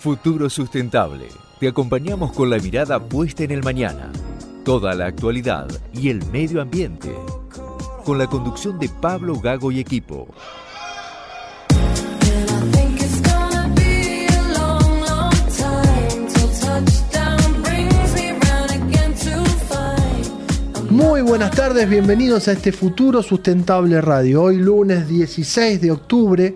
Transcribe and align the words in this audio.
Futuro 0.00 0.48
Sustentable. 0.48 1.28
Te 1.58 1.68
acompañamos 1.68 2.32
con 2.32 2.48
la 2.48 2.56
mirada 2.56 2.98
puesta 2.98 3.44
en 3.44 3.50
el 3.50 3.62
mañana, 3.62 4.10
toda 4.64 4.94
la 4.94 5.04
actualidad 5.04 5.68
y 5.92 6.08
el 6.08 6.24
medio 6.32 6.62
ambiente. 6.62 7.14
Con 8.02 8.16
la 8.16 8.26
conducción 8.26 8.78
de 8.78 8.88
Pablo 8.88 9.38
Gago 9.38 9.70
y 9.70 9.78
equipo. 9.78 10.26
Muy 20.88 21.20
buenas 21.20 21.50
tardes, 21.50 21.86
bienvenidos 21.90 22.48
a 22.48 22.52
este 22.52 22.72
Futuro 22.72 23.22
Sustentable 23.22 24.00
Radio. 24.00 24.44
Hoy 24.44 24.56
lunes 24.56 25.06
16 25.06 25.78
de 25.82 25.90
octubre, 25.90 26.54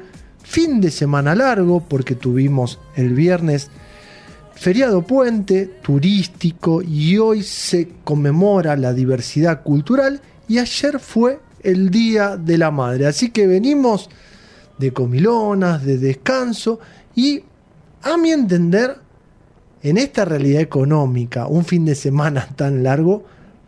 fin 0.55 0.81
de 0.81 0.93
semana 0.93 1.35
largo 1.35 1.81
porque 1.81 2.15
tuvimos 2.15 2.79
el 2.95 3.13
viernes 3.13 3.73
feriado 4.55 5.03
puente 5.03 5.67
turístico 5.67 6.81
y 6.81 7.19
hoy 7.19 7.43
se 7.43 7.89
conmemora 8.05 8.77
la 8.77 8.93
diversidad 8.93 9.65
cultural 9.65 10.21
y 10.47 10.59
ayer 10.59 11.01
fue 11.01 11.41
el 11.61 11.91
Día 11.91 12.37
de 12.37 12.57
la 12.57 12.71
Madre. 12.71 13.09
Así 13.09 13.31
que 13.31 13.49
venimos 13.49 14.09
de 14.79 14.93
comilonas, 14.93 15.85
de 15.85 15.99
descanso 15.99 16.79
y 17.17 17.43
a 18.03 18.17
mi 18.17 18.31
entender, 18.31 18.97
en 19.83 19.99
esta 19.99 20.25
realidad 20.25 20.63
económica, 20.63 21.49
un 21.49 21.65
fin 21.65 21.85
de 21.85 21.97
semana 21.97 22.47
tan 22.55 22.85
largo 22.85 23.25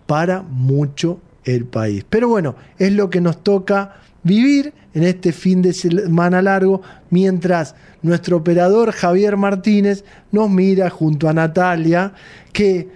para 0.07 0.41
mucho 0.43 1.19
el 1.43 1.65
país. 1.65 2.07
Pero 2.09 2.29
bueno, 2.29 2.55
es 2.79 2.93
lo 2.93 3.11
que 3.11 3.21
nos 3.21 3.43
toca 3.43 3.97
vivir 4.23 4.73
en 4.97 5.03
este 5.03 5.33
fin 5.33 5.61
de 5.61 5.75
semana 5.75 6.41
largo, 6.41 6.81
mientras 7.11 7.75
nuestro 8.01 8.39
operador 8.39 8.93
Javier 8.93 9.37
Martínez 9.37 10.05
nos 10.33 10.49
mira 10.49 10.89
junto 10.89 11.29
a 11.29 11.35
Natalia, 11.35 12.15
que 12.55 12.89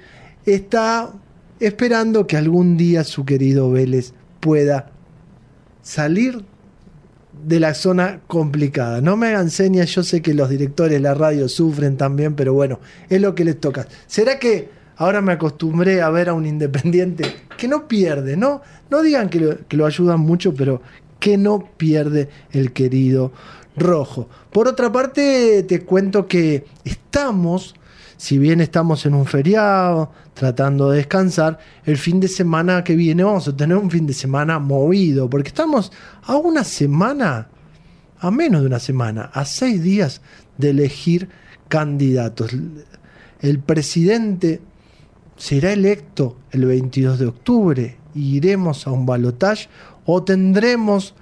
está 0.46 1.12
esperando 1.60 2.26
que 2.26 2.38
algún 2.38 2.78
día 2.78 3.04
su 3.04 3.26
querido 3.26 3.70
Vélez 3.70 4.14
pueda 4.40 4.92
salir 5.82 6.42
de 7.44 7.60
la 7.60 7.74
zona 7.74 8.20
complicada. 8.26 9.02
No 9.02 9.18
me 9.18 9.26
hagan 9.26 9.50
señas, 9.50 9.94
yo 9.94 10.02
sé 10.02 10.22
que 10.22 10.32
los 10.32 10.48
directores 10.48 10.92
de 10.92 11.00
la 11.00 11.12
radio 11.12 11.50
sufren 11.50 11.98
también, 11.98 12.34
pero 12.34 12.54
bueno, 12.54 12.80
es 13.10 13.20
lo 13.20 13.34
que 13.34 13.44
les 13.44 13.60
toca. 13.60 13.86
¿Será 14.06 14.38
que 14.38 14.70
ahora 14.96 15.20
me 15.20 15.32
acostumbré 15.32 16.00
a 16.00 16.08
ver 16.08 16.30
a 16.30 16.32
un 16.32 16.46
independiente 16.46 17.24
que 17.58 17.68
no 17.68 17.88
pierde, 17.88 18.38
¿no? 18.38 18.62
No 18.90 19.02
digan 19.02 19.28
que 19.28 19.40
lo, 19.40 19.68
que 19.68 19.76
lo 19.76 19.84
ayudan 19.84 20.20
mucho, 20.20 20.54
pero 20.54 20.80
que 21.20 21.38
no 21.38 21.64
pierde 21.76 22.28
el 22.50 22.72
querido 22.72 23.32
rojo. 23.76 24.28
Por 24.50 24.66
otra 24.66 24.90
parte, 24.90 25.62
te 25.62 25.84
cuento 25.84 26.26
que 26.26 26.64
estamos, 26.84 27.74
si 28.16 28.38
bien 28.38 28.60
estamos 28.60 29.06
en 29.06 29.14
un 29.14 29.26
feriado, 29.26 30.10
tratando 30.34 30.90
de 30.90 30.98
descansar, 30.98 31.58
el 31.84 31.98
fin 31.98 32.18
de 32.18 32.28
semana 32.28 32.82
que 32.82 32.96
viene 32.96 33.22
vamos 33.22 33.46
a 33.46 33.56
tener 33.56 33.76
un 33.76 33.90
fin 33.90 34.06
de 34.06 34.14
semana 34.14 34.58
movido, 34.58 35.28
porque 35.30 35.48
estamos 35.48 35.92
a 36.22 36.36
una 36.36 36.64
semana, 36.64 37.48
a 38.18 38.30
menos 38.30 38.62
de 38.62 38.66
una 38.66 38.80
semana, 38.80 39.30
a 39.32 39.44
seis 39.44 39.82
días 39.82 40.22
de 40.58 40.70
elegir 40.70 41.28
candidatos. 41.68 42.50
El 43.40 43.60
presidente 43.60 44.60
será 45.36 45.72
electo 45.72 46.36
el 46.50 46.66
22 46.66 47.18
de 47.18 47.26
octubre, 47.26 47.96
iremos 48.14 48.86
a 48.86 48.90
un 48.90 49.06
balotaje 49.06 49.68
o 50.04 50.22
tendremos 50.22 51.14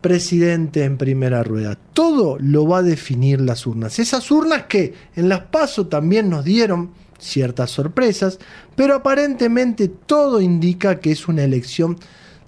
presidente 0.00 0.84
en 0.84 0.98
primera 0.98 1.42
rueda. 1.42 1.76
Todo 1.92 2.36
lo 2.38 2.66
va 2.68 2.78
a 2.78 2.82
definir 2.82 3.40
las 3.40 3.66
urnas. 3.66 3.98
Esas 3.98 4.30
urnas 4.30 4.64
que 4.64 4.94
en 5.16 5.28
las 5.28 5.40
PASO 5.40 5.88
también 5.88 6.30
nos 6.30 6.44
dieron 6.44 6.90
ciertas 7.18 7.70
sorpresas, 7.70 8.38
pero 8.74 8.94
aparentemente 8.94 9.88
todo 9.88 10.40
indica 10.40 11.00
que 11.00 11.12
es 11.12 11.28
una 11.28 11.42
elección 11.42 11.98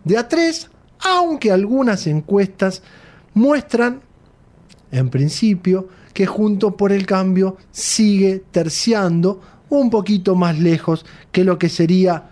de 0.05 0.19
a 0.19 0.29
tres, 0.29 0.71
aunque 1.01 1.51
algunas 1.51 2.07
encuestas 2.07 2.83
muestran, 3.35 4.03
en 4.91 5.09
principio, 5.11 5.89
que 6.15 6.27
junto 6.27 6.77
por 6.77 6.93
el 6.93 7.07
cambio 7.07 7.57
sigue 7.71 8.43
terciando 8.51 9.41
un 9.69 9.91
poquito 9.91 10.35
más 10.35 10.59
lejos 10.59 11.05
que 11.31 11.45
lo 11.45 11.59
que 11.59 11.69
sería 11.69 12.31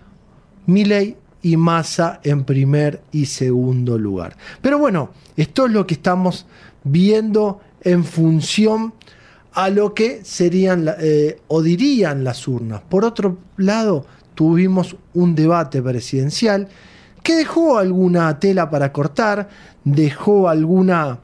Milei 0.66 1.16
y 1.46 1.56
Massa 1.56 2.18
en 2.24 2.42
primer 2.42 3.02
y 3.12 3.26
segundo 3.26 3.96
lugar. 3.96 4.36
Pero 4.60 4.80
bueno, 4.80 5.10
esto 5.36 5.66
es 5.66 5.72
lo 5.72 5.86
que 5.86 5.94
estamos 5.94 6.44
viendo 6.82 7.60
en 7.82 8.02
función 8.02 8.94
a 9.52 9.70
lo 9.70 9.94
que 9.94 10.24
serían 10.24 10.92
eh, 10.98 11.38
o 11.46 11.62
dirían 11.62 12.24
las 12.24 12.48
urnas. 12.48 12.82
Por 12.88 13.04
otro 13.04 13.38
lado, 13.58 14.06
tuvimos 14.34 14.96
un 15.14 15.36
debate 15.36 15.80
presidencial 15.80 16.66
que 17.22 17.36
dejó 17.36 17.78
alguna 17.78 18.40
tela 18.40 18.68
para 18.68 18.92
cortar, 18.92 19.48
dejó 19.84 20.48
alguna 20.48 21.20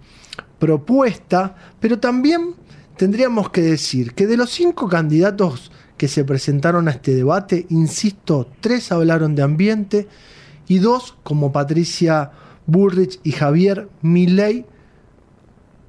propuesta, 0.61 1.57
pero 1.81 1.99
también 1.99 2.55
tendríamos 2.97 3.51
que 3.51 3.63
decir 3.63 4.15
que 4.15 4.29
de 4.29 4.37
los 4.37 4.51
cinco 4.51 4.89
candidatos 4.89 5.73
que 6.03 6.09
se 6.09 6.25
presentaron 6.25 6.89
a 6.89 6.91
este 6.91 7.15
debate, 7.15 7.65
insisto, 7.69 8.49
tres 8.59 8.91
hablaron 8.91 9.37
de 9.37 9.43
ambiente 9.43 10.09
y 10.67 10.81
dos, 10.81 11.15
como 11.23 11.53
Patricia 11.53 12.33
Bullrich 12.67 13.21
y 13.23 13.31
Javier 13.31 13.89
Milei, 14.01 14.67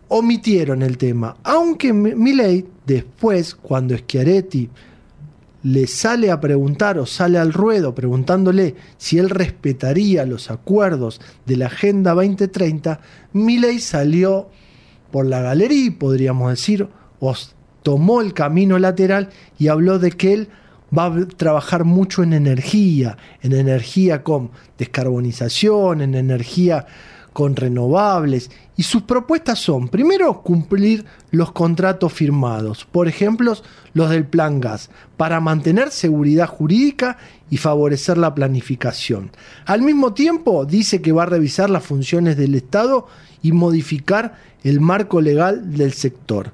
omitieron 0.10 0.84
el 0.84 1.00
tema. 1.00 1.38
Aunque 1.42 1.94
Milei 1.94 2.64
después, 2.86 3.56
cuando 3.56 3.98
Schiaretti 3.98 4.70
le 5.64 5.88
sale 5.88 6.30
a 6.30 6.40
preguntar 6.40 7.00
o 7.00 7.08
sale 7.08 7.40
al 7.40 7.52
ruedo 7.52 7.96
preguntándole 7.96 8.76
si 8.98 9.18
él 9.18 9.32
respetaría 9.32 10.28
los 10.28 10.52
acuerdos 10.52 11.22
de 11.48 11.58
la 11.58 11.66
Agenda 11.66 12.14
2030, 12.14 13.00
Milei 13.34 13.80
salió 13.80 14.48
por 15.10 15.26
la 15.26 15.42
galería, 15.42 15.98
podríamos 15.98 16.52
decir, 16.52 16.88
o 17.20 17.34
tomó 17.84 18.22
el 18.22 18.34
camino 18.34 18.80
lateral 18.80 19.30
y 19.60 19.68
habló 19.68 20.00
de 20.00 20.12
que 20.12 20.34
él 20.34 20.50
va 20.98 21.06
a 21.06 21.28
trabajar 21.28 21.84
mucho 21.84 22.24
en 22.24 22.34
energía, 22.34 23.18
en 23.42 23.54
energía 23.54 24.24
con 24.24 24.52
descarbonización, 24.78 26.02
en 26.02 26.16
energía 26.16 26.86
con 27.34 27.56
renovables. 27.56 28.52
Y 28.78 28.84
sus 28.84 29.04
propuestas 29.04 29.60
son, 29.60 29.90
primero, 29.90 30.42
cumplir 30.42 31.06
los 31.32 31.52
contratos 31.52 32.14
firmados, 32.14 32.86
por 32.86 33.08
ejemplo, 33.08 33.56
los 33.94 34.10
del 34.10 34.26
Plan 34.26 34.60
Gas, 34.60 34.90
para 35.18 35.40
mantener 35.40 35.90
seguridad 35.90 36.48
jurídica 36.48 37.18
y 37.50 37.58
favorecer 37.58 38.18
la 38.18 38.34
planificación. 38.36 39.32
Al 39.66 39.82
mismo 39.82 40.14
tiempo, 40.14 40.66
dice 40.66 41.02
que 41.02 41.12
va 41.12 41.24
a 41.24 41.28
revisar 41.28 41.70
las 41.70 41.84
funciones 41.84 42.38
del 42.38 42.56
Estado 42.56 43.08
y 43.42 43.52
modificar 43.52 44.36
el 44.64 44.80
marco 44.80 45.22
legal 45.22 45.76
del 45.76 45.94
sector 45.94 46.52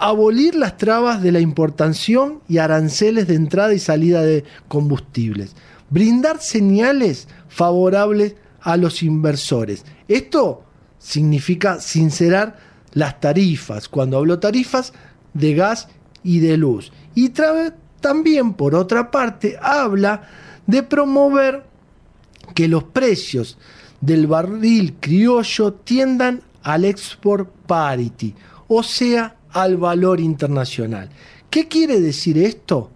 abolir 0.00 0.54
las 0.54 0.76
trabas 0.78 1.22
de 1.22 1.30
la 1.30 1.40
importación 1.40 2.40
y 2.48 2.58
aranceles 2.58 3.26
de 3.28 3.34
entrada 3.34 3.74
y 3.74 3.78
salida 3.78 4.22
de 4.22 4.44
combustibles, 4.66 5.54
brindar 5.90 6.40
señales 6.40 7.28
favorables 7.48 8.34
a 8.60 8.76
los 8.76 9.02
inversores. 9.02 9.84
Esto 10.08 10.64
significa 10.98 11.80
sincerar 11.80 12.58
las 12.92 13.20
tarifas, 13.20 13.88
cuando 13.88 14.16
hablo 14.16 14.38
tarifas 14.38 14.92
de 15.34 15.54
gas 15.54 15.88
y 16.22 16.40
de 16.40 16.56
luz. 16.56 16.92
Y 17.14 17.32
también, 18.00 18.54
por 18.54 18.74
otra 18.74 19.10
parte, 19.10 19.58
habla 19.60 20.22
de 20.66 20.82
promover 20.82 21.64
que 22.54 22.68
los 22.68 22.84
precios 22.84 23.58
del 24.00 24.26
barril 24.26 24.96
criollo 24.98 25.74
tiendan 25.74 26.42
al 26.62 26.84
export 26.84 27.50
parity, 27.66 28.34
o 28.66 28.82
sea, 28.82 29.36
al 29.52 29.76
valor 29.76 30.20
internacional. 30.20 31.10
¿Qué 31.50 31.68
quiere 31.68 32.00
decir 32.00 32.38
esto? 32.38 32.90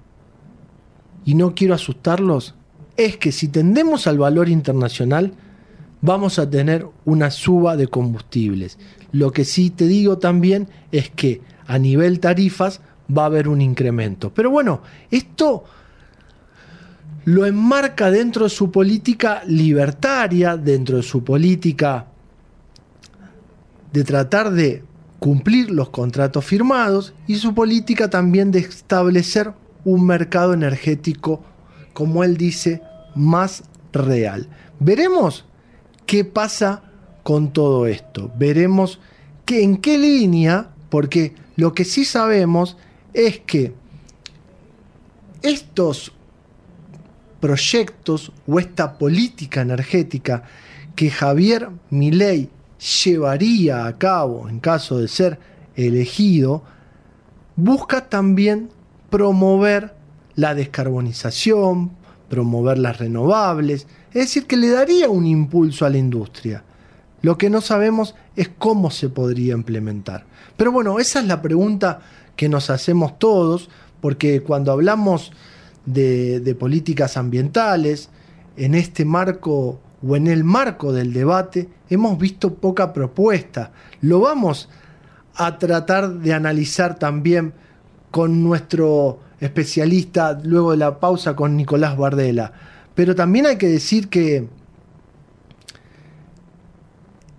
Y 1.25 1.34
no 1.34 1.55
quiero 1.55 1.75
asustarlos, 1.75 2.55
es 2.96 3.17
que 3.17 3.32
si 3.32 3.49
tendemos 3.49 4.06
al 4.06 4.19
valor 4.19 4.49
internacional, 4.49 5.32
vamos 6.00 6.38
a 6.38 6.49
tener 6.49 6.87
una 7.05 7.31
suba 7.31 7.76
de 7.76 7.88
combustibles. 7.88 8.79
Lo 9.11 9.32
que 9.32 9.44
sí 9.44 9.70
te 9.70 9.87
digo 9.87 10.19
también 10.19 10.69
es 10.93 11.11
que 11.11 11.40
a 11.67 11.79
nivel 11.79 12.20
tarifas 12.20 12.81
va 13.17 13.23
a 13.23 13.26
haber 13.26 13.49
un 13.49 13.61
incremento. 13.61 14.32
Pero 14.32 14.50
bueno, 14.50 14.82
esto 15.11 15.64
lo 17.25 17.46
enmarca 17.46 18.11
dentro 18.11 18.44
de 18.44 18.50
su 18.50 18.70
política 18.70 19.43
libertaria, 19.46 20.56
dentro 20.56 20.99
de 20.99 21.02
su 21.02 21.25
política 21.25 22.06
de 23.93 24.05
tratar 24.05 24.50
de 24.50 24.82
cumplir 25.25 25.71
los 25.71 25.88
contratos 25.88 26.44
firmados 26.44 27.15
y 27.26 27.37
su 27.37 27.55
política 27.55 28.11
también 28.11 28.50
de 28.50 28.59
establecer 28.59 29.55
un 29.82 30.05
mercado 30.05 30.53
energético, 30.53 31.43
como 31.94 32.25
él 32.25 32.37
dice, 32.37 32.82
más 33.15 33.65
real. 33.94 34.50
Veremos 34.81 35.47
qué 36.05 36.26
pasa 36.26 36.82
con 37.23 37.55
todo 37.55 37.87
esto. 37.87 38.31
Veremos 38.37 39.00
que 39.47 39.62
en 39.62 39.79
qué 39.79 39.97
línea, 39.97 40.69
porque 40.91 41.35
lo 41.56 41.73
que 41.73 41.87
sí 41.87 42.05
sabemos 42.05 42.77
es 43.15 43.38
que 43.38 43.73
estos 45.41 46.12
proyectos 47.41 48.31
o 48.47 48.59
esta 48.59 48.99
política 48.99 49.62
energética 49.62 50.43
que 50.94 51.11
Javier 51.11 51.70
Milei 51.88 52.50
llevaría 53.04 53.86
a 53.86 53.98
cabo 53.98 54.48
en 54.48 54.60
caso 54.60 54.98
de 54.98 55.08
ser 55.08 55.38
elegido, 55.75 56.62
busca 57.56 58.08
también 58.08 58.70
promover 59.10 59.94
la 60.34 60.54
descarbonización, 60.54 61.92
promover 62.28 62.78
las 62.78 62.98
renovables, 62.98 63.86
es 64.08 64.26
decir, 64.26 64.46
que 64.46 64.56
le 64.56 64.70
daría 64.70 65.08
un 65.08 65.26
impulso 65.26 65.86
a 65.86 65.90
la 65.90 65.98
industria. 65.98 66.64
Lo 67.22 67.38
que 67.38 67.48
no 67.48 67.60
sabemos 67.60 68.14
es 68.36 68.50
cómo 68.58 68.90
se 68.90 69.08
podría 69.08 69.54
implementar. 69.54 70.26
Pero 70.56 70.72
bueno, 70.72 70.98
esa 70.98 71.20
es 71.20 71.26
la 71.26 71.40
pregunta 71.40 72.00
que 72.36 72.48
nos 72.48 72.70
hacemos 72.70 73.19
todos, 73.19 73.70
porque 74.00 74.42
cuando 74.42 74.72
hablamos 74.72 75.32
de, 75.86 76.56
políticas 76.58 77.16
ambientales, 77.16 78.10
en 78.56 78.75
este 78.75 79.04
marco 79.04 79.81
o 80.06 80.17
en 80.17 80.27
el 80.27 80.45
marco 80.45 80.93
del 80.93 81.12
debate, 81.12 81.69
hemos 81.89 82.19
visto 82.19 82.55
poca 82.55 82.93
propuesta. 82.93 83.73
Lo 84.01 84.21
vamos 84.21 84.69
a 85.35 85.59
tratar 85.59 86.15
de 86.15 86.33
analizar 86.33 86.99
también 86.99 87.55
con 88.11 88.43
nuestro 88.45 89.21
especialista 89.41 90.39
luego 90.43 90.73
de 90.73 90.77
la 90.79 91.01
pausa 91.01 91.35
con 91.35 91.56
Nicolás 91.56 91.97
Bardela. 91.97 92.53
Pero 92.95 93.15
también 93.15 93.47
hay 93.47 93.56
que 93.56 93.69
decir 93.69 94.09
que 94.09 94.49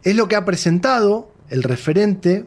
es 0.03 0.15
lo 0.15 0.27
que 0.27 0.35
ha 0.35 0.45
presentado 0.45 1.31
el 1.49 1.63
referente, 1.63 2.45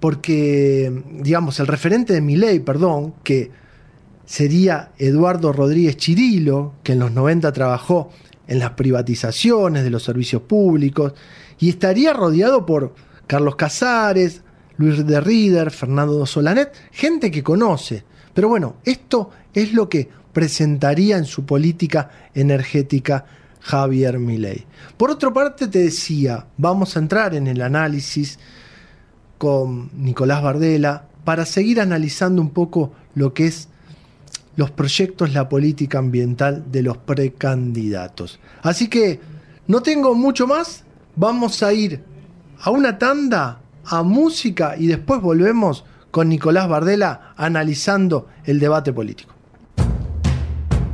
porque, 0.00 1.02
digamos, 1.20 1.60
el 1.60 1.66
referente 1.66 2.12
de 2.12 2.20
mi 2.20 2.36
ley, 2.36 2.60
perdón, 2.60 3.14
que 3.22 3.50
sería 4.24 4.92
Eduardo 4.98 5.52
Rodríguez 5.52 5.96
Chirilo, 5.96 6.74
que 6.82 6.92
en 6.92 7.00
los 7.00 7.12
90 7.12 7.52
trabajó 7.52 8.10
en 8.50 8.58
las 8.58 8.72
privatizaciones 8.72 9.84
de 9.84 9.90
los 9.90 10.02
servicios 10.02 10.42
públicos, 10.42 11.14
y 11.58 11.70
estaría 11.70 12.12
rodeado 12.12 12.66
por 12.66 12.94
Carlos 13.26 13.54
Casares, 13.54 14.42
Luis 14.76 15.06
de 15.06 15.20
Rieder, 15.20 15.70
Fernando 15.70 16.26
Solanet, 16.26 16.72
gente 16.90 17.30
que 17.30 17.44
conoce. 17.44 18.02
Pero 18.34 18.48
bueno, 18.48 18.76
esto 18.84 19.30
es 19.54 19.72
lo 19.72 19.88
que 19.88 20.08
presentaría 20.32 21.16
en 21.16 21.26
su 21.26 21.46
política 21.46 22.10
energética 22.34 23.24
Javier 23.60 24.18
Milei. 24.18 24.66
Por 24.96 25.10
otra 25.10 25.32
parte, 25.32 25.68
te 25.68 25.78
decía, 25.78 26.46
vamos 26.56 26.96
a 26.96 27.00
entrar 27.00 27.34
en 27.34 27.46
el 27.46 27.62
análisis 27.62 28.38
con 29.38 29.90
Nicolás 29.94 30.42
Bardela 30.42 31.04
para 31.24 31.46
seguir 31.46 31.80
analizando 31.80 32.42
un 32.42 32.50
poco 32.50 32.92
lo 33.14 33.32
que 33.32 33.46
es 33.46 33.68
los 34.60 34.70
proyectos, 34.70 35.32
la 35.32 35.48
política 35.48 35.98
ambiental 35.98 36.70
de 36.70 36.82
los 36.82 36.98
precandidatos. 36.98 38.38
Así 38.60 38.88
que 38.88 39.18
no 39.66 39.80
tengo 39.80 40.14
mucho 40.14 40.46
más, 40.46 40.84
vamos 41.16 41.62
a 41.62 41.72
ir 41.72 42.04
a 42.60 42.70
una 42.70 42.98
tanda, 42.98 43.62
a 43.86 44.02
música 44.02 44.74
y 44.76 44.86
después 44.86 45.22
volvemos 45.22 45.86
con 46.10 46.28
Nicolás 46.28 46.68
Bardela 46.68 47.32
analizando 47.38 48.28
el 48.44 48.60
debate 48.60 48.92
político. 48.92 49.32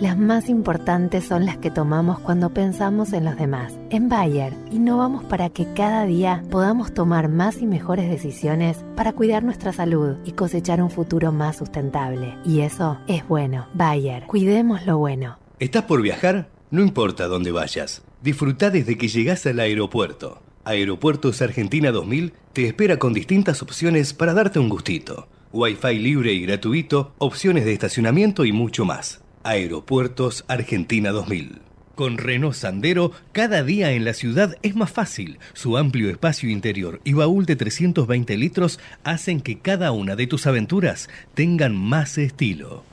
Las 0.00 0.16
más 0.16 0.48
importantes 0.48 1.24
son 1.24 1.44
las 1.44 1.56
que 1.56 1.72
tomamos 1.72 2.20
cuando 2.20 2.50
pensamos 2.50 3.12
en 3.12 3.24
los 3.24 3.36
demás. 3.36 3.74
En 3.90 4.08
Bayer, 4.08 4.52
innovamos 4.70 5.24
para 5.24 5.50
que 5.50 5.66
cada 5.74 6.04
día 6.04 6.44
podamos 6.52 6.94
tomar 6.94 7.28
más 7.28 7.60
y 7.60 7.66
mejores 7.66 8.08
decisiones 8.08 8.84
para 8.94 9.12
cuidar 9.12 9.42
nuestra 9.42 9.72
salud 9.72 10.14
y 10.24 10.32
cosechar 10.32 10.80
un 10.80 10.90
futuro 10.90 11.32
más 11.32 11.56
sustentable. 11.56 12.36
Y 12.44 12.60
eso 12.60 12.96
es 13.08 13.26
bueno. 13.26 13.66
Bayer, 13.74 14.22
cuidemos 14.28 14.86
lo 14.86 14.98
bueno. 14.98 15.36
¿Estás 15.58 15.82
por 15.82 16.00
viajar? 16.00 16.48
No 16.70 16.80
importa 16.80 17.26
dónde 17.26 17.50
vayas. 17.50 18.02
Disfruta 18.22 18.70
desde 18.70 18.96
que 18.96 19.08
llegas 19.08 19.46
al 19.46 19.58
aeropuerto. 19.58 20.40
Aeropuertos 20.64 21.42
Argentina 21.42 21.90
2000 21.90 22.34
te 22.52 22.66
espera 22.66 23.00
con 23.00 23.14
distintas 23.14 23.62
opciones 23.62 24.14
para 24.14 24.32
darte 24.32 24.60
un 24.60 24.68
gustito. 24.68 25.26
Wi-Fi 25.52 25.98
libre 25.98 26.32
y 26.34 26.42
gratuito, 26.42 27.14
opciones 27.18 27.64
de 27.64 27.72
estacionamiento 27.72 28.44
y 28.44 28.52
mucho 28.52 28.84
más. 28.84 29.22
Aeropuertos 29.48 30.44
Argentina 30.46 31.10
2000. 31.10 31.62
Con 31.94 32.18
Renault 32.18 32.54
Sandero, 32.54 33.12
cada 33.32 33.62
día 33.62 33.92
en 33.92 34.04
la 34.04 34.12
ciudad 34.12 34.54
es 34.60 34.76
más 34.76 34.90
fácil. 34.90 35.38
Su 35.54 35.78
amplio 35.78 36.10
espacio 36.10 36.50
interior 36.50 37.00
y 37.02 37.14
baúl 37.14 37.46
de 37.46 37.56
320 37.56 38.36
litros 38.36 38.78
hacen 39.04 39.40
que 39.40 39.58
cada 39.58 39.90
una 39.92 40.16
de 40.16 40.26
tus 40.26 40.46
aventuras 40.46 41.08
tengan 41.32 41.74
más 41.74 42.18
estilo. 42.18 42.84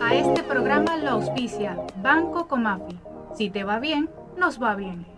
A 0.00 0.14
este 0.14 0.44
programa 0.44 0.98
lo 0.98 1.10
auspicia 1.10 1.76
Banco 2.00 2.46
Comafi. 2.46 2.96
Si 3.36 3.50
te 3.50 3.64
va 3.64 3.80
bien, 3.80 4.08
nos 4.36 4.62
va 4.62 4.76
bien. 4.76 5.17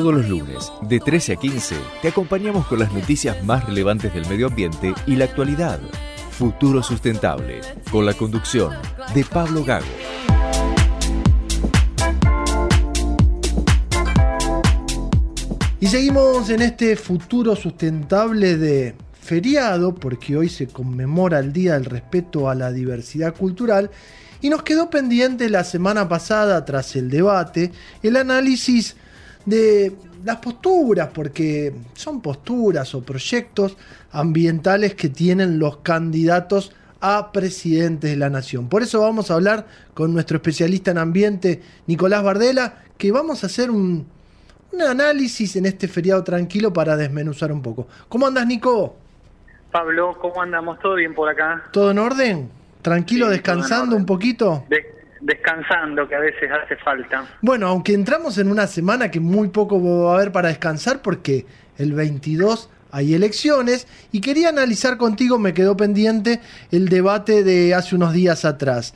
Todos 0.00 0.14
los 0.14 0.28
lunes, 0.30 0.72
de 0.80 0.98
13 0.98 1.34
a 1.34 1.36
15, 1.36 1.76
te 2.00 2.08
acompañamos 2.08 2.66
con 2.66 2.78
las 2.78 2.90
noticias 2.90 3.44
más 3.44 3.66
relevantes 3.66 4.14
del 4.14 4.26
medio 4.30 4.46
ambiente 4.46 4.94
y 5.06 5.14
la 5.14 5.26
actualidad. 5.26 5.78
Futuro 6.30 6.82
Sustentable, 6.82 7.60
con 7.92 8.06
la 8.06 8.14
conducción 8.14 8.72
de 9.14 9.22
Pablo 9.26 9.62
Gago. 9.62 9.84
Y 15.80 15.86
seguimos 15.86 16.48
en 16.48 16.62
este 16.62 16.96
futuro 16.96 17.54
sustentable 17.54 18.56
de 18.56 18.94
feriado, 19.20 19.94
porque 19.94 20.34
hoy 20.34 20.48
se 20.48 20.66
conmemora 20.66 21.40
el 21.40 21.52
Día 21.52 21.74
del 21.74 21.84
Respeto 21.84 22.48
a 22.48 22.54
la 22.54 22.72
Diversidad 22.72 23.36
Cultural, 23.36 23.90
y 24.40 24.48
nos 24.48 24.62
quedó 24.62 24.88
pendiente 24.88 25.50
la 25.50 25.62
semana 25.62 26.08
pasada, 26.08 26.64
tras 26.64 26.96
el 26.96 27.10
debate, 27.10 27.70
el 28.02 28.16
análisis 28.16 28.96
de 29.46 29.92
las 30.24 30.36
posturas, 30.36 31.08
porque 31.14 31.72
son 31.94 32.20
posturas 32.20 32.94
o 32.94 33.02
proyectos 33.02 33.76
ambientales 34.12 34.94
que 34.94 35.08
tienen 35.08 35.58
los 35.58 35.78
candidatos 35.78 36.72
a 37.00 37.32
presidentes 37.32 38.10
de 38.10 38.16
la 38.16 38.28
nación. 38.28 38.68
Por 38.68 38.82
eso 38.82 39.00
vamos 39.00 39.30
a 39.30 39.34
hablar 39.34 39.66
con 39.94 40.12
nuestro 40.12 40.36
especialista 40.36 40.90
en 40.90 40.98
ambiente, 40.98 41.62
Nicolás 41.86 42.22
Bardela, 42.22 42.74
que 42.98 43.10
vamos 43.10 43.42
a 43.42 43.46
hacer 43.46 43.70
un, 43.70 44.06
análisis 44.86 45.56
en 45.56 45.66
este 45.66 45.88
feriado 45.88 46.22
tranquilo 46.22 46.72
para 46.72 46.96
desmenuzar 46.96 47.50
un 47.50 47.62
poco. 47.62 47.88
¿Cómo 48.08 48.26
andas, 48.26 48.46
Nico? 48.46 48.96
Pablo, 49.72 50.16
¿cómo 50.20 50.42
andamos? 50.42 50.78
¿Todo 50.80 50.96
bien 50.96 51.14
por 51.14 51.28
acá? 51.28 51.64
¿Todo 51.72 51.90
en 51.90 51.98
orden? 51.98 52.50
¿Tranquilo, 52.82 53.28
descansando 53.28 53.96
un 53.96 54.06
poquito? 54.06 54.64
Descansando, 55.20 56.08
que 56.08 56.14
a 56.14 56.20
veces 56.20 56.50
hace 56.50 56.76
falta. 56.76 57.26
Bueno, 57.42 57.68
aunque 57.68 57.92
entramos 57.92 58.38
en 58.38 58.50
una 58.50 58.66
semana 58.66 59.10
que 59.10 59.20
muy 59.20 59.48
poco 59.48 59.82
va 60.04 60.12
a 60.12 60.14
haber 60.16 60.32
para 60.32 60.48
descansar 60.48 61.02
porque 61.02 61.46
el 61.78 61.92
22 61.92 62.70
hay 62.92 63.14
elecciones 63.14 63.86
y 64.12 64.20
quería 64.20 64.48
analizar 64.48 64.96
contigo, 64.96 65.38
me 65.38 65.54
quedó 65.54 65.76
pendiente 65.76 66.40
el 66.70 66.88
debate 66.88 67.44
de 67.44 67.74
hace 67.74 67.94
unos 67.94 68.12
días 68.12 68.44
atrás. 68.44 68.94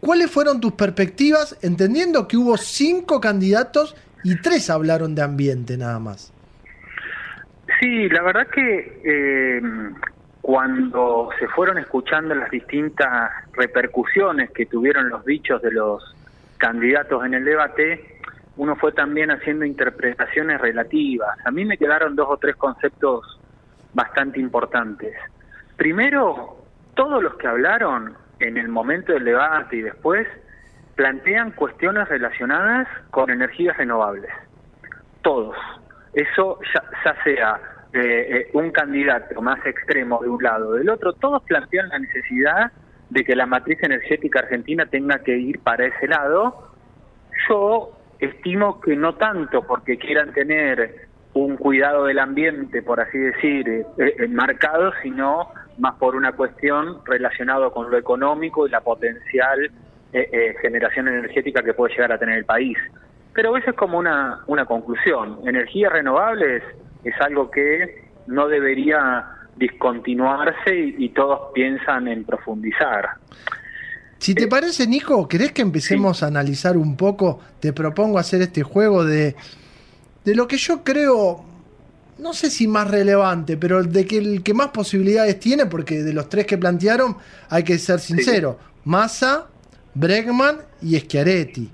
¿Cuáles 0.00 0.30
fueron 0.30 0.60
tus 0.60 0.72
perspectivas, 0.72 1.58
entendiendo 1.62 2.28
que 2.28 2.36
hubo 2.36 2.56
cinco 2.56 3.20
candidatos 3.20 3.96
y 4.22 4.40
tres 4.40 4.70
hablaron 4.70 5.14
de 5.14 5.22
ambiente 5.22 5.76
nada 5.76 5.98
más? 5.98 6.32
Sí, 7.80 8.08
la 8.08 8.22
verdad 8.22 8.46
que 8.48 9.00
eh, 9.04 9.62
cuando 10.44 11.30
se 11.38 11.48
fueron 11.48 11.78
escuchando 11.78 12.34
las 12.34 12.50
distintas 12.50 13.32
repercusiones 13.54 14.50
que 14.50 14.66
tuvieron 14.66 15.08
los 15.08 15.24
dichos 15.24 15.62
de 15.62 15.72
los 15.72 16.14
candidatos 16.58 17.24
en 17.24 17.32
el 17.32 17.46
debate, 17.46 18.20
uno 18.58 18.76
fue 18.76 18.92
también 18.92 19.30
haciendo 19.30 19.64
interpretaciones 19.64 20.60
relativas. 20.60 21.30
A 21.46 21.50
mí 21.50 21.64
me 21.64 21.78
quedaron 21.78 22.14
dos 22.14 22.28
o 22.28 22.36
tres 22.36 22.56
conceptos 22.56 23.40
bastante 23.94 24.38
importantes. 24.38 25.14
Primero, 25.78 26.58
todos 26.92 27.22
los 27.22 27.36
que 27.36 27.46
hablaron 27.46 28.14
en 28.38 28.58
el 28.58 28.68
momento 28.68 29.14
del 29.14 29.24
debate 29.24 29.76
y 29.76 29.80
después 29.80 30.28
plantean 30.94 31.52
cuestiones 31.52 32.06
relacionadas 32.10 32.86
con 33.10 33.30
energías 33.30 33.78
renovables. 33.78 34.30
Todos. 35.22 35.56
Eso 36.12 36.58
ya, 36.74 36.82
ya 37.02 37.24
sea 37.24 37.73
eh, 37.94 38.50
un 38.52 38.70
candidato 38.70 39.40
más 39.40 39.64
extremo 39.64 40.20
de 40.22 40.28
un 40.28 40.42
lado 40.42 40.70
o 40.70 40.72
del 40.72 40.88
otro, 40.90 41.12
todos 41.12 41.42
plantean 41.44 41.88
la 41.88 41.98
necesidad 41.98 42.72
de 43.10 43.24
que 43.24 43.36
la 43.36 43.46
matriz 43.46 43.78
energética 43.82 44.40
argentina 44.40 44.86
tenga 44.86 45.20
que 45.20 45.36
ir 45.36 45.60
para 45.60 45.86
ese 45.86 46.08
lado. 46.08 46.72
Yo 47.48 47.96
estimo 48.18 48.80
que 48.80 48.96
no 48.96 49.14
tanto 49.14 49.62
porque 49.66 49.98
quieran 49.98 50.32
tener 50.32 51.08
un 51.34 51.56
cuidado 51.56 52.04
del 52.06 52.18
ambiente, 52.18 52.82
por 52.82 53.00
así 53.00 53.18
decir, 53.18 53.68
eh, 53.68 53.84
eh, 53.98 54.28
marcado, 54.28 54.92
sino 55.02 55.48
más 55.78 55.94
por 55.96 56.14
una 56.14 56.32
cuestión 56.32 57.04
relacionada 57.04 57.70
con 57.70 57.90
lo 57.90 57.98
económico 57.98 58.66
y 58.66 58.70
la 58.70 58.80
potencial 58.80 59.70
eh, 60.12 60.54
generación 60.62 61.08
energética 61.08 61.62
que 61.62 61.74
puede 61.74 61.92
llegar 61.92 62.12
a 62.12 62.18
tener 62.18 62.38
el 62.38 62.44
país. 62.44 62.78
Pero 63.32 63.56
eso 63.56 63.70
es 63.70 63.76
como 63.76 63.98
una, 63.98 64.44
una 64.46 64.64
conclusión. 64.64 65.40
Energías 65.44 65.92
renovables 65.92 66.62
es 67.04 67.14
algo 67.20 67.50
que 67.50 68.04
no 68.26 68.48
debería 68.48 69.26
discontinuarse 69.56 70.74
y, 70.98 71.10
todos 71.10 71.52
piensan 71.54 72.08
en 72.08 72.24
profundizar. 72.24 73.10
Si 74.18 74.34
te 74.34 74.48
parece, 74.48 74.86
Nico, 74.86 75.28
¿querés 75.28 75.52
que 75.52 75.62
empecemos 75.62 76.22
a 76.22 76.26
analizar 76.26 76.76
un 76.76 76.96
poco? 76.96 77.40
Te 77.60 77.72
propongo 77.72 78.18
hacer 78.18 78.42
este 78.42 78.62
juego 78.62 79.04
de 79.04 79.36
de 80.24 80.34
lo 80.34 80.48
que 80.48 80.56
yo 80.56 80.82
creo, 80.82 81.44
no 82.18 82.32
sé 82.32 82.50
si 82.50 82.66
más 82.66 82.90
relevante, 82.90 83.56
pero 83.56 83.82
de 83.82 84.06
que 84.06 84.18
el 84.18 84.42
que 84.42 84.54
más 84.54 84.68
posibilidades 84.68 85.38
tiene, 85.38 85.66
porque 85.66 86.02
de 86.02 86.12
los 86.12 86.28
tres 86.28 86.46
que 86.46 86.58
plantearon, 86.58 87.16
hay 87.50 87.62
que 87.62 87.78
ser 87.78 88.00
sincero, 88.00 88.58
Massa, 88.84 89.46
Bregman 89.94 90.58
y 90.80 90.98
Schiaretti. 90.98 91.70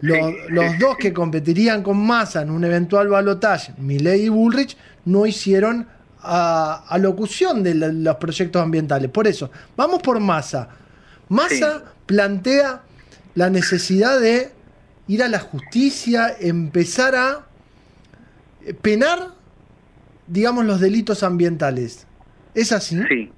Los, 0.00 0.78
dos 0.78 0.96
que 0.96 1.12
competirían 1.12 1.82
con 1.82 2.04
Massa 2.06 2.42
en 2.42 2.50
un 2.50 2.64
eventual 2.64 3.08
balotaje, 3.08 3.72
Milley 3.78 4.26
y 4.26 4.28
Bullrich, 4.28 4.76
no 5.04 5.26
hicieron 5.26 5.86
alocución 6.22 7.62
de 7.62 7.74
los 7.74 8.16
proyectos 8.16 8.62
ambientales. 8.62 9.10
Por 9.10 9.26
eso, 9.26 9.50
vamos 9.76 10.02
por 10.02 10.20
Massa. 10.20 10.68
Massa 11.28 11.84
plantea 12.06 12.82
la 13.34 13.50
necesidad 13.50 14.20
de 14.20 14.50
ir 15.06 15.22
a 15.22 15.28
la 15.28 15.38
justicia, 15.38 16.34
empezar 16.40 17.14
a 17.14 17.46
penar, 18.82 19.18
digamos, 20.26 20.64
los 20.64 20.80
delitos 20.80 21.22
ambientales. 21.22 22.06
¿Es 22.54 22.72
así? 22.72 23.00
Sí. 23.08 23.32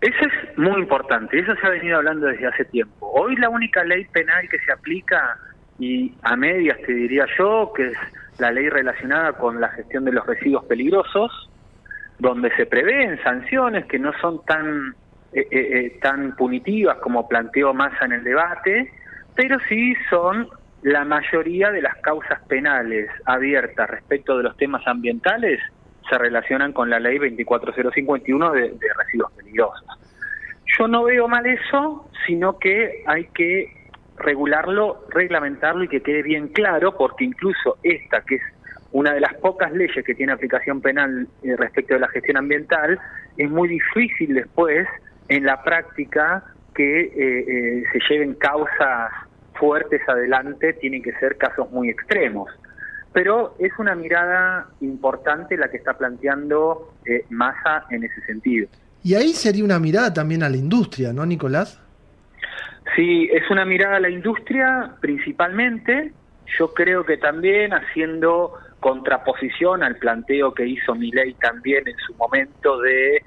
Eso 0.00 0.16
es 0.20 0.58
muy 0.58 0.82
importante, 0.82 1.38
eso 1.38 1.54
se 1.56 1.66
ha 1.66 1.70
venido 1.70 1.96
hablando 1.96 2.26
desde 2.26 2.46
hace 2.46 2.66
tiempo. 2.66 3.10
Hoy 3.10 3.36
la 3.36 3.48
única 3.48 3.82
ley 3.84 4.04
penal 4.12 4.46
que 4.50 4.58
se 4.58 4.70
aplica, 4.70 5.38
y 5.78 6.14
a 6.22 6.36
medias 6.36 6.78
te 6.86 6.92
diría 6.92 7.26
yo, 7.38 7.72
que 7.74 7.88
es 7.88 7.98
la 8.38 8.50
ley 8.50 8.68
relacionada 8.68 9.32
con 9.32 9.60
la 9.60 9.68
gestión 9.70 10.04
de 10.04 10.12
los 10.12 10.26
residuos 10.26 10.64
peligrosos, 10.64 11.50
donde 12.18 12.54
se 12.56 12.66
prevén 12.66 13.20
sanciones 13.22 13.86
que 13.86 13.98
no 13.98 14.12
son 14.20 14.44
tan, 14.44 14.94
eh, 15.32 15.46
eh, 15.50 15.50
eh, 15.50 15.98
tan 16.00 16.36
punitivas 16.36 16.98
como 16.98 17.28
planteó 17.28 17.74
Massa 17.74 18.04
en 18.04 18.12
el 18.12 18.24
debate, 18.24 18.90
pero 19.34 19.58
sí 19.68 19.94
son 20.10 20.48
la 20.82 21.04
mayoría 21.04 21.70
de 21.70 21.82
las 21.82 21.96
causas 21.96 22.40
penales 22.46 23.08
abiertas 23.24 23.88
respecto 23.88 24.36
de 24.36 24.44
los 24.44 24.56
temas 24.56 24.86
ambientales 24.86 25.60
se 26.08 26.18
relacionan 26.18 26.72
con 26.72 26.90
la 26.90 27.00
ley 27.00 27.18
24051 27.18 28.52
de, 28.52 28.60
de 28.60 28.92
residuos 28.98 29.32
peligrosos. 29.32 29.86
Yo 30.78 30.86
no 30.86 31.04
veo 31.04 31.26
mal 31.28 31.46
eso, 31.46 32.10
sino 32.26 32.58
que 32.58 33.02
hay 33.06 33.24
que 33.34 33.83
regularlo, 34.16 35.06
reglamentarlo 35.10 35.84
y 35.84 35.88
que 35.88 36.02
quede 36.02 36.22
bien 36.22 36.48
claro, 36.48 36.96
porque 36.96 37.24
incluso 37.24 37.78
esta, 37.82 38.20
que 38.22 38.36
es 38.36 38.42
una 38.92 39.12
de 39.12 39.20
las 39.20 39.34
pocas 39.34 39.72
leyes 39.72 40.04
que 40.04 40.14
tiene 40.14 40.32
aplicación 40.32 40.80
penal 40.80 41.26
eh, 41.42 41.56
respecto 41.56 41.94
de 41.94 42.00
la 42.00 42.08
gestión 42.08 42.36
ambiental, 42.36 42.98
es 43.36 43.50
muy 43.50 43.68
difícil 43.68 44.34
después 44.34 44.86
en 45.28 45.44
la 45.44 45.62
práctica 45.62 46.44
que 46.74 47.00
eh, 47.00 47.10
eh, 47.16 47.84
se 47.92 47.98
lleven 48.08 48.34
causas 48.34 49.10
fuertes 49.54 50.00
adelante 50.08 50.72
tienen 50.74 51.02
que 51.02 51.12
ser 51.14 51.36
casos 51.36 51.70
muy 51.70 51.88
extremos. 51.88 52.50
Pero 53.12 53.54
es 53.60 53.70
una 53.78 53.94
mirada 53.94 54.68
importante 54.80 55.56
la 55.56 55.70
que 55.70 55.76
está 55.76 55.96
planteando 55.96 56.94
eh, 57.06 57.24
Massa 57.30 57.84
en 57.90 58.02
ese 58.02 58.20
sentido. 58.22 58.68
Y 59.04 59.14
ahí 59.14 59.32
sería 59.32 59.64
una 59.64 59.78
mirada 59.78 60.12
también 60.12 60.42
a 60.42 60.48
la 60.48 60.56
industria, 60.56 61.12
¿no, 61.12 61.24
Nicolás? 61.24 61.80
Sí, 62.94 63.28
es 63.32 63.50
una 63.50 63.64
mirada 63.64 63.96
a 63.96 64.00
la 64.00 64.10
industria 64.10 64.94
principalmente. 65.00 66.12
Yo 66.58 66.72
creo 66.72 67.04
que 67.04 67.16
también 67.16 67.72
haciendo 67.72 68.52
contraposición 68.78 69.82
al 69.82 69.96
planteo 69.96 70.52
que 70.52 70.66
hizo 70.66 70.94
Milei 70.94 71.34
también 71.34 71.88
en 71.88 71.96
su 72.06 72.14
momento 72.14 72.80
de, 72.80 73.16
eh, 73.16 73.22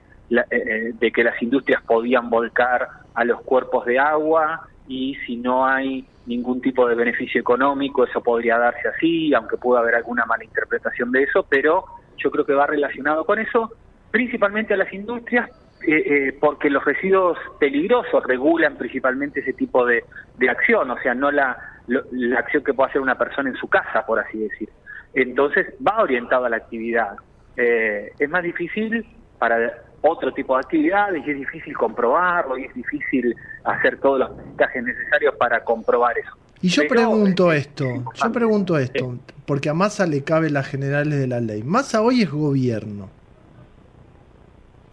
eh, 0.51 0.91
de 0.93 1.11
que 1.11 1.23
las 1.23 1.41
industrias 1.41 1.81
podían 1.83 2.29
volcar 2.29 2.87
a 3.13 3.25
los 3.25 3.41
cuerpos 3.41 3.85
de 3.85 3.97
agua 3.97 4.67
y 4.87 5.15
si 5.25 5.35
no 5.35 5.65
hay 5.65 6.05
ningún 6.27 6.61
tipo 6.61 6.87
de 6.87 6.95
beneficio 6.95 7.41
económico, 7.41 8.05
eso 8.05 8.21
podría 8.21 8.57
darse 8.57 8.87
así, 8.87 9.33
aunque 9.33 9.57
pueda 9.57 9.81
haber 9.81 9.95
alguna 9.95 10.25
mala 10.25 10.43
interpretación 10.43 11.11
de 11.11 11.23
eso, 11.23 11.45
pero 11.49 11.85
yo 12.17 12.29
creo 12.31 12.45
que 12.45 12.53
va 12.53 12.67
relacionado 12.67 13.25
con 13.25 13.39
eso, 13.39 13.73
principalmente 14.11 14.73
a 14.73 14.77
las 14.77 14.93
industrias, 14.93 15.49
eh, 15.81 16.03
eh, 16.05 16.37
porque 16.39 16.69
los 16.69 16.83
residuos 16.83 17.37
peligrosos 17.59 18.23
regulan 18.25 18.77
principalmente 18.77 19.41
ese 19.41 19.53
tipo 19.53 19.85
de, 19.85 20.03
acción, 20.49 20.89
o 20.91 20.97
sea, 20.99 21.13
no 21.13 21.31
la, 21.31 21.57
la 21.87 22.39
acción 22.39 22.63
que 22.63 22.73
puede 22.73 22.89
hacer 22.89 23.01
una 23.01 23.17
persona 23.17 23.49
en 23.49 23.55
su 23.55 23.67
casa, 23.67 24.05
por 24.05 24.19
así 24.19 24.39
decir. 24.39 24.69
Entonces 25.13 25.73
va 25.85 26.01
orientado 26.01 26.45
a 26.45 26.49
la 26.49 26.57
actividad. 26.57 27.17
Eh, 27.55 28.11
es 28.19 28.29
más 28.29 28.43
difícil 28.43 29.05
para 29.39 29.83
otro 30.01 30.31
tipo 30.33 30.53
de 30.55 30.59
actividades 30.59 31.25
y 31.25 31.31
es 31.31 31.37
difícil 31.37 31.75
comprobarlo 31.75 32.57
y 32.57 32.65
es 32.65 32.73
difícil 32.73 33.35
hacer 33.63 33.99
todos 33.99 34.19
los 34.19 34.35
mensajes 34.35 34.83
necesarios 34.83 35.35
para 35.35 35.63
comprobar 35.63 36.17
eso. 36.17 36.31
Y 36.61 36.69
yo 36.69 36.87
pregunto 36.87 37.51
esto, 37.51 37.85
yo 38.13 38.31
pregunto 38.31 38.77
esto, 38.77 39.17
porque 39.45 39.69
a 39.69 39.73
Massa 39.73 40.07
le 40.07 40.23
cabe 40.23 40.49
las 40.49 40.67
generales 40.67 41.19
de 41.19 41.27
la 41.27 41.39
ley. 41.39 41.61
Massa 41.63 42.01
hoy 42.01 42.23
es 42.23 42.31
gobierno. 42.31 43.09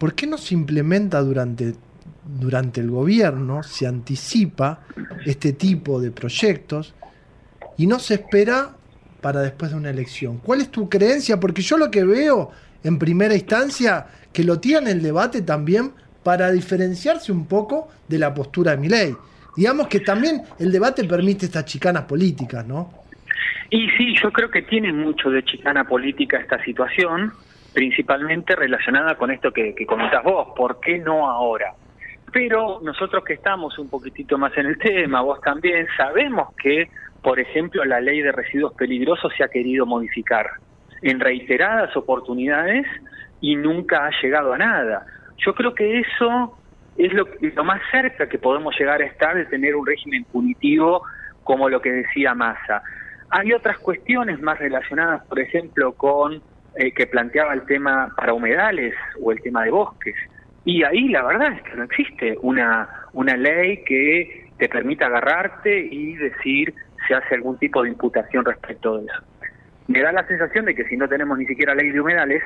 ¿Por 0.05 0.13
qué 0.13 0.27
no 0.27 0.37
se 0.37 0.53
implementa 0.53 1.19
durante, 1.21 1.73
durante 2.39 2.79
el 2.79 2.91
gobierno, 2.91 3.63
se 3.63 3.87
anticipa 3.87 4.81
este 5.25 5.53
tipo 5.53 5.99
de 5.99 6.11
proyectos 6.11 6.93
y 7.75 7.87
no 7.87 7.97
se 7.97 8.13
espera 8.13 8.69
para 9.19 9.41
después 9.41 9.71
de 9.71 9.77
una 9.77 9.89
elección? 9.89 10.37
¿Cuál 10.37 10.61
es 10.61 10.69
tu 10.69 10.87
creencia? 10.89 11.39
Porque 11.39 11.63
yo 11.63 11.79
lo 11.79 11.89
que 11.89 12.03
veo 12.03 12.51
en 12.83 12.99
primera 12.99 13.33
instancia 13.33 14.05
que 14.31 14.43
lo 14.43 14.59
tiran 14.59 14.85
el 14.85 15.01
debate 15.01 15.41
también 15.41 15.91
para 16.21 16.51
diferenciarse 16.51 17.31
un 17.31 17.47
poco 17.47 17.87
de 18.07 18.19
la 18.19 18.31
postura 18.31 18.73
de 18.73 18.77
Milei. 18.77 19.15
Digamos 19.57 19.87
que 19.87 20.01
también 20.01 20.43
el 20.59 20.71
debate 20.71 21.03
permite 21.05 21.47
estas 21.47 21.65
chicanas 21.65 22.03
políticas, 22.03 22.63
¿no? 22.63 22.93
Y 23.71 23.89
sí, 23.97 24.13
yo 24.21 24.31
creo 24.31 24.51
que 24.51 24.61
tiene 24.61 24.93
mucho 24.93 25.31
de 25.31 25.43
chicana 25.43 25.83
política 25.83 26.37
esta 26.37 26.63
situación, 26.63 27.33
principalmente 27.75 28.55
relacionada 28.55 29.15
con 29.15 29.29
esto 29.29 29.51
que, 29.51 29.75
que 29.75 29.85
comentás 29.85 30.23
vos, 30.23 30.53
¿por 30.55 30.79
qué 30.79 30.97
no 30.97 31.29
ahora? 31.29 31.73
Pero 32.31 32.79
nosotros 32.81 33.23
que 33.23 33.33
estamos 33.33 33.77
un 33.77 33.89
poquitito 33.89 34.37
más 34.37 34.57
en 34.57 34.65
el 34.67 34.77
tema, 34.79 35.21
vos 35.21 35.41
también, 35.41 35.85
sabemos 35.95 36.55
que, 36.55 36.89
por 37.21 37.39
ejemplo, 37.39 37.83
la 37.83 37.99
ley 37.99 38.21
de 38.21 38.31
residuos 38.31 38.73
peligrosos 38.73 39.31
se 39.37 39.43
ha 39.43 39.49
querido 39.49 39.85
modificar 39.85 40.47
en 41.01 41.19
reiteradas 41.19 41.95
oportunidades 41.97 42.87
y 43.41 43.55
nunca 43.55 44.05
ha 44.05 44.11
llegado 44.21 44.53
a 44.53 44.57
nada. 44.57 45.05
Yo 45.37 45.53
creo 45.53 45.75
que 45.75 45.99
eso 45.99 46.57
es 46.97 47.11
lo, 47.13 47.27
más 47.63 47.81
cerca 47.91 48.29
que 48.29 48.37
podemos 48.37 48.73
llegar 48.79 49.01
a 49.01 49.05
estar 49.05 49.35
de 49.35 49.45
tener 49.45 49.75
un 49.75 49.85
régimen 49.85 50.23
punitivo 50.23 51.03
como 51.43 51.69
lo 51.69 51.81
que 51.81 51.91
decía 51.91 52.33
Massa. 52.33 52.81
Hay 53.29 53.51
otras 53.51 53.77
cuestiones 53.79 54.41
más 54.41 54.57
relacionadas, 54.59 55.25
por 55.25 55.39
ejemplo, 55.39 55.93
con 55.93 56.41
eh, 56.77 56.91
que 56.91 57.07
planteaba 57.07 57.53
el 57.53 57.65
tema 57.65 58.13
para 58.15 58.33
humedales 58.33 58.93
o 59.21 59.31
el 59.31 59.41
tema 59.41 59.63
de 59.63 59.71
bosques. 59.71 60.15
Y 60.63 60.83
ahí 60.83 61.09
la 61.09 61.23
verdad 61.23 61.53
es 61.53 61.61
que 61.61 61.75
no 61.75 61.83
existe 61.83 62.37
una, 62.41 62.89
una 63.13 63.37
ley 63.37 63.83
que 63.83 64.49
te 64.57 64.67
permita 64.69 65.05
agarrarte 65.05 65.79
y 65.79 66.15
decir 66.15 66.73
si 67.07 67.13
hace 67.13 67.35
algún 67.35 67.57
tipo 67.57 67.83
de 67.83 67.89
imputación 67.89 68.45
respecto 68.45 68.97
de 68.97 69.05
eso. 69.05 69.23
Me 69.87 70.01
da 70.01 70.11
la 70.11 70.25
sensación 70.27 70.65
de 70.65 70.73
que 70.73 70.85
si 70.85 70.97
no 70.97 71.07
tenemos 71.07 71.37
ni 71.37 71.45
siquiera 71.45 71.75
ley 71.75 71.91
de 71.91 72.01
humedales, 72.01 72.41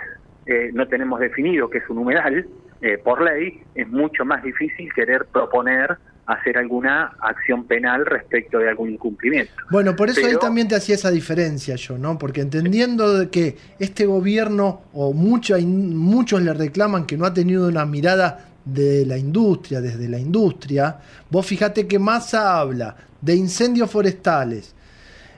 eh, 0.45 0.71
no 0.73 0.87
tenemos 0.87 1.19
definido 1.19 1.69
qué 1.69 1.77
es 1.77 1.89
un 1.89 1.99
humedal 1.99 2.45
eh, 2.81 2.97
por 2.97 3.21
ley, 3.21 3.61
es 3.75 3.87
mucho 3.87 4.25
más 4.25 4.41
difícil 4.43 4.91
querer 4.93 5.25
proponer 5.25 5.97
hacer 6.29 6.59
alguna 6.59 7.15
acción 7.21 7.65
penal 7.65 8.05
respecto 8.05 8.59
de 8.59 8.69
algún 8.69 8.91
incumplimiento. 8.91 9.51
Bueno, 9.71 9.95
por 9.95 10.09
eso 10.09 10.25
ahí 10.25 10.35
también 10.39 10.67
te 10.67 10.75
hacía 10.75 10.93
esa 10.93 11.09
diferencia 11.09 11.75
yo, 11.75 11.97
¿no? 11.97 12.19
Porque 12.19 12.41
entendiendo 12.41 13.31
que 13.31 13.57
este 13.79 14.05
gobierno, 14.05 14.83
o 14.93 15.11
mucho, 15.11 15.57
muchos 15.59 16.41
le 16.43 16.53
reclaman 16.53 17.07
que 17.07 17.17
no 17.17 17.25
ha 17.25 17.33
tenido 17.33 17.67
una 17.67 17.83
mirada 17.85 18.45
de 18.63 19.07
la 19.07 19.17
industria, 19.17 19.81
desde 19.81 20.07
la 20.07 20.19
industria, 20.19 20.99
vos 21.31 21.45
fíjate 21.47 21.87
que 21.87 21.97
Massa 21.97 22.59
habla 22.59 22.95
de 23.19 23.33
incendios 23.33 23.89
forestales, 23.89 24.75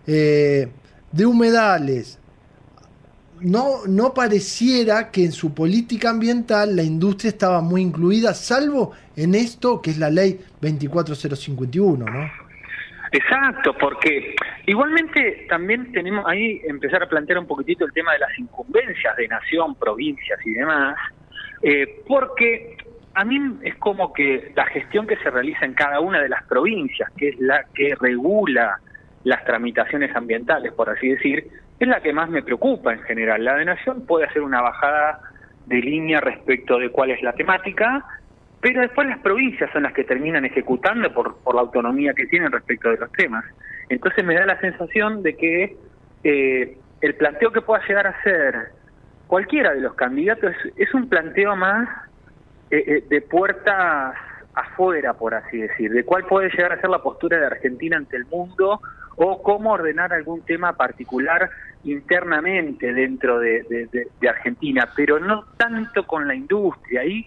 eh, 0.06 0.68
de 1.10 1.26
humedales, 1.26 2.20
no, 3.42 3.86
no 3.88 4.14
pareciera 4.14 5.12
que 5.12 5.26
en 5.26 5.32
su 5.32 5.54
política 5.54 6.10
ambiental 6.10 6.76
la 6.76 6.84
industria 6.84 7.30
estaba 7.30 7.62
muy 7.62 7.82
incluida, 7.82 8.34
salvo 8.34 8.94
en 9.16 9.36
esto 9.36 9.82
que 9.82 9.92
es 9.92 9.98
la 9.98 10.10
ley 10.10 10.40
24051, 10.62 12.06
¿no? 12.06 12.32
Exacto, 13.14 13.76
porque 13.78 14.36
igualmente 14.68 15.46
también 15.50 15.92
tenemos 15.92 16.26
ahí 16.28 16.62
empezar 16.64 17.04
a 17.04 17.10
plantear 17.10 17.40
un 17.40 17.48
poquitito 17.48 17.86
el 17.86 17.92
tema 17.92 18.14
de 18.14 18.20
las 18.20 18.40
incumbencias 18.40 19.18
de 19.18 19.28
nación, 19.28 19.76
provincias 19.76 20.40
y 20.46 20.54
demás, 20.54 20.96
eh, 21.62 22.02
porque 22.08 22.78
a 23.14 23.26
mí 23.26 23.38
es 23.64 23.76
como 23.76 24.14
que 24.14 24.54
la 24.56 24.66
gestión 24.68 25.08
que 25.08 25.18
se 25.18 25.30
realiza 25.30 25.66
en 25.66 25.74
cada 25.74 26.00
una 26.00 26.22
de 26.22 26.30
las 26.30 26.44
provincias, 26.46 27.12
que 27.18 27.30
es 27.30 27.40
la 27.40 27.66
que 27.74 27.96
regula 28.00 28.80
las 29.26 29.44
tramitaciones 29.44 30.16
ambientales, 30.16 30.72
por 30.72 30.90
así 30.90 31.10
decir, 31.10 31.50
es 31.86 31.90
la 31.90 32.02
que 32.02 32.14
más 32.14 32.30
me 32.30 32.44
preocupa 32.44 32.94
en 32.94 33.02
general. 33.04 33.44
La 33.44 33.56
de 33.56 33.66
Nación 33.66 34.06
puede 34.06 34.26
hacer 34.26 34.42
una 34.42 34.62
bajada 34.62 35.20
de 35.66 35.78
línea 35.78 36.20
respecto 36.20 36.78
de 36.78 36.90
cuál 36.90 37.12
es 37.12 37.22
la 37.22 37.34
temática, 37.34 38.04
pero 38.60 38.82
después 38.82 39.08
las 39.08 39.20
provincias 39.20 39.72
son 39.72 39.84
las 39.84 39.94
que 39.94 40.04
terminan 40.04 40.46
ejecutando 40.46 41.12
por, 41.14 41.38
por 41.38 41.56
la 41.56 41.62
autonomía 41.62 42.14
que 42.14 42.28
tienen 42.28 42.52
respecto 42.52 42.90
de 42.90 42.98
los 42.98 43.12
temas. 43.14 43.44
Entonces 43.90 44.24
me 44.24 44.36
da 44.36 44.46
la 44.46 44.60
sensación 44.60 45.24
de 45.24 45.36
que 45.36 45.78
eh, 46.24 46.78
el 47.02 47.16
planteo 47.16 47.52
que 47.52 47.62
pueda 47.62 47.86
llegar 47.88 48.08
a 48.08 48.24
ser 48.24 48.70
cualquiera 49.28 49.74
de 49.74 49.82
los 49.82 49.96
candidatos 49.96 50.54
es, 50.76 50.94
un 50.94 51.10
planteo 51.10 51.56
más 51.56 51.90
eh, 52.70 52.84
eh, 52.86 53.04
de 53.10 53.22
puertas 53.22 54.16
afuera, 54.54 55.14
por 55.14 55.34
así 55.34 55.58
decir, 55.58 55.92
de 55.92 56.04
cuál 56.04 56.26
puede 56.26 56.50
llegar 56.50 56.74
a 56.74 56.82
ser 56.82 56.90
la 56.90 57.02
postura 57.02 57.40
de 57.40 57.46
Argentina 57.46 57.98
ante 57.98 58.18
el 58.18 58.26
mundo 58.26 58.82
o 59.16 59.42
cómo 59.42 59.72
ordenar 59.72 60.14
algún 60.14 60.42
tema 60.42 60.74
particular 60.74 61.50
internamente 61.84 62.94
dentro 62.94 63.40
de, 63.40 63.90
Argentina, 64.28 64.90
pero 64.96 65.20
no 65.20 65.46
tanto 65.58 66.06
con 66.06 66.28
la 66.28 66.36
industria. 66.36 67.02
Ahí 67.02 67.26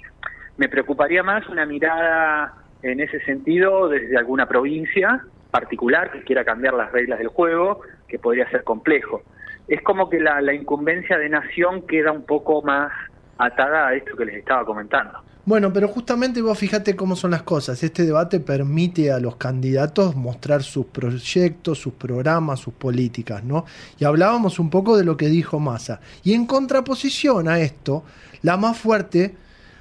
me 0.57 0.69
preocuparía 0.69 1.23
más 1.23 1.49
una 1.49 1.67
mirada 1.67 2.55
en 2.83 3.01
ese 3.01 3.21
sentido 3.21 3.89
desde 3.89 4.17
alguna 4.17 4.47
provincia 4.47 5.25
particular 5.51 6.11
que 6.11 6.23
quiera 6.23 6.45
cambiar 6.45 6.75
las 6.75 6.91
reglas 6.93 7.19
del 7.19 7.29
juego, 7.29 7.81
que 8.09 8.19
podría 8.19 8.51
ser 8.51 8.65
complejo. 8.65 9.23
Es 9.69 9.81
como 9.83 10.11
que 10.11 10.19
la, 10.21 10.53
incumbencia 10.53 11.17
de 11.17 11.29
nación 11.29 11.87
queda 11.87 12.13
un 12.13 12.27
poco 12.27 12.61
más 12.63 12.93
atada 13.39 13.89
a 13.89 13.95
esto 13.95 14.17
que 14.17 14.25
les 14.25 14.37
estaba 14.37 14.65
comentando. 14.65 15.21
Bueno, 15.47 15.75
pero 15.75 15.89
justamente 15.89 16.41
vos 16.41 16.59
fíjate 16.59 16.97
cómo 16.97 17.17
son 17.17 17.33
las 17.33 17.43
cosas. 17.43 17.83
Este 17.83 18.05
debate 18.05 18.41
permite 18.41 19.13
a 19.13 19.21
los 19.21 19.37
candidatos 19.37 20.17
mostrar 20.17 20.63
sus 20.63 20.87
proyectos, 20.87 21.79
sus 21.79 21.93
programas, 21.93 22.61
sus 22.61 22.73
políticas, 22.73 23.45
¿no? 23.45 23.67
Y 23.99 24.07
hablábamos 24.07 24.59
un 24.59 24.71
poco 24.71 24.97
de 24.97 25.05
lo 25.05 25.19
que 25.19 25.29
dijo 25.29 25.61
Massa. 25.61 26.01
Y 26.23 26.33
en 26.33 26.47
contraposición 26.47 27.47
a 27.49 27.61
esto, 27.61 28.05
la 28.41 28.57
más 28.57 28.79
fuerte 28.79 29.35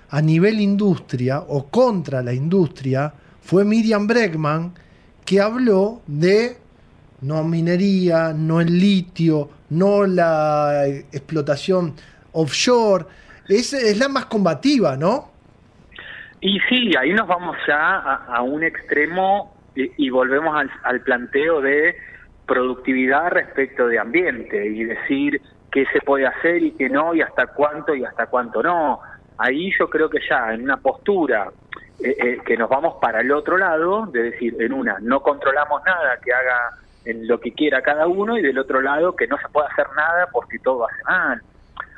a 0.09 0.21
nivel 0.21 0.59
industria 0.59 1.39
o 1.39 1.67
contra 1.67 2.21
la 2.21 2.33
industria 2.33 3.13
fue 3.41 3.63
Miriam 3.63 4.05
Bregman, 4.05 4.73
que 5.23 5.39
habló 5.39 6.01
de 6.07 6.57
no 7.21 7.41
minería, 7.45 8.33
no 8.33 8.59
el 8.59 8.77
litio, 8.77 9.49
no 9.69 10.05
la 10.05 10.85
explotación 10.87 11.93
offshore. 12.33 13.05
Es, 13.47 13.71
es 13.71 13.97
la 13.97 14.09
más 14.09 14.25
combativa, 14.25 14.97
¿no? 14.97 15.32
Y 16.45 16.59
sí, 16.67 16.91
ahí 16.99 17.13
nos 17.13 17.27
vamos 17.27 17.55
ya 17.65 17.99
a, 17.99 18.41
un 18.41 18.63
extremo 18.63 19.55
y, 19.75 20.09
volvemos 20.09 20.55
al, 20.55 20.69
al, 20.83 21.01
planteo 21.01 21.61
de 21.61 21.95
productividad 22.45 23.31
respecto 23.31 23.87
de 23.87 23.97
ambiente 23.97 24.65
y 24.65 24.83
decir 24.83 25.41
qué 25.71 25.85
se 25.93 26.01
puede 26.01 26.27
hacer 26.27 26.61
y 26.61 26.71
qué 26.71 26.89
no 26.89 27.15
y 27.15 27.21
hasta 27.21 27.47
cuánto 27.47 27.95
y 27.95 28.03
hasta 28.03 28.27
cuánto 28.27 28.61
no 28.61 28.99
ahí 29.37 29.71
yo 29.77 29.89
creo 29.89 30.09
que 30.09 30.19
ya 30.27 30.53
en 30.53 30.63
una 30.63 30.77
postura 30.77 31.49
eh, 32.03 32.15
eh, 32.19 32.37
que 32.45 32.57
nos 32.57 32.69
vamos 32.69 32.95
para 33.01 33.21
el 33.21 33.31
otro 33.31 33.57
lado, 33.57 34.05
de 34.07 34.23
decir, 34.23 34.55
en 34.59 34.73
una, 34.73 34.97
no 34.99 35.21
controlamos 35.21 35.81
nada 35.85 36.17
que 36.23 36.33
haga 36.33 36.71
en 37.05 37.27
lo 37.27 37.39
que 37.39 37.51
quiera 37.53 37.81
cada 37.81 38.07
uno 38.07 38.37
y 38.37 38.41
del 38.41 38.57
otro 38.57 38.81
lado 38.81 39.15
que 39.15 39.27
no 39.27 39.37
se 39.37 39.47
puede 39.49 39.67
hacer 39.67 39.87
nada 39.95 40.27
porque 40.31 40.59
todo 40.59 40.87
hace 40.87 41.03
mal. 41.05 41.41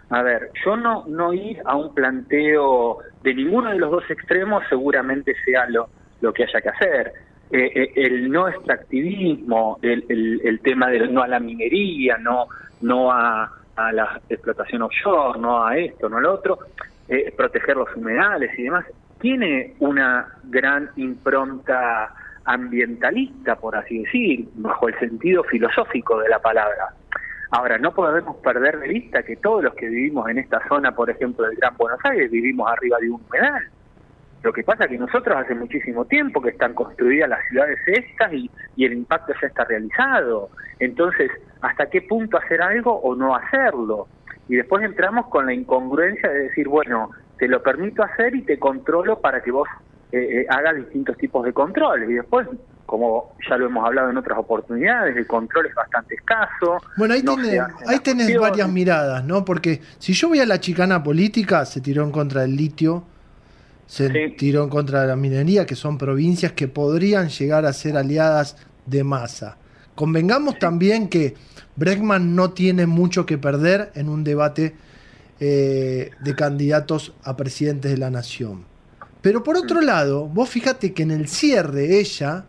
A 0.10 0.22
ver, 0.22 0.52
yo 0.64 0.78
no, 0.78 1.06
no 1.08 1.34
ir 1.34 1.62
a 1.66 1.76
un 1.76 1.94
planteo 1.94 3.00
de 3.24 3.34
ninguno 3.34 3.72
de 3.72 3.80
los 3.80 3.92
dos 3.92 4.10
extremos 4.10 4.64
seguramente 4.70 5.34
sea 5.44 5.68
lo, 5.70 5.90
lo 6.22 6.32
que 6.32 6.44
haya 6.44 6.62
que 6.62 6.70
hacer. 6.70 7.14
Eh, 7.52 7.92
el 7.96 8.32
no 8.32 8.48
extractivismo, 8.48 9.80
el, 9.82 10.04
el, 10.10 10.42
el 10.44 10.60
tema 10.60 10.90
del 10.90 11.14
no 11.14 11.22
a 11.22 11.28
la 11.28 11.40
minería, 11.40 12.18
no, 12.18 12.48
no 12.82 13.12
a, 13.12 13.52
a 13.76 13.92
la 13.92 14.22
explotación 14.30 14.82
offshore, 14.82 15.40
no 15.40 15.66
a 15.66 15.78
esto, 15.78 16.10
no 16.10 16.18
a 16.18 16.22
lo 16.22 16.34
otro, 16.34 16.60
eh, 17.08 17.34
proteger 17.36 17.78
los 17.78 17.96
humedales 17.96 18.58
y 18.58 18.64
demás, 18.64 18.86
tiene 19.20 19.76
una 19.80 20.28
gran 20.44 20.90
impronta 20.96 22.14
ambientalista, 22.46 23.56
por 23.56 23.76
así 23.76 24.00
decir, 24.04 24.48
bajo 24.56 24.88
el 24.88 25.00
sentido 25.00 25.44
filosófico 25.44 26.20
de 26.20 26.30
la 26.30 26.40
palabra. 26.40 26.90
Ahora, 27.52 27.78
no 27.78 27.94
podemos 27.94 28.38
perder 28.38 28.80
de 28.80 28.88
vista 28.88 29.24
que 29.24 29.36
todos 29.36 29.64
los 29.64 29.74
que 29.76 29.88
vivimos 29.88 30.30
en 30.30 30.40
esta 30.40 30.66
zona, 30.68 30.94
por 30.94 31.10
ejemplo, 31.10 31.48
del 31.48 31.58
Gran 31.58 31.76
Buenos 31.78 32.00
Aires, 32.04 32.32
vivimos 32.32 32.70
arriba 32.72 32.98
de 33.00 33.10
un 33.10 33.22
humedal. 33.28 33.64
Lo 34.44 34.54
que 34.54 34.64
pasa 34.64 34.84
es 34.84 34.92
que 34.92 34.98
nosotros 34.98 35.36
hace 35.38 35.56
muchísimo 35.56 36.06
tiempo 36.06 36.42
que 36.42 36.50
están 36.50 36.74
construidas 36.74 37.30
las 37.30 37.48
ciudades 37.48 37.80
estas 37.88 38.32
y, 38.34 38.50
y 38.76 38.86
el 38.86 38.94
impacto 38.94 39.34
ya 39.42 39.48
está 39.48 39.64
realizado. 39.64 40.50
Entonces, 40.80 41.32
¿hasta 41.62 41.88
qué 41.88 42.02
punto 42.02 42.38
hacer 42.38 42.62
algo 42.62 42.94
o 42.94 43.16
no 43.16 43.36
hacerlo? 43.36 44.08
y 44.48 44.56
después 44.56 44.84
entramos 44.84 45.28
con 45.28 45.46
la 45.46 45.54
incongruencia 45.54 46.30
de 46.30 46.44
decir, 46.44 46.68
bueno, 46.68 47.12
te 47.38 47.48
lo 47.48 47.62
permito 47.64 48.04
hacer 48.04 48.36
y 48.36 48.44
te 48.44 48.60
controlo 48.60 49.20
para 49.20 49.42
que 49.42 49.52
vos 49.52 49.68
eh, 50.12 50.42
eh, 50.42 50.46
hagas 50.50 50.76
distintos 50.76 51.18
tipos 51.18 51.44
de 51.46 51.54
controles. 51.54 52.10
Y 52.10 52.14
después, 52.14 52.48
como 52.86 53.36
ya 53.50 53.58
lo 53.58 53.66
hemos 53.66 53.86
hablado 53.86 54.10
en 54.10 54.18
otras 54.18 54.38
oportunidades, 54.38 55.16
el 55.18 55.26
control 55.28 55.68
es 55.68 55.76
bastante 55.76 56.16
escaso. 56.16 56.78
Bueno, 56.98 57.14
ahí, 57.14 57.24
ahí 57.88 58.00
tenés 58.00 58.38
varias 58.40 58.70
miradas, 58.70 59.24
¿no? 59.26 59.44
Porque 59.44 59.82
si 59.98 60.14
yo 60.14 60.30
voy 60.30 60.40
a 60.40 60.46
la 60.46 60.60
chicana 60.60 61.02
política, 61.02 61.66
se 61.66 61.82
tiró 61.82 62.04
en 62.04 62.12
contra 62.12 62.42
del 62.42 62.56
litio, 62.56 63.04
se 63.88 64.10
tiró 64.38 64.64
en 64.64 64.70
contra 64.70 65.02
de 65.02 65.08
la 65.08 65.16
minería, 65.16 65.66
que 65.66 65.76
son 65.76 65.98
provincias 65.98 66.52
que 66.54 66.68
podrían 66.68 67.30
llegar 67.30 67.66
a 67.66 67.74
ser 67.74 67.98
aliadas 67.98 68.58
de 68.86 69.04
masa. 69.04 69.58
Convengamos 69.96 70.60
también 70.60 71.08
que 71.08 71.36
Bregman 71.76 72.36
no 72.36 72.52
tiene 72.52 72.86
mucho 72.86 73.26
que 73.26 73.38
perder 73.38 73.92
en 73.96 74.10
un 74.10 74.24
debate 74.24 74.76
eh, 75.40 76.12
de 76.20 76.36
candidatos 76.36 77.14
a 77.24 77.36
presidentes 77.36 77.92
de 77.92 77.98
la 77.98 78.10
nación. 78.10 78.66
Pero 79.22 79.44
por 79.44 79.58
otro 79.58 79.82
lado, 79.82 80.28
vos 80.28 80.50
fíjate 80.50 80.94
que 80.94 81.04
en 81.04 81.12
el 81.12 81.28
cierre 81.28 82.00
ella 82.00 82.46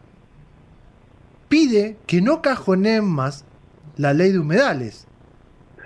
pide 1.49 1.97
que 2.07 2.21
no 2.21 2.43
cajoneen 2.43 3.05
más 3.05 3.45
la 3.97 4.13
ley 4.13 4.33
de 4.33 4.39
humedales. 4.39 5.07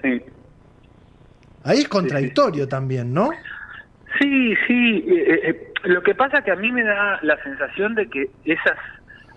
Sí. 0.02 0.22
Ahí 1.64 1.78
es 1.78 1.88
contradictorio 1.88 2.68
también, 2.68 3.12
¿no? 3.12 3.30
Sí, 4.18 4.54
sí. 4.66 5.04
Eh, 5.06 5.40
eh, 5.44 5.72
lo 5.84 6.02
que 6.02 6.14
pasa 6.14 6.42
que 6.42 6.50
a 6.50 6.56
mí 6.56 6.72
me 6.72 6.82
da 6.82 7.18
la 7.22 7.42
sensación 7.42 7.94
de 7.94 8.08
que 8.08 8.30
esas 8.44 8.76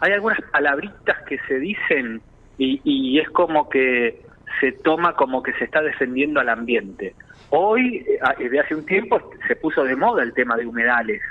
hay 0.03 0.11
algunas 0.11 0.39
palabritas 0.51 1.17
que 1.27 1.39
se 1.47 1.59
dicen 1.59 2.21
y, 2.57 3.19
es 3.19 3.29
como 3.29 3.69
que 3.69 4.21
se 4.59 4.73
toma 4.73 5.15
como 5.15 5.41
que 5.41 5.53
se 5.53 5.63
está 5.63 5.81
defendiendo 5.81 6.39
al 6.39 6.49
ambiente. 6.49 7.15
Hoy, 7.49 8.05
eh, 8.07 8.19
desde 8.37 8.59
hace 8.59 8.75
un 8.75 8.85
tiempo, 8.85 9.31
se 9.47 9.55
puso 9.55 9.83
de 9.83 9.95
moda 9.95 10.23
el 10.23 10.33
tema 10.33 10.57
de 10.57 10.65
humedales, 10.65 11.21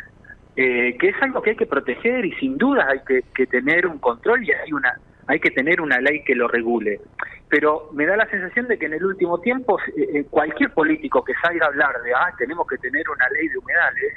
eh, 0.57 0.97
que 0.99 1.09
es 1.09 1.23
algo 1.23 1.43
que 1.43 1.51
hay 1.51 1.57
que 1.57 1.67
proteger 1.67 2.25
y 2.25 2.33
sin 2.35 2.59
duda 2.59 2.87
hay 2.89 3.01
que, 3.07 3.47
tener 3.47 3.87
un 3.87 3.99
control 3.99 4.45
y 4.45 4.53
hay 4.53 4.73
una 4.73 4.95
hay 5.29 5.39
que 5.39 5.51
tener 5.51 5.81
una 5.81 6.01
ley 6.01 6.25
que 6.25 6.35
lo 6.35 6.49
regule. 6.49 7.01
Pero 7.49 7.91
me 7.93 8.07
da 8.07 8.17
la 8.17 8.27
sensación 8.27 8.67
de 8.67 8.77
que 8.77 8.87
en 8.87 8.95
el 8.95 9.05
último 9.05 9.39
tiempo 9.41 9.79
eh, 9.97 10.25
cualquier 10.29 10.71
político 10.71 11.23
que 11.25 11.33
salga 11.41 11.67
a 11.67 11.69
hablar 11.69 11.95
de, 12.03 12.13
ah, 12.13 12.35
tenemos 12.37 12.67
que 12.67 12.77
tener 12.79 13.09
una 13.09 13.29
ley 13.29 13.49
de 13.49 13.59
humedales, 13.59 14.13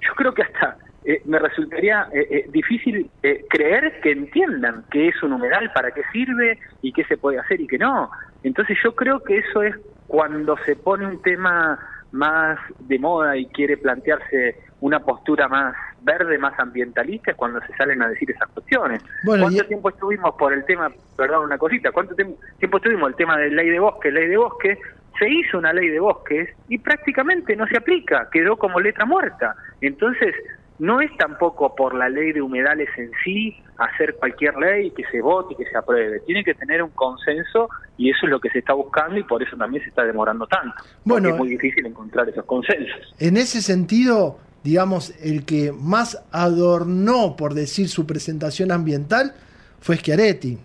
yo 0.00 0.14
creo 0.14 0.32
que 0.32 0.42
hasta 0.42 0.78
eh, 1.04 1.22
me 1.24 1.38
resultaría 1.38 2.08
eh, 2.12 2.26
eh, 2.30 2.44
difícil 2.50 3.10
creer 3.48 4.00
que 4.02 4.10
entiendan 4.10 4.84
qué 4.90 5.08
es 5.08 5.22
un 5.22 5.32
humedal, 5.32 5.72
para 5.72 5.90
qué 5.92 6.02
sirve 6.12 6.58
y 6.82 6.92
qué 6.92 7.04
se 7.04 7.16
puede 7.16 7.38
hacer 7.38 7.60
y 7.60 7.66
qué 7.66 7.78
no. 7.78 8.10
Entonces 8.42 8.76
yo 8.84 8.94
creo 8.94 9.20
que 9.20 9.38
eso 9.38 9.62
es 9.62 9.74
cuando 10.06 10.56
se 10.66 10.76
pone 10.76 11.06
un 11.06 11.22
tema 11.22 11.78
más 12.12 12.58
de 12.80 12.98
moda 12.98 13.36
y 13.36 13.46
quiere 13.46 13.76
plantearse 13.76 14.56
una 14.80 15.00
postura 15.00 15.48
más 15.48 15.74
verde, 16.02 16.38
más 16.38 16.58
ambientalista, 16.58 17.32
es 17.32 17.36
cuando 17.36 17.60
se 17.60 17.74
salen 17.76 18.00
a 18.02 18.08
decir 18.08 18.30
esas 18.30 18.48
cuestiones. 18.50 19.02
¿Cuánto 19.24 19.64
tiempo 19.64 19.88
estuvimos 19.88 20.34
por 20.36 20.52
el 20.52 20.64
tema, 20.64 20.90
perdón, 21.16 21.46
una 21.46 21.58
cosita, 21.58 21.90
cuánto 21.90 22.14
tiempo, 22.14 22.38
tiempo 22.58 22.76
estuvimos 22.76 23.10
el 23.10 23.16
tema 23.16 23.36
de 23.36 23.50
ley 23.50 23.70
de 23.70 23.80
bosque, 23.80 24.10
ley 24.10 24.28
de 24.28 24.36
bosque, 24.36 24.78
se 25.18 25.28
hizo 25.28 25.58
una 25.58 25.72
ley 25.72 25.88
de 25.88 26.00
bosques 26.00 26.50
y 26.68 26.78
prácticamente 26.78 27.56
no 27.56 27.66
se 27.66 27.76
aplica, 27.76 28.28
quedó 28.30 28.56
como 28.56 28.78
letra 28.80 29.04
muerta. 29.04 29.56
Entonces, 29.80 30.34
no 30.78 31.00
es 31.00 31.10
tampoco 31.16 31.74
por 31.74 31.94
la 31.94 32.08
ley 32.08 32.32
de 32.32 32.40
humedales 32.40 32.88
en 32.96 33.10
sí 33.24 33.56
hacer 33.78 34.14
cualquier 34.16 34.56
ley 34.56 34.90
que 34.92 35.04
se 35.10 35.20
vote 35.20 35.54
y 35.54 35.56
que 35.56 35.70
se 35.70 35.76
apruebe. 35.76 36.20
Tiene 36.20 36.44
que 36.44 36.54
tener 36.54 36.82
un 36.82 36.90
consenso 36.90 37.68
y 37.96 38.10
eso 38.10 38.26
es 38.26 38.30
lo 38.30 38.40
que 38.40 38.50
se 38.50 38.60
está 38.60 38.74
buscando 38.74 39.18
y 39.18 39.24
por 39.24 39.42
eso 39.42 39.56
también 39.56 39.82
se 39.82 39.88
está 39.88 40.04
demorando 40.04 40.46
tanto. 40.46 40.76
Bueno, 41.04 41.30
es 41.30 41.36
muy 41.36 41.48
difícil 41.48 41.84
encontrar 41.84 42.28
esos 42.28 42.44
consensos. 42.44 43.14
En 43.18 43.36
ese 43.36 43.60
sentido, 43.60 44.38
digamos, 44.64 45.14
el 45.22 45.44
que 45.44 45.72
más 45.72 46.22
adornó, 46.30 47.36
por 47.36 47.54
decir, 47.54 47.88
su 47.88 48.06
presentación 48.06 48.72
ambiental 48.72 49.34
fue 49.80 49.96
Schiaretti. 49.96 50.58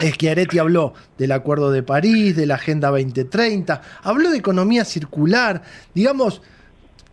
Schiaretti 0.00 0.58
habló 0.58 0.94
del 1.16 1.32
Acuerdo 1.32 1.70
de 1.70 1.82
París, 1.82 2.36
de 2.36 2.46
la 2.46 2.56
Agenda 2.56 2.90
2030, 2.90 3.80
habló 4.02 4.30
de 4.30 4.38
economía 4.38 4.84
circular, 4.84 5.62
digamos, 5.94 6.42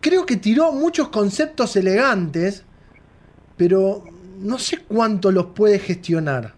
creo 0.00 0.26
que 0.26 0.36
tiró 0.36 0.72
muchos 0.72 1.08
conceptos 1.08 1.76
elegantes, 1.76 2.64
pero 3.56 4.04
no 4.38 4.58
sé 4.58 4.78
cuánto 4.86 5.32
los 5.32 5.46
puede 5.46 5.78
gestionar. 5.78 6.52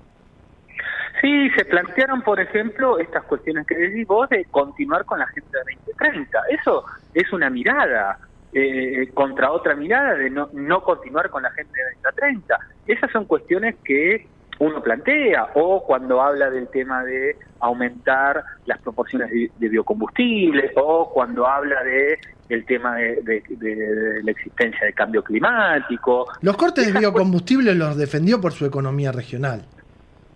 Sí, 1.20 1.48
se 1.56 1.64
plantearon, 1.64 2.22
por 2.22 2.40
ejemplo, 2.40 2.98
estas 2.98 3.24
cuestiones 3.24 3.66
que 3.66 3.74
decís 3.74 4.06
vos 4.06 4.28
de 4.28 4.44
continuar 4.46 5.04
con 5.04 5.18
la 5.18 5.24
Agenda 5.24 5.58
2030. 5.64 6.38
Eso 6.50 6.84
es 7.14 7.32
una 7.32 7.48
mirada 7.48 8.18
eh, 8.58 9.10
contra 9.12 9.52
otra 9.52 9.74
mirada 9.74 10.14
de 10.14 10.30
no, 10.30 10.48
no 10.54 10.82
continuar 10.82 11.28
con 11.28 11.42
la 11.42 11.50
Agenda 11.50 11.78
2030. 12.02 12.58
Esas 12.86 13.10
son 13.12 13.26
cuestiones 13.26 13.76
que 13.84 14.26
uno 14.58 14.82
plantea, 14.82 15.48
o 15.56 15.84
cuando 15.84 16.22
habla 16.22 16.48
del 16.48 16.66
tema 16.68 17.04
de 17.04 17.36
aumentar 17.60 18.42
las 18.64 18.80
proporciones 18.80 19.30
de, 19.30 19.68
biocombustibles, 19.68 20.72
o 20.74 21.10
cuando 21.12 21.46
habla 21.46 21.82
de 21.84 22.18
el 22.48 22.64
tema 22.64 22.96
de, 22.96 24.22
la 24.24 24.30
existencia 24.30 24.86
de 24.86 24.94
cambio 24.94 25.22
climático. 25.22 26.26
Los 26.40 26.56
cortes 26.56 26.90
de 26.90 26.98
biocombustibles 26.98 27.76
los 27.76 27.94
defendió 27.98 28.40
por 28.40 28.52
su 28.52 28.64
economía 28.64 29.12
regional. 29.12 29.66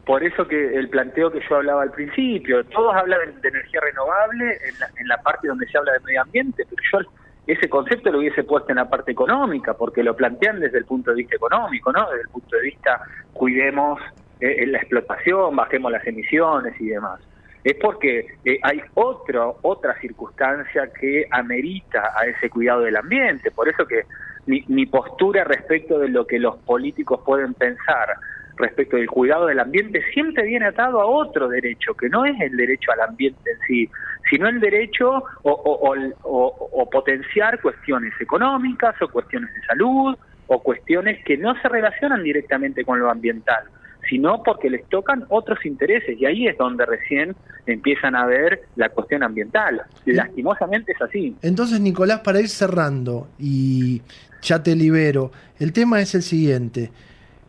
Por 0.05 0.23
eso 0.23 0.47
que 0.47 0.75
el 0.77 0.91
planteo 0.91 1.31
que 1.33 1.41
yo 1.49 1.57
hablaba 1.57 1.85
al 1.85 1.93
principio, 1.93 2.63
todos 2.65 2.95
hablan 2.95 3.41
de, 3.41 3.49
energía 3.49 3.81
renovable 3.81 4.59
en 4.69 4.79
la, 4.79 4.87
en 4.99 5.09
la 5.09 5.17
parte 5.23 5.49
donde 5.49 5.67
se 5.69 5.79
habla 5.79 5.93
de 5.93 6.01
medio 6.01 6.21
ambiente, 6.21 6.67
pero 6.69 6.83
yo 6.93 7.11
ese 7.47 7.69
concepto 7.69 8.11
lo 8.11 8.19
hubiese 8.19 8.45
puesto 8.45 8.71
en 8.71 8.77
la 8.77 8.89
parte 8.89 9.13
económica, 9.13 9.75
porque 9.75 10.03
lo 10.03 10.15
plantean 10.15 10.61
desde 10.61 10.79
el 10.79 10.85
punto 10.85 11.11
de 11.11 11.17
vista 11.17 11.37
económico, 11.37 11.93
¿no? 11.93 12.09
Desde 12.11 12.23
el 12.23 12.29
punto 12.29 12.57
de 12.57 12.63
vista, 12.63 13.01
cuidemos 13.33 14.01
eh, 14.41 14.67
la 14.67 14.79
explotación, 14.79 15.57
bajemos 15.57 15.93
las 15.93 16.07
emisiones 16.07 16.81
y 16.81 16.89
demás. 16.89 17.21
Es 17.63 17.75
porque 17.75 18.27
eh, 18.45 18.59
hay 18.63 18.81
otro, 18.95 19.59
otra 19.63 19.99
circunstancia 20.01 20.91
que 20.99 21.27
amerita 21.31 22.13
a 22.17 22.25
ese 22.27 22.49
cuidado 22.49 22.83
del 22.83 22.97
ambiente. 22.97 23.51
Por 23.51 23.69
eso 23.69 23.87
que 23.87 24.05
mi, 24.47 24.65
mi 24.69 24.87
postura 24.87 25.45
respecto 25.45 25.99
de 25.99 26.09
lo 26.09 26.27
que 26.27 26.39
los 26.39 26.57
políticos 26.59 27.21
pueden 27.25 27.53
pensar 27.55 28.17
respecto 28.61 28.97
del 28.97 29.09
cuidado 29.09 29.47
del 29.47 29.61
ambiente 29.61 30.03
siempre 30.13 30.45
viene 30.45 30.67
atado 30.67 31.01
a 31.01 31.07
otro 31.07 31.49
derecho, 31.49 31.95
que 31.95 32.09
no 32.09 32.25
es 32.25 32.39
el 32.41 32.57
derecho 32.57 32.93
al 32.93 33.01
ambiente 33.01 33.51
en 33.51 33.59
sí, 33.67 33.91
sino 34.31 34.49
el 34.49 34.61
derecho 34.61 35.25
o, 35.43 36.89
potenciar 36.91 37.61
cuestiones 37.61 38.13
económicas 38.21 38.95
o 39.01 39.09
cuestiones 39.09 39.53
de 39.55 39.63
salud 39.63 40.17
o 40.49 40.63
cuestiones 40.63 41.25
que 41.25 41.37
no 41.37 41.55
se 41.61 41.69
relacionan 41.69 42.23
directamente 42.23 42.85
con 42.85 42.99
lo 42.99 43.11
ambiental 43.11 43.65
sino 44.09 44.43
porque 44.43 44.71
les 44.71 44.89
tocan 44.89 45.25
otros 45.29 45.65
intereses 45.65 46.19
y 46.19 46.25
ahí 46.27 46.49
es 46.49 46.57
donde 46.57 46.87
recién 46.87 47.37
empiezan 47.67 48.17
a 48.17 48.27
ver 48.27 48.63
la 48.75 48.89
cuestión 48.89 49.23
ambiental. 49.23 49.83
Lastimosamente 50.07 50.93
es 50.93 51.03
así. 51.03 51.37
Entonces, 51.43 51.81
Nicolás, 51.81 52.21
para 52.21 52.41
ir 52.41 52.49
cerrando 52.49 53.29
y 53.39 54.01
ya 54.43 54.63
te 54.63 54.75
libero, 54.75 55.31
el 55.59 55.73
tema 55.73 56.01
es 56.01 56.15
el 56.15 56.23
siguiente. 56.23 56.91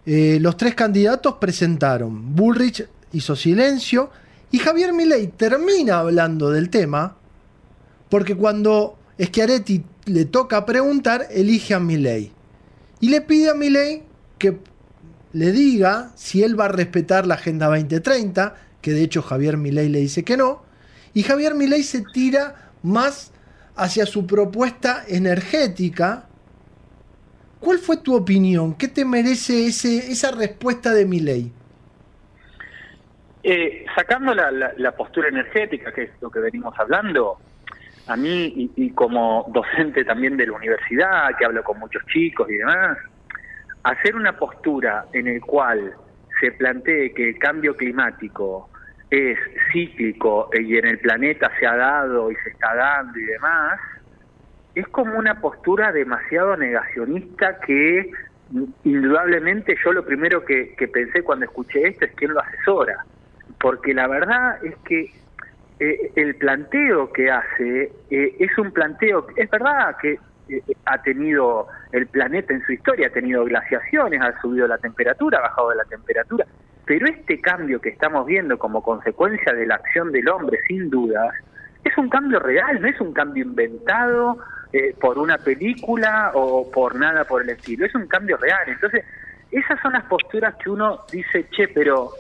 Eh, 0.06 0.40
los 0.42 0.58
tres 0.58 0.74
candidatos 0.76 1.36
presentaron, 1.36 2.36
Bullrich 2.36 2.88
hizo 3.14 3.36
silencio 3.36 4.10
y 4.50 4.58
Javier 4.58 4.94
Milei 4.94 5.28
termina 5.28 6.00
hablando 6.00 6.50
del 6.50 6.70
tema 6.70 7.18
porque 8.10 8.36
cuando 8.36 8.98
Schiaretti 9.22 9.84
le 10.06 10.26
toca 10.26 10.66
preguntar, 10.66 11.28
elige 11.32 11.74
a 11.74 11.80
Milei. 11.80 12.32
Y 13.00 13.10
le 13.10 13.22
pide 13.22 13.50
a 13.50 13.54
Milei 13.54 14.04
que 14.38 14.60
le 15.34 15.52
diga 15.52 16.12
si 16.16 16.44
él 16.44 16.60
va 16.60 16.66
a 16.66 16.70
respetar 16.70 17.26
la 17.26 17.36
Agenda 17.36 17.68
2030, 17.68 18.56
que 18.82 18.92
de 18.92 19.04
hecho 19.04 19.22
Javier 19.22 19.58
Milei 19.58 19.90
le 19.90 20.00
dice 20.00 20.24
que 20.24 20.38
no, 20.38 20.64
y 21.14 21.24
Javier 21.24 21.56
Milei 21.56 21.84
se 21.84 22.04
tira 22.14 22.72
más 22.84 23.32
hacia 23.76 24.06
su 24.06 24.26
propuesta 24.26 25.04
energética, 25.08 26.28
¿Cuál 27.62 27.78
fue 27.78 27.98
tu 27.98 28.16
opinión? 28.16 28.76
¿Qué 28.76 28.88
te 28.88 29.06
merece 29.06 29.68
ese, 29.68 30.12
esa 30.12 30.32
respuesta 30.32 30.92
de 30.94 31.06
mi 31.06 31.20
ley? 31.20 31.54
Eh, 33.44 33.86
sacando 33.96 34.34
la, 34.34 34.92
postura 34.98 35.30
energética, 35.30 35.94
que 35.94 36.04
es 36.04 36.12
lo 36.22 36.32
que 36.32 36.40
venimos 36.40 36.74
hablando, 36.80 37.38
a 38.08 38.16
mí 38.16 38.72
y, 38.76 38.90
como 38.92 39.46
docente 39.54 40.04
también 40.04 40.38
de 40.38 40.48
la 40.48 40.54
universidad, 40.54 41.30
que 41.38 41.46
hablo 41.46 41.64
con 41.64 41.80
muchos 41.80 42.04
chicos 42.08 42.50
y 42.50 42.56
demás, 42.56 42.98
hacer 43.84 44.16
una 44.16 44.36
postura 44.38 45.06
en 45.14 45.28
el 45.28 45.42
cual 45.42 45.94
se 46.40 46.52
plantee 46.54 47.14
que 47.14 47.30
el 47.30 47.38
cambio 47.38 47.76
climático 47.76 48.72
es 49.12 49.38
cíclico 49.72 50.50
y 50.54 50.78
en 50.78 50.88
el 50.88 51.00
planeta 51.00 51.52
se 51.60 51.68
ha 51.68 51.76
dado 51.76 52.32
y 52.32 52.36
se 52.38 52.50
está 52.50 52.74
dando 52.74 53.20
y 53.20 53.24
demás, 53.24 53.80
es 54.76 54.88
como 54.88 55.18
una 55.18 55.42
postura 55.42 55.92
demasiado 55.92 56.56
negacionista 56.56 57.60
que 57.60 58.12
indudablemente 58.84 59.76
yo 59.84 59.94
lo 59.94 60.06
primero 60.06 60.44
que, 60.46 60.76
pensé 60.92 61.24
cuando 61.24 61.46
escuché 61.46 61.88
esto 61.88 62.06
es 62.06 62.12
quién 62.16 62.34
lo 62.34 62.42
asesora, 62.42 63.06
porque 63.60 63.94
la 63.94 64.08
verdad 64.08 64.64
es 64.64 64.76
que 64.86 65.12
eh, 65.80 66.12
el 66.16 66.36
planteo 66.36 67.12
que 67.12 67.32
hace 67.32 67.92
eh, 68.10 68.36
es 68.40 68.58
un 68.58 68.72
planteo, 68.72 69.28
es 69.36 69.50
verdad 69.50 69.96
que 70.02 70.20
eh, 70.50 70.62
ha 70.86 71.02
tenido 71.02 71.68
el 71.92 72.08
planeta 72.08 72.54
en 72.54 72.64
su 72.66 72.74
historia, 72.74 73.08
ha 73.08 73.12
tenido 73.12 73.46
glaciaciones, 73.46 74.22
ha 74.22 74.40
subido 74.42 74.68
la 74.68 74.78
temperatura, 74.78 75.40
ha 75.40 75.42
bajado 75.42 75.74
la 75.74 75.86
temperatura, 75.86 76.46
pero 76.86 77.08
este 77.08 77.40
cambio 77.40 77.80
que 77.80 77.90
estamos 77.90 78.26
viendo 78.26 78.58
como 78.58 78.84
consecuencia 78.84 79.54
de 79.54 79.66
la 79.66 79.76
acción 79.76 80.12
del 80.12 80.28
hombre, 80.30 80.60
sin 80.68 80.90
dudas, 80.90 81.34
es 81.84 81.98
un 81.98 82.10
cambio 82.10 82.40
real, 82.40 82.82
no 82.82 82.88
es 82.88 83.00
un 83.02 83.14
cambio 83.14 83.44
inventado 83.44 84.38
eh, 84.74 84.96
por 85.00 85.18
una 85.18 85.38
película 85.38 86.32
o 86.34 86.70
por 86.72 86.96
nada 86.96 87.26
por 87.26 87.42
el 87.42 87.50
estilo, 87.50 87.86
es 87.86 87.96
un 87.96 88.08
cambio 88.08 88.38
real. 88.38 88.64
Entonces, 88.68 89.04
esas 89.52 89.80
son 89.82 89.94
las 89.94 90.04
posturas 90.06 90.56
que 90.56 90.70
uno 90.70 91.02
dice, 91.12 91.48
che, 91.50 91.68
pero 91.68 92.12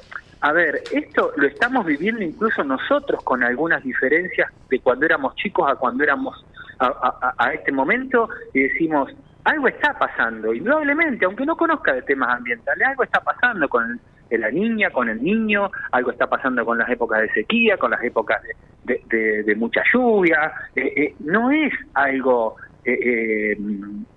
a 0.41 0.51
ver, 0.51 0.81
esto 0.91 1.31
lo 1.37 1.47
estamos 1.47 1.85
viviendo 1.85 2.23
incluso 2.23 2.63
nosotros 2.63 3.23
con 3.23 3.43
algunas 3.43 3.83
diferencias 3.83 4.51
de 4.69 4.79
cuando 4.79 5.05
éramos 5.05 5.35
chicos 5.35 5.71
a 5.71 5.75
cuando 5.75 6.03
éramos 6.03 6.45
a, 6.79 7.53
este 7.53 7.71
momento 7.71 8.27
y 8.53 8.63
decimos, 8.63 9.11
algo 9.43 9.67
está 9.67 9.93
pasando, 9.97 10.51
indudablemente, 10.51 11.25
aunque 11.25 11.45
no 11.45 11.55
conozca 11.55 11.93
de 11.93 12.01
temas 12.01 12.37
ambientales, 12.37 12.87
algo 12.87 13.03
está 13.03 13.19
pasando 13.19 13.69
con 13.69 13.99
la 14.37 14.51
niña, 14.51 14.89
con 14.89 15.09
el 15.09 15.21
niño, 15.21 15.71
algo 15.91 16.11
está 16.11 16.27
pasando 16.27 16.65
con 16.65 16.77
las 16.77 16.89
épocas 16.89 17.21
de 17.21 17.29
sequía, 17.33 17.77
con 17.77 17.91
las 17.91 18.03
épocas 18.03 18.41
de, 18.83 19.43
de, 19.43 19.55
mucha 19.55 19.83
lluvia, 19.93 20.51
eh, 20.75 20.93
eh, 20.95 21.15
no 21.19 21.51
es 21.51 21.73
algo 21.93 22.55
eh, 22.83 23.57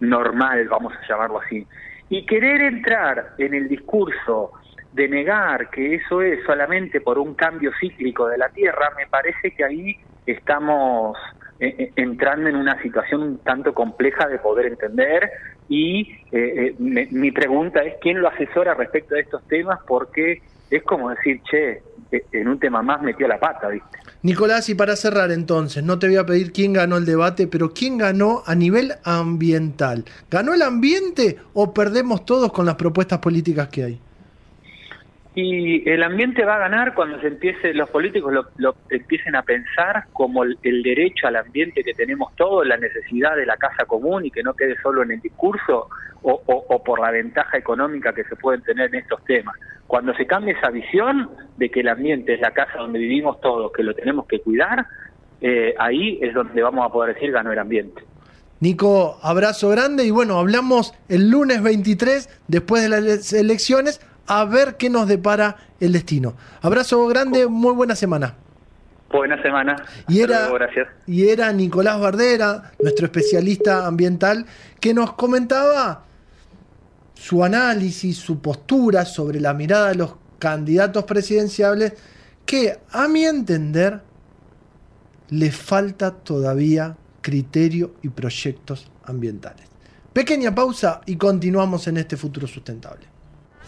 normal, 0.00 0.68
vamos 0.68 0.92
a 0.94 1.06
llamarlo 1.06 1.40
así. 1.40 1.66
Y 2.08 2.24
querer 2.26 2.60
entrar 2.62 3.34
en 3.38 3.54
el 3.54 3.68
discurso 3.68 4.52
de 4.92 5.08
negar 5.08 5.70
que 5.70 5.96
eso 5.96 6.22
es 6.22 6.44
solamente 6.44 7.00
por 7.00 7.18
un 7.18 7.34
cambio 7.34 7.72
cíclico 7.80 8.28
de 8.28 8.38
la 8.38 8.48
Tierra, 8.50 8.92
me 8.96 9.06
parece 9.06 9.50
que 9.50 9.64
ahí 9.64 9.96
estamos 10.24 11.18
entrando 11.96 12.48
en 12.48 12.56
una 12.56 12.80
situación 12.82 13.22
un 13.22 13.38
tanto 13.38 13.74
compleja 13.74 14.28
de 14.28 14.38
poder 14.38 14.66
entender 14.66 15.30
y 15.68 16.08
mi 16.78 17.30
pregunta 17.30 17.82
es 17.82 17.94
quién 18.00 18.20
lo 18.20 18.28
asesora 18.28 18.74
respecto 18.74 19.14
a 19.14 19.20
estos 19.20 19.42
temas 19.48 19.78
porque 19.86 20.42
es 20.70 20.82
como 20.82 21.10
decir, 21.10 21.40
che, 21.50 21.82
en 22.32 22.48
un 22.48 22.58
tema 22.58 22.82
más 22.82 23.00
metió 23.02 23.28
la 23.28 23.38
pata, 23.38 23.68
¿viste? 23.68 23.98
Nicolás, 24.22 24.68
y 24.70 24.74
para 24.74 24.96
cerrar 24.96 25.30
entonces, 25.30 25.84
no 25.84 25.98
te 25.98 26.06
voy 26.06 26.16
a 26.16 26.24
pedir 26.24 26.52
quién 26.52 26.72
ganó 26.72 26.96
el 26.96 27.04
debate, 27.04 27.46
pero 27.46 27.74
quién 27.74 27.98
ganó 27.98 28.42
a 28.46 28.54
nivel 28.54 28.94
ambiental. 29.04 30.04
¿Ganó 30.30 30.54
el 30.54 30.62
ambiente 30.62 31.36
o 31.52 31.74
perdemos 31.74 32.24
todos 32.24 32.50
con 32.52 32.64
las 32.64 32.76
propuestas 32.76 33.18
políticas 33.18 33.68
que 33.68 33.84
hay? 33.84 34.00
Y 35.36 35.88
el 35.90 36.04
ambiente 36.04 36.44
va 36.44 36.56
a 36.56 36.60
ganar 36.60 36.94
cuando 36.94 37.20
se 37.20 37.26
empiece, 37.26 37.74
los 37.74 37.90
políticos 37.90 38.32
lo, 38.56 38.76
empiecen 38.88 39.34
a 39.34 39.42
pensar 39.42 40.04
como 40.12 40.44
el, 40.44 40.58
derecho 40.62 41.26
al 41.26 41.34
ambiente 41.34 41.82
que 41.82 41.92
tenemos 41.92 42.34
todos, 42.36 42.64
la 42.64 42.76
necesidad 42.76 43.34
de 43.34 43.44
la 43.44 43.56
casa 43.56 43.84
común 43.84 44.24
y 44.24 44.30
que 44.30 44.44
no 44.44 44.54
quede 44.54 44.76
solo 44.80 45.02
en 45.02 45.10
el 45.10 45.20
discurso 45.20 45.88
o, 46.22 46.82
por 46.84 47.00
la 47.00 47.10
ventaja 47.10 47.58
económica 47.58 48.12
que 48.12 48.22
se 48.24 48.36
pueden 48.36 48.62
tener 48.62 48.94
en 48.94 49.02
estos 49.02 49.24
temas. 49.24 49.56
Cuando 49.88 50.14
se 50.14 50.24
cambie 50.24 50.54
esa 50.54 50.70
visión 50.70 51.30
de 51.56 51.68
que 51.68 51.80
el 51.80 51.88
ambiente 51.88 52.34
es 52.34 52.40
la 52.40 52.52
casa 52.52 52.78
donde 52.78 53.00
vivimos 53.00 53.40
todos, 53.40 53.72
que 53.72 53.82
lo 53.82 53.92
tenemos 53.92 54.26
que 54.26 54.40
cuidar, 54.40 54.86
eh, 55.40 55.74
ahí 55.78 56.18
es 56.22 56.32
donde 56.32 56.62
vamos 56.62 56.86
a 56.86 56.92
poder 56.92 57.14
decir 57.14 57.32
ganó 57.32 57.52
el 57.52 57.58
ambiente. 57.58 58.02
Nico, 58.60 59.18
abrazo 59.20 59.68
grande 59.68 60.04
y 60.04 60.10
bueno, 60.10 60.38
hablamos 60.38 60.94
el 61.08 61.28
lunes 61.28 61.62
23, 61.62 62.30
después 62.48 62.82
de 62.82 62.88
las 62.88 63.32
elecciones, 63.32 64.00
a 64.26 64.44
ver 64.44 64.76
qué 64.76 64.90
nos 64.90 65.08
depara 65.08 65.56
el 65.80 65.92
destino. 65.92 66.34
Abrazo 66.62 67.06
grande, 67.06 67.46
muy 67.46 67.72
buena 67.72 67.96
semana. 67.96 68.34
Buena 69.10 69.40
semana. 69.42 69.76
Y 70.08 70.20
era, 70.20 70.48
gracias. 70.48 70.88
y 71.06 71.28
era 71.28 71.52
Nicolás 71.52 72.00
Bardera, 72.00 72.72
nuestro 72.82 73.06
especialista 73.06 73.86
ambiental, 73.86 74.46
que 74.80 74.92
nos 74.92 75.12
comentaba 75.12 76.04
su 77.14 77.44
análisis, 77.44 78.16
su 78.18 78.40
postura 78.40 79.04
sobre 79.04 79.40
la 79.40 79.54
mirada 79.54 79.90
de 79.90 79.94
los 79.94 80.16
candidatos 80.38 81.04
presidenciables 81.04 81.92
que, 82.44 82.78
a 82.90 83.06
mi 83.06 83.24
entender, 83.24 84.00
le 85.30 85.50
falta 85.52 86.10
todavía 86.10 86.96
criterio 87.20 87.94
y 88.02 88.08
proyectos 88.08 88.90
ambientales. 89.04 89.66
Pequeña 90.12 90.54
pausa 90.54 91.00
y 91.06 91.16
continuamos 91.16 91.86
en 91.88 91.96
este 91.96 92.16
futuro 92.16 92.46
sustentable. 92.46 93.13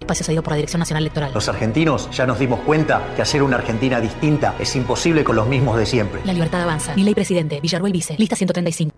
Espacio 0.00 0.24
cedido 0.24 0.42
por 0.42 0.52
la 0.52 0.56
Dirección 0.56 0.78
Nacional 0.78 1.02
Electoral. 1.02 1.32
Los 1.34 1.48
argentinos 1.48 2.08
ya 2.10 2.26
nos 2.26 2.38
dimos 2.38 2.60
cuenta 2.60 3.12
que 3.16 3.22
hacer 3.22 3.42
una 3.42 3.56
Argentina 3.56 4.00
distinta 4.00 4.54
es 4.58 4.74
imposible 4.76 5.24
con 5.24 5.36
los 5.36 5.46
mismos 5.46 5.76
de 5.76 5.86
siempre. 5.86 6.20
La 6.24 6.32
libertad 6.32 6.62
avanza. 6.62 6.94
Mi 6.94 7.02
ley 7.02 7.14
presidente, 7.14 7.60
Villarruel 7.60 7.92
Vice, 7.92 8.14
lista 8.16 8.36
135. 8.36 8.94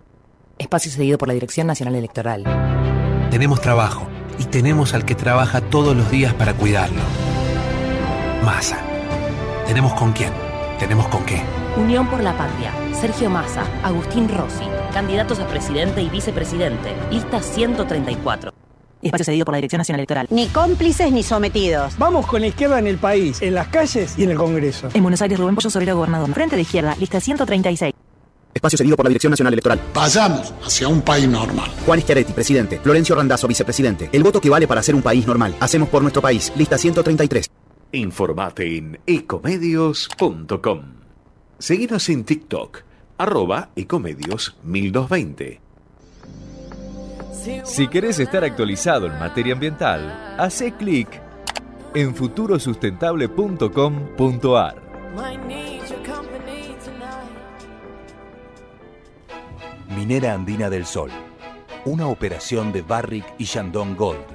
Espacio 0.59 0.93
cedido 0.93 1.17
por 1.17 1.29
la 1.29 1.35
Dirección 1.35 1.67
Nacional 1.67 1.95
Electoral. 1.95 2.45
Tenemos 3.31 3.61
trabajo 3.61 4.07
y 4.39 4.45
tenemos 4.45 4.93
al 4.93 5.05
que 5.05 5.15
trabaja 5.15 5.61
todos 5.61 5.97
los 5.97 6.11
días 6.11 6.35
para 6.35 6.55
cuidarlo. 6.55 7.01
Massa. 8.45 8.79
Tenemos 9.67 9.95
con 9.95 10.13
quién, 10.13 10.33
tenemos 10.79 11.07
con 11.09 11.25
qué. 11.25 11.41
Unión 11.77 12.09
por 12.09 12.23
la 12.23 12.37
Patria. 12.37 12.73
Sergio 12.93 13.31
Massa, 13.31 13.65
Agustín 13.83 14.29
Rossi, 14.29 14.65
candidatos 14.93 15.39
a 15.39 15.47
presidente 15.47 16.03
y 16.03 16.11
vicepresidente. 16.11 16.95
Lista 17.11 17.41
134. 17.41 18.60
Espacio 19.03 19.25
cedido 19.25 19.45
por 19.45 19.55
la 19.55 19.57
Dirección 19.57 19.81
Nacional 19.81 20.01
Electoral. 20.01 20.27
Ni 20.31 20.47
cómplices 20.49 21.11
ni 21.13 21.23
sometidos. 21.23 21.97
Vamos 21.99 22.27
con 22.27 22.41
la 22.41 22.49
izquierda 22.49 22.79
en 22.79 22.87
el 22.87 22.99
país, 22.99 23.41
en 23.41 23.55
las 23.55 23.69
calles 23.69 24.15
y 24.19 24.25
en 24.25 24.31
el 24.31 24.37
Congreso. 24.37 24.89
En 24.93 25.03
Buenos 25.03 25.23
Aires, 25.23 25.39
Rubén 25.39 25.55
Pollo 25.55 25.71
Sobrero, 25.71 25.97
gobernador. 25.97 26.33
Frente 26.35 26.57
de 26.57 26.63
izquierda, 26.63 26.95
lista 26.99 27.21
136. 27.21 27.95
Espacio 28.53 28.77
cedido 28.77 28.97
por 28.97 29.05
la 29.05 29.11
Dirección 29.11 29.31
Nacional 29.31 29.55
Electoral. 29.55 29.81
Vayamos 29.95 30.53
hacia 30.65 30.89
un 30.89 31.03
país 31.03 31.29
normal. 31.29 31.71
Juan 31.87 32.01
Schiaretti, 32.01 32.33
presidente. 32.33 32.79
Florencio 32.79 33.15
Randazzo, 33.15 33.47
vicepresidente. 33.49 34.11
El 34.13 34.23
voto 34.23 34.41
que 34.41 34.51
vale 34.51 34.67
para 34.67 34.83
ser 34.83 34.95
un 34.95 35.03
país 35.03 35.27
normal. 35.27 35.55
Hacemos 35.61 35.89
por 35.89 36.03
nuestro 36.03 36.21
país. 36.21 36.53
Lista 36.57 36.77
133. 36.77 37.49
Informate 37.93 38.77
en 38.77 38.99
ecomedios.com. 39.07 40.83
Seguinos 41.59 42.09
en 42.09 42.25
TikTok, 42.25 42.79
arroba 43.19 43.71
ecomedios 43.77 44.57
1220. 44.65 45.70
Si 47.65 47.89
querés 47.89 48.19
estar 48.19 48.45
actualizado 48.45 49.07
en 49.07 49.19
materia 49.19 49.55
ambiental, 49.55 50.37
hace 50.39 50.73
clic 50.73 51.09
en 51.95 52.15
futurosustentable.com.ar. 52.15 54.83
Minera 59.89 60.35
Andina 60.35 60.69
del 60.69 60.85
Sol, 60.85 61.11
una 61.87 62.09
operación 62.09 62.73
de 62.73 62.83
Barrick 62.83 63.25
y 63.39 63.45
Shandong 63.45 63.97
Gold, 63.97 64.27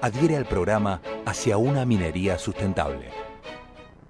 adhiere 0.00 0.36
al 0.36 0.46
programa 0.46 1.02
Hacia 1.26 1.58
una 1.58 1.84
minería 1.84 2.38
sustentable. 2.38 3.25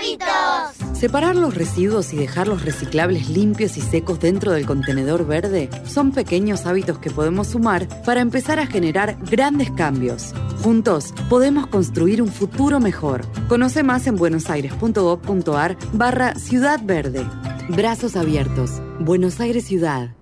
Hábitos. 0.00 0.98
Separar 0.98 1.36
los 1.36 1.54
residuos 1.54 2.14
y 2.14 2.16
dejar 2.16 2.48
los 2.48 2.64
reciclables 2.64 3.28
limpios 3.28 3.76
y 3.76 3.82
secos 3.82 4.18
dentro 4.18 4.52
del 4.52 4.64
contenedor 4.64 5.26
verde 5.26 5.68
son 5.86 6.12
pequeños 6.12 6.64
hábitos 6.64 6.98
que 6.98 7.10
podemos 7.10 7.48
sumar 7.48 7.86
para 8.04 8.22
empezar 8.22 8.58
a 8.60 8.66
generar 8.66 9.18
grandes 9.30 9.70
cambios. 9.70 10.32
Juntos 10.62 11.12
podemos 11.28 11.66
construir 11.66 12.22
un 12.22 12.28
futuro 12.28 12.80
mejor. 12.80 13.26
Conoce 13.48 13.82
más 13.82 14.06
en 14.06 14.16
buenosaires.gov.ar 14.16 15.76
barra 15.92 16.34
Ciudad 16.34 16.80
Verde. 16.82 17.26
Brazos 17.68 18.16
abiertos. 18.16 18.80
Buenos 19.00 19.38
Aires 19.40 19.64
Ciudad. 19.64 20.14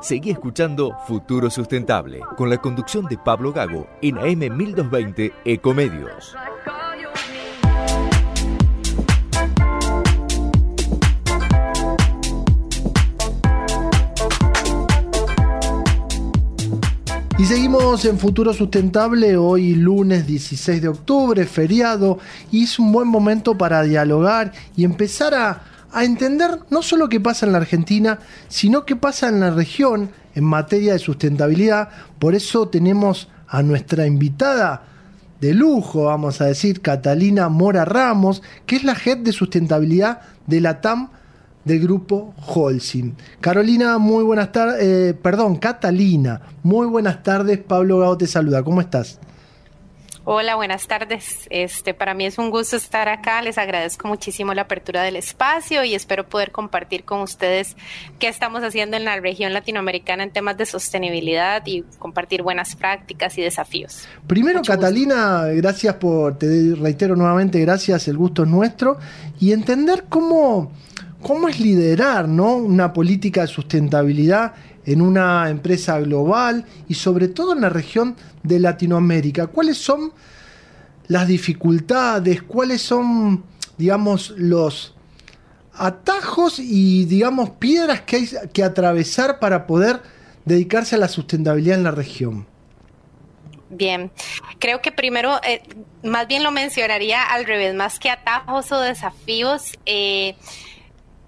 Seguí 0.00 0.30
escuchando 0.30 0.96
Futuro 1.08 1.50
Sustentable 1.50 2.20
con 2.36 2.48
la 2.48 2.58
conducción 2.58 3.06
de 3.06 3.18
Pablo 3.18 3.52
Gago 3.52 3.88
en 4.02 4.18
AM 4.18 4.56
1220 4.56 5.32
Ecomedios. 5.44 6.36
Y 17.38 17.44
seguimos 17.44 18.06
en 18.06 18.18
Futuro 18.18 18.54
Sustentable, 18.54 19.36
hoy 19.36 19.74
lunes 19.74 20.26
16 20.26 20.80
de 20.80 20.88
octubre, 20.88 21.44
feriado, 21.44 22.18
y 22.50 22.64
es 22.64 22.78
un 22.78 22.90
buen 22.90 23.08
momento 23.08 23.58
para 23.58 23.82
dialogar 23.82 24.52
y 24.74 24.84
empezar 24.84 25.34
a, 25.34 25.62
entender 26.02 26.60
no 26.70 26.80
solo 26.80 27.10
qué 27.10 27.20
pasa 27.20 27.44
en 27.44 27.52
la 27.52 27.58
Argentina, 27.58 28.20
sino 28.48 28.86
qué 28.86 28.96
pasa 28.96 29.28
en 29.28 29.40
la 29.40 29.50
región 29.50 30.10
en 30.34 30.44
materia 30.44 30.94
de 30.94 30.98
sustentabilidad. 30.98 31.90
Por 32.18 32.34
eso 32.34 32.68
tenemos 32.68 33.28
a 33.48 33.62
nuestra 33.62 34.06
invitada 34.06 34.84
de 35.38 35.52
lujo, 35.52 36.04
vamos 36.04 36.40
a 36.40 36.46
decir, 36.46 36.80
Catalina 36.80 37.50
Mora 37.50 37.84
Ramos, 37.84 38.42
que 38.64 38.76
es 38.76 38.84
la 38.84 38.94
jefe 38.94 39.24
de 39.24 39.32
sustentabilidad 39.32 40.22
de 40.46 40.62
la 40.62 40.80
TAM 40.80 41.10
del 41.66 41.80
grupo 41.80 42.32
Holcim. 42.46 43.14
Carolina, 43.40 43.98
muy 43.98 44.22
buenas 44.22 44.52
tardes, 44.52 44.82
eh, 44.82 45.14
perdón, 45.14 45.56
Catalina, 45.56 46.40
muy 46.62 46.86
buenas 46.86 47.22
tardes, 47.22 47.58
Pablo 47.58 47.98
Gao 47.98 48.16
te 48.16 48.28
saluda, 48.28 48.62
¿cómo 48.62 48.80
estás? 48.80 49.18
Hola, 50.28 50.56
buenas 50.56 50.88
tardes. 50.88 51.46
Este, 51.50 51.94
para 51.94 52.12
mí 52.12 52.26
es 52.26 52.36
un 52.36 52.50
gusto 52.50 52.74
estar 52.74 53.08
acá. 53.08 53.40
Les 53.42 53.58
agradezco 53.58 54.08
muchísimo 54.08 54.54
la 54.54 54.62
apertura 54.62 55.04
del 55.04 55.14
espacio 55.14 55.84
y 55.84 55.94
espero 55.94 56.28
poder 56.28 56.50
compartir 56.50 57.04
con 57.04 57.20
ustedes 57.20 57.76
qué 58.18 58.26
estamos 58.26 58.64
haciendo 58.64 58.96
en 58.96 59.04
la 59.04 59.20
región 59.20 59.52
latinoamericana 59.52 60.24
en 60.24 60.32
temas 60.32 60.56
de 60.56 60.66
sostenibilidad 60.66 61.62
y 61.64 61.84
compartir 62.00 62.42
buenas 62.42 62.74
prácticas 62.74 63.38
y 63.38 63.42
desafíos. 63.42 64.08
Primero, 64.26 64.62
Catalina, 64.62 65.44
gracias 65.52 65.94
por, 65.94 66.36
te 66.36 66.74
reitero 66.74 67.14
nuevamente, 67.14 67.60
gracias, 67.60 68.08
el 68.08 68.16
gusto 68.16 68.42
es 68.42 68.48
nuestro 68.48 68.98
y 69.38 69.52
entender 69.52 70.06
cómo 70.08 70.72
cómo 71.26 71.48
es 71.48 71.58
liderar 71.58 72.28
¿no? 72.28 72.54
una 72.54 72.92
política 72.92 73.40
de 73.40 73.48
sustentabilidad 73.48 74.54
en 74.84 75.02
una 75.02 75.50
empresa 75.50 75.98
global 75.98 76.64
y 76.86 76.94
sobre 76.94 77.26
todo 77.26 77.52
en 77.52 77.62
la 77.62 77.68
región 77.68 78.14
de 78.44 78.60
Latinoamérica. 78.60 79.48
¿Cuáles 79.48 79.76
son 79.76 80.12
las 81.08 81.26
dificultades? 81.26 82.44
¿Cuáles 82.44 82.80
son, 82.80 83.42
digamos, 83.76 84.34
los 84.36 84.94
atajos 85.74 86.60
y, 86.60 87.06
digamos, 87.06 87.50
piedras 87.50 88.02
que 88.02 88.16
hay 88.16 88.28
que 88.52 88.62
atravesar 88.62 89.40
para 89.40 89.66
poder 89.66 90.02
dedicarse 90.44 90.94
a 90.94 90.98
la 90.98 91.08
sustentabilidad 91.08 91.76
en 91.76 91.82
la 91.82 91.90
región? 91.90 92.46
Bien, 93.68 94.12
creo 94.60 94.80
que 94.80 94.92
primero, 94.92 95.40
eh, 95.42 95.60
más 96.04 96.28
bien 96.28 96.44
lo 96.44 96.52
mencionaría 96.52 97.24
al 97.24 97.46
revés, 97.46 97.74
más 97.74 97.98
que 97.98 98.10
atajos 98.10 98.70
o 98.70 98.78
desafíos. 98.78 99.72
Eh, 99.86 100.36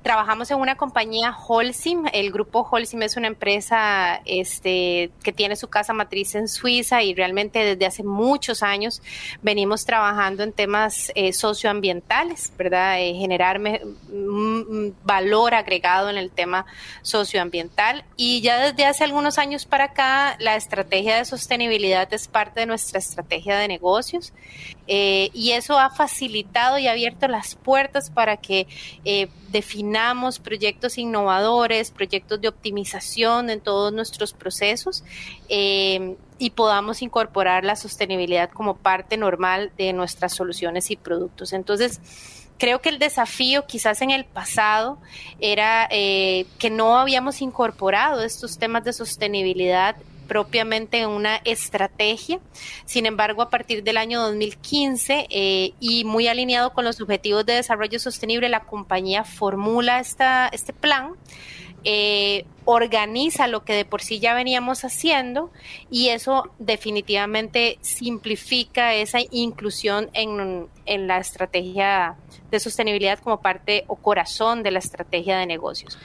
Trabajamos 0.03 0.51
en 0.51 0.59
una 0.59 0.77
compañía 0.77 1.37
Holcim. 1.37 2.05
El 2.13 2.31
grupo 2.31 2.67
Holcim 2.71 3.03
es 3.03 3.17
una 3.17 3.27
empresa 3.27 4.21
este, 4.25 5.11
que 5.23 5.33
tiene 5.33 5.57
su 5.57 5.69
casa 5.69 5.93
matriz 5.93 6.35
en 6.35 6.49
Suiza 6.49 7.03
y 7.03 7.15
realmente 7.15 7.65
desde 7.65 7.85
hace 7.85 8.05
muchos 8.05 8.63
años 8.63 9.03
venimos 9.43 9.85
trabajando 9.85 10.45
en 10.45 10.53
temas 10.53 11.11
eh, 11.15 11.33
socioambientales, 11.33 12.53
¿verdad? 12.57 13.01
Eh, 13.01 13.15
generar 13.15 13.61
valor 15.05 15.55
agregado 15.55 16.11
en 16.11 16.17
el 16.17 16.31
tema 16.31 16.65
socioambiental. 17.03 18.05
Y 18.17 18.41
ya 18.41 18.59
desde 18.59 18.87
hace 18.87 19.05
algunos 19.05 19.39
años 19.39 19.67
para 19.67 19.85
acá, 19.85 20.37
la 20.39 20.57
estrategia 20.57 21.17
de 21.17 21.25
sostenibilidad 21.25 22.13
es 22.15 22.29
parte 22.29 22.61
de 22.61 22.67
nuestra 22.67 22.99
estrategia 22.99 23.59
de 23.59 23.69
negocios. 23.69 24.33
Eh, 24.91 25.31
y 25.35 25.53
eso 25.53 25.79
ha 25.79 25.91
facilitado 25.91 26.79
y 26.79 26.89
abierto 26.89 27.29
las 27.29 27.55
puertas 27.55 28.09
para 28.11 28.39
que 28.39 28.67
eh, 29.05 29.29
definamos 29.51 30.39
proyectos 30.39 30.97
innovadores, 30.97 31.91
proyectos 31.91 32.41
de 32.41 32.49
optimización 32.49 33.51
en 33.51 33.61
todos 33.61 33.93
nuestros 33.93 34.33
procesos 34.33 35.05
eh, 35.51 36.17
y 36.39 36.51
podamos 36.51 37.03
incorporar 37.03 37.65
la 37.65 37.77
sostenibilidad 37.77 38.49
como 38.51 38.79
parte 38.79 39.19
normal 39.19 39.73
de 39.77 39.93
nuestras 39.93 40.35
soluciones 40.35 40.91
y 40.91 40.97
productos. 40.97 41.53
Entonces, 41.53 42.01
creo 42.57 42.81
que 42.81 42.89
el 42.89 42.99
desafío 42.99 43.67
quizás 43.67 44.01
en 44.01 44.11
el 44.11 44.25
pasado 44.25 44.99
era 45.39 45.89
que 45.91 46.71
no 46.71 46.97
habíamos 46.97 47.43
incorporado 47.43 48.23
estos 48.23 48.59
temas 48.59 48.85
de 48.85 48.93
sostenibilidad 48.93 49.97
propiamente 50.29 51.07
una 51.07 51.37
estrategia. 51.37 52.39
Sin 52.85 53.07
embargo, 53.07 53.43
a 53.43 53.51
partir 53.51 53.83
del 53.83 53.97
año 53.97 54.21
2015 54.21 55.27
eh, 55.31 55.73
y 55.81 56.05
muy 56.05 56.29
alineado 56.29 56.73
con 56.73 56.85
los 56.85 57.01
objetivos 57.01 57.45
de 57.47 57.55
desarrollo 57.55 57.99
sostenible, 57.99 58.49
la 58.49 58.61
compañía 58.61 59.25
formula 59.25 59.99
esta, 59.99 60.49
este 60.49 60.73
plan. 60.73 61.15
Eh, 61.85 62.45
organiza 62.65 63.47
lo 63.47 63.65
que 63.65 63.73
de 63.73 63.85
por 63.85 64.03
sí 64.03 64.19
ya 64.19 64.35
veníamos 64.35 64.85
haciendo 64.85 65.51
y 65.91 66.09
eso 66.09 66.51
definitivamente 66.59 67.79
simplifica 67.81 68.95
esa 68.95 69.21
inclusión 69.31 70.11
en, 70.13 70.69
en, 70.85 71.07
la 71.07 71.19
estrategia 71.19 72.17
de 72.51 72.61
sostenibilidad 72.61 73.21
como 73.21 73.41
parte 73.41 73.85
o 73.87 73.95
corazón 73.97 74.65
de 74.65 74.73
la 74.73 74.81
estrategia 74.81 75.39
de 75.39 75.47
negocios. 75.47 75.99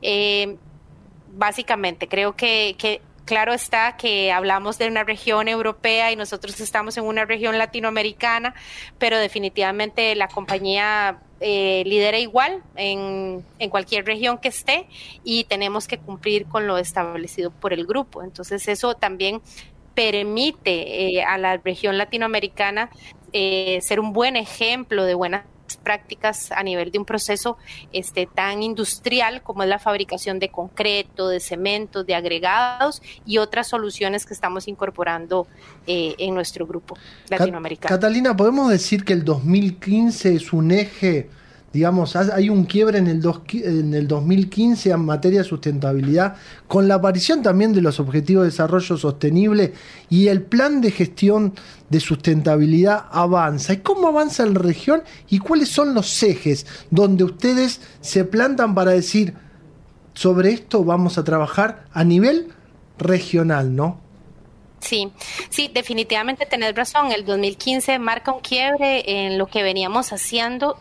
Eh, 0.00 0.56
básicamente, 1.34 2.08
creo 2.08 2.34
que, 2.34 2.74
que 2.78 3.00
claro 3.28 3.52
está 3.52 3.98
que 3.98 4.32
hablamos 4.32 4.78
de 4.78 4.88
una 4.88 5.04
región 5.04 5.48
europea 5.48 6.10
y 6.10 6.16
nosotros 6.16 6.58
estamos 6.60 6.96
en 6.96 7.04
una 7.04 7.26
región 7.26 7.58
latinoamericana, 7.58 8.54
pero 8.96 9.18
definitivamente 9.18 10.14
la 10.14 10.28
compañía 10.28 11.18
eh, 11.40 11.82
lidera 11.84 12.18
igual 12.18 12.62
en, 12.74 13.44
en, 13.58 13.68
cualquier 13.68 14.06
región 14.06 14.38
que 14.38 14.48
esté 14.48 14.88
y 15.24 15.44
tenemos 15.44 15.86
que 15.86 15.98
cumplir 15.98 16.46
con 16.46 16.66
lo 16.66 16.78
establecido 16.78 17.50
por 17.50 17.74
el 17.74 17.84
grupo. 17.84 18.22
Entonces 18.22 18.66
eso 18.66 18.94
también 18.94 19.42
permite 19.94 21.18
eh, 21.18 21.22
a 21.22 21.36
la 21.36 21.58
región 21.58 21.98
latinoamericana 21.98 22.88
eh, 23.34 23.78
ser 23.82 24.00
un 24.00 24.14
buen 24.14 24.36
ejemplo 24.36 25.04
de 25.04 25.12
buenas 25.12 25.44
prácticas 25.76 26.50
a 26.52 26.62
nivel 26.62 26.90
de 26.90 26.98
un 26.98 27.04
proceso 27.04 27.56
este, 27.92 28.26
tan 28.26 28.62
industrial 28.62 29.42
como 29.42 29.62
es 29.62 29.68
la 29.68 29.78
fabricación 29.78 30.38
de 30.38 30.48
concreto, 30.48 31.28
de 31.28 31.40
cemento, 31.40 32.04
de 32.04 32.14
agregados 32.14 33.02
y 33.26 33.38
otras 33.38 33.68
soluciones 33.68 34.26
que 34.26 34.34
estamos 34.34 34.68
incorporando 34.68 35.46
eh, 35.86 36.14
en 36.18 36.34
nuestro 36.34 36.66
grupo 36.66 36.96
latinoamericano. 37.28 37.94
Catalina, 37.94 38.36
¿podemos 38.36 38.70
decir 38.70 39.04
que 39.04 39.12
el 39.12 39.24
2015 39.24 40.34
es 40.34 40.52
un 40.52 40.70
eje 40.70 41.30
digamos, 41.72 42.16
hay 42.16 42.48
un 42.48 42.64
quiebre 42.64 42.98
en 42.98 43.08
el, 43.08 43.22
en 43.52 43.94
el 43.94 44.08
2015 44.08 44.90
en 44.90 45.04
materia 45.04 45.40
de 45.40 45.44
sustentabilidad, 45.44 46.36
con 46.66 46.88
la 46.88 46.94
aparición 46.94 47.42
también 47.42 47.72
de 47.74 47.82
los 47.82 48.00
Objetivos 48.00 48.44
de 48.44 48.50
Desarrollo 48.50 48.96
Sostenible 48.96 49.74
y 50.08 50.28
el 50.28 50.42
plan 50.42 50.80
de 50.80 50.90
gestión 50.90 51.54
de 51.90 52.00
sustentabilidad 52.00 53.06
avanza. 53.10 53.74
¿Y 53.74 53.78
cómo 53.78 54.08
avanza 54.08 54.46
la 54.46 54.58
región 54.58 55.02
y 55.28 55.38
cuáles 55.40 55.68
son 55.68 55.94
los 55.94 56.22
ejes 56.22 56.66
donde 56.90 57.24
ustedes 57.24 57.80
se 58.00 58.24
plantan 58.24 58.74
para 58.74 58.92
decir, 58.92 59.34
sobre 60.14 60.52
esto 60.52 60.84
vamos 60.84 61.18
a 61.18 61.24
trabajar 61.24 61.84
a 61.92 62.02
nivel 62.02 62.48
regional, 62.98 63.76
¿no? 63.76 64.00
Sí, 64.80 65.12
sí, 65.50 65.70
definitivamente 65.72 66.46
tenés 66.46 66.74
razón. 66.74 67.12
El 67.12 67.24
2015 67.24 67.98
marca 67.98 68.32
un 68.32 68.40
quiebre 68.40 69.26
en 69.26 69.36
lo 69.36 69.46
que 69.46 69.62
veníamos 69.62 70.12
haciendo 70.12 70.78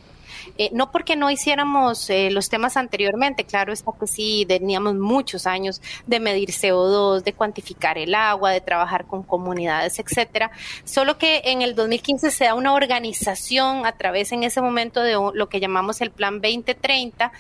eh, 0.58 0.70
no 0.74 0.92
porque 0.92 1.16
no 1.16 1.30
hiciéramos 1.30 2.10
eh, 2.10 2.30
los 2.32 2.50
temas 2.50 2.78
anteriormente, 2.78 3.46
claro 3.46 3.74
está 3.74 3.88
que 4.00 4.08
sí, 4.08 4.46
teníamos 4.48 4.96
muchos 4.96 5.48
años 5.48 5.82
de 6.06 6.20
medir 6.20 6.50
CO2, 6.50 7.24
de 7.24 7.34
cuantificar 7.34 7.98
el 7.98 8.14
agua, 8.16 8.52
de 8.52 8.62
trabajar 8.62 9.06
con 9.06 9.24
comunidades, 9.24 10.00
etcétera. 10.00 10.52
Solo 10.84 11.18
que 11.18 11.42
en 11.46 11.62
el 11.62 11.76
2015 11.76 12.32
se 12.32 12.46
da 12.46 12.54
una 12.54 12.74
organización 12.74 13.86
a 13.86 13.94
través 13.94 14.32
en 14.32 14.44
ese 14.44 14.62
momento 14.62 15.02
de 15.02 15.14
lo 15.34 15.50
que 15.50 15.60
llamamos 15.60 16.02
el 16.02 16.12
Plan 16.12 16.42
2030, 16.42 17.32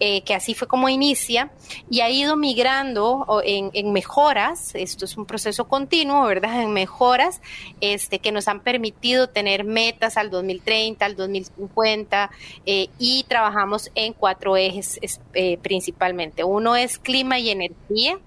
eh, 0.00 0.22
que 0.22 0.34
así 0.34 0.54
fue 0.54 0.68
como 0.68 0.88
inicia, 0.88 1.50
y 1.90 2.00
ha 2.00 2.10
ido 2.10 2.36
migrando 2.36 3.26
en, 3.44 3.92
mejoras, 3.92 4.74
esto 4.74 5.04
es 5.04 5.16
un 5.16 5.26
proceso 5.26 5.66
continuo, 5.66 6.24
¿verdad? 6.26 6.62
En 6.62 6.72
mejoras 6.72 7.40
este, 7.80 8.18
que 8.18 8.32
nos 8.32 8.48
han 8.48 8.60
permitido 8.60 9.28
tener 9.28 9.64
metas 9.64 10.16
al 10.16 10.30
2030, 10.30 11.04
al 11.04 11.16
2050, 11.16 12.30
eh, 12.66 12.88
y 12.98 13.24
trabajamos 13.28 13.90
en 13.94 14.12
cuatro 14.12 14.56
ejes 14.56 15.00
eh, 15.34 15.58
principalmente. 15.58 16.44
Uno 16.44 16.76
es 16.76 16.98
clima 16.98 17.38
y 17.38 17.50
energía 17.50 18.18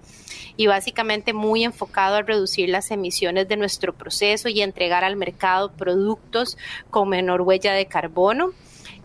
y 0.57 0.68
básicamente 0.68 1.34
muy 1.34 1.63
enfocado 1.63 2.15
a 2.15 2.22
reducir 2.24 2.70
las 2.70 2.91
emisiones 2.91 3.47
de 3.47 3.57
nuestro 3.57 3.93
proceso 3.93 4.49
y 4.49 4.61
entregar 4.61 5.03
al 5.03 5.15
mercado 5.15 5.72
productos 5.72 6.57
con 6.89 7.09
menor 7.09 7.41
huella 7.41 7.74
de 7.74 7.86
carbono. 7.86 8.51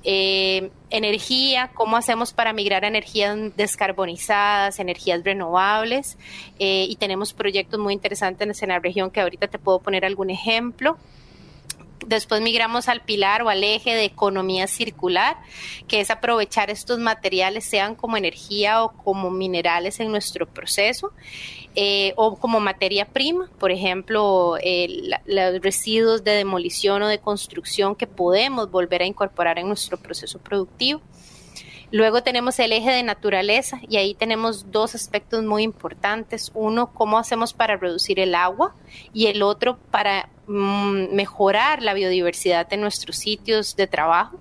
Eh, 0.05 0.71
energía, 0.91 1.71
cómo 1.75 1.97
hacemos 1.97 2.33
para 2.33 2.53
migrar 2.53 2.85
a 2.85 2.89
energías 2.89 3.37
descarbonizadas, 3.57 4.79
energías 4.79 5.23
renovables, 5.25 6.19
eh, 6.59 6.87
y 6.89 6.97
tenemos 6.97 7.33
proyectos 7.33 7.79
muy 7.79 7.95
interesantes 7.95 8.63
en 8.63 8.69
la 8.71 8.79
región 8.79 9.11
que 9.11 9.21
ahorita 9.21 9.49
te 9.49 9.59
puedo 9.59 9.79
poner 9.79 10.05
algún 10.05 10.31
ejemplo. 10.31 10.99
Después 12.07 12.41
migramos 12.43 12.89
al 12.89 13.03
pilar 13.03 13.43
o 13.43 13.49
al 13.49 13.63
eje 13.63 13.95
de 13.95 14.05
economía 14.05 14.67
circular, 14.67 15.37
que 15.87 16.01
es 16.01 16.11
aprovechar 16.11 16.69
estos 16.69 16.99
materiales, 16.99 17.65
sean 17.65 17.95
como 17.95 18.17
energía 18.17 18.83
o 18.83 18.93
como 18.93 19.31
minerales 19.31 20.01
en 20.01 20.11
nuestro 20.11 20.47
proceso. 20.47 21.13
Eh, 21.75 22.13
o 22.17 22.37
como 22.37 22.61
materia 22.61 23.07
prima, 23.07 23.49
por 23.59 23.71
ejemplo, 23.71 24.57
los 25.27 25.63
residuos 25.63 26.23
de 26.25 26.33
demolición 26.33 27.03
o 27.03 27.09
de 27.09 27.19
construcción 27.19 27.95
que 27.95 28.07
podemos 28.07 28.71
volver 28.71 29.03
a 29.03 29.07
incorporar 29.07 29.59
en 29.59 29.69
nuestro 29.69 29.97
proceso 29.97 30.39
productivo. 30.39 31.01
Luego 31.93 32.23
tenemos 32.23 32.59
el 32.59 32.73
eje 32.73 32.91
de 32.91 33.03
naturaleza 33.03 33.79
y 33.87 33.99
ahí 33.99 34.15
tenemos 34.15 34.73
dos 34.73 34.95
aspectos 34.95 35.45
muy 35.45 35.63
importantes. 35.63 36.51
Uno, 36.55 36.91
cómo 36.93 37.19
hacemos 37.19 37.53
para 37.53 37.77
reducir 37.77 38.19
el 38.19 38.35
agua 38.35 38.75
y 39.13 39.27
el 39.27 39.43
otro 39.43 39.79
para 39.91 40.31
mm, 40.47 41.15
mejorar 41.15 41.83
la 41.83 41.93
biodiversidad 41.93 42.67
de 42.67 42.79
nuestros 42.79 43.17
sitios 43.17 43.77
de 43.77 43.87
trabajo. 43.87 44.39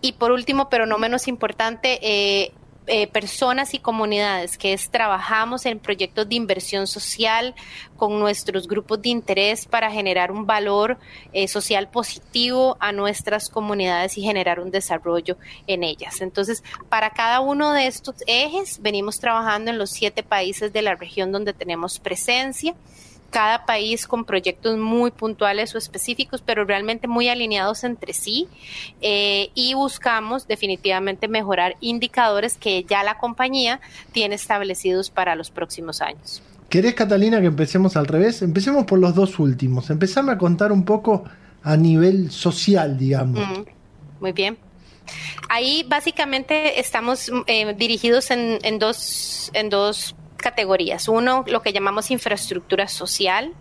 Y 0.00 0.12
por 0.12 0.32
último, 0.32 0.68
pero 0.68 0.86
no 0.86 0.98
menos 0.98 1.28
importante, 1.28 2.00
eh, 2.02 2.52
eh, 2.86 3.06
personas 3.06 3.74
y 3.74 3.78
comunidades 3.78 4.58
que 4.58 4.72
es, 4.72 4.90
trabajamos 4.90 5.66
en 5.66 5.78
proyectos 5.78 6.28
de 6.28 6.34
inversión 6.34 6.86
social 6.86 7.54
con 7.96 8.18
nuestros 8.18 8.66
grupos 8.66 9.02
de 9.02 9.10
interés 9.10 9.66
para 9.66 9.90
generar 9.90 10.32
un 10.32 10.46
valor 10.46 10.98
eh, 11.32 11.46
social 11.46 11.88
positivo 11.90 12.76
a 12.80 12.92
nuestras 12.92 13.48
comunidades 13.48 14.16
y 14.18 14.22
generar 14.22 14.60
un 14.60 14.70
desarrollo 14.70 15.36
en 15.66 15.84
ellas. 15.84 16.20
Entonces, 16.20 16.64
para 16.88 17.10
cada 17.10 17.40
uno 17.40 17.72
de 17.72 17.86
estos 17.86 18.16
ejes 18.26 18.80
venimos 18.80 19.20
trabajando 19.20 19.70
en 19.70 19.78
los 19.78 19.90
siete 19.90 20.22
países 20.22 20.72
de 20.72 20.82
la 20.82 20.94
región 20.94 21.32
donde 21.32 21.52
tenemos 21.52 21.98
presencia 21.98 22.74
cada 23.30 23.64
país 23.64 24.06
con 24.06 24.24
proyectos 24.24 24.76
muy 24.76 25.10
puntuales 25.10 25.74
o 25.74 25.78
específicos, 25.78 26.42
pero 26.44 26.64
realmente 26.64 27.06
muy 27.06 27.28
alineados 27.28 27.84
entre 27.84 28.12
sí 28.12 28.48
eh, 29.00 29.50
y 29.54 29.74
buscamos 29.74 30.46
definitivamente 30.46 31.28
mejorar 31.28 31.76
indicadores 31.80 32.56
que 32.56 32.84
ya 32.84 33.02
la 33.02 33.18
compañía 33.18 33.80
tiene 34.12 34.34
establecidos 34.34 35.10
para 35.10 35.34
los 35.36 35.50
próximos 35.50 36.02
años. 36.02 36.42
¿Querés, 36.68 36.94
Catalina, 36.94 37.40
que 37.40 37.46
empecemos 37.46 37.96
al 37.96 38.06
revés? 38.06 38.42
Empecemos 38.42 38.84
por 38.84 38.98
los 38.98 39.14
dos 39.14 39.38
últimos. 39.38 39.90
Empezame 39.90 40.32
a 40.32 40.38
contar 40.38 40.70
un 40.70 40.84
poco 40.84 41.24
a 41.62 41.76
nivel 41.76 42.30
social, 42.30 42.96
digamos. 42.96 43.40
muy 44.20 44.32
bien. 44.32 44.56
Ahí 45.48 45.84
básicamente 45.88 46.78
estamos 46.78 47.30
eh, 47.46 47.74
dirigidos 47.74 48.30
en, 48.30 48.58
en, 48.62 48.78
dos, 48.78 49.50
en 49.52 49.68
dos 49.68 50.14
categorías. 50.40 51.08
Uno, 51.08 51.44
lo 51.46 51.62
que 51.62 51.72
llamamos 51.72 52.10
infraestructura 52.10 52.88
social 52.88 53.52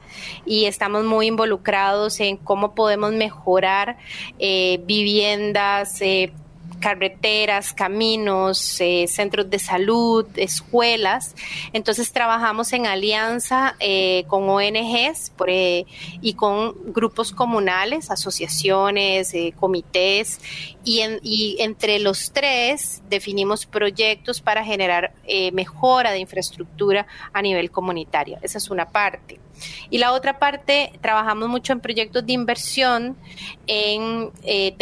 y 0.45 0.65
estamos 0.65 1.05
muy 1.05 1.27
involucrados 1.27 2.19
en 2.19 2.37
cómo 2.37 2.75
podemos 2.75 3.11
mejorar 3.13 3.97
eh, 4.39 4.81
viviendas, 4.85 6.01
eh, 6.01 6.33
carreteras, 6.79 7.73
caminos, 7.73 8.79
eh, 8.81 9.05
centros 9.07 9.49
de 9.49 9.59
salud, 9.59 10.25
escuelas. 10.35 11.35
Entonces 11.73 12.11
trabajamos 12.11 12.73
en 12.73 12.87
alianza 12.87 13.75
eh, 13.79 14.23
con 14.27 14.49
ONGs 14.49 15.31
eh, 15.47 15.85
y 16.21 16.33
con 16.33 16.93
grupos 16.93 17.31
comunales, 17.31 18.11
asociaciones, 18.11 19.33
comités, 19.59 20.39
y, 20.83 21.01
y, 21.21 21.57
entre 21.59 21.99
los 21.99 22.31
tres 22.31 23.01
definimos 23.09 23.65
proyectos 23.65 24.41
para 24.41 24.63
generar 24.63 25.13
mejora 25.53 26.11
de 26.11 26.19
infraestructura 26.19 27.05
a 27.33 27.41
nivel 27.41 27.69
comunitario. 27.69 28.37
Esa 28.41 28.57
es 28.57 28.69
una 28.69 28.89
parte. 28.89 29.39
Y 29.89 29.97
la 29.97 30.13
otra 30.13 30.39
parte, 30.39 30.91
trabajamos 31.01 31.49
mucho 31.49 31.73
en 31.73 31.79
proyectos 31.79 32.25
de 32.25 32.33
inversión 32.33 33.17
en 33.67 34.31
eh, 34.43 34.73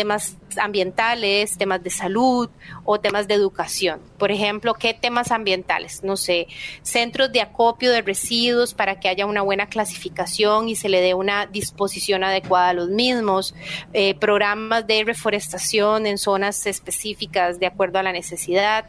temas 0.57 0.65
ambientales, 0.65 1.57
temas 1.57 1.83
de 1.83 1.89
salud 1.89 2.49
o 2.83 2.99
temas 2.99 3.27
de 3.27 3.33
educación. 3.33 3.99
Por 4.17 4.31
ejemplo, 4.31 4.73
¿qué 4.73 4.93
temas 4.93 5.31
ambientales? 5.31 6.03
No 6.03 6.17
sé, 6.17 6.47
centros 6.81 7.31
de 7.31 7.41
acopio 7.41 7.91
de 7.91 8.01
residuos 8.01 8.73
para 8.73 8.99
que 8.99 9.07
haya 9.07 9.25
una 9.25 9.41
buena 9.41 9.67
clasificación 9.67 10.69
y 10.69 10.75
se 10.75 10.89
le 10.89 11.01
dé 11.01 11.13
una 11.13 11.45
disposición 11.45 12.23
adecuada 12.23 12.69
a 12.69 12.73
los 12.73 12.89
mismos, 12.89 13.55
eh, 13.93 14.15
programas 14.15 14.85
de 14.87 15.03
reforestación 15.03 16.07
en 16.07 16.17
zonas 16.17 16.65
específicas 16.65 17.59
de 17.59 17.67
acuerdo 17.67 17.99
a 17.99 18.03
la 18.03 18.11
necesidad. 18.11 18.85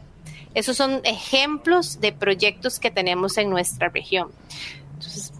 Esos 0.55 0.75
son 0.75 1.01
ejemplos 1.03 2.01
de 2.01 2.11
proyectos 2.11 2.79
que 2.79 2.89
tenemos 2.89 3.37
en 3.37 3.49
nuestra 3.49 3.89
región. 3.89 4.29
Entonces, 4.95 5.31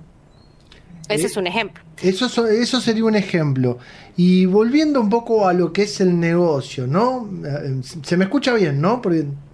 ese 1.10 1.26
es 1.26 1.38
un 1.38 1.48
ejemplo. 1.48 1.84
Eso, 2.02 2.48
eso 2.48 2.80
sería 2.80 3.04
un 3.04 3.16
ejemplo. 3.16 3.80
Y 4.22 4.46
volviendo 4.48 5.00
un 5.00 5.10
poco 5.10 5.48
a 5.48 5.54
lo 5.54 5.72
que 5.72 5.84
es 5.84 6.02
el 6.02 6.20
negocio, 6.20 6.86
¿no? 6.86 7.30
Eh, 7.46 7.80
se 8.04 8.18
me 8.18 8.26
escucha 8.26 8.54
bien, 8.54 8.82
¿no? 8.82 9.02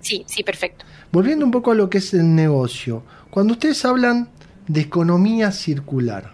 sí, 0.02 0.24
sí, 0.26 0.42
perfecto. 0.42 0.86
Volviendo 1.12 1.46
un 1.46 1.52
poco 1.52 1.70
a 1.70 1.76
lo 1.76 1.88
que 1.88 2.00
es 2.00 2.16
el 2.16 2.34
negocio. 2.34 3.04
Cuando 3.30 3.54
ustedes 3.54 3.86
hablan 3.86 4.28
de 4.68 4.82
economía 4.82 5.52
circular, 5.52 6.34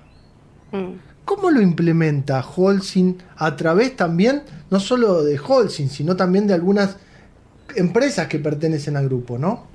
mm. 0.71 0.93
¿cómo 1.25 1.51
lo 1.51 1.59
implementa 1.59 2.41
Holcim 2.41 3.17
a 3.35 3.57
través 3.57 3.97
también, 3.97 4.43
no 4.69 4.79
solo 4.79 5.25
de 5.25 5.37
Holcim, 5.37 5.89
sino 5.89 6.15
también 6.15 6.47
de 6.47 6.53
algunas 6.53 6.95
empresas 7.75 8.27
que 8.27 8.39
pertenecen 8.39 8.95
al 8.95 9.07
grupo, 9.09 9.37
¿no? 9.37 9.67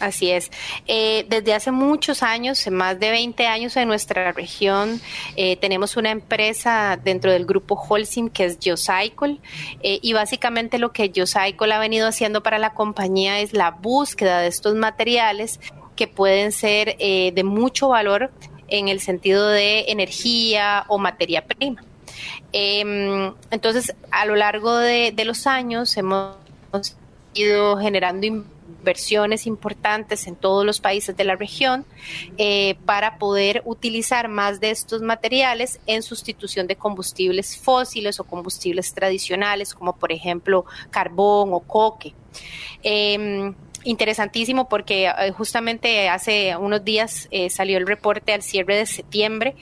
Así 0.00 0.30
es. 0.30 0.50
Eh, 0.86 1.26
desde 1.28 1.54
hace 1.54 1.72
muchos 1.72 2.22
años, 2.22 2.64
más 2.70 3.00
de 3.00 3.10
20 3.10 3.46
años 3.46 3.76
en 3.76 3.88
nuestra 3.88 4.32
región, 4.32 5.00
eh, 5.34 5.56
tenemos 5.56 5.96
una 5.96 6.10
empresa 6.10 6.98
dentro 7.02 7.32
del 7.32 7.46
grupo 7.46 7.74
Holcim 7.74 8.28
que 8.28 8.44
es 8.44 8.58
Geocycle 8.60 9.38
eh, 9.82 9.98
y 10.00 10.12
básicamente 10.12 10.78
lo 10.78 10.92
que 10.92 11.10
Geocycle 11.12 11.72
ha 11.72 11.80
venido 11.80 12.06
haciendo 12.06 12.42
para 12.44 12.58
la 12.58 12.74
compañía 12.74 13.40
es 13.40 13.52
la 13.52 13.72
búsqueda 13.72 14.40
de 14.40 14.46
estos 14.46 14.76
materiales 14.76 15.58
que 15.96 16.06
pueden 16.06 16.52
ser 16.52 16.96
de 16.96 17.42
mucho 17.44 17.88
valor 17.88 18.30
en 18.68 18.86
el 18.86 19.00
sentido 19.00 19.48
de 19.48 19.86
energía 19.88 20.84
o 20.86 20.98
materia 20.98 21.44
prima. 21.44 21.82
Em, 22.52 23.34
entonces, 23.50 23.96
a 24.12 24.24
lo 24.26 24.36
largo 24.36 24.76
de, 24.76 25.10
de 25.12 25.24
los 25.24 25.48
años 25.48 25.96
hemos 25.96 26.36
ido 27.34 27.76
generando 27.78 28.26
inversiones 28.26 28.57
importantes 29.46 30.26
en 30.26 30.36
todos 30.36 30.64
los 30.64 30.80
países 30.80 31.16
de 31.16 31.24
la 31.24 31.36
región 31.36 31.84
eh, 32.36 32.76
para 32.84 33.18
poder 33.18 33.62
utilizar 33.64 34.28
más 34.28 34.60
de 34.60 34.70
estos 34.70 35.02
materiales 35.02 35.80
en 35.86 36.02
sustitución 36.02 36.66
de 36.66 36.76
combustibles 36.76 37.56
fósiles 37.56 38.20
o 38.20 38.24
combustibles 38.24 38.94
tradicionales, 38.94 39.74
como 39.74 39.96
por 39.96 40.12
ejemplo 40.12 40.64
carbón 40.90 41.50
o 41.52 41.60
coque. 41.60 42.14
Em, 42.82 43.54
interesantísimo 43.84 44.68
porque 44.68 45.06
eh, 45.06 45.32
justamente 45.32 46.08
hace 46.08 46.56
unos 46.56 46.84
días 46.84 47.28
eh, 47.30 47.50
salió 47.50 47.78
el 47.78 47.86
reporte 47.86 48.32
al 48.32 48.42
cierre 48.42 48.76
de 48.76 48.86
septiembre 48.86 49.54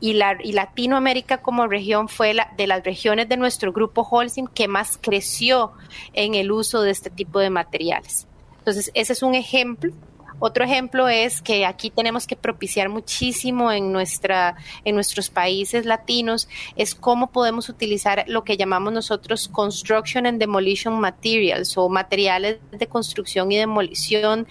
y 0.00 0.12
Latinoamérica 0.12 1.38
como 1.38 1.66
región 1.66 2.08
fue 2.08 2.32
la, 2.32 2.52
de 2.56 2.66
las 2.66 2.84
regiones 2.84 3.28
de 3.28 3.36
nuestro 3.36 3.72
grupo 3.72 4.02
Holcim 4.02 4.46
que 4.46 4.68
más 4.68 4.96
creció 5.00 5.72
en 6.12 6.34
el 6.36 6.52
uso 6.52 6.82
de 6.82 6.92
este 6.92 7.10
tipo 7.10 7.40
de 7.40 7.50
materiales. 7.50 8.27
Entonces, 8.68 8.90
ese 8.92 9.14
es 9.14 9.22
un 9.22 9.34
ejemplo. 9.34 9.94
Otro 10.40 10.62
ejemplo 10.62 11.08
es 11.08 11.40
que 11.40 11.64
aquí 11.64 11.88
tenemos 11.88 12.26
que 12.26 12.36
propiciar 12.36 12.90
muchísimo 12.90 13.72
en, 13.72 13.92
nuestra, 13.92 14.56
en 14.84 14.94
nuestros 14.94 15.30
países 15.30 15.86
latinos, 15.86 16.48
es 16.76 16.94
cómo 16.94 17.28
podemos 17.28 17.70
utilizar 17.70 18.24
lo 18.28 18.44
que 18.44 18.58
llamamos 18.58 18.92
nosotros 18.92 19.48
construction 19.48 20.26
and 20.26 20.38
demolition 20.38 21.00
materials 21.00 21.78
o 21.78 21.88
materiales 21.88 22.58
de 22.70 22.86
construcción 22.86 23.50
y 23.52 23.56
demolición, 23.56 24.46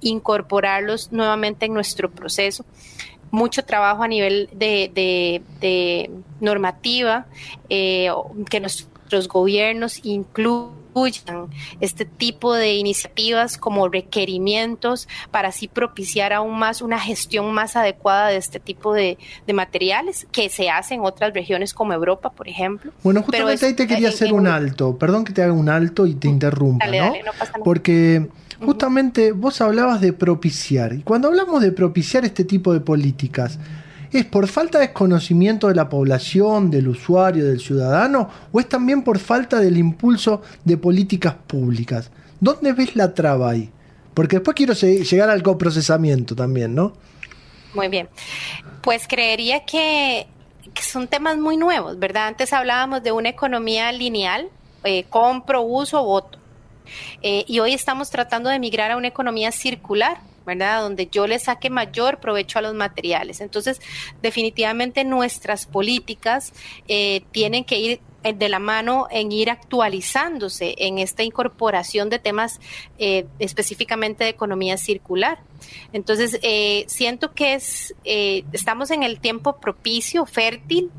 incorporarlos 0.00 1.12
nuevamente 1.12 1.66
en 1.66 1.74
nuestro 1.74 2.10
proceso 2.10 2.64
mucho 3.30 3.64
trabajo 3.64 4.02
a 4.02 4.08
nivel 4.08 4.50
de, 4.52 4.90
de, 5.60 6.10
normativa, 6.40 7.26
eh, 7.70 8.10
que 8.50 8.60
nuestros 8.60 9.26
gobiernos 9.28 10.04
incluyan 10.92 11.48
este 11.80 12.04
tipo 12.04 12.54
de 12.54 12.74
iniciativas 12.74 13.56
como 13.56 13.88
requerimientos 13.88 15.08
para 15.30 15.48
así 15.48 15.68
propiciar 15.68 16.32
aún 16.32 16.58
más 16.58 16.82
una 16.82 16.98
gestión 16.98 17.52
más 17.52 17.76
adecuada 17.76 18.28
de 18.28 18.36
este 18.36 18.60
tipo 18.60 18.92
de, 18.92 19.18
materiales 19.52 20.26
que 20.32 20.48
se 20.48 20.70
hace 20.70 20.94
en 20.94 21.02
otras 21.02 21.34
regiones 21.34 21.74
como 21.74 21.92
Europa, 21.92 22.30
por 22.30 22.48
ejemplo. 22.48 22.90
Bueno, 23.02 23.22
justamente 23.22 23.66
ahí 23.66 23.74
te 23.74 23.86
quería 23.86 24.08
hacer 24.08 24.32
un 24.32 24.46
alto, 24.46 24.96
perdón 24.96 25.24
que 25.24 25.32
te 25.32 25.42
haga 25.42 25.52
un 25.52 25.68
alto 25.68 26.06
y 26.06 26.14
te 26.14 26.28
interrumpa, 26.28 26.86
¿no? 26.86 27.12
Porque 27.62 28.28
justamente 28.64 29.32
vos 29.32 29.60
hablabas 29.60 30.00
de 30.00 30.14
propiciar, 30.14 30.94
y 30.94 31.02
cuando 31.02 31.28
hablamos 31.28 31.60
de 31.60 31.72
propiciar 31.72 32.24
este 32.24 32.44
tipo 32.44 32.72
de 32.72 32.80
políticas, 32.80 33.58
¿Es 34.12 34.26
por 34.26 34.46
falta 34.46 34.78
de 34.78 34.92
conocimiento 34.92 35.68
de 35.68 35.74
la 35.74 35.88
población, 35.88 36.70
del 36.70 36.88
usuario, 36.88 37.46
del 37.46 37.60
ciudadano? 37.60 38.28
¿O 38.52 38.60
es 38.60 38.68
también 38.68 39.02
por 39.02 39.18
falta 39.18 39.58
del 39.58 39.78
impulso 39.78 40.42
de 40.64 40.76
políticas 40.76 41.34
públicas? 41.46 42.10
¿Dónde 42.38 42.74
ves 42.74 42.94
la 42.94 43.14
traba 43.14 43.50
ahí? 43.50 43.70
Porque 44.12 44.36
después 44.36 44.54
quiero 44.54 44.74
llegar 44.74 45.30
al 45.30 45.42
coprocesamiento 45.42 46.36
también, 46.36 46.74
¿no? 46.74 46.92
Muy 47.74 47.88
bien. 47.88 48.10
Pues 48.82 49.08
creería 49.08 49.64
que, 49.64 50.26
son 50.78 51.08
temas 51.08 51.38
muy 51.38 51.56
nuevos, 51.56 51.98
¿verdad? 51.98 52.26
Antes 52.26 52.52
hablábamos 52.52 53.02
de 53.02 53.12
una 53.12 53.30
economía 53.30 53.90
lineal, 53.92 54.50
eh, 54.84 55.04
compro, 55.08 55.62
uso, 55.62 56.04
voto. 56.04 56.38
Eh, 57.22 57.44
y 57.46 57.60
hoy 57.60 57.72
estamos 57.72 58.10
tratando 58.10 58.50
de 58.50 58.58
migrar 58.58 58.90
a 58.90 58.98
una 58.98 59.08
economía 59.08 59.52
circular 59.52 60.18
¿verdad? 60.44 60.82
Donde 60.82 61.08
yo 61.10 61.26
le 61.26 61.38
saque 61.38 61.70
mayor 61.70 62.18
provecho 62.20 62.58
a 62.58 62.62
los 62.62 62.74
materiales. 62.74 63.40
Entonces, 63.40 63.80
definitivamente 64.22 65.04
nuestras 65.04 65.66
políticas 65.66 66.52
eh, 66.88 67.22
tienen 67.32 67.64
que 67.64 67.78
ir 67.78 68.00
eh, 68.24 68.32
de 68.34 68.48
la 68.48 68.58
mano 68.60 69.08
en 69.10 69.32
ir 69.32 69.50
actualizándose 69.50 70.74
en 70.78 70.98
esta 70.98 71.24
incorporación 71.24 72.08
de 72.08 72.20
temas 72.20 72.60
eh, 72.98 73.26
específicamente 73.40 74.24
de 74.24 74.30
economía 74.30 74.76
circular. 74.76 75.40
Entonces, 75.92 76.38
eh, 76.42 76.84
siento 76.86 77.32
que 77.32 77.54
es, 77.54 77.94
estamos 78.04 78.90
en 78.90 79.02
el 79.02 79.20
tiempo 79.20 79.56
propicio, 79.58 80.24
fértil, 80.26 80.90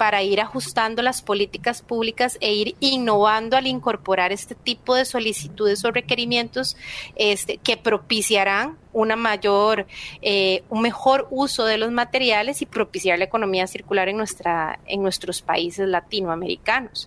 para 0.00 0.22
ir 0.22 0.40
ajustando 0.40 1.02
las 1.02 1.20
políticas 1.20 1.82
públicas 1.82 2.38
e 2.40 2.54
ir 2.54 2.74
innovando 2.80 3.58
al 3.58 3.66
incorporar 3.66 4.32
este 4.32 4.54
tipo 4.54 4.94
de 4.94 5.04
solicitudes 5.04 5.84
o 5.84 5.90
requerimientos 5.90 6.74
este, 7.16 7.58
que 7.58 7.76
propiciarán 7.76 8.78
una 8.94 9.14
mayor, 9.14 9.86
eh, 10.22 10.62
un 10.70 10.80
mejor 10.80 11.28
uso 11.30 11.66
de 11.66 11.76
los 11.76 11.92
materiales 11.92 12.62
y 12.62 12.64
propiciar 12.64 13.18
la 13.18 13.26
economía 13.26 13.66
circular 13.66 14.08
en 14.08 14.16
nuestra, 14.16 14.80
en 14.86 15.02
nuestros 15.02 15.42
países 15.42 15.86
latinoamericanos. 15.86 17.06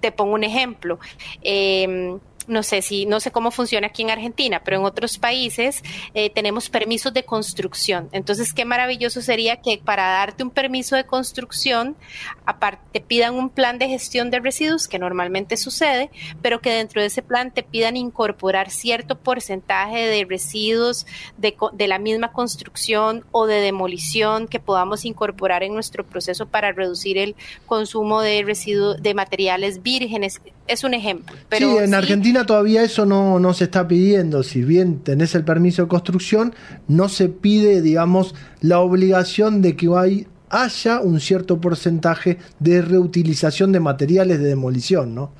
Te 0.00 0.10
pongo 0.10 0.32
un 0.32 0.44
ejemplo. 0.44 0.98
Eh, 1.42 2.16
no 2.46 2.62
sé 2.62 2.82
si, 2.82 3.06
no 3.06 3.20
sé 3.20 3.30
cómo 3.30 3.50
funciona 3.50 3.88
aquí 3.88 4.02
en 4.02 4.10
Argentina, 4.10 4.62
pero 4.64 4.78
en 4.78 4.84
otros 4.84 5.18
países 5.18 5.82
eh, 6.14 6.30
tenemos 6.30 6.68
permisos 6.68 7.12
de 7.12 7.24
construcción. 7.24 8.08
Entonces, 8.12 8.52
qué 8.52 8.64
maravilloso 8.64 9.22
sería 9.22 9.56
que 9.56 9.78
para 9.78 10.04
darte 10.04 10.42
un 10.42 10.50
permiso 10.50 10.96
de 10.96 11.04
construcción, 11.04 11.96
aparte 12.44 12.82
te 12.92 13.00
pidan 13.00 13.34
un 13.34 13.48
plan 13.48 13.78
de 13.78 13.88
gestión 13.88 14.30
de 14.30 14.40
residuos, 14.40 14.88
que 14.88 14.98
normalmente 14.98 15.56
sucede, 15.56 16.10
pero 16.42 16.60
que 16.60 16.70
dentro 16.70 17.00
de 17.00 17.06
ese 17.06 17.22
plan 17.22 17.52
te 17.52 17.62
pidan 17.62 17.96
incorporar 17.96 18.70
cierto 18.70 19.18
porcentaje 19.18 20.06
de 20.06 20.24
residuos 20.24 21.06
de, 21.36 21.56
de 21.72 21.88
la 21.88 21.98
misma 21.98 22.32
construcción 22.32 23.24
o 23.30 23.46
de 23.46 23.60
demolición 23.60 24.48
que 24.48 24.60
podamos 24.60 25.04
incorporar 25.04 25.62
en 25.62 25.74
nuestro 25.74 26.04
proceso 26.04 26.46
para 26.46 26.72
reducir 26.72 27.18
el 27.18 27.36
consumo 27.66 28.20
de 28.20 28.42
residuos 28.44 29.02
de 29.02 29.14
materiales 29.14 29.82
vírgenes. 29.82 30.40
Es 30.68 30.84
un 30.84 30.94
ejemplo. 30.94 31.34
Pero 31.48 31.72
sí, 31.72 31.76
en 31.78 31.94
Argentina 31.94 32.46
todavía 32.46 32.82
eso 32.82 33.04
no, 33.04 33.38
no 33.40 33.52
se 33.52 33.64
está 33.64 33.86
pidiendo. 33.88 34.42
Si 34.42 34.62
bien 34.62 35.00
tenés 35.00 35.34
el 35.34 35.44
permiso 35.44 35.82
de 35.82 35.88
construcción, 35.88 36.54
no 36.88 37.08
se 37.08 37.28
pide, 37.28 37.82
digamos, 37.82 38.34
la 38.60 38.80
obligación 38.80 39.60
de 39.60 39.76
que 39.76 39.88
hay, 39.96 40.26
haya 40.50 41.00
un 41.00 41.20
cierto 41.20 41.60
porcentaje 41.60 42.38
de 42.60 42.82
reutilización 42.82 43.72
de 43.72 43.80
materiales 43.80 44.38
de 44.38 44.48
demolición, 44.48 45.14
¿no? 45.14 45.32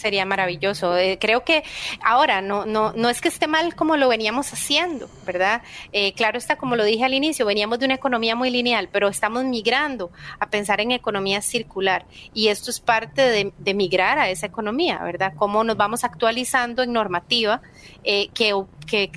Sería 0.00 0.24
maravilloso. 0.24 0.96
Eh, 0.96 1.18
creo 1.20 1.44
que 1.44 1.62
ahora 2.02 2.40
no, 2.40 2.64
no, 2.64 2.94
no 2.94 3.10
es 3.10 3.20
que 3.20 3.28
esté 3.28 3.46
mal 3.46 3.74
como 3.74 3.98
lo 3.98 4.08
veníamos 4.08 4.50
haciendo, 4.52 5.10
¿verdad? 5.26 5.60
Eh, 5.92 6.14
claro 6.14 6.38
está, 6.38 6.56
como 6.56 6.74
lo 6.74 6.84
dije 6.84 7.04
al 7.04 7.12
inicio, 7.12 7.44
veníamos 7.44 7.78
de 7.78 7.84
una 7.84 7.94
economía 7.94 8.34
muy 8.34 8.50
lineal, 8.50 8.88
pero 8.90 9.08
estamos 9.08 9.44
migrando 9.44 10.10
a 10.38 10.48
pensar 10.48 10.80
en 10.80 10.92
economía 10.92 11.42
circular 11.42 12.06
y 12.32 12.48
esto 12.48 12.70
es 12.70 12.80
parte 12.80 13.22
de, 13.22 13.74
migrar 13.74 14.18
a 14.18 14.30
esa 14.30 14.46
economía, 14.46 14.98
¿verdad? 15.02 15.34
Cómo 15.36 15.62
nos 15.64 15.76
vamos 15.76 16.02
actualizando 16.02 16.82
en 16.82 16.92
normativa 16.92 17.60
eh, 18.02 18.28
que, 18.32 18.54
que 18.86 19.12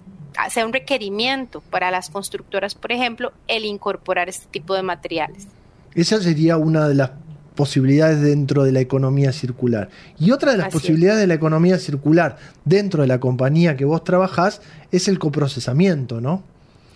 sea 0.50 0.66
un 0.66 0.74
requerimiento 0.74 1.62
para 1.62 1.92
las 1.92 2.10
constructoras, 2.10 2.76
por 2.76 2.92
ejemplo, 2.92 3.32
el 3.48 3.64
incorporar 3.64 4.28
este 4.28 4.48
tipo 4.48 4.76
de 4.76 4.84
materiales. 4.84 5.48
Esa 5.96 6.20
sería 6.22 6.58
una 6.58 6.88
de 6.88 6.96
las 6.96 7.12
posibilidades 7.56 8.22
dentro 8.22 8.64
de 8.64 8.72
la 8.72 8.80
economía 8.80 9.32
circular. 9.32 9.90
Y 10.20 10.32
otra 10.32 10.52
de 10.52 10.58
las 10.58 10.72
posibilidades 10.72 11.20
de 11.20 11.28
la 11.28 11.34
economía 11.36 11.78
circular 11.78 12.38
dentro 12.66 13.02
de 13.02 13.08
la 13.08 13.20
compañía 13.20 13.78
que 13.78 13.86
vos 13.86 14.04
trabajás 14.04 14.62
es 14.92 15.08
el 15.08 15.20
coprocesamiento, 15.20 16.22
¿no? 16.22 16.44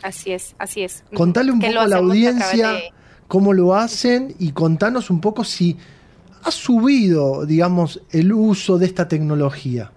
Así 0.01 0.32
es, 0.32 0.55
así 0.58 0.84
es. 0.84 1.03
Contale 1.14 1.51
un 1.51 1.60
poco 1.60 1.80
a 1.80 1.88
la 1.88 1.97
audiencia 1.97 2.80
cómo 3.28 3.53
lo 3.53 3.76
hacen 3.76 4.36
y 4.39 4.51
contanos 4.51 5.10
un 5.10 5.22
poco 5.22 5.43
si 5.43 5.78
ha 6.43 6.51
subido, 6.51 7.45
digamos, 7.45 8.01
el 8.12 8.32
uso 8.32 8.78
de 8.78 8.86
esta 8.86 9.08
tecnología. 9.08 9.91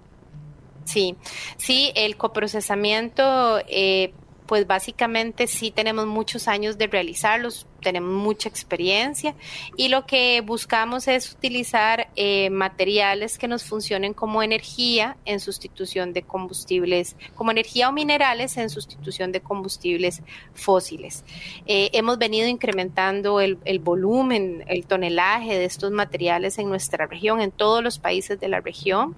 Sí, 0.84 1.14
sí, 1.56 1.92
el 1.94 2.16
coprocesamiento 2.16 3.60
eh, 3.68 4.12
pues 4.50 4.66
básicamente 4.66 5.46
sí 5.46 5.70
tenemos 5.70 6.08
muchos 6.08 6.48
años 6.48 6.76
de 6.76 6.88
realizarlos, 6.88 7.68
tenemos 7.80 8.10
mucha 8.10 8.48
experiencia 8.48 9.36
y 9.76 9.86
lo 9.86 10.06
que 10.06 10.40
buscamos 10.40 11.06
es 11.06 11.30
utilizar 11.30 12.08
eh, 12.16 12.50
materiales 12.50 13.38
que 13.38 13.46
nos 13.46 13.62
funcionen 13.62 14.12
como 14.12 14.42
energía 14.42 15.16
en 15.24 15.38
sustitución 15.38 16.12
de 16.12 16.22
combustibles, 16.22 17.14
como 17.36 17.52
energía 17.52 17.90
o 17.90 17.92
minerales 17.92 18.56
en 18.56 18.70
sustitución 18.70 19.30
de 19.30 19.40
combustibles 19.40 20.20
fósiles. 20.52 21.24
Eh, 21.66 21.90
hemos 21.92 22.18
venido 22.18 22.48
incrementando 22.48 23.40
el, 23.40 23.56
volumen, 23.78 24.64
el 24.66 24.84
tonelaje 24.84 25.56
de 25.56 25.64
estos 25.64 25.92
materiales 25.92 26.58
en 26.58 26.68
nuestra 26.68 27.06
región, 27.06 27.40
en 27.40 27.52
todos 27.52 27.84
los 27.84 28.00
países 28.00 28.40
de 28.40 28.48
la 28.48 28.60
región 28.60 29.14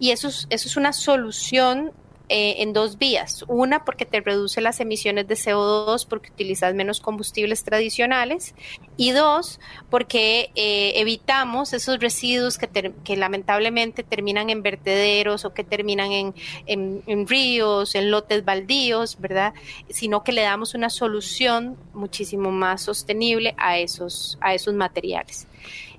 y 0.00 0.10
eso 0.10 0.26
eso 0.26 0.46
es 0.50 0.76
una 0.76 0.92
solución 0.92 1.92
eh, 2.28 2.56
en 2.58 2.72
dos 2.72 2.98
vías. 2.98 3.44
Una, 3.46 3.84
porque 3.84 4.04
te 4.04 4.20
reduce 4.20 4.60
las 4.60 4.80
emisiones 4.80 5.28
de 5.28 5.36
CO2 5.36 6.06
porque 6.08 6.30
utilizas 6.30 6.74
menos 6.74 7.00
combustibles 7.00 7.62
tradicionales. 7.62 8.54
Y 8.96 9.12
dos, 9.12 9.60
porque 9.90 10.50
eh, 10.56 10.94
evitamos 10.96 11.72
esos 11.72 12.00
residuos 12.00 12.58
que, 12.58 12.92
que, 13.04 13.16
lamentablemente 13.16 14.02
terminan 14.02 14.50
en 14.50 14.62
vertederos 14.62 15.44
o 15.44 15.54
que 15.54 15.62
terminan 15.62 16.10
en, 16.10 16.34
en, 16.66 17.28
ríos, 17.28 17.94
en 17.94 18.10
lotes 18.10 18.44
baldíos, 18.44 19.18
¿verdad? 19.20 19.54
Sino 19.88 20.24
que 20.24 20.32
le 20.32 20.42
damos 20.42 20.74
una 20.74 20.90
solución 20.90 21.76
muchísimo 21.94 22.50
más 22.50 22.82
sostenible 22.82 23.54
a 23.56 23.78
esos, 23.78 24.36
a 24.40 24.52
esos 24.54 24.74
materiales. 24.74 25.46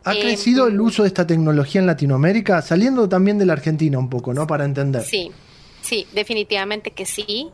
¿Ha 0.04 0.14
crecido 0.14 0.68
el 0.68 0.80
uso 0.80 1.04
de 1.04 1.08
esta 1.08 1.26
tecnología 1.28 1.80
en 1.80 1.88
Latinoamérica? 1.88 2.62
Saliendo 2.62 3.08
también 3.08 3.38
de 3.38 3.46
la 3.46 3.54
Argentina 3.54 3.98
un 3.98 4.10
poco, 4.10 4.34
¿no? 4.34 4.48
Para 4.48 4.66
entender. 4.66 5.04
Sí, 5.04 5.32
Sí, 5.88 6.06
definitivamente 6.12 6.92
que 6.92 7.06
sí. 7.06 7.50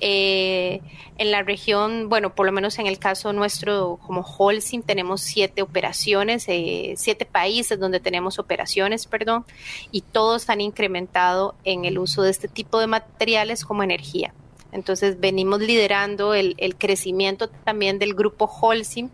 Eh, 0.00 0.80
en 1.16 1.30
la 1.30 1.44
región, 1.44 2.08
bueno, 2.08 2.34
por 2.34 2.44
lo 2.44 2.50
menos 2.50 2.76
en 2.80 2.88
el 2.88 2.98
caso 2.98 3.32
nuestro 3.32 4.00
como 4.04 4.22
Holcim, 4.22 4.82
tenemos 4.82 5.20
siete 5.20 5.62
operaciones, 5.62 6.46
eh, 6.48 6.94
siete 6.96 7.24
países 7.24 7.78
donde 7.78 8.00
tenemos 8.00 8.40
operaciones, 8.40 9.06
perdón, 9.06 9.44
y 9.92 10.00
todos 10.00 10.50
han 10.50 10.60
incrementado 10.60 11.54
en 11.62 11.84
el 11.84 12.00
uso 12.00 12.22
de 12.22 12.32
este 12.32 12.48
tipo 12.48 12.80
de 12.80 12.88
materiales 12.88 13.64
como 13.64 13.84
energía. 13.84 14.34
Entonces 14.72 15.20
venimos 15.20 15.60
liderando 15.60 16.34
el, 16.34 16.56
crecimiento 16.78 17.48
también 17.48 18.00
del 18.00 18.14
grupo 18.14 18.46
Holcim 18.46 19.08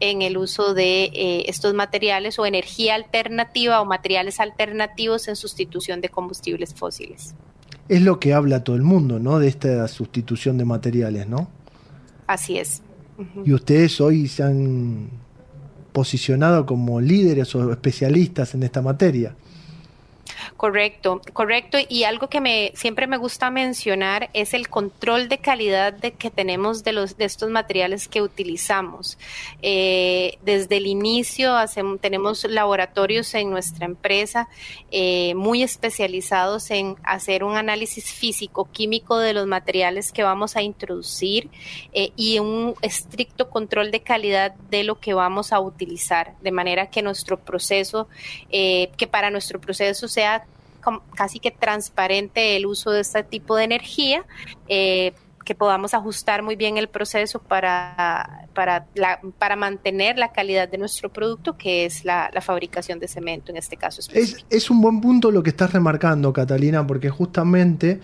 en 0.00 0.22
el 0.22 0.36
uso 0.36 0.74
de 0.74 1.04
eh, 1.04 1.44
estos 1.46 1.72
materiales 1.72 2.36
o 2.40 2.46
energía 2.46 2.96
alternativa 2.96 3.80
o 3.80 3.84
materiales 3.84 4.40
alternativos 4.40 5.28
en 5.28 5.36
sustitución 5.36 6.00
de 6.00 6.08
combustibles 6.08 6.74
fósiles 6.74 7.36
es 7.88 8.02
lo 8.02 8.20
que 8.20 8.34
habla 8.34 8.64
todo 8.64 8.76
el 8.76 8.82
mundo, 8.82 9.18
¿no? 9.18 9.38
De 9.38 9.48
esta 9.48 9.86
sustitución 9.88 10.58
de 10.58 10.64
materiales, 10.64 11.28
¿no? 11.28 11.48
Así 12.26 12.58
es. 12.58 12.82
Y 13.44 13.52
ustedes 13.52 14.00
hoy 14.00 14.28
se 14.28 14.42
han 14.42 15.08
posicionado 15.92 16.66
como 16.66 17.00
líderes 17.00 17.54
o 17.54 17.72
especialistas 17.72 18.54
en 18.54 18.62
esta 18.62 18.82
materia. 18.82 19.34
Correcto, 20.56 21.20
correcto. 21.32 21.78
Y 21.88 22.04
algo 22.04 22.28
que 22.28 22.40
me 22.40 22.72
siempre 22.74 23.06
me 23.06 23.16
gusta 23.16 23.50
mencionar 23.50 24.30
es 24.32 24.54
el 24.54 24.68
control 24.68 25.28
de 25.28 25.38
calidad 25.38 25.92
de 25.92 26.12
que 26.12 26.30
tenemos 26.30 26.84
de 26.84 26.92
los 26.92 27.16
de 27.16 27.24
estos 27.24 27.50
materiales 27.50 28.08
que 28.08 28.22
utilizamos. 28.22 29.18
Eh, 29.62 30.38
desde 30.42 30.76
el 30.76 30.86
inicio 30.86 31.56
hacemos, 31.56 32.00
tenemos 32.00 32.44
laboratorios 32.44 33.34
en 33.34 33.50
nuestra 33.50 33.86
empresa 33.86 34.48
eh, 34.90 35.34
muy 35.34 35.62
especializados 35.62 36.70
en 36.70 36.96
hacer 37.02 37.44
un 37.44 37.56
análisis 37.56 38.12
físico-químico 38.12 39.18
de 39.18 39.34
los 39.34 39.46
materiales 39.46 40.12
que 40.12 40.22
vamos 40.22 40.56
a 40.56 40.62
introducir 40.62 41.50
eh, 41.92 42.12
y 42.16 42.38
un 42.38 42.74
estricto 42.82 43.48
control 43.50 43.90
de 43.90 44.00
calidad 44.00 44.54
de 44.70 44.84
lo 44.84 45.00
que 45.00 45.14
vamos 45.14 45.52
a 45.52 45.60
utilizar, 45.60 46.34
de 46.40 46.52
manera 46.52 46.90
que 46.90 47.02
nuestro 47.02 47.38
proceso, 47.38 48.08
que 48.50 49.08
para 49.10 49.30
nuestro 49.30 49.60
proceso 49.60 50.08
sea 50.08 50.27
casi 51.14 51.38
que 51.38 51.50
transparente 51.50 52.56
el 52.56 52.66
uso 52.66 52.90
de 52.90 53.00
este 53.00 53.22
tipo 53.22 53.56
de 53.56 53.64
energía, 53.64 54.24
eh, 54.68 55.12
que 55.44 55.54
podamos 55.54 55.94
ajustar 55.94 56.42
muy 56.42 56.56
bien 56.56 56.76
el 56.76 56.88
proceso 56.88 57.40
para, 57.40 58.48
para, 58.54 58.86
para 59.38 59.56
mantener 59.56 60.18
la 60.18 60.30
calidad 60.30 60.68
de 60.68 60.76
nuestro 60.76 61.10
producto, 61.10 61.56
que 61.56 61.86
es 61.86 62.04
la, 62.04 62.30
fabricación 62.42 62.98
de 62.98 63.08
cemento 63.08 63.50
en 63.50 63.56
este 63.56 63.76
caso. 63.76 64.02
Es, 64.12 64.44
es 64.50 64.70
un 64.70 64.80
buen 64.80 65.00
punto 65.00 65.30
lo 65.30 65.42
que 65.42 65.50
estás 65.50 65.72
remarcando, 65.72 66.32
Catalina, 66.34 66.86
porque 66.86 67.08
justamente 67.08 68.00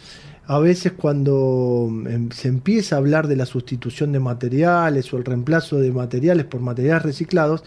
a 0.46 0.58
veces 0.58 0.92
cuando 0.92 1.88
em, 2.06 2.30
se 2.30 2.48
empieza 2.48 2.96
a 2.96 2.98
hablar 2.98 3.28
de 3.28 3.36
la 3.36 3.46
sustitución 3.46 4.12
de 4.12 4.20
materiales 4.20 5.12
o 5.12 5.16
el 5.16 5.24
reemplazo 5.24 5.78
de 5.78 5.90
materiales 5.90 6.46
por 6.46 6.60
materiales 6.60 7.02
reciclados, 7.02 7.62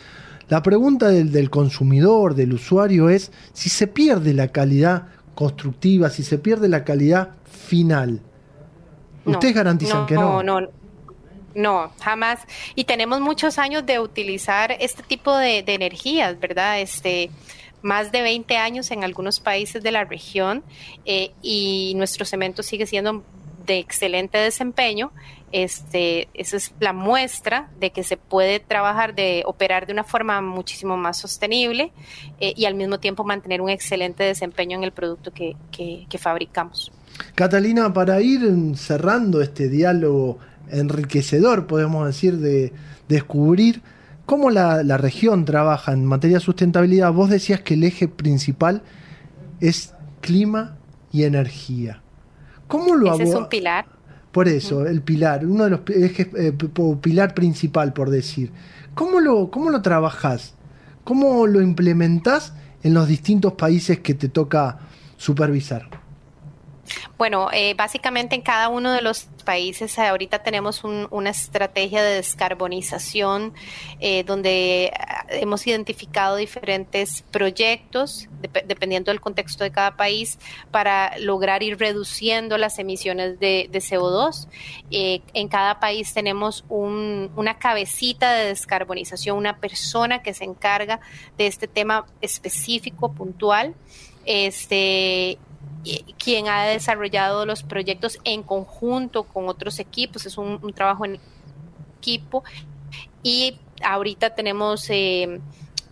la 0.49 0.63
pregunta 0.63 1.09
del, 1.09 1.49
consumidor, 1.49 2.35
del 2.35 2.53
usuario, 2.53 3.09
es 3.09 3.31
si 3.53 3.69
se 3.69 3.87
pierde 3.87 4.33
la 4.33 4.49
calidad 4.49 5.07
constructiva, 5.35 6.09
si 6.09 6.23
se 6.23 6.37
pierde 6.37 6.69
la 6.69 6.83
calidad 6.83 7.31
final. 7.45 8.21
Ustedes 9.25 9.53
garantizan 9.55 10.05
que 10.05 10.15
no. 10.15 10.41
No, 10.43 10.61
no. 10.61 10.67
No, 11.53 11.91
jamás. 12.01 12.41
Y 12.75 12.83
tenemos 12.83 13.19
muchos 13.19 13.57
años 13.57 13.83
de 13.83 13.99
utilizar 13.99 14.77
este 14.79 15.01
tipo 15.01 15.35
de, 15.35 15.63
de 15.63 15.73
energías, 15.73 16.39
¿verdad? 16.39 16.79
Este, 16.79 17.31
más 17.81 18.11
de 18.11 18.21
20 18.21 18.57
años 18.57 18.91
en 18.91 19.03
algunos 19.03 19.39
países 19.39 19.81
de 19.83 19.91
la 19.91 20.03
región 20.03 20.63
eh, 21.05 21.31
y 21.41 21.93
nuestro 21.95 22.25
cemento 22.25 22.63
sigue 22.63 22.85
siendo 22.85 23.23
de 23.65 23.79
excelente 23.79 24.37
desempeño. 24.37 25.11
Este, 25.51 26.27
esa 26.33 26.57
es 26.57 26.73
la 26.79 26.91
muestra 26.91 27.69
de 27.79 27.91
que 27.91 28.03
se 28.03 28.17
puede 28.17 28.59
trabajar, 28.59 29.15
de 29.15 29.43
operar 29.45 29.87
de 29.87 29.93
una 29.93 30.03
forma 30.03 30.41
muchísimo 30.41 30.97
más 30.97 31.17
sostenible 31.17 31.91
eh, 32.39 32.53
y 32.55 32.65
al 32.65 32.75
mismo 32.75 32.99
tiempo 32.99 33.23
mantener 33.23 33.61
un 33.61 33.69
excelente 33.69 34.23
desempeño 34.23 34.77
en 34.77 34.83
el 34.83 34.91
producto 34.91 35.31
que, 35.31 35.55
que, 35.71 36.05
que 36.09 36.17
fabricamos. 36.17 36.91
Catalina, 37.35 37.93
para 37.93 38.21
ir 38.21 38.41
cerrando 38.75 39.41
este 39.41 39.69
diálogo 39.69 40.37
enriquecedor, 40.69 41.65
podemos 41.65 42.05
decir, 42.05 42.37
de 42.37 42.73
descubrir 43.07 43.81
cómo 44.25 44.49
la, 44.49 44.83
la, 44.83 44.97
región 44.97 45.45
trabaja 45.45 45.93
en 45.93 46.05
materia 46.05 46.37
de 46.37 46.43
sustentabilidad. 46.43 47.13
Vos 47.13 47.29
decías 47.29 47.61
que 47.61 47.75
el 47.75 47.85
eje 47.85 48.09
principal 48.09 48.83
es 49.61 49.93
clima 50.19 50.77
y 51.11 51.23
energía. 51.23 52.01
¿Cómo 52.67 52.95
lo 52.95 53.13
Ese 53.13 53.23
es 53.23 53.33
un 53.33 53.47
pilar. 53.47 53.85
Por 54.31 54.47
eso, 54.47 54.85
el 54.85 55.01
pilar, 55.01 55.45
uno 55.45 55.63
de 55.63 55.69
los 55.71 55.81
ejes, 55.87 56.27
eh, 56.35 56.53
pilar 57.01 57.33
principal, 57.33 57.93
por 57.93 58.09
decir. 58.09 58.51
¿Cómo 58.93 59.19
lo, 59.19 59.49
cómo 59.51 59.69
lo 59.69 59.81
trabajás? 59.81 60.53
¿Cómo 61.03 61.47
lo 61.47 61.61
implementás 61.61 62.53
en 62.83 62.93
los 62.93 63.07
distintos 63.07 63.53
países 63.53 63.99
que 63.99 64.13
te 64.13 64.29
toca 64.29 64.79
supervisar? 65.17 65.89
Bueno, 67.17 67.49
eh, 67.51 67.73
básicamente 67.75 68.35
en 68.35 68.41
cada 68.41 68.69
uno 68.69 68.91
de 68.91 69.01
los 69.01 69.27
países 69.45 69.97
ahorita 69.97 70.43
tenemos 70.43 70.83
un, 70.83 71.07
una 71.09 71.29
estrategia 71.29 72.03
de 72.03 72.15
descarbonización 72.15 73.53
eh, 73.99 74.23
donde 74.23 74.91
hemos 75.29 75.65
identificado 75.65 76.35
diferentes 76.35 77.23
proyectos, 77.31 78.27
de, 78.41 78.63
dependiendo 78.65 79.11
del 79.11 79.21
contexto 79.21 79.63
de 79.63 79.71
cada 79.71 79.95
país, 79.95 80.37
para 80.71 81.17
lograr 81.19 81.63
ir 81.63 81.79
reduciendo 81.79 82.57
las 82.57 82.77
emisiones 82.79 83.39
de, 83.39 83.69
de 83.71 83.79
CO2. 83.79 84.47
Eh, 84.91 85.21
en 85.33 85.47
cada 85.47 85.79
país 85.79 86.13
tenemos 86.13 86.65
un, 86.69 87.31
una 87.35 87.57
cabecita 87.57 88.33
de 88.33 88.47
descarbonización, 88.47 89.37
una 89.37 89.57
persona 89.57 90.21
que 90.21 90.33
se 90.33 90.43
encarga 90.43 90.99
de 91.37 91.47
este 91.47 91.67
tema 91.67 92.05
específico, 92.21 93.11
puntual. 93.11 93.75
Este, 94.25 95.37
quien 96.17 96.47
ha 96.47 96.65
desarrollado 96.65 97.45
los 97.45 97.63
proyectos 97.63 98.19
en 98.23 98.43
conjunto 98.43 99.23
con 99.23 99.49
otros 99.49 99.79
equipos, 99.79 100.25
es 100.25 100.37
un, 100.37 100.59
un 100.61 100.73
trabajo 100.73 101.05
en 101.05 101.19
equipo. 101.97 102.43
Y 103.23 103.57
ahorita 103.83 104.35
tenemos 104.35 104.89
eh, 104.89 105.39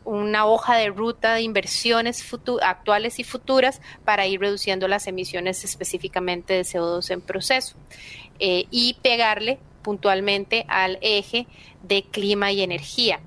una 0.06 0.46
hoja 0.46 0.78
de 0.78 0.88
ruta 0.88 1.34
de 1.34 1.41
inversiones 1.41 2.24
actuales 2.62 3.20
y 3.20 3.24
futuras 3.24 3.82
para 4.06 4.28
ir 4.28 4.39
reduciendo 4.39 4.88
las 4.88 5.08
emisiones 5.08 5.64
específicamente 5.64 6.54
de 6.54 6.62
CO2 6.62 7.10
en 7.12 7.22
proceso 7.22 7.76
eh, 8.39 8.66
y 8.70 8.98
pegarle 9.02 9.60
puntualmente 9.82 10.66
al 10.68 10.98
eje 11.02 11.48
de 11.84 12.04
clima 12.04 12.52
y 12.52 12.62
energía 12.62 13.20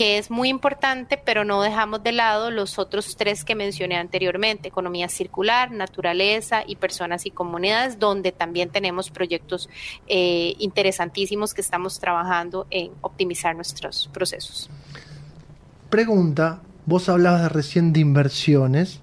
que 0.00 0.16
es 0.16 0.30
muy 0.30 0.48
importante, 0.48 1.20
pero 1.22 1.44
no 1.44 1.60
dejamos 1.60 2.02
de 2.02 2.12
lado 2.12 2.50
los 2.50 2.78
otros 2.78 3.16
tres 3.18 3.44
que 3.44 3.54
mencioné 3.54 3.98
anteriormente, 3.98 4.68
economía 4.68 5.10
circular, 5.10 5.72
naturaleza 5.72 6.62
y 6.66 6.76
personas 6.76 7.26
y 7.26 7.30
comunidades, 7.30 7.98
donde 7.98 8.32
también 8.32 8.70
tenemos 8.70 9.10
proyectos 9.10 9.68
eh, 10.08 10.54
interesantísimos 10.58 11.52
que 11.52 11.60
estamos 11.60 12.00
trabajando 12.00 12.66
en 12.70 12.92
optimizar 13.02 13.54
nuestros 13.54 14.08
procesos. 14.10 14.70
Pregunta, 15.90 16.62
vos 16.86 17.10
hablabas 17.10 17.52
recién 17.52 17.92
de 17.92 18.00
inversiones. 18.00 19.00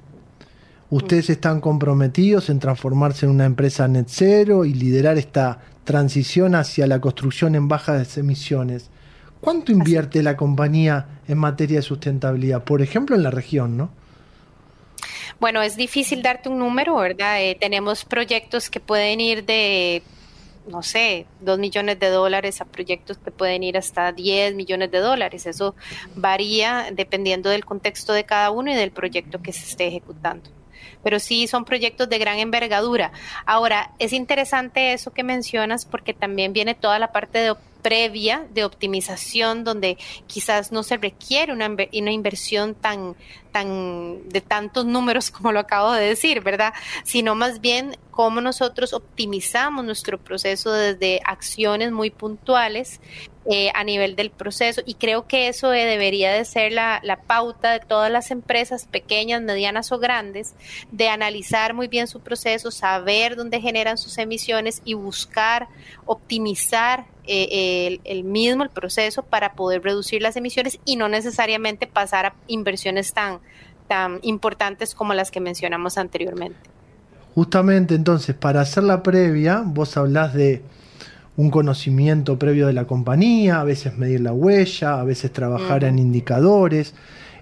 ¿Ustedes 0.90 1.30
están 1.30 1.62
comprometidos 1.62 2.50
en 2.50 2.58
transformarse 2.58 3.28
en 3.28 3.34
una 3.34 3.46
empresa 3.46 3.88
net 3.88 4.08
cero 4.08 4.66
y 4.66 4.74
liderar 4.74 5.20
esta 5.20 5.60
transición 5.84 6.56
hacia 6.56 6.88
la 6.88 7.00
construcción 7.00 7.54
en 7.54 7.68
bajas 7.68 8.18
emisiones? 8.18 8.90
¿Cuánto 9.42 9.72
invierte 9.72 10.24
la 10.24 10.36
compañía 10.36 11.22
en 11.28 11.38
materia 11.38 11.78
de 11.78 11.84
sustentabilidad? 11.84 12.64
Por 12.64 12.82
ejemplo, 12.82 13.16
en 13.16 13.24
la 13.24 13.32
región, 13.32 13.78
¿no? 13.78 13.90
Bueno, 15.40 15.62
es 15.62 15.76
difícil 15.76 16.24
darte 16.24 16.50
un 16.50 16.60
número, 16.60 16.96
¿verdad? 16.96 17.42
Eh, 17.42 17.56
tenemos 17.60 18.06
proyectos 18.06 18.70
que 18.70 18.80
pueden 18.80 19.22
ir 19.22 19.46
de, 19.46 20.02
no 20.68 20.82
sé, 20.82 21.28
dos 21.42 21.60
millones 21.60 22.00
de 22.00 22.10
dólares 22.10 22.60
a 22.60 22.66
proyectos 22.66 23.20
que 23.20 23.30
pueden 23.30 23.62
ir 23.62 23.78
hasta 23.78 24.12
10 24.12 24.56
millones 24.56 24.90
de 24.90 25.00
dólares. 25.00 25.46
Eso 25.46 25.76
varía 26.16 26.88
dependiendo 26.92 27.50
del 27.50 27.66
contexto 27.66 28.14
de 28.14 28.24
cada 28.24 28.50
uno 28.50 28.72
y 28.72 28.76
del 28.76 28.92
proyecto 28.92 29.42
que 29.42 29.54
se 29.54 29.66
esté 29.66 29.88
ejecutando 29.88 30.50
pero 31.04 31.20
sí 31.20 31.48
son 31.48 31.64
proyectos 31.64 32.10
de 32.10 32.18
gran 32.18 32.38
envergadura. 32.40 33.14
Ahora, 33.46 33.92
es 33.98 34.12
interesante 34.12 34.92
eso 34.92 35.12
que 35.12 35.24
mencionas 35.24 35.86
porque 35.86 36.14
también 36.14 36.52
viene 36.52 36.76
toda 36.76 37.00
la 37.00 37.14
parte 37.14 37.40
de 37.40 37.56
previa 37.88 38.46
de 38.54 38.66
optimización 38.66 39.64
donde 39.64 39.98
quizás 40.26 40.74
no 40.74 40.84
se 40.84 40.98
requiere 40.98 41.54
una, 41.54 42.12
inversión 42.12 42.76
tan, 42.76 43.16
tan 43.54 44.28
de 44.28 44.42
tantos 44.42 44.86
números 44.86 45.32
como 45.32 45.54
lo 45.54 45.62
acabo 45.62 45.94
de 45.94 46.06
decir, 46.06 46.42
¿verdad? 46.42 46.74
Sino 47.06 47.34
más 47.34 47.62
bien 47.62 47.96
cómo 48.12 48.42
nosotros 48.42 48.92
optimizamos 48.92 49.86
nuestro 49.86 50.18
proceso 50.18 50.74
desde 50.74 51.22
acciones 51.24 51.94
muy 51.94 52.10
puntuales 52.10 53.00
eh, 53.50 53.72
a 53.74 53.86
nivel 53.86 54.18
del 54.18 54.32
proceso 54.32 54.82
y 54.86 54.96
creo 54.96 55.26
que 55.26 55.48
eso 55.48 55.72
eh, 55.72 55.86
debería 55.86 56.34
de 56.34 56.44
ser 56.44 56.74
la, 56.74 57.00
la, 57.04 57.22
pauta 57.22 57.72
de 57.72 57.80
todas 57.80 58.12
las 58.12 58.32
empresas 58.32 58.86
pequeñas, 58.86 59.42
medianas 59.42 59.94
o 59.94 60.00
grandes, 60.00 60.56
de 60.92 61.08
analizar 61.08 61.74
muy 61.74 61.88
bien 61.88 62.08
su 62.08 62.20
proceso, 62.20 62.70
saber 62.70 63.38
dónde 63.38 63.62
generan 63.62 63.98
sus 63.98 64.18
emisiones 64.18 64.82
y 64.84 64.96
buscar 64.96 65.70
optimizar 66.06 67.06
eh, 67.28 67.88
el, 67.88 68.02
el, 68.04 68.24
mismo 68.24 68.64
el 68.64 68.70
proceso 68.70 69.24
para 69.24 69.54
poder 69.54 69.84
reducir 69.84 70.22
las 70.22 70.36
emisiones 70.36 70.80
y 70.86 70.96
no 70.96 71.10
necesariamente 71.10 71.88
pasar 71.88 72.26
a 72.26 72.36
inversiones 72.48 73.14
tan, 73.14 73.40
tan 73.88 74.20
importantes 74.22 74.96
como 74.96 75.14
las 75.14 75.32
que 75.32 75.40
mencionamos 75.40 75.98
anteriormente. 75.98 76.58
Justamente 77.36 77.94
entonces, 77.96 78.36
para 78.36 78.62
hacer 78.62 78.84
la 78.84 79.04
previa, 79.04 79.62
vos 79.64 79.96
hablás 79.98 80.34
de 80.34 80.64
un 81.36 81.52
conocimiento 81.52 82.40
previo 82.40 82.66
de 82.66 82.74
la 82.74 82.86
compañía, 82.86 83.62
a 83.62 83.64
veces 83.64 83.96
medir 83.96 84.22
la 84.22 84.34
huella, 84.34 85.00
a 85.00 85.04
veces 85.04 85.32
trabajar 85.32 85.84
en 85.84 86.00
indicadores. 86.00 86.96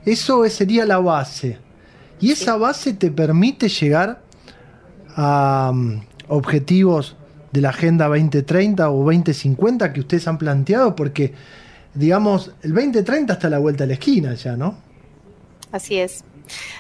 Eso 0.06 0.48
sería 0.50 0.86
la 0.86 1.00
base. 1.00 1.58
Y 2.20 2.32
esa 2.32 2.58
base 2.58 2.94
te 2.94 3.10
permite 3.10 3.70
llegar 3.70 4.22
a 5.16 5.72
um, 5.74 6.02
objetivos 6.28 7.16
de 7.56 7.62
la 7.62 7.70
Agenda 7.70 8.08
2030 8.08 8.90
o 8.90 9.04
2050 9.06 9.94
que 9.94 10.02
ustedes 10.02 10.28
han 10.28 10.38
planteado, 10.38 10.94
porque, 10.96 11.34
digamos, 11.94 12.52
el 12.62 12.74
2030 12.74 13.34
está 13.34 13.48
a 13.48 13.50
la 13.50 13.60
vuelta 13.60 13.86
de 13.86 13.88
la 13.88 13.94
esquina 13.94 14.34
ya, 14.34 14.58
¿no? 14.58 14.78
Así 15.72 15.96
es. 15.98 16.24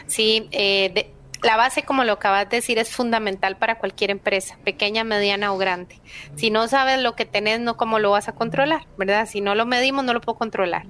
Sí, 0.05 0.47
eh, 0.51 0.91
de, 0.93 1.14
la 1.45 1.57
base, 1.57 1.83
como 1.83 2.03
lo 2.03 2.13
acabas 2.13 2.49
de 2.49 2.57
decir, 2.57 2.79
es 2.79 2.89
fundamental 2.89 3.55
para 3.55 3.77
cualquier 3.77 4.09
empresa, 4.09 4.57
pequeña, 4.63 5.03
mediana 5.03 5.53
o 5.53 5.57
grande. 5.59 6.01
Si 6.35 6.49
no 6.49 6.67
sabes 6.67 6.99
lo 6.99 7.15
que 7.15 7.25
tenés, 7.25 7.59
no 7.59 7.77
cómo 7.77 7.99
lo 7.99 8.09
vas 8.09 8.27
a 8.27 8.33
controlar, 8.33 8.87
¿verdad? 8.97 9.27
Si 9.27 9.41
no 9.41 9.53
lo 9.53 9.67
medimos, 9.67 10.03
no 10.03 10.13
lo 10.13 10.21
puedo 10.21 10.39
controlar. 10.39 10.87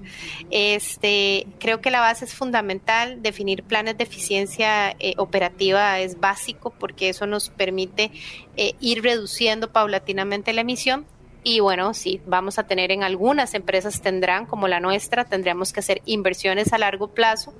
Este, 0.51 1.45
creo 1.59 1.81
que 1.81 1.91
la 1.91 1.99
base 1.99 2.23
es 2.23 2.33
fundamental. 2.33 3.21
Definir 3.21 3.63
planes 3.63 3.97
de 3.97 4.05
eficiencia 4.05 4.91
eh, 4.99 5.15
operativa 5.17 5.99
es 5.99 6.21
básico 6.21 6.73
porque 6.79 7.09
eso 7.09 7.27
nos 7.27 7.49
permite 7.49 8.11
eh, 8.55 8.75
ir 8.79 9.03
reduciendo 9.03 9.73
paulatinamente 9.73 10.53
la 10.53 10.61
emisión 10.61 11.05
y 11.43 11.59
bueno, 11.59 11.93
sí, 11.93 12.21
vamos 12.25 12.57
a 12.57 12.63
tener 12.63 12.91
en 12.91 13.03
algunas 13.03 13.53
empresas 13.53 14.01
tendrán, 14.01 14.47
como 14.47 14.67
la 14.67 14.79
nuestra, 14.79 15.25
tendríamos 15.25 15.73
que 15.73 15.81
hacer 15.81 16.01
inversiones 16.05 16.73
a 16.73 16.79
largo 16.79 17.09
plazo 17.09 17.53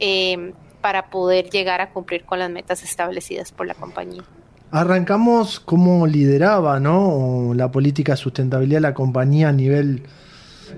eh, 0.00 0.52
para 0.80 1.10
poder 1.10 1.50
llegar 1.50 1.80
a 1.80 1.90
cumplir 1.90 2.24
con 2.24 2.38
las 2.38 2.50
metas 2.50 2.82
establecidas 2.82 3.52
por 3.52 3.66
la 3.66 3.74
compañía. 3.74 4.22
Arrancamos 4.70 5.58
cómo 5.58 6.06
lideraba 6.06 6.78
¿no? 6.78 7.52
la 7.54 7.70
política 7.70 8.12
de 8.12 8.16
sustentabilidad 8.16 8.78
de 8.78 8.82
la 8.82 8.94
compañía 8.94 9.48
a 9.48 9.52
nivel 9.52 10.04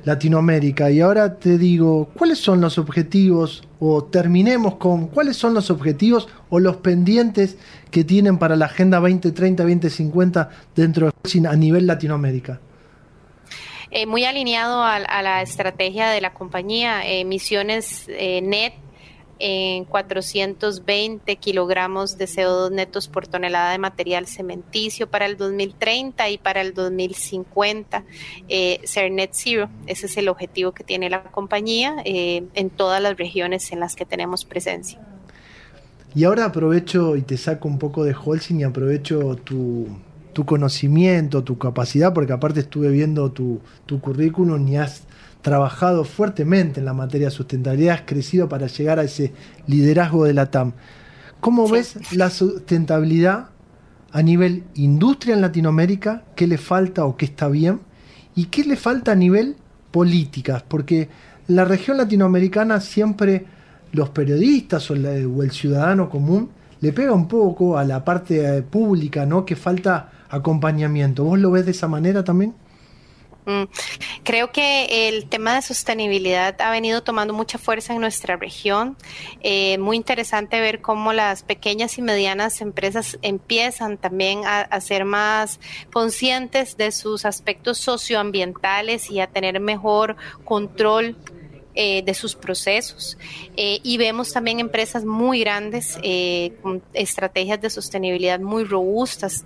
Latinoamérica 0.04 0.90
y 0.90 1.00
ahora 1.00 1.38
te 1.38 1.58
digo, 1.58 2.08
¿cuáles 2.14 2.38
son 2.38 2.60
los 2.60 2.78
objetivos 2.78 3.62
o 3.78 4.04
terminemos 4.04 4.76
con 4.76 5.08
cuáles 5.08 5.36
son 5.36 5.54
los 5.54 5.70
objetivos 5.70 6.28
o 6.48 6.58
los 6.58 6.76
pendientes 6.76 7.56
que 7.90 8.04
tienen 8.04 8.38
para 8.38 8.56
la 8.56 8.66
Agenda 8.66 9.00
2030-2050 9.00 10.48
dentro 10.74 11.10
de 11.10 11.48
a 11.48 11.56
nivel 11.56 11.86
Latinoamérica? 11.86 12.60
Eh, 13.90 14.06
muy 14.06 14.24
alineado 14.24 14.82
a, 14.82 14.96
a, 14.96 15.22
la 15.22 15.42
estrategia 15.42 16.08
de 16.08 16.22
la 16.22 16.32
compañía, 16.32 17.06
emisiones 17.06 18.06
eh, 18.08 18.40
net 18.40 18.72
en 19.44 19.84
420 19.86 21.34
kilogramos 21.34 22.16
de 22.16 22.26
CO2 22.26 22.70
netos 22.70 23.08
por 23.08 23.26
tonelada 23.26 23.72
de 23.72 23.78
material 23.78 24.28
cementicio 24.28 25.10
para 25.10 25.26
el 25.26 25.36
2030 25.36 26.30
y 26.30 26.38
para 26.38 26.60
el 26.60 26.74
2050 26.74 28.04
eh, 28.48 28.80
ser 28.84 29.10
net 29.10 29.30
zero. 29.32 29.68
Ese 29.88 30.06
es 30.06 30.16
el 30.16 30.28
objetivo 30.28 30.70
que 30.70 30.84
tiene 30.84 31.10
la 31.10 31.24
compañía 31.24 31.96
eh, 32.04 32.44
en 32.54 32.70
todas 32.70 33.02
las 33.02 33.16
regiones 33.16 33.72
en 33.72 33.80
las 33.80 33.96
que 33.96 34.04
tenemos 34.04 34.44
presencia. 34.44 35.00
Y 36.14 36.22
ahora 36.22 36.44
aprovecho 36.44 37.16
y 37.16 37.22
te 37.22 37.36
saco 37.36 37.66
un 37.66 37.80
poco 37.80 38.04
de 38.04 38.14
Holcim 38.14 38.60
y 38.60 38.62
aprovecho 38.62 39.34
tu, 39.42 39.88
tu 40.32 40.44
conocimiento, 40.44 41.42
tu 41.42 41.58
capacidad, 41.58 42.14
porque 42.14 42.32
aparte 42.32 42.60
estuve 42.60 42.90
viendo 42.90 43.32
tu, 43.32 43.60
tu 43.86 44.00
currículum 44.00 44.68
y 44.68 44.76
has 44.76 45.02
trabajado 45.42 46.04
fuertemente 46.04 46.80
en 46.80 46.86
la 46.86 46.94
materia 46.94 47.26
de 47.26 47.32
sustentabilidad, 47.32 47.96
has 47.96 48.02
crecido 48.02 48.48
para 48.48 48.68
llegar 48.68 48.98
a 48.98 49.04
ese 49.04 49.32
liderazgo 49.66 50.24
de 50.24 50.34
la 50.34 50.50
TAM. 50.50 50.72
¿Cómo 51.40 51.68
ves 51.68 52.14
la 52.14 52.30
sustentabilidad 52.30 53.48
a 54.12 54.22
nivel 54.22 54.62
industria 54.74 55.34
en 55.34 55.40
Latinoamérica? 55.40 56.22
¿Qué 56.36 56.46
le 56.46 56.58
falta 56.58 57.04
o 57.04 57.16
qué 57.16 57.24
está 57.24 57.48
bien? 57.48 57.80
¿Y 58.36 58.46
qué 58.46 58.64
le 58.64 58.76
falta 58.76 59.12
a 59.12 59.16
nivel 59.16 59.56
políticas? 59.90 60.62
Porque 60.62 61.08
la 61.48 61.64
región 61.64 61.96
latinoamericana 61.96 62.80
siempre 62.80 63.46
los 63.90 64.10
periodistas 64.10 64.90
o, 64.90 64.94
el 64.94 65.50
ciudadano 65.50 66.08
común 66.08 66.50
le 66.80 66.92
pega 66.92 67.12
un 67.12 67.28
poco 67.28 67.76
a 67.76 67.84
la 67.84 68.04
parte 68.04 68.58
eh, 68.58 68.62
pública, 68.62 69.26
¿no? 69.26 69.44
Que 69.44 69.56
falta 69.56 70.10
acompañamiento. 70.30 71.24
¿Vos 71.24 71.38
lo 71.38 71.50
ves 71.50 71.64
de 71.64 71.72
esa 71.72 71.88
manera 71.88 72.24
también? 72.24 72.54
Mm, 73.44 73.64
creo 74.22 74.52
que 74.52 75.08
el 75.08 75.28
tema 75.28 75.56
de 75.56 75.62
sostenibilidad 75.62 76.60
ha 76.60 76.70
venido 76.70 77.02
tomando 77.02 77.34
mucha 77.34 77.58
fuerza 77.58 77.92
en 77.92 78.00
nuestra 78.00 78.36
región. 78.36 78.96
Eh, 79.40 79.78
muy 79.78 79.96
interesante 79.96 80.60
ver 80.60 80.80
cómo 80.80 81.12
las 81.12 81.42
pequeñas 81.42 81.98
y 81.98 82.02
medianas 82.02 82.60
empresas 82.60 83.18
empiezan 83.22 83.98
también 83.98 84.42
a, 84.44 84.80
ser 84.80 85.04
más 85.04 85.60
conscientes 85.92 86.76
de 86.76 86.92
sus 86.92 87.24
aspectos 87.24 87.78
socioambientales 87.78 89.10
y 89.10 89.20
a 89.20 89.26
tener 89.26 89.60
mejor 89.60 90.16
control 90.44 91.16
eh, 91.74 92.02
de 92.02 92.14
sus 92.14 92.34
procesos. 92.34 93.18
Eh, 93.56 93.80
y 93.82 93.96
vemos 93.96 94.32
también 94.32 94.60
empresas 94.60 95.04
muy 95.04 95.40
grandes 95.40 95.98
con 96.62 96.82
estrategias 96.92 97.60
de 97.60 97.70
sostenibilidad 97.70 98.38
muy 98.40 98.64
robustas 98.64 99.44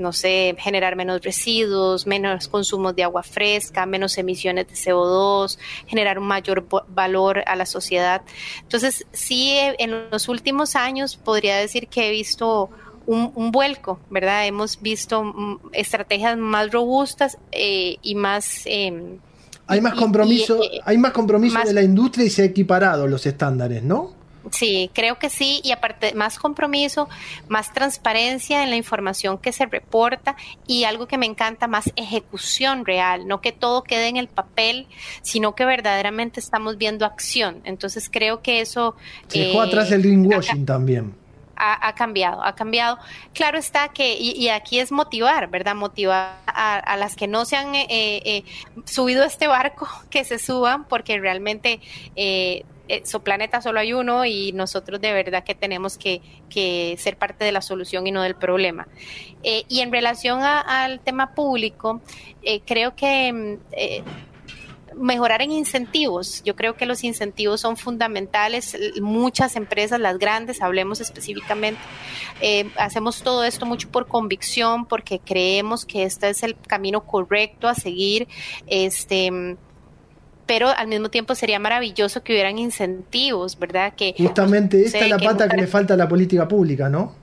no 0.00 0.12
sé, 0.12 0.56
generar 0.58 0.96
menos 0.96 1.22
residuos, 1.22 2.06
menos 2.06 2.48
consumos 2.48 2.96
de 2.96 3.04
agua 3.04 3.22
fresca, 3.22 3.86
menos 3.86 4.18
emisiones 4.18 4.66
de 4.68 4.74
CO2, 4.74 5.58
generar 5.86 6.18
un 6.18 6.26
mayor 6.26 6.66
valor 6.88 7.42
a 7.46 7.54
la 7.54 7.66
sociedad. 7.66 8.22
Entonces, 8.62 9.06
sí, 9.12 9.50
eh, 9.50 9.76
en 9.78 10.10
los 10.10 10.28
últimos 10.28 10.74
años 10.74 11.16
podría 11.16 11.56
decir 11.56 11.88
que 11.88 12.08
he 12.08 12.10
visto 12.10 12.70
un, 13.06 13.50
vuelco, 13.50 13.98
¿verdad? 14.08 14.46
Hemos 14.46 14.80
visto 14.80 15.24
mm, 15.24 15.70
estrategias 15.72 16.36
más 16.36 16.70
robustas 16.70 17.38
eh, 17.52 17.96
y 18.02 18.14
más... 18.14 18.62
Em, 18.66 19.18
hay 19.66 19.80
más 19.80 19.94
compromiso, 19.94 20.62
eh, 20.62 20.80
hay 20.84 20.98
más 20.98 21.12
compromiso 21.12 21.58
de 21.60 21.72
la 21.72 21.82
industria 21.82 22.26
y 22.26 22.30
se 22.30 22.42
ha 22.42 22.44
equiparado 22.44 23.06
los 23.06 23.24
estándares, 23.26 23.82
¿no? 23.82 24.19
Sí, 24.50 24.90
creo 24.94 25.18
que 25.18 25.28
sí, 25.28 25.60
y 25.62 25.72
aparte 25.72 26.14
más 26.14 26.38
compromiso, 26.38 27.08
más 27.48 27.72
transparencia 27.72 28.62
en 28.62 28.70
la 28.70 28.76
información 28.76 29.38
que 29.38 29.52
se 29.52 29.66
reporta 29.66 30.34
y 30.66 30.84
algo 30.84 31.06
que 31.06 31.18
me 31.18 31.26
encanta, 31.26 31.66
más 31.66 31.92
ejecución 31.96 32.86
real, 32.86 33.28
no 33.28 33.40
que 33.40 33.52
todo 33.52 33.82
quede 33.82 34.08
en 34.08 34.16
el 34.16 34.28
papel, 34.28 34.86
sino 35.22 35.54
que 35.54 35.64
verdaderamente 35.64 36.40
estamos 36.40 36.78
viendo 36.78 37.04
acción. 37.04 37.60
Entonces 37.64 38.08
creo 38.10 38.40
que 38.42 38.60
eso... 38.60 38.96
Se 39.28 39.40
dejó 39.40 39.60
atrás 39.60 39.92
el 39.92 40.02
greenwashing 40.02 40.64
también. 40.64 41.14
Ha, 41.62 41.94
cambiado, 41.94 42.42
ha 42.42 42.54
cambiado. 42.54 42.96
Claro 43.34 43.58
está 43.58 43.88
que, 43.88 44.16
y, 44.18 44.48
aquí 44.48 44.78
es 44.78 44.90
motivar, 44.90 45.50
¿verdad? 45.50 45.74
Motivar 45.74 46.38
a, 46.46 46.96
las 46.96 47.16
que 47.16 47.28
no 47.28 47.44
se 47.44 47.56
han 47.56 47.74
eh, 47.74 47.86
eh, 47.90 48.44
subido 48.86 49.24
a 49.24 49.26
este 49.26 49.46
barco, 49.46 49.86
que 50.08 50.24
se 50.24 50.38
suban, 50.38 50.84
porque 50.84 51.20
realmente 51.20 51.80
eh, 52.16 52.40
eh, 52.56 52.64
su 53.04 53.22
planeta 53.22 53.60
solo 53.60 53.80
hay 53.80 53.92
uno 53.92 54.24
y 54.24 54.52
nosotros 54.52 55.00
de 55.00 55.12
verdad 55.12 55.44
que 55.44 55.54
tenemos 55.54 55.98
que, 55.98 56.20
ser 56.98 57.16
parte 57.16 57.44
de 57.44 57.52
la 57.52 57.62
solución 57.62 58.06
y 58.06 58.12
no 58.12 58.22
del 58.22 58.34
problema. 58.34 58.88
Eh, 59.42 59.64
y 59.68 59.80
en 59.80 59.92
relación 59.92 60.40
al 60.42 61.00
tema 61.00 61.34
público, 61.34 62.00
eh, 62.42 62.60
creo 62.66 62.94
que 62.94 63.32
mm, 63.32 64.94
mejorar 64.96 65.42
en 65.42 65.52
incentivos. 65.52 66.42
Yo 66.44 66.56
creo 66.56 66.74
que 66.74 66.86
los 66.86 67.04
incentivos 67.04 67.60
son 67.60 67.76
fundamentales. 67.76 68.76
Muchas 69.00 69.56
empresas, 69.56 70.00
las 70.00 70.18
grandes, 70.18 70.60
hablemos 70.60 71.00
específicamente, 71.00 71.80
hacemos 72.76 73.22
todo 73.22 73.44
esto 73.44 73.66
mucho 73.66 73.90
por 73.90 74.08
convicción, 74.08 74.86
porque 74.86 75.20
creemos 75.20 75.84
que 75.84 76.04
este 76.04 76.30
es 76.30 76.42
el 76.42 76.56
camino 76.58 77.02
correcto 77.02 77.68
a 77.68 77.74
seguir. 77.74 78.28
Este 78.66 79.56
pero 80.46 80.68
al 80.68 80.88
mismo 80.88 81.10
tiempo 81.10 81.34
sería 81.34 81.58
maravilloso 81.58 82.22
que 82.22 82.32
hubieran 82.32 82.58
incentivos, 82.58 83.58
¿verdad? 83.58 83.94
Que 83.94 84.14
justamente 84.16 84.82
esta 84.82 84.98
es 84.98 85.10
la 85.10 85.18
pata 85.18 85.48
que 85.48 85.56
le 85.56 85.66
falta 85.66 85.94
a 85.94 85.96
la 85.96 86.08
política 86.08 86.48
pública, 86.48 86.88
¿no? 86.88 87.14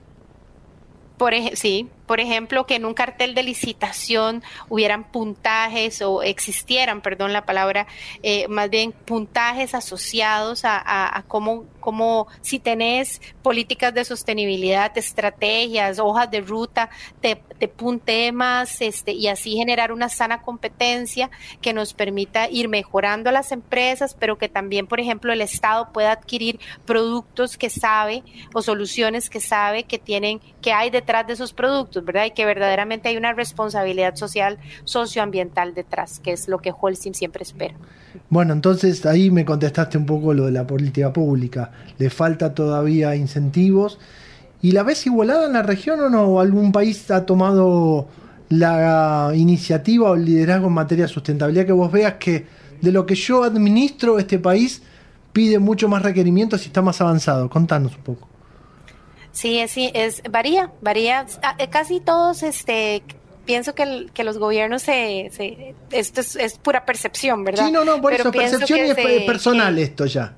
Por 1.18 1.34
sí, 1.54 1.88
por 2.08 2.20
ejemplo, 2.20 2.64
que 2.64 2.76
en 2.76 2.86
un 2.86 2.94
cartel 2.94 3.34
de 3.34 3.42
licitación 3.42 4.42
hubieran 4.70 5.04
puntajes 5.04 6.00
o 6.00 6.22
existieran, 6.22 7.02
perdón 7.02 7.34
la 7.34 7.44
palabra, 7.44 7.86
eh, 8.22 8.48
más 8.48 8.70
bien 8.70 8.92
puntajes 8.92 9.74
asociados 9.74 10.62
a, 10.64 11.22
cómo, 11.28 11.66
cómo, 11.80 12.26
si 12.40 12.58
tenés 12.58 13.20
políticas 13.42 13.92
de 13.92 14.06
sostenibilidad, 14.06 14.96
estrategias, 14.96 15.98
hojas 15.98 16.30
de 16.30 16.40
ruta, 16.40 16.88
te, 17.20 17.42
te 17.58 17.68
punte 17.68 18.32
más 18.32 18.80
este, 18.80 19.12
y 19.12 19.28
así 19.28 19.56
generar 19.56 19.92
una 19.92 20.08
sana 20.08 20.40
competencia 20.40 21.30
que 21.60 21.74
nos 21.74 21.92
permita 21.92 22.48
ir 22.48 22.68
mejorando 22.68 23.28
a 23.28 23.32
las 23.32 23.52
empresas, 23.52 24.16
pero 24.18 24.38
que 24.38 24.48
también, 24.48 24.86
por 24.86 24.98
ejemplo, 24.98 25.30
el 25.30 25.42
Estado 25.42 25.92
pueda 25.92 26.12
adquirir 26.12 26.58
productos 26.86 27.58
que 27.58 27.68
sabe 27.68 28.22
o 28.54 28.62
soluciones 28.62 29.28
que 29.28 29.40
sabe 29.40 29.84
que 29.84 29.98
tienen, 29.98 30.40
que 30.62 30.72
hay 30.72 30.88
detrás 30.88 31.26
de 31.26 31.34
esos 31.34 31.52
productos 31.52 31.97
¿verdad? 32.04 32.26
Y 32.26 32.30
que 32.32 32.44
verdaderamente 32.44 33.08
hay 33.08 33.16
una 33.16 33.32
responsabilidad 33.32 34.16
social, 34.16 34.58
socioambiental 34.84 35.74
detrás, 35.74 36.20
que 36.20 36.32
es 36.32 36.48
lo 36.48 36.58
que 36.58 36.72
Holcim 36.78 37.14
siempre 37.14 37.42
espera. 37.42 37.74
Bueno, 38.30 38.52
entonces 38.52 39.04
ahí 39.06 39.30
me 39.30 39.44
contestaste 39.44 39.98
un 39.98 40.06
poco 40.06 40.34
lo 40.34 40.46
de 40.46 40.52
la 40.52 40.66
política 40.66 41.12
pública. 41.12 41.72
¿Le 41.98 42.10
falta 42.10 42.54
todavía 42.54 43.14
incentivos? 43.14 43.98
¿Y 44.60 44.72
la 44.72 44.82
ves 44.82 45.06
igualada 45.06 45.46
en 45.46 45.52
la 45.52 45.62
región 45.62 46.00
o 46.00 46.08
no? 46.08 46.40
¿Algún 46.40 46.72
país 46.72 47.10
ha 47.10 47.24
tomado 47.24 48.08
la 48.48 49.32
iniciativa 49.34 50.10
o 50.10 50.14
el 50.14 50.24
liderazgo 50.24 50.68
en 50.68 50.72
materia 50.72 51.04
de 51.04 51.12
sustentabilidad 51.12 51.66
que 51.66 51.72
vos 51.72 51.92
veas 51.92 52.14
que 52.14 52.46
de 52.80 52.92
lo 52.92 53.06
que 53.06 53.14
yo 53.14 53.44
administro 53.44 54.18
este 54.18 54.38
país 54.38 54.82
pide 55.32 55.58
mucho 55.58 55.88
más 55.88 56.02
requerimientos 56.02 56.64
y 56.64 56.66
está 56.66 56.82
más 56.82 57.00
avanzado? 57.00 57.48
Contanos 57.48 57.96
un 57.96 58.02
poco. 58.02 58.28
Sí, 59.38 59.60
es, 59.60 59.74
es 59.76 60.20
varía, 60.28 60.72
varía. 60.80 61.24
Ah, 61.44 61.54
eh, 61.60 61.68
casi 61.68 62.00
todos, 62.00 62.42
este, 62.42 63.04
pienso 63.44 63.72
que, 63.72 64.08
que 64.12 64.24
los 64.24 64.36
gobiernos 64.36 64.82
se, 64.82 65.30
se 65.30 65.76
esto 65.92 66.22
es, 66.22 66.58
pura 66.58 66.84
percepción, 66.84 67.44
¿verdad? 67.44 67.66
Sí, 67.66 67.70
no, 67.70 67.84
no, 67.84 68.00
por 68.00 68.12
eso 68.12 68.32
percepción 68.32 68.80
y 68.80 68.90
es 68.90 69.22
personal 69.26 69.78
esto 69.78 70.06
ya. 70.06 70.34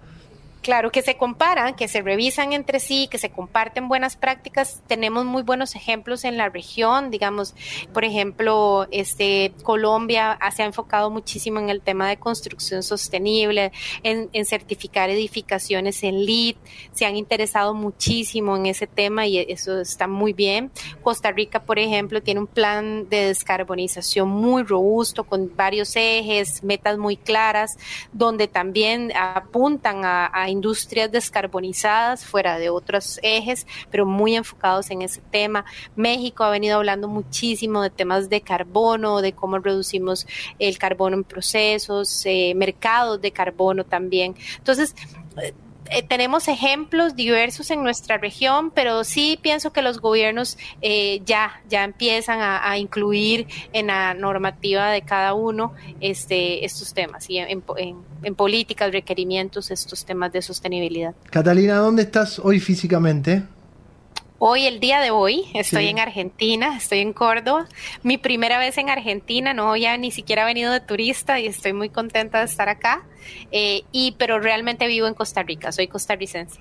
Claro, 0.63 0.93
que 0.93 1.01
se 1.01 1.17
comparan, 1.17 1.75
que 1.75 1.89
se 1.89 2.03
revisan 2.03 2.53
entre 2.53 2.81
sí, 2.81 3.09
que 3.11 3.17
se 3.17 3.31
comparten 3.31 3.89
buenas 3.89 4.17
prácticas. 4.17 4.83
Tenemos 4.87 5.25
muy 5.25 5.43
buenos 5.43 5.75
ejemplos 5.75 6.25
en 6.25 6.37
la 6.37 6.51
región, 6.51 7.11
digamos, 7.11 7.55
por 7.95 8.05
ejemplo, 8.05 8.87
este 8.91 9.55
Colombia 9.63 10.39
se 10.55 10.63
ha 10.63 10.67
enfocado 10.67 11.11
muchísimo 11.11 11.61
en 11.61 11.71
el 11.71 11.81
tema 11.81 12.09
de 12.09 12.19
construcción 12.19 12.83
sostenible, 12.83 13.73
en, 14.03 14.29
certificar 14.45 15.09
edificaciones 15.09 16.03
en 16.03 16.27
LEED, 16.27 16.57
se 16.93 17.07
han 17.07 17.17
interesado 17.17 17.73
muchísimo 17.73 18.57
en 18.57 18.67
ese 18.67 18.87
tema 18.87 19.27
y 19.27 19.39
eso 19.39 19.81
está 19.81 20.09
muy 20.09 20.33
bien. 20.33 20.71
Costa 21.03 21.31
Rica, 21.31 21.63
por 21.63 21.79
ejemplo, 21.79 22.23
tiene 22.23 22.41
un 22.41 22.47
plan 22.47 23.09
de 23.09 23.27
descarbonización 23.27 24.29
muy 24.29 24.63
robusto 24.63 25.25
con 25.25 25.55
varios 25.57 25.95
ejes, 25.97 26.63
metas 26.63 26.99
muy 26.99 27.17
claras, 27.17 27.79
donde 28.13 28.49
también 28.49 29.13
apuntan 29.17 30.05
a 30.05 30.50
industrias 30.51 31.11
descarbonizadas 31.11 32.25
fuera 32.25 32.59
de 32.59 32.71
otros 32.71 33.19
ejes, 33.23 33.67
pero 33.91 34.07
muy 34.07 34.37
enfocados 34.37 34.91
en 34.91 35.03
ese 35.03 35.21
tema. 35.31 35.65
México 35.97 36.45
ha 36.45 36.51
venido 36.51 36.77
hablando 36.77 37.09
muchísimo 37.09 37.83
de 37.83 37.91
temas 37.91 38.29
de 38.29 38.41
carbono, 38.41 39.21
de 39.21 39.33
cómo 39.33 39.59
reducimos 39.59 40.27
el 40.59 40.79
carbono 40.79 41.17
en 41.17 41.25
procesos, 41.25 42.25
eh, 42.27 42.53
mercados 42.55 43.21
de 43.21 43.31
carbono 43.31 43.85
también. 43.85 44.35
Entonces, 44.59 44.95
eh, 45.91 46.03
tenemos 46.03 46.49
ejemplos 46.49 47.17
diversos 47.17 47.71
en 47.71 47.83
nuestra 47.83 48.19
región, 48.19 48.71
pero 48.71 49.05
sí 49.05 49.39
pienso 49.41 49.73
que 49.73 49.83
los 49.83 50.01
gobiernos 50.01 50.59
eh, 50.83 51.23
ya, 51.25 51.61
ya 51.69 51.85
empiezan 51.85 52.39
a, 52.41 52.79
incluir 52.79 53.47
en 53.73 53.89
la 53.89 54.15
normativa 54.15 54.91
de 54.91 55.03
cada 55.03 55.35
uno 55.35 55.73
este, 56.01 56.65
estos 56.65 56.95
temas 56.95 57.29
y 57.29 57.39
en, 57.39 57.63
en 58.23 58.35
políticas, 58.35 58.93
requerimientos, 58.93 59.71
estos 59.71 60.05
temas 60.05 60.33
de 60.33 60.43
sostenibilidad. 60.43 61.15
Catalina, 61.31 61.77
¿dónde 61.77 62.03
estás 62.03 62.39
hoy 62.39 62.61
físicamente? 62.61 63.43
Hoy, 64.43 64.65
el 64.65 64.81
día 64.81 65.01
de 65.01 65.11
hoy, 65.11 65.45
estoy 65.53 65.89
en 65.89 65.99
Argentina, 65.99 66.75
estoy 66.75 67.01
en 67.01 67.13
Córdoba. 67.13 67.67
Mi 68.03 68.17
primera 68.17 68.59
vez 68.59 68.79
en 68.79 68.89
Argentina, 68.89 69.53
no 69.53 69.77
ya 69.77 69.99
ni 69.99 70.11
siquiera 70.11 70.47
venido 70.47 70.73
de 70.73 70.81
turista 70.81 71.39
y 71.39 71.47
estoy 71.47 71.75
muy 71.75 71.91
contenta 71.91 72.39
de 72.39 72.47
estar 72.47 72.71
acá. 72.71 73.03
Eh, 73.53 73.83
y 73.93 74.13
pero 74.13 74.41
realmente 74.41 74.87
vivo 74.87 75.07
en 75.07 75.13
Costa 75.13 75.43
Rica, 75.43 75.73
soy 75.73 75.89
costarricense. 75.89 76.59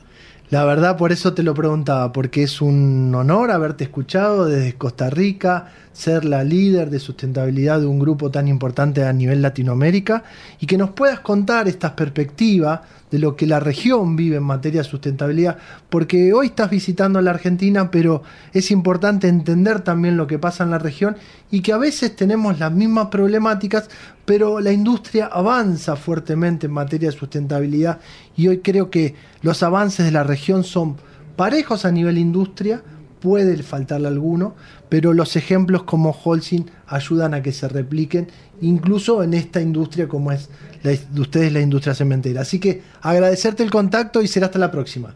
La 0.50 0.66
verdad, 0.66 0.98
por 0.98 1.14
eso 1.14 1.34
te 1.34 1.42
lo 1.42 1.54
preguntaba, 1.54 2.12
porque 2.12 2.44
es 2.44 2.60
un 2.60 3.16
honor 3.16 3.50
haberte 3.50 3.86
escuchado 3.86 4.48
desde 4.48 4.74
Costa 4.74 5.10
Rica, 5.10 5.72
ser 6.00 6.24
la 6.24 6.46
líder 6.46 6.90
de 6.90 6.98
sustentabilidad 6.98 7.82
de 7.82 7.86
un 7.86 8.00
grupo 8.00 8.32
tan 8.32 8.48
importante 8.48 9.04
a 9.04 9.12
nivel 9.12 9.42
Latinoamérica 9.42 10.24
y 10.58 10.66
que 10.66 10.78
nos 10.78 10.92
puedas 10.92 11.20
contar 11.20 11.68
estas 11.68 11.92
perspectivas 11.92 12.80
de 13.12 13.20
lo 13.20 13.36
que 13.36 13.46
la 13.46 13.60
región 13.60 14.16
vive 14.16 14.38
en 14.38 14.44
materia 14.44 14.82
de 14.82 14.88
sustentabilidad, 14.88 15.58
porque 15.90 16.32
hoy 16.32 16.48
estás 16.48 16.70
visitando 16.70 17.22
la 17.22 17.32
Argentina, 17.32 17.92
pero 17.92 18.24
es 18.54 18.72
importante 18.72 19.28
entender 19.28 19.82
también 19.82 20.16
lo 20.16 20.26
que 20.26 20.40
pasa 20.40 20.64
en 20.64 20.72
la 20.72 20.80
región 20.80 21.18
y 21.52 21.60
que 21.60 21.74
a 21.74 21.78
veces 21.78 22.16
tenemos 22.16 22.60
las 22.60 22.72
mismas 22.72 23.08
problemáticas, 23.08 23.90
pero 24.24 24.62
la 24.62 24.72
industria 24.72 25.26
avanza 25.26 25.98
fuertemente 25.98 26.68
en 26.68 26.72
materia 26.72 27.10
de 27.10 27.18
sustentabilidad 27.18 28.00
y 28.38 28.48
hoy 28.48 28.60
creo 28.60 28.90
que 28.90 29.16
los 29.42 29.64
avances 29.64 30.06
de 30.06 30.14
la 30.14 30.24
región 30.24 30.64
son 30.64 30.96
parejos 31.36 31.84
a 31.84 31.92
nivel 31.92 32.18
industria, 32.18 32.82
puede 33.20 33.62
faltarle 33.64 34.08
alguno, 34.08 34.56
pero 34.90 35.14
los 35.14 35.36
ejemplos 35.36 35.84
como 35.84 36.12
Holcim 36.12 36.66
ayudan 36.88 37.34
a 37.34 37.42
que 37.42 37.52
se 37.52 37.68
repliquen, 37.68 38.28
incluso 38.62 39.24
en 39.24 39.34
esta 39.34 39.62
industria 39.62 40.08
como 40.08 40.32
es 40.32 40.50
la, 40.84 40.92
de 40.92 41.22
ustedes 41.22 41.52
la 41.54 41.62
industria 41.62 41.94
cementera. 41.94 42.42
Así 42.42 42.60
que 42.60 42.82
agradecerte 43.02 43.64
el 43.64 43.72
contacto 43.72 44.22
y 44.22 44.28
será 44.28 44.48
hasta 44.48 44.60
la 44.60 44.72
próxima. 44.72 45.14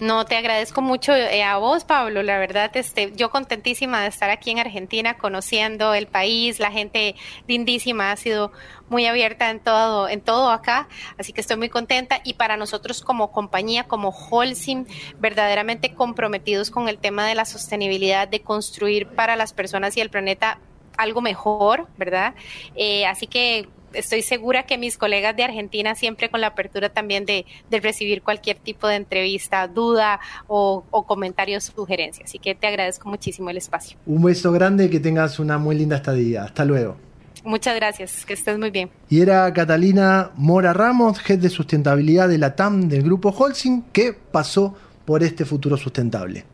No, 0.00 0.24
te 0.24 0.34
agradezco 0.36 0.80
mucho 0.80 1.14
eh, 1.14 1.42
a 1.42 1.58
vos, 1.58 1.84
Pablo. 1.84 2.22
La 2.22 2.38
verdad, 2.38 2.74
este, 2.74 3.12
yo 3.14 3.30
contentísima 3.30 4.00
de 4.00 4.08
estar 4.08 4.30
aquí 4.30 4.50
en 4.50 4.58
Argentina, 4.58 5.18
conociendo 5.18 5.92
el 5.92 6.06
país, 6.06 6.58
la 6.58 6.70
gente 6.70 7.16
lindísima, 7.46 8.10
ha 8.10 8.16
sido 8.16 8.50
muy 8.88 9.04
abierta 9.04 9.50
en 9.50 9.60
todo, 9.60 10.08
en 10.08 10.22
todo 10.22 10.50
acá, 10.50 10.88
así 11.18 11.34
que 11.34 11.42
estoy 11.42 11.58
muy 11.58 11.68
contenta. 11.68 12.22
Y 12.24 12.34
para 12.34 12.56
nosotros 12.56 13.02
como 13.02 13.30
compañía, 13.30 13.84
como 13.84 14.08
Holcim, 14.08 14.86
verdaderamente 15.18 15.92
comprometidos 15.92 16.70
con 16.70 16.88
el 16.88 16.96
tema 16.96 17.26
de 17.26 17.34
la 17.34 17.44
sostenibilidad, 17.44 18.26
de 18.26 18.40
construir 18.40 19.06
para 19.06 19.36
las 19.36 19.52
personas 19.52 19.98
y 19.98 20.00
el 20.00 20.08
planeta 20.08 20.58
algo 20.96 21.20
mejor, 21.20 21.88
¿verdad? 21.98 22.34
Eh, 22.74 23.04
así 23.06 23.26
que 23.26 23.68
estoy 23.92 24.22
segura 24.22 24.64
que 24.64 24.78
mis 24.78 24.96
colegas 24.96 25.36
de 25.36 25.44
Argentina 25.44 25.94
siempre 25.94 26.28
con 26.28 26.40
la 26.40 26.48
apertura 26.48 26.88
también 26.88 27.24
de, 27.26 27.44
recibir 27.70 28.22
cualquier 28.22 28.58
tipo 28.58 28.86
de 28.88 28.96
entrevista, 28.96 29.66
duda 29.66 30.20
o, 30.46 30.84
o 30.90 31.06
comentario, 31.06 31.60
sugerencia. 31.60 32.24
Así 32.24 32.38
que 32.38 32.54
te 32.54 32.66
agradezco 32.66 33.08
muchísimo 33.08 33.50
el 33.50 33.56
espacio. 33.56 33.98
Un 34.06 34.22
beso 34.22 34.52
grande 34.52 34.84
y 34.84 34.90
que 34.90 35.00
tengas 35.00 35.38
una 35.38 35.58
muy 35.58 35.76
linda 35.76 35.96
estadía. 35.96 36.44
Hasta 36.44 36.64
luego. 36.64 36.96
Muchas 37.44 37.74
gracias, 37.74 38.26
que 38.26 38.34
estés 38.34 38.58
muy 38.58 38.70
bien. 38.70 38.90
Y 39.08 39.22
era 39.22 39.50
Catalina 39.52 40.30
Mora 40.36 40.72
Ramos, 40.72 41.18
jefe 41.18 41.38
de 41.38 41.48
sustentabilidad 41.48 42.28
de 42.28 42.38
la 42.38 42.54
TAM 42.54 42.88
del 42.88 43.02
grupo 43.02 43.30
Holcim, 43.30 43.82
que 43.92 44.12
pasó 44.12 44.74
por 45.04 45.22
este 45.22 45.44
futuro 45.44 45.76
sustentable. 45.76 46.44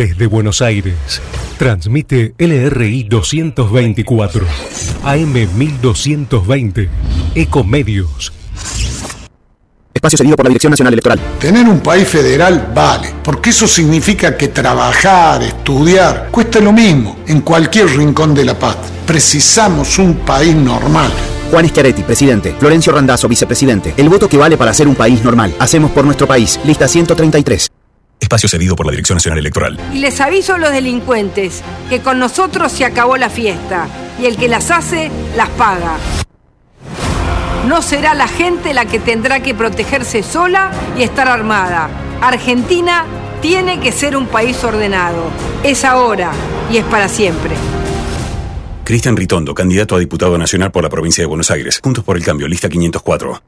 Desde 0.00 0.26
Buenos 0.26 0.62
Aires, 0.62 1.20
transmite 1.58 2.32
LRI 2.38 3.04
224, 3.04 4.46
AM 5.04 5.34
1220, 5.54 6.88
Ecomedios. 7.34 8.32
Espacio 9.92 10.16
cedido 10.16 10.36
por 10.36 10.46
la 10.46 10.48
Dirección 10.48 10.70
Nacional 10.70 10.94
Electoral. 10.94 11.20
Tener 11.38 11.68
un 11.68 11.80
país 11.80 12.08
federal 12.08 12.72
vale, 12.74 13.12
porque 13.22 13.50
eso 13.50 13.68
significa 13.68 14.38
que 14.38 14.48
trabajar, 14.48 15.42
estudiar, 15.42 16.28
cuesta 16.30 16.60
lo 16.60 16.72
mismo 16.72 17.18
en 17.26 17.42
cualquier 17.42 17.88
rincón 17.88 18.34
de 18.34 18.46
la 18.46 18.58
paz. 18.58 18.78
Precisamos 19.06 19.98
un 19.98 20.14
país 20.20 20.56
normal. 20.56 21.12
Juan 21.50 21.68
Schiaretti, 21.68 22.04
presidente. 22.04 22.54
Florencio 22.58 22.90
Randazzo, 22.90 23.28
vicepresidente. 23.28 23.92
El 23.98 24.08
voto 24.08 24.30
que 24.30 24.38
vale 24.38 24.56
para 24.56 24.72
ser 24.72 24.88
un 24.88 24.94
país 24.94 25.22
normal. 25.22 25.52
Hacemos 25.58 25.90
por 25.90 26.06
nuestro 26.06 26.26
país. 26.26 26.58
Lista 26.64 26.88
133. 26.88 27.70
Espacio 28.20 28.48
cedido 28.48 28.76
por 28.76 28.86
la 28.86 28.92
Dirección 28.92 29.16
Nacional 29.16 29.38
Electoral. 29.38 29.80
Y 29.92 29.98
les 29.98 30.20
aviso 30.20 30.54
a 30.54 30.58
los 30.58 30.70
delincuentes 30.70 31.62
que 31.88 32.00
con 32.00 32.18
nosotros 32.18 32.70
se 32.70 32.84
acabó 32.84 33.16
la 33.16 33.30
fiesta 33.30 33.88
y 34.20 34.26
el 34.26 34.36
que 34.36 34.48
las 34.48 34.70
hace 34.70 35.10
las 35.36 35.48
paga. 35.50 35.96
No 37.66 37.82
será 37.82 38.14
la 38.14 38.28
gente 38.28 38.72
la 38.74 38.86
que 38.86 38.98
tendrá 38.98 39.40
que 39.40 39.54
protegerse 39.54 40.22
sola 40.22 40.70
y 40.96 41.02
estar 41.02 41.28
armada. 41.28 41.88
Argentina 42.20 43.04
tiene 43.40 43.80
que 43.80 43.92
ser 43.92 44.16
un 44.16 44.26
país 44.26 44.62
ordenado. 44.64 45.30
Es 45.62 45.84
ahora 45.84 46.32
y 46.70 46.78
es 46.78 46.84
para 46.84 47.08
siempre. 47.08 47.54
Cristian 48.84 49.16
Ritondo, 49.16 49.54
candidato 49.54 49.94
a 49.94 49.98
diputado 49.98 50.36
nacional 50.36 50.72
por 50.72 50.82
la 50.82 50.88
provincia 50.88 51.22
de 51.22 51.26
Buenos 51.26 51.50
Aires. 51.50 51.80
Juntos 51.82 52.02
por 52.02 52.16
el 52.16 52.24
cambio, 52.24 52.48
lista 52.48 52.68
504. 52.68 53.40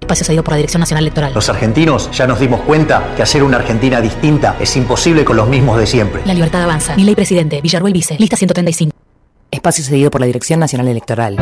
Espacio 0.00 0.24
cedido 0.24 0.44
por 0.44 0.52
la 0.52 0.58
Dirección 0.58 0.80
Nacional 0.80 1.04
Electoral. 1.04 1.32
Los 1.34 1.48
argentinos 1.48 2.10
ya 2.12 2.26
nos 2.26 2.38
dimos 2.38 2.60
cuenta 2.60 3.14
que 3.16 3.22
hacer 3.22 3.42
una 3.42 3.56
Argentina 3.56 4.00
distinta 4.00 4.56
es 4.60 4.76
imposible 4.76 5.24
con 5.24 5.36
los 5.36 5.48
mismos 5.48 5.78
de 5.78 5.86
siempre. 5.86 6.22
La 6.24 6.34
libertad 6.34 6.62
avanza. 6.62 6.94
Mi 6.96 7.04
ley 7.04 7.14
presidente, 7.14 7.60
Villarruel 7.60 7.92
Vice, 7.92 8.16
lista 8.18 8.36
135. 8.36 8.94
Espacio 9.50 9.84
cedido 9.84 10.10
por 10.10 10.20
la 10.20 10.26
Dirección 10.26 10.60
Nacional 10.60 10.88
Electoral. 10.88 11.36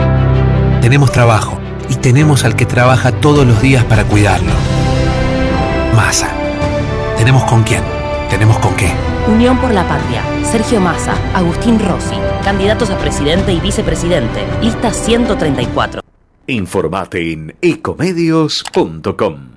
Tenemos 0.80 1.10
trabajo 1.12 1.58
y 1.88 1.96
tenemos 1.96 2.44
al 2.44 2.56
que 2.56 2.66
trabaja 2.66 3.12
todos 3.12 3.46
los 3.46 3.60
días 3.60 3.84
para 3.84 4.04
cuidarlo. 4.04 4.52
Massa. 5.94 6.28
Tenemos 7.16 7.44
con 7.44 7.62
quién, 7.62 7.82
tenemos 8.30 8.58
con 8.58 8.74
qué. 8.76 8.90
Unión 9.28 9.58
por 9.58 9.72
la 9.72 9.86
Patria, 9.88 10.22
Sergio 10.44 10.80
Massa, 10.80 11.14
Agustín 11.34 11.78
Rossi, 11.78 12.16
candidatos 12.44 12.90
a 12.90 12.98
presidente 12.98 13.52
y 13.52 13.60
vicepresidente, 13.60 14.44
lista 14.60 14.92
134. 14.92 16.03
Informate 16.46 17.32
en 17.32 17.56
ecomedios.com. 17.62 19.48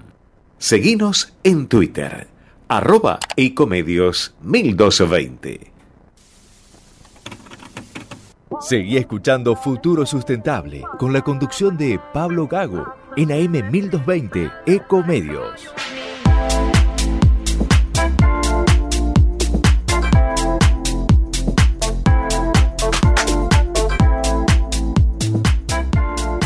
Seguinos 0.58 1.34
en 1.44 1.68
Twitter, 1.68 2.30
arroba 2.70 3.20
ecomedios 3.36 4.34
1220. 4.42 5.74
Seguí 8.62 8.96
escuchando 8.96 9.58
Futuro 9.58 10.06
Sustentable 10.06 10.82
con 10.98 11.12
la 11.12 11.22
conducción 11.22 11.76
de 11.76 12.00
Pablo 12.14 12.48
Gago 12.48 12.96
en 13.18 13.34
AM 13.34 13.70
1220 13.70 14.50
Ecomedios. 14.66 15.68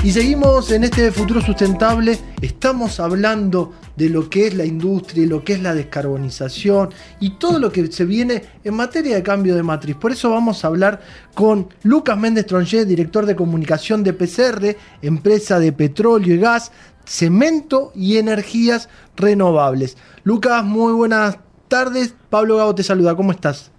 Y 0.04 0.12
seguimos 0.12 0.72
en 0.72 0.84
este 0.84 1.12
futuro 1.12 1.41
sustentable, 1.41 2.18
estamos 2.41 2.99
hablando 2.99 3.74
de 3.95 4.10
lo 4.10 4.32
que 4.32 4.47
es 4.47 4.56
la 4.56 4.66
industria 4.66 5.28
lo 5.28 5.43
que 5.43 5.54
es 5.54 5.62
la 5.62 5.76
descarbonización 5.76 6.89
y 7.20 7.38
todo 7.38 7.60
lo 7.60 7.72
que 7.72 7.86
se 7.91 8.06
viene 8.06 8.41
en 8.64 8.74
materia 8.74 9.16
de 9.16 9.22
cambio 9.22 9.56
de 9.56 9.62
matriz. 9.62 9.95
Por 9.95 10.12
eso 10.12 10.32
vamos 10.32 10.64
a 10.64 10.70
hablar 10.70 11.02
con 11.36 11.68
Lucas 11.84 12.18
Méndez 12.18 12.47
Tronché, 12.47 12.84
director 12.86 13.28
de 13.28 13.36
comunicación 13.36 14.04
de 14.04 14.14
PCR, 14.14 14.76
empresa 15.04 15.60
de 15.60 15.72
petróleo 15.72 16.34
y 16.34 16.39
gas, 16.39 16.72
cemento 17.06 17.91
y 17.93 18.18
energías 18.18 18.89
renovables. 19.16 19.97
Lucas, 20.24 20.64
muy 20.64 20.93
buenas 20.93 21.38
tardes. 21.68 22.16
Pablo 22.32 22.58
Gago 22.58 22.74
te 22.74 22.82
saluda, 22.82 23.16
¿cómo 23.16 23.34
estás? 23.34 23.70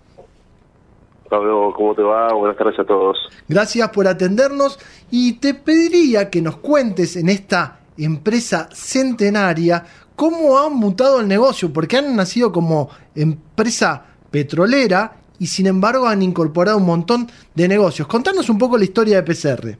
Pablo, 1.32 1.72
¿cómo 1.74 1.94
te 1.94 2.02
va? 2.02 2.30
Buenas 2.34 2.58
tardes 2.58 2.78
a 2.78 2.84
todos. 2.84 3.16
Gracias 3.48 3.88
por 3.88 4.06
atendernos 4.06 4.78
y 5.10 5.38
te 5.40 5.54
pediría 5.54 6.28
que 6.28 6.42
nos 6.42 6.58
cuentes 6.58 7.16
en 7.16 7.30
esta 7.30 7.78
empresa 7.96 8.68
centenaria 8.70 9.82
cómo 10.14 10.58
han 10.58 10.74
mutado 10.74 11.20
el 11.20 11.28
negocio, 11.28 11.72
porque 11.72 11.96
han 11.96 12.14
nacido 12.14 12.52
como 12.52 12.90
empresa 13.14 14.04
petrolera 14.30 15.12
y 15.38 15.46
sin 15.46 15.66
embargo 15.68 16.06
han 16.06 16.20
incorporado 16.20 16.76
un 16.76 16.84
montón 16.84 17.26
de 17.54 17.66
negocios. 17.66 18.06
Contanos 18.06 18.50
un 18.50 18.58
poco 18.58 18.76
la 18.76 18.84
historia 18.84 19.22
de 19.22 19.22
PCR. 19.22 19.78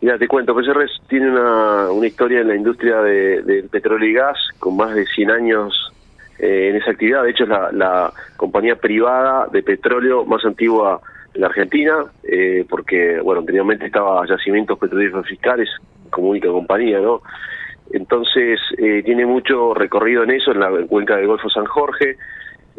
Mira, 0.00 0.18
te 0.18 0.26
cuento, 0.26 0.52
PCR 0.52 0.84
tiene 1.08 1.30
una, 1.30 1.92
una 1.92 2.06
historia 2.08 2.40
en 2.40 2.48
la 2.48 2.56
industria 2.56 2.96
de- 3.02 3.42
del 3.42 3.68
petróleo 3.68 4.08
y 4.10 4.14
gas 4.14 4.36
con 4.58 4.76
más 4.76 4.96
de 4.96 5.06
100 5.06 5.30
años 5.30 5.92
eh, 6.38 6.68
en 6.70 6.76
esa 6.76 6.90
actividad. 6.90 7.22
De 7.24 7.30
hecho, 7.30 7.44
es 7.44 7.48
la, 7.48 7.70
la 7.72 8.12
compañía 8.36 8.76
privada 8.76 9.46
de 9.52 9.62
petróleo 9.62 10.24
más 10.24 10.44
antigua 10.44 11.00
en 11.34 11.40
la 11.40 11.46
Argentina, 11.48 12.04
eh, 12.24 12.64
porque, 12.68 13.20
bueno, 13.20 13.40
anteriormente 13.40 13.86
estaba 13.86 14.26
Yacimientos 14.26 14.78
Petrolíferos 14.78 15.26
Fiscales 15.26 15.68
como 16.10 16.30
única 16.30 16.48
compañía, 16.48 16.98
¿no? 17.00 17.20
Entonces, 17.92 18.58
eh, 18.78 19.02
tiene 19.04 19.26
mucho 19.26 19.72
recorrido 19.74 20.24
en 20.24 20.30
eso, 20.32 20.50
en 20.52 20.60
la 20.60 20.70
cuenca 20.88 21.16
del 21.16 21.26
Golfo 21.28 21.48
San 21.50 21.66
Jorge, 21.66 22.16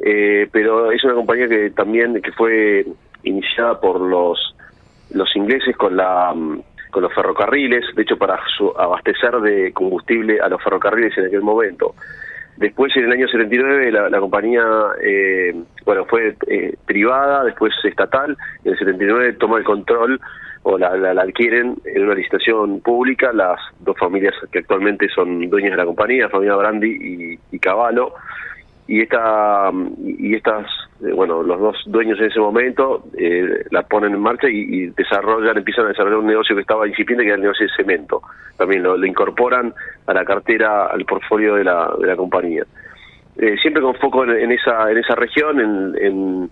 eh, 0.03 0.47
pero 0.51 0.91
es 0.91 1.03
una 1.03 1.13
compañía 1.13 1.47
que 1.47 1.69
también 1.71 2.21
que 2.21 2.31
fue 2.33 2.85
iniciada 3.23 3.79
por 3.79 3.99
los 4.01 4.53
los 5.11 5.33
ingleses 5.37 5.75
con 5.77 5.95
la 5.95 6.33
mm, 6.35 6.61
con 6.91 7.03
los 7.03 7.13
ferrocarriles, 7.13 7.83
de 7.95 8.01
hecho 8.01 8.17
para 8.17 8.37
su- 8.57 8.73
abastecer 8.77 9.39
de 9.39 9.71
combustible 9.71 10.39
a 10.41 10.49
los 10.49 10.61
ferrocarriles 10.61 11.17
en 11.17 11.25
aquel 11.27 11.41
momento. 11.41 11.95
Después, 12.57 12.95
en 12.97 13.05
el 13.05 13.11
año 13.11 13.27
79, 13.27 13.91
la, 13.91 14.09
la 14.09 14.19
compañía, 14.19 14.63
eh, 15.03 15.53
bueno, 15.85 16.05
fue 16.05 16.35
eh, 16.47 16.75
privada, 16.85 17.43
después 17.43 17.73
estatal. 17.83 18.35
En 18.63 18.71
el 18.73 18.77
79 18.79 19.33
toma 19.33 19.57
el 19.59 19.63
control 19.63 20.19
o 20.63 20.77
la, 20.77 20.97
la- 20.97 21.13
la 21.13 21.21
adquieren 21.21 21.75
en 21.85 22.03
una 22.03 22.15
licitación 22.15 22.81
pública 22.81 23.31
las 23.31 23.59
dos 23.79 23.95
familias 23.97 24.33
que 24.51 24.59
actualmente 24.59 25.07
son 25.09 25.49
dueñas 25.49 25.71
de 25.71 25.77
la 25.77 25.85
compañía, 25.85 26.29
familia 26.29 26.55
Brandi 26.55 26.89
y, 26.89 27.39
y 27.55 27.59
Cavallo. 27.59 28.13
Y 28.87 29.01
esta 29.01 29.69
y 30.01 30.33
estas, 30.35 30.65
eh, 31.05 31.11
bueno, 31.13 31.43
los 31.43 31.59
dos 31.59 31.75
dueños 31.87 32.17
en 32.19 32.25
ese 32.27 32.39
momento 32.39 33.03
eh, 33.17 33.65
la 33.71 33.83
ponen 33.83 34.13
en 34.13 34.19
marcha 34.21 34.47
y, 34.49 34.87
desarrollan, 34.95 35.57
empiezan 35.57 35.85
a 35.85 35.89
desarrollar 35.89 36.19
un 36.19 36.27
negocio 36.27 36.55
que 36.55 36.61
estaba 36.61 36.87
incipiente, 36.87 37.23
que 37.23 37.29
era 37.29 37.35
el 37.35 37.41
negocio 37.41 37.65
de 37.67 37.73
cemento. 37.75 38.21
También 38.57 38.83
lo, 38.83 38.95
lo 38.97 39.05
incorporan 39.05 39.73
a 40.05 40.13
la 40.13 40.23
cartera, 40.23 40.85
al 40.87 41.03
portfolio 41.03 41.55
de 41.55 41.65
la, 41.65 41.91
de 41.99 42.07
la 42.07 42.15
compañía. 42.15 42.63
Eh, 43.37 43.55
siempre 43.61 43.81
con 43.83 43.93
foco 43.95 44.23
en, 44.23 44.31
en 44.31 44.51
esa 44.53 44.89
en 44.89 44.97
esa 44.97 45.15
región, 45.15 45.59
en, 45.59 45.93
en, 46.01 46.49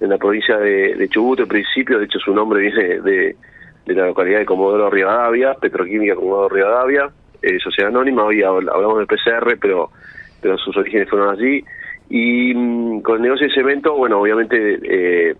en 0.00 0.08
la 0.10 0.18
provincia 0.18 0.58
de, 0.58 1.06
Chubut, 1.08 1.38
en 1.40 1.48
principio, 1.48 1.98
de 2.00 2.06
hecho 2.06 2.18
su 2.18 2.34
nombre 2.34 2.60
viene 2.60 3.00
de, 3.00 3.36
de 3.86 3.94
la 3.94 4.06
localidad 4.06 4.40
de 4.40 4.44
Comodoro 4.44 4.90
Rivadavia, 4.90 5.54
Petroquímica 5.54 6.16
Comodoro 6.16 6.48
Rivadavia, 6.54 7.08
eh, 7.42 7.58
Sociedad 7.60 7.90
Anónima, 7.90 8.24
hoy 8.24 8.40
habl- 8.40 8.70
hablamos 8.74 8.98
del 8.98 9.06
PCR, 9.06 9.56
pero 9.60 9.90
pero 10.42 10.58
sus 10.58 10.76
orígenes 10.76 11.08
fueron 11.08 11.30
allí. 11.30 11.64
Y 12.08 12.54
mm, 12.54 13.00
con 13.02 13.16
el 13.16 13.22
negocio 13.22 13.48
de 13.48 13.54
cemento, 13.54 13.94
bueno, 13.96 14.20
obviamente 14.20 14.78
eh, 14.82 15.36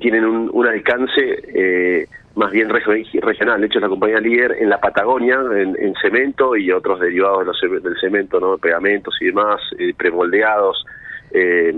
tienen 0.00 0.24
un, 0.24 0.66
alcance 0.66 1.42
eh, 1.54 2.06
más 2.34 2.50
bien 2.52 2.68
regi- 2.68 3.20
regional. 3.20 3.60
De 3.60 3.66
hecho, 3.66 3.78
es 3.78 3.82
la 3.82 3.88
compañía 3.88 4.20
líder 4.20 4.56
en 4.60 4.68
la 4.68 4.78
Patagonia, 4.80 5.38
en, 5.56 5.76
en 5.78 5.94
cemento 6.02 6.56
y 6.56 6.70
otros 6.70 7.00
derivados 7.00 7.40
de 7.40 7.44
los 7.46 7.82
del 7.82 7.96
cemento, 8.00 8.40
¿no? 8.40 8.58
Pegamentos 8.58 9.16
y 9.20 9.26
demás, 9.26 9.60
eh, 9.78 9.94
premoldeados, 9.96 10.84
eh, 11.32 11.72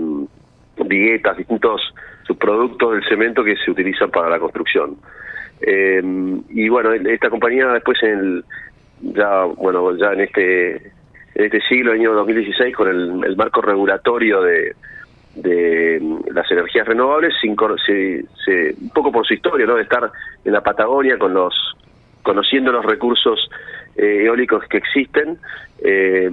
viguetas, 0.85 1.37
distintos 1.37 1.81
subproductos 2.27 2.93
del 2.93 3.03
cemento 3.07 3.43
que 3.43 3.55
se 3.57 3.71
utilizan 3.71 4.11
para 4.11 4.29
la 4.29 4.39
construcción. 4.39 4.97
Eh, 5.61 6.01
y 6.49 6.67
bueno, 6.67 6.91
esta 6.91 7.29
compañía 7.29 7.67
después 7.67 7.97
en 8.03 8.09
el, 8.19 8.43
ya 9.01 9.43
bueno 9.45 9.95
ya 9.95 10.11
en 10.13 10.21
este 10.21 10.91
en 11.35 11.45
este 11.45 11.59
siglo 11.67 11.91
año 11.91 12.13
2016 12.13 12.75
con 12.75 12.87
el, 12.87 13.35
marco 13.35 13.61
regulatorio 13.61 14.41
de, 14.41 14.73
de 15.35 16.01
las 16.33 16.49
energías 16.49 16.87
renovables 16.87 17.33
incor- 17.43 17.77
se- 17.85 18.25
se- 18.43 18.75
un 18.81 18.89
poco 18.91 19.11
por 19.11 19.25
su 19.27 19.33
historia 19.33 19.65
no 19.65 19.75
de 19.75 19.83
estar 19.83 20.09
en 20.43 20.51
la 20.53 20.61
Patagonia 20.61 21.17
con 21.17 21.33
los 21.33 21.53
conociendo 22.23 22.71
los 22.71 22.85
recursos 22.85 23.49
eh, 23.97 24.23
eólicos 24.25 24.63
que 24.67 24.77
existen 24.77 25.37
eh, 25.83 26.29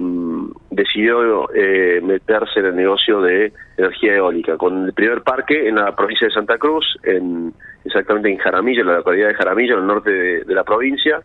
decidió 0.71 1.49
eh, 1.53 1.99
meterse 2.01 2.61
en 2.61 2.67
el 2.67 2.75
negocio 2.75 3.21
de 3.21 3.51
energía 3.77 4.15
eólica 4.15 4.57
con 4.57 4.85
el 4.85 4.93
primer 4.93 5.21
parque 5.21 5.67
en 5.67 5.75
la 5.75 5.93
provincia 5.95 6.27
de 6.27 6.33
Santa 6.33 6.57
Cruz 6.57 6.97
en 7.03 7.53
exactamente 7.85 8.29
en 8.31 8.37
Jaramillo 8.37 8.81
en 8.81 8.87
la 8.87 8.97
localidad 8.97 9.27
de 9.27 9.33
Jaramillo 9.35 9.73
en 9.75 9.81
el 9.81 9.87
norte 9.87 10.11
de 10.11 10.55
la 10.55 10.63
provincia 10.63 11.21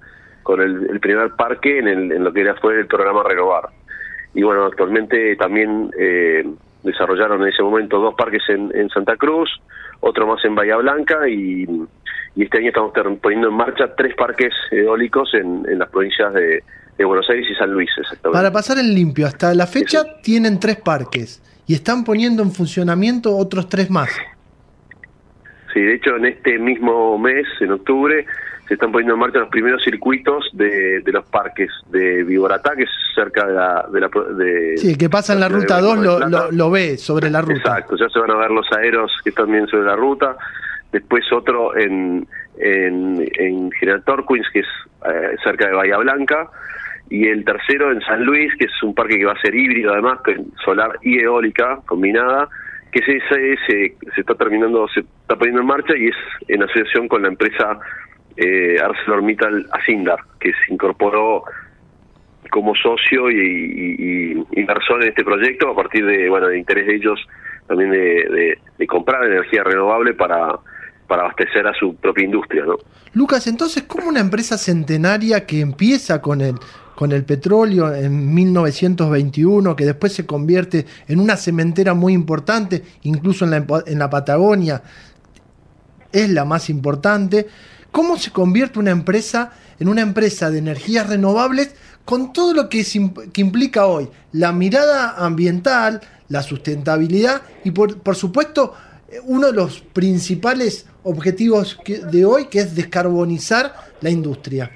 con 0.49 0.63
el, 0.63 0.89
el 0.89 0.99
primer 0.99 1.33
parque 1.37 1.79
en, 1.79 1.89
el- 1.89 2.11
en 2.11 2.25
lo 2.25 2.33
que 2.33 2.41
era 2.41 2.55
fue 2.55 2.81
el 2.81 2.87
programa 2.87 3.23
Renovar. 3.23 3.69
Y 4.33 4.43
bueno, 4.43 4.65
actualmente 4.65 5.37
también 5.37 5.91
eh, 5.99 6.43
desarrollaron 6.83 7.43
en 7.43 7.49
ese 7.49 7.63
momento 7.63 7.99
dos 8.01 8.15
parques 8.15 8.41
en, 8.49 8.73
en 8.75 8.89
Santa 8.89 9.17
Cruz, 9.17 9.51
otro 10.01 10.27
más 10.27 10.43
en 10.47 10.55
Bahía 10.55 10.77
Blanca 10.77 11.29
y, 11.29 11.67
y 12.35 12.43
este 12.45 12.59
año 12.61 12.69
estamos 12.69 12.93
poniendo 13.21 13.49
en 13.49 13.55
marcha 13.57 13.95
tres 13.95 14.15
parques 14.15 14.55
eólicos 14.71 15.35
en, 15.35 15.67
en 15.69 15.79
las 15.81 15.91
provincias 15.91 16.33
de, 16.33 16.63
de 16.97 17.05
Buenos 17.05 17.29
Aires 17.29 17.47
y 17.51 17.55
San 17.57 17.71
Luis, 17.71 17.91
exactamente. 17.99 18.39
Para 18.39 18.51
pasar 18.51 18.79
en 18.79 18.95
limpio, 18.95 19.27
hasta 19.27 19.53
la 19.55 19.67
fecha 19.67 20.03
tienen 20.23 20.59
tres 20.59 20.77
parques 20.77 21.43
y 21.67 21.75
están 21.75 22.05
poniendo 22.05 22.43
en 22.43 22.53
funcionamiento 22.53 23.37
otros 23.37 23.69
tres 23.69 23.91
más. 23.91 24.09
Sí, 25.75 25.81
de 25.83 25.95
hecho 25.97 26.17
en 26.17 26.25
este 26.25 26.59
mismo 26.59 27.19
mes, 27.19 27.47
en 27.61 27.73
octubre, 27.73 28.25
se 28.69 28.75
están 28.75 28.93
poniendo 28.93 29.15
en 29.15 29.21
marcha 29.21 29.39
los 29.39 29.49
primeros 29.49 29.83
circuitos 29.83 30.49
de, 30.53 31.01
de 31.01 31.13
los 31.13 31.25
parques 31.27 31.71
de 31.91 32.23
Viboratá, 32.23 32.77
que 32.77 32.83
es 32.85 32.91
cerca 33.15 33.47
de 33.47 33.55
la... 33.55 33.87
De 33.91 34.01
la 34.01 34.11
de, 34.37 34.77
Sí, 34.77 34.97
que 34.97 35.09
pasa 35.09 35.33
en 35.33 35.41
la 35.41 35.49
ruta 35.49 35.75
Mar 35.77 35.83
2 35.83 35.95
del 35.97 36.05
lo, 36.05 36.17
Plata. 36.19 36.31
lo- 36.31 36.51
lo 36.53 36.71
ve 36.71 36.97
sobre 36.99 37.31
la 37.31 37.41
ruta. 37.41 37.55
Exacto, 37.55 37.97
ya 37.97 38.09
se 38.11 38.19
van 38.21 38.31
a 38.31 38.37
ver 38.37 38.51
los 38.51 38.67
aeros 38.73 39.11
que 39.25 39.31
están 39.31 39.51
bien 39.51 39.67
sobre 39.69 39.85
la 39.87 39.97
ruta. 39.97 40.37
Después 40.93 41.25
otro 41.33 41.77
en, 41.77 42.27
en, 42.59 43.29
en 43.39 43.71
General 43.73 44.03
Torquins, 44.05 44.47
que 44.53 44.61
es 44.61 44.67
eh, 45.07 45.37
cerca 45.43 45.67
de 45.67 45.75
Bahía 45.75 45.97
Blanca. 45.99 46.49
Y 47.11 47.27
el 47.27 47.45
tercero 47.45 47.91
en 47.91 48.01
San 48.03 48.23
Luis, 48.25 48.53
que 48.59 48.67
es 48.67 48.83
un 48.83 48.95
parque 48.95 49.17
que 49.19 49.25
va 49.25 49.33
a 49.33 49.41
ser 49.41 49.55
híbrido 49.55 49.93
además, 49.95 50.21
con 50.23 50.53
solar 50.65 50.93
y 51.03 51.19
eólica 51.21 51.79
combinada, 51.87 52.49
que 52.93 52.99
ese, 53.01 53.17
ese 53.17 53.57
se, 53.67 53.97
se 54.15 54.21
está 54.21 54.35
terminando, 54.35 54.87
se 54.89 55.01
está 55.01 55.37
poniendo 55.37 55.63
en 55.63 55.67
marcha 55.67 55.97
y 55.97 56.09
es 56.09 56.17
en 56.49 56.63
asociación 56.63 57.09
con 57.09 57.23
la 57.23 57.29
empresa 57.29 57.79
eh, 58.39 58.79
ArcelorMittal 58.81 59.67
Asindar, 59.73 60.21
que 60.41 60.53
se 60.53 60.73
incorporó 60.73 61.45
como 62.51 62.75
socio 62.75 63.31
y, 63.31 64.47
inversor 64.53 65.03
en 65.03 65.11
este 65.11 65.25
proyecto 65.25 65.71
a 65.71 65.77
partir 65.77 66.07
de 66.07 66.31
bueno 66.31 66.49
de 66.49 66.59
interés 66.59 66.87
de 66.87 66.97
ellos 66.97 67.21
también 67.67 67.91
de 67.91 68.87
comprar 68.87 69.25
energía 69.25 69.63
renovable 69.65 70.15
para 70.15 70.59
para 71.07 71.23
abastecer 71.23 71.67
a 71.67 71.75
su 71.75 71.97
propia 71.97 72.25
industria 72.25 72.65
no 72.65 72.77
Lucas, 73.15 73.47
entonces, 73.47 73.85
¿cómo 73.85 74.09
una 74.09 74.21
empresa 74.21 74.59
centenaria 74.59 75.47
que 75.47 75.61
empieza 75.61 76.21
con 76.21 76.41
el, 76.41 76.55
con 76.95 77.11
el 77.13 77.25
petróleo 77.25 77.93
en 77.95 78.35
1921, 78.35 79.75
que 79.75 79.87
después 79.87 80.13
se 80.13 80.27
convierte 80.27 80.85
en 81.09 81.19
una 81.19 81.37
cementera 81.37 81.95
muy 81.95 82.13
importante, 82.13 82.83
incluso 83.03 83.45
en 83.47 83.51
la, 83.51 83.65
en 83.87 83.99
la 83.99 84.11
Patagonia, 84.11 84.83
es 86.13 86.29
la 86.31 86.45
más 86.45 86.69
importante, 86.71 87.47
¿cómo 87.99 88.17
se 88.17 88.31
convierte 88.31 88.79
una 88.79 88.93
empresa 88.93 89.51
en 89.81 89.89
una 89.89 90.03
empresa 90.03 90.53
de 90.53 90.59
energías 90.59 91.11
renovables 91.11 91.75
con 92.05 92.33
todo 92.33 92.55
lo 92.55 92.69
que, 92.69 92.85
implica 93.41 93.87
hoy? 93.87 94.09
La 94.31 94.53
mirada 94.53 95.17
ambiental, 95.17 95.99
la 96.29 96.43
sustentabilidad 96.43 97.43
y, 97.65 97.73
por, 97.73 98.15
supuesto, 98.15 98.73
uno 99.25 99.49
de 99.49 99.53
los 99.53 99.81
principales 99.81 100.89
objetivos 101.03 101.77
de 102.13 102.25
hoy, 102.25 102.47
que 102.47 102.61
es 102.61 102.77
descarbonizar 102.77 103.73
la 104.01 104.11
industria. 104.11 104.71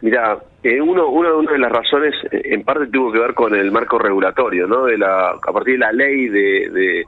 Mira, 0.00 0.38
eh, 0.62 0.80
uno, 0.80 1.08
una, 1.08 1.34
una 1.34 1.52
de 1.54 1.58
las 1.58 1.72
razones 1.72 2.14
eh, 2.30 2.40
en 2.44 2.62
parte 2.62 2.86
tuvo 2.86 3.10
que 3.10 3.18
ver 3.18 3.34
con 3.34 3.52
el 3.52 3.72
marco 3.72 3.98
regulatorio, 3.98 4.68
¿no? 4.68 4.84
De 4.84 4.96
la, 4.96 5.30
a 5.30 5.52
partir 5.52 5.72
de 5.72 5.78
la 5.80 5.90
ley 5.90 6.28
de, 6.28 6.70
de, 6.70 7.04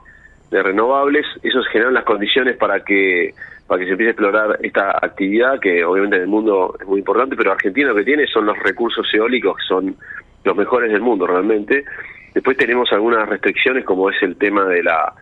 de 0.51 0.61
renovables, 0.61 1.25
eso 1.41 1.63
generan 1.71 1.93
las 1.93 2.03
condiciones 2.03 2.57
para 2.57 2.83
que 2.83 3.33
para 3.71 3.79
que 3.79 3.85
se 3.85 3.91
empiece 3.93 4.09
a 4.09 4.11
explorar 4.11 4.59
esta 4.63 4.89
actividad 5.01 5.57
que 5.61 5.81
obviamente 5.85 6.17
en 6.17 6.23
el 6.23 6.27
mundo 6.27 6.75
es 6.77 6.85
muy 6.85 6.99
importante, 6.99 7.37
pero 7.37 7.53
Argentina 7.53 7.87
lo 7.87 7.95
que 7.95 8.03
tiene 8.03 8.27
son 8.27 8.45
los 8.45 8.59
recursos 8.59 9.07
eólicos 9.13 9.55
que 9.55 9.63
son 9.65 9.95
los 10.43 10.57
mejores 10.57 10.91
del 10.91 10.99
mundo 10.99 11.25
realmente. 11.25 11.85
Después 12.33 12.57
tenemos 12.57 12.91
algunas 12.91 13.29
restricciones 13.29 13.85
como 13.85 14.09
es 14.09 14.21
el 14.23 14.35
tema 14.35 14.65
de 14.65 14.83
la 14.83 15.13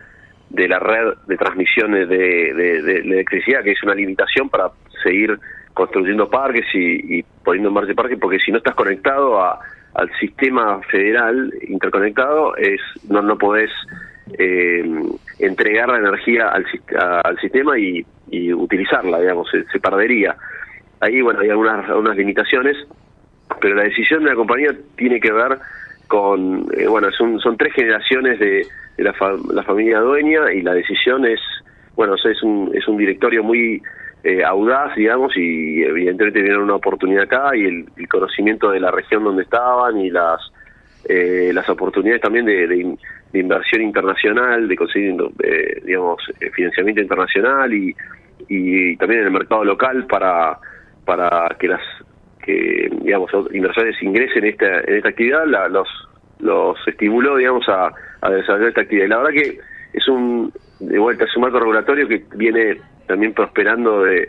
de 0.48 0.66
la 0.66 0.80
red 0.80 1.14
de 1.28 1.36
transmisiones 1.36 2.08
de, 2.08 2.52
de- 2.52 2.82
de 2.82 2.96
electricidad, 3.02 3.62
que 3.62 3.70
es 3.70 3.82
una 3.84 3.94
limitación 3.94 4.48
para 4.48 4.70
seguir 5.00 5.38
construyendo 5.72 6.28
parques 6.28 6.66
y, 6.74 7.18
y 7.20 7.24
poniendo 7.44 7.68
en 7.68 7.74
marcha 7.76 7.94
parques, 7.94 8.18
porque 8.20 8.40
si 8.40 8.50
no 8.50 8.58
estás 8.58 8.74
conectado 8.74 9.40
a- 9.40 9.60
al 9.94 10.10
sistema 10.18 10.80
federal 10.90 11.54
interconectado, 11.68 12.56
es 12.56 12.80
no 13.08 13.22
no 13.22 13.38
podés 13.38 13.70
eh, 14.38 14.84
entregar 15.38 15.88
la 15.88 15.98
energía 15.98 16.48
al, 16.48 16.64
al 17.24 17.38
sistema 17.38 17.78
y, 17.78 18.04
y 18.30 18.52
utilizarla, 18.52 19.20
digamos, 19.20 19.48
se, 19.50 19.80
perdería. 19.80 20.36
Ahí, 21.00 21.20
bueno, 21.20 21.40
hay 21.40 21.50
algunas, 21.50 22.16
limitaciones, 22.16 22.76
pero 23.60 23.74
la 23.74 23.84
decisión 23.84 24.22
de 24.24 24.30
la 24.30 24.36
compañía 24.36 24.74
tiene 24.96 25.20
que 25.20 25.32
ver 25.32 25.58
con, 26.08 26.66
eh, 26.76 26.86
bueno, 26.86 27.10
son, 27.12 27.38
son 27.40 27.56
tres 27.56 27.72
generaciones 27.72 28.38
de, 28.38 28.66
de 28.96 29.04
la, 29.04 29.12
fa- 29.12 29.36
la 29.52 29.62
familia 29.62 30.00
dueña 30.00 30.52
y 30.52 30.62
la 30.62 30.74
decisión 30.74 31.24
es, 31.24 31.40
bueno, 31.96 32.14
es 32.16 32.42
un, 32.42 32.70
es 32.74 32.86
un 32.88 32.96
directorio 32.96 33.42
muy 33.42 33.80
eh, 34.22 34.44
audaz, 34.44 34.94
digamos, 34.96 35.34
y 35.36 35.82
evidentemente 35.82 36.42
vieron 36.42 36.64
una 36.64 36.74
oportunidad 36.74 37.24
acá 37.24 37.56
y 37.56 37.64
el, 37.64 37.86
conocimiento 38.08 38.70
de 38.70 38.80
la 38.80 38.90
región 38.90 39.24
donde 39.24 39.44
estaban 39.44 39.98
y 39.98 40.10
las 40.10 40.40
eh, 41.08 41.50
las 41.54 41.66
oportunidades 41.70 42.20
también 42.20 42.44
de, 42.44 42.66
inversión 43.38 43.82
internacional, 43.82 44.66
de 44.66 44.76
conseguir, 44.76 45.14
eh, 45.42 45.80
digamos, 45.84 46.20
financiamiento 46.52 47.00
internacional 47.00 47.72
y, 47.72 47.94
y 48.48 48.96
también 48.96 49.20
en 49.20 49.26
el 49.26 49.32
mercado 49.32 49.64
local 49.64 50.06
para 50.06 50.58
para 51.04 51.56
que 51.58 51.68
las 51.68 51.80
que 52.42 52.90
digamos 53.02 53.30
inversores 53.52 54.00
ingresen 54.02 54.44
en 54.44 54.50
esta 54.50 54.80
en 54.80 54.96
esta 54.96 55.08
actividad 55.10 55.46
los 55.70 55.88
los 56.40 56.76
estimuló 56.86 57.36
digamos 57.36 57.68
a, 57.68 57.92
a 58.20 58.30
desarrollar 58.30 58.68
esta 58.68 58.80
actividad. 58.82 59.06
Y 59.06 59.08
la 59.08 59.18
verdad 59.18 59.32
que 59.32 59.58
es 59.92 60.08
un 60.08 60.52
de 60.80 60.98
vuelta 60.98 61.24
es 61.24 61.36
un 61.36 61.42
marco 61.42 61.60
regulatorio 61.60 62.08
que 62.08 62.24
viene 62.36 62.80
también 63.06 63.34
prosperando 63.34 64.04
de, 64.04 64.28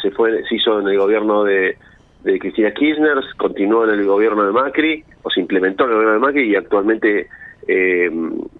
se 0.00 0.10
fue 0.12 0.42
se 0.48 0.54
hizo 0.54 0.80
en 0.80 0.88
el 0.88 0.98
gobierno 0.98 1.44
de, 1.44 1.76
de 2.22 2.38
Cristina 2.38 2.72
Kirchner 2.72 3.18
continuó 3.36 3.84
en 3.84 3.98
el 3.98 4.06
gobierno 4.06 4.44
de 4.44 4.52
Macri 4.52 5.04
o 5.22 5.30
se 5.30 5.40
implementó 5.40 5.84
en 5.84 5.90
el 5.90 5.96
gobierno 5.96 6.14
de 6.14 6.26
Macri 6.26 6.50
y 6.50 6.56
actualmente 6.56 7.28
eh, 7.68 8.10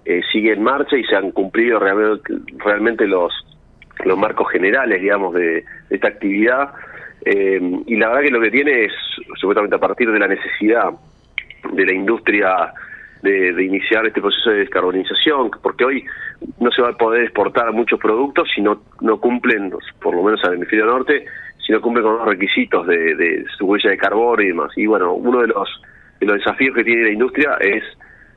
eh, 0.04 0.20
sigue 0.32 0.52
en 0.52 0.62
marcha 0.62 0.96
y 0.96 1.04
se 1.04 1.16
han 1.16 1.30
cumplido 1.32 1.78
realmente, 1.78 2.32
realmente 2.58 3.06
los 3.06 3.32
los 4.04 4.16
marcos 4.16 4.50
generales 4.50 5.00
digamos 5.00 5.34
de, 5.34 5.62
esta 5.90 6.08
actividad 6.08 6.72
eh, 7.24 7.60
y 7.86 7.96
la 7.96 8.08
verdad 8.08 8.22
que 8.22 8.30
lo 8.30 8.40
que 8.40 8.50
tiene 8.50 8.84
es 8.84 8.92
supuestamente 9.38 9.76
a 9.76 9.78
partir 9.78 10.10
de 10.10 10.18
la 10.18 10.28
necesidad 10.28 10.90
de 11.72 11.84
la 11.84 11.92
industria 11.92 12.72
de, 13.22 13.64
iniciar 13.64 14.06
este 14.06 14.20
proceso 14.20 14.50
de 14.50 14.60
descarbonización, 14.60 15.50
porque 15.62 15.84
hoy 15.84 16.04
no 16.58 16.70
se 16.70 16.82
va 16.82 16.90
a 16.90 16.96
poder 16.96 17.24
exportar 17.24 17.72
muchos 17.72 17.98
productos 18.00 18.48
si 18.54 18.62
no, 18.62 18.82
no 19.00 19.20
cumplen, 19.20 19.72
por 20.00 20.14
lo 20.14 20.22
menos 20.22 20.42
al 20.44 20.54
hemisferio 20.54 20.86
norte, 20.86 21.24
si 21.64 21.72
no 21.72 21.80
cumplen 21.80 22.04
con 22.04 22.16
los 22.16 22.26
requisitos 22.26 22.86
de, 22.86 23.44
su 23.58 23.66
huella 23.66 23.90
de 23.90 23.98
carbono 23.98 24.42
y 24.42 24.48
demás. 24.48 24.72
Y 24.76 24.86
bueno, 24.86 25.12
uno 25.12 25.40
de 25.42 25.48
los, 25.48 25.68
de 26.18 26.26
los 26.26 26.36
desafíos 26.36 26.74
que 26.74 26.84
tiene 26.84 27.04
la 27.04 27.12
industria 27.12 27.56
es 27.60 27.84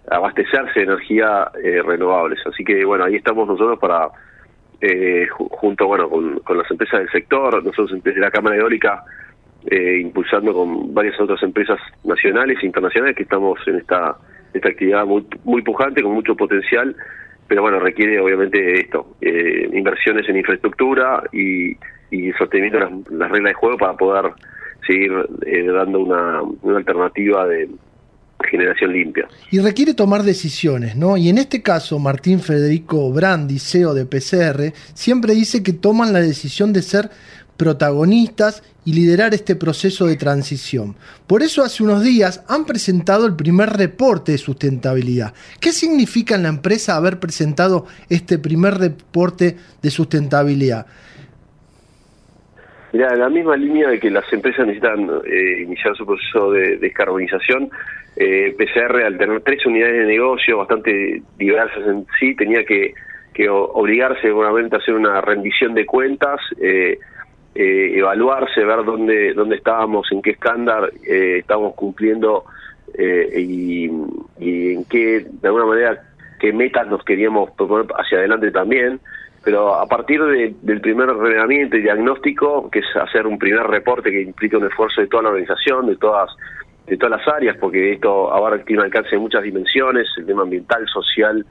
abastecerse 0.09 0.79
de 0.79 0.85
energía 0.85 1.51
eh, 1.63 1.81
renovables. 1.81 2.39
Así 2.45 2.63
que 2.63 2.83
bueno, 2.85 3.05
ahí 3.05 3.15
estamos 3.15 3.47
nosotros 3.47 3.79
para, 3.79 4.09
eh, 4.81 5.27
junto 5.29 5.87
bueno 5.87 6.09
con, 6.09 6.39
con, 6.39 6.57
las 6.57 6.69
empresas 6.69 6.99
del 6.99 7.09
sector, 7.09 7.63
nosotros 7.63 8.01
desde 8.03 8.19
la 8.19 8.31
Cámara 8.31 8.57
Eólica, 8.57 9.03
eh, 9.65 9.99
impulsando 10.01 10.53
con 10.53 10.93
varias 10.93 11.19
otras 11.19 11.41
empresas 11.43 11.79
nacionales 12.03 12.57
e 12.61 12.65
internacionales 12.65 13.15
que 13.15 13.23
estamos 13.23 13.59
en 13.67 13.77
esta 13.77 14.17
esta 14.53 14.69
actividad 14.69 15.05
muy, 15.05 15.25
muy 15.43 15.61
pujante, 15.61 16.01
con 16.01 16.13
mucho 16.13 16.35
potencial, 16.35 16.95
pero 17.47 17.61
bueno, 17.61 17.79
requiere 17.79 18.19
obviamente 18.19 18.79
esto, 18.79 19.15
eh, 19.21 19.69
inversiones 19.73 20.27
en 20.29 20.37
infraestructura 20.37 21.23
y, 21.31 21.75
y 22.11 22.31
sostenimiento 22.33 22.79
de 22.79 23.17
las, 23.17 23.31
reglas 23.31 23.51
de 23.51 23.53
juego 23.53 23.77
para 23.77 23.93
poder 23.93 24.31
seguir 24.85 25.11
eh, 25.45 25.63
dando 25.65 25.99
una, 25.99 26.41
una 26.61 26.77
alternativa 26.77 27.47
de 27.47 27.69
generación 28.49 28.93
limpia. 28.93 29.27
Y 29.51 29.59
requiere 29.59 29.93
tomar 29.93 30.23
decisiones, 30.23 30.95
¿no? 30.95 31.17
Y 31.17 31.29
en 31.29 31.37
este 31.37 31.61
caso, 31.61 31.99
Martín 31.99 32.39
Federico 32.39 33.11
Brandi, 33.11 33.59
CEO 33.59 33.93
de 33.93 34.05
PCR, 34.05 34.73
siempre 34.93 35.33
dice 35.33 35.63
que 35.63 35.73
toman 35.73 36.13
la 36.13 36.21
decisión 36.21 36.73
de 36.73 36.81
ser 36.81 37.09
protagonistas 37.57 38.63
y 38.85 38.93
liderar 38.93 39.33
este 39.33 39.55
proceso 39.55 40.05
de 40.05 40.17
transición. 40.17 40.95
Por 41.27 41.43
eso 41.43 41.63
hace 41.63 41.83
unos 41.83 42.03
días 42.03 42.41
han 42.47 42.65
presentado 42.65 43.25
el 43.25 43.35
primer 43.35 43.69
reporte 43.69 44.33
de 44.33 44.37
sustentabilidad. 44.37 45.33
¿Qué 45.59 45.71
significa 45.71 46.35
en 46.35 46.43
la 46.43 46.49
empresa 46.49 46.95
haber 46.95 47.19
presentado 47.19 47.85
este 48.09 48.37
primer 48.39 48.77
reporte 48.77 49.57
de 49.81 49.91
sustentabilidad? 49.91 50.87
Mira, 52.93 53.15
la 53.15 53.27
misma 53.27 53.57
línea 53.57 53.89
de 53.89 53.99
que 53.99 54.09
las 54.09 54.31
empresas 54.31 54.67
necesitan 54.67 55.09
eh, 55.25 55.63
iniciar 55.63 55.95
su 55.97 56.05
proceso 56.05 56.51
de 56.51 56.77
descarbonización, 56.77 57.69
eh, 58.15 58.55
PCR 58.57 59.03
al 59.03 59.17
tener 59.17 59.41
tres 59.41 59.65
unidades 59.65 59.97
de 59.97 60.05
negocio 60.05 60.59
bastante 60.59 61.21
diversas 61.37 61.85
en 61.87 62.05
sí, 62.19 62.35
tenía 62.35 62.63
que, 62.63 62.93
que 63.33 63.49
obligarse 63.49 64.21
seguramente 64.21 64.75
a 64.75 64.79
hacer 64.79 64.93
una 64.93 65.19
rendición 65.21 65.73
de 65.73 65.85
cuentas, 65.85 66.39
eh, 66.61 66.99
eh, 67.55 67.99
evaluarse, 67.99 68.63
ver 68.63 68.83
dónde, 68.83 69.33
dónde 69.33 69.57
estábamos, 69.57 70.11
en 70.11 70.23
qué 70.23 70.31
estándar 70.31 70.91
eh, 71.07 71.37
estábamos 71.39 71.75
cumpliendo 71.75 72.45
eh, 72.97 73.39
y, 73.39 73.85
en 73.85 74.85
qué, 74.85 75.25
de 75.29 75.47
alguna 75.47 75.65
manera, 75.65 76.03
qué 76.39 76.51
metas 76.51 76.87
nos 76.87 77.03
queríamos 77.03 77.51
proponer 77.51 77.85
hacia 77.95 78.17
adelante 78.17 78.49
también. 78.51 78.99
Pero 79.43 79.75
a 79.75 79.85
partir 79.87 80.21
del 80.21 80.81
primer 80.81 81.09
ordenamiento 81.09 81.75
y 81.75 81.81
diagnóstico, 81.81 82.69
que 82.71 82.79
es 82.79 82.85
hacer 82.95 83.27
un 83.27 83.37
primer 83.37 83.63
reporte 83.67 84.09
que 84.09 84.21
implica 84.21 84.57
un 84.57 84.67
esfuerzo 84.67 85.01
de 85.01 85.07
toda 85.07 85.23
la 85.23 85.29
organización, 85.29 85.87
de 85.87 85.97
todas 85.97 86.29
de 86.87 86.97
todas 86.97 87.17
las 87.17 87.27
áreas, 87.33 87.55
porque 87.57 87.93
esto 87.93 88.31
ahora 88.31 88.61
tiene 88.61 88.81
un 88.81 88.85
alcance 88.85 89.11
de 89.11 89.17
muchas 89.17 89.41
dimensiones, 89.41 90.05
el 90.17 90.25
tema 90.25 90.41
ambiental, 90.41 90.85
social, 90.87 91.45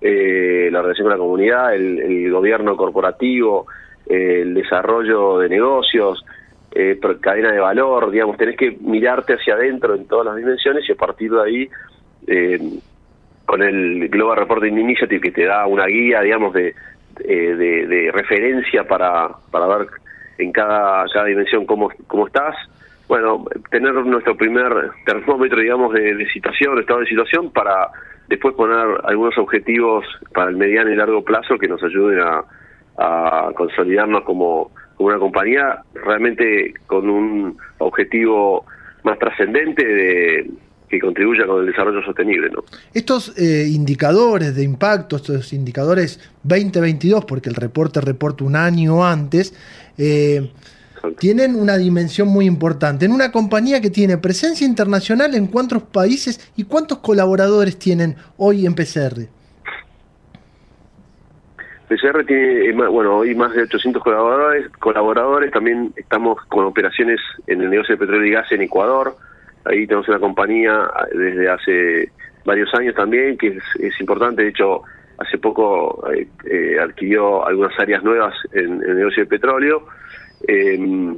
la 0.00 0.82
relación 0.82 1.06
con 1.06 1.10
la 1.10 1.18
comunidad, 1.18 1.74
el 1.74 2.30
gobierno 2.30 2.76
corporativo, 2.76 3.66
el 4.06 4.54
desarrollo 4.54 5.38
de 5.38 5.48
negocios, 5.48 6.24
eh, 6.78 6.98
cadena 7.20 7.52
de 7.52 7.58
valor, 7.58 8.10
digamos, 8.10 8.36
tenés 8.36 8.56
que 8.56 8.76
mirarte 8.80 9.34
hacia 9.34 9.54
adentro 9.54 9.94
en 9.94 10.06
todas 10.06 10.26
las 10.26 10.36
dimensiones 10.36 10.86
y 10.86 10.92
a 10.92 10.96
partir 10.96 11.30
de 11.30 11.42
ahí, 11.42 11.68
eh, 12.26 12.58
con 13.46 13.62
el 13.62 14.08
Global 14.08 14.36
Reporting 14.36 14.76
Initiative 14.76 15.20
que 15.20 15.30
te 15.30 15.44
da 15.44 15.66
una 15.66 15.86
guía, 15.86 16.20
digamos, 16.20 16.52
de, 16.52 16.74
de, 17.24 18.10
referencia 18.12 18.84
para, 18.84 19.28
para 19.50 19.66
ver 19.66 19.86
en 20.38 20.52
cada, 20.52 21.04
cada 21.12 21.26
dimensión 21.26 21.66
cómo, 21.66 21.90
cómo 22.06 22.26
estás, 22.26 22.54
bueno, 23.08 23.44
tener 23.70 23.94
nuestro 23.94 24.36
primer 24.36 24.72
termómetro, 25.04 25.60
digamos, 25.60 25.92
de, 25.94 26.14
de 26.14 26.28
situación, 26.30 26.78
estado 26.78 27.00
de 27.00 27.06
situación, 27.06 27.50
para 27.52 27.88
después 28.28 28.54
poner 28.54 29.00
algunos 29.04 29.38
objetivos 29.38 30.04
para 30.34 30.50
el 30.50 30.56
mediano 30.56 30.90
y 30.90 30.96
largo 30.96 31.24
plazo 31.24 31.56
que 31.58 31.68
nos 31.68 31.82
ayuden 31.82 32.20
a, 32.20 32.44
a 32.98 33.52
consolidarnos 33.54 34.24
como, 34.24 34.70
una 34.98 35.18
compañía 35.18 35.82
realmente 35.92 36.72
con 36.86 37.10
un 37.10 37.58
objetivo 37.78 38.64
más 39.02 39.18
trascendente 39.18 39.84
de 39.84 40.50
que 40.96 41.06
contribuya 41.06 41.46
con 41.46 41.60
el 41.60 41.66
desarrollo 41.66 42.02
sostenible. 42.02 42.50
¿no? 42.50 42.64
Estos 42.92 43.36
eh, 43.38 43.66
indicadores 43.68 44.54
de 44.54 44.62
impacto, 44.62 45.16
estos 45.16 45.52
indicadores 45.52 46.20
2022, 46.42 47.24
porque 47.24 47.48
el 47.48 47.54
reporte 47.54 48.00
reporta 48.00 48.44
un 48.44 48.56
año 48.56 49.04
antes, 49.04 49.54
eh, 49.98 50.50
tienen 51.18 51.54
una 51.54 51.76
dimensión 51.76 52.28
muy 52.28 52.46
importante. 52.46 53.04
En 53.04 53.12
una 53.12 53.30
compañía 53.30 53.80
que 53.80 53.90
tiene 53.90 54.18
presencia 54.18 54.66
internacional, 54.66 55.34
¿en 55.34 55.46
cuántos 55.46 55.82
países 55.82 56.52
y 56.56 56.64
cuántos 56.64 56.98
colaboradores 56.98 57.78
tienen 57.78 58.16
hoy 58.36 58.66
en 58.66 58.74
PCR? 58.74 59.28
PCR 61.88 62.24
tiene, 62.26 62.66
eh, 62.66 62.72
bueno, 62.72 63.18
hoy 63.18 63.34
más 63.34 63.54
de 63.54 63.62
800 63.62 64.02
colaboradores, 64.02 64.68
colaboradores, 64.78 65.52
también 65.52 65.92
estamos 65.96 66.44
con 66.46 66.64
operaciones 66.64 67.20
en 67.46 67.62
el 67.62 67.70
negocio 67.70 67.94
de 67.94 68.00
petróleo 68.00 68.26
y 68.26 68.32
gas 68.32 68.50
en 68.50 68.62
Ecuador, 68.62 69.16
ahí 69.68 69.86
tenemos 69.86 70.08
una 70.08 70.18
compañía 70.18 70.90
eh, 71.12 71.16
desde 71.16 71.48
hace 71.48 72.12
varios 72.44 72.72
años 72.74 72.94
también, 72.94 73.36
que 73.36 73.58
es, 73.78 74.00
importante, 74.00 74.42
de 74.42 74.48
hecho, 74.48 74.82
hace 75.18 75.38
poco 75.38 76.04
eh, 76.12 76.78
adquirió 76.80 77.46
algunas 77.46 77.78
áreas 77.78 78.02
nuevas 78.04 78.34
en, 78.52 78.82
el 78.82 78.96
negocio 78.96 79.24
de 79.24 79.28
petróleo, 79.28 79.86
em, 80.46 81.16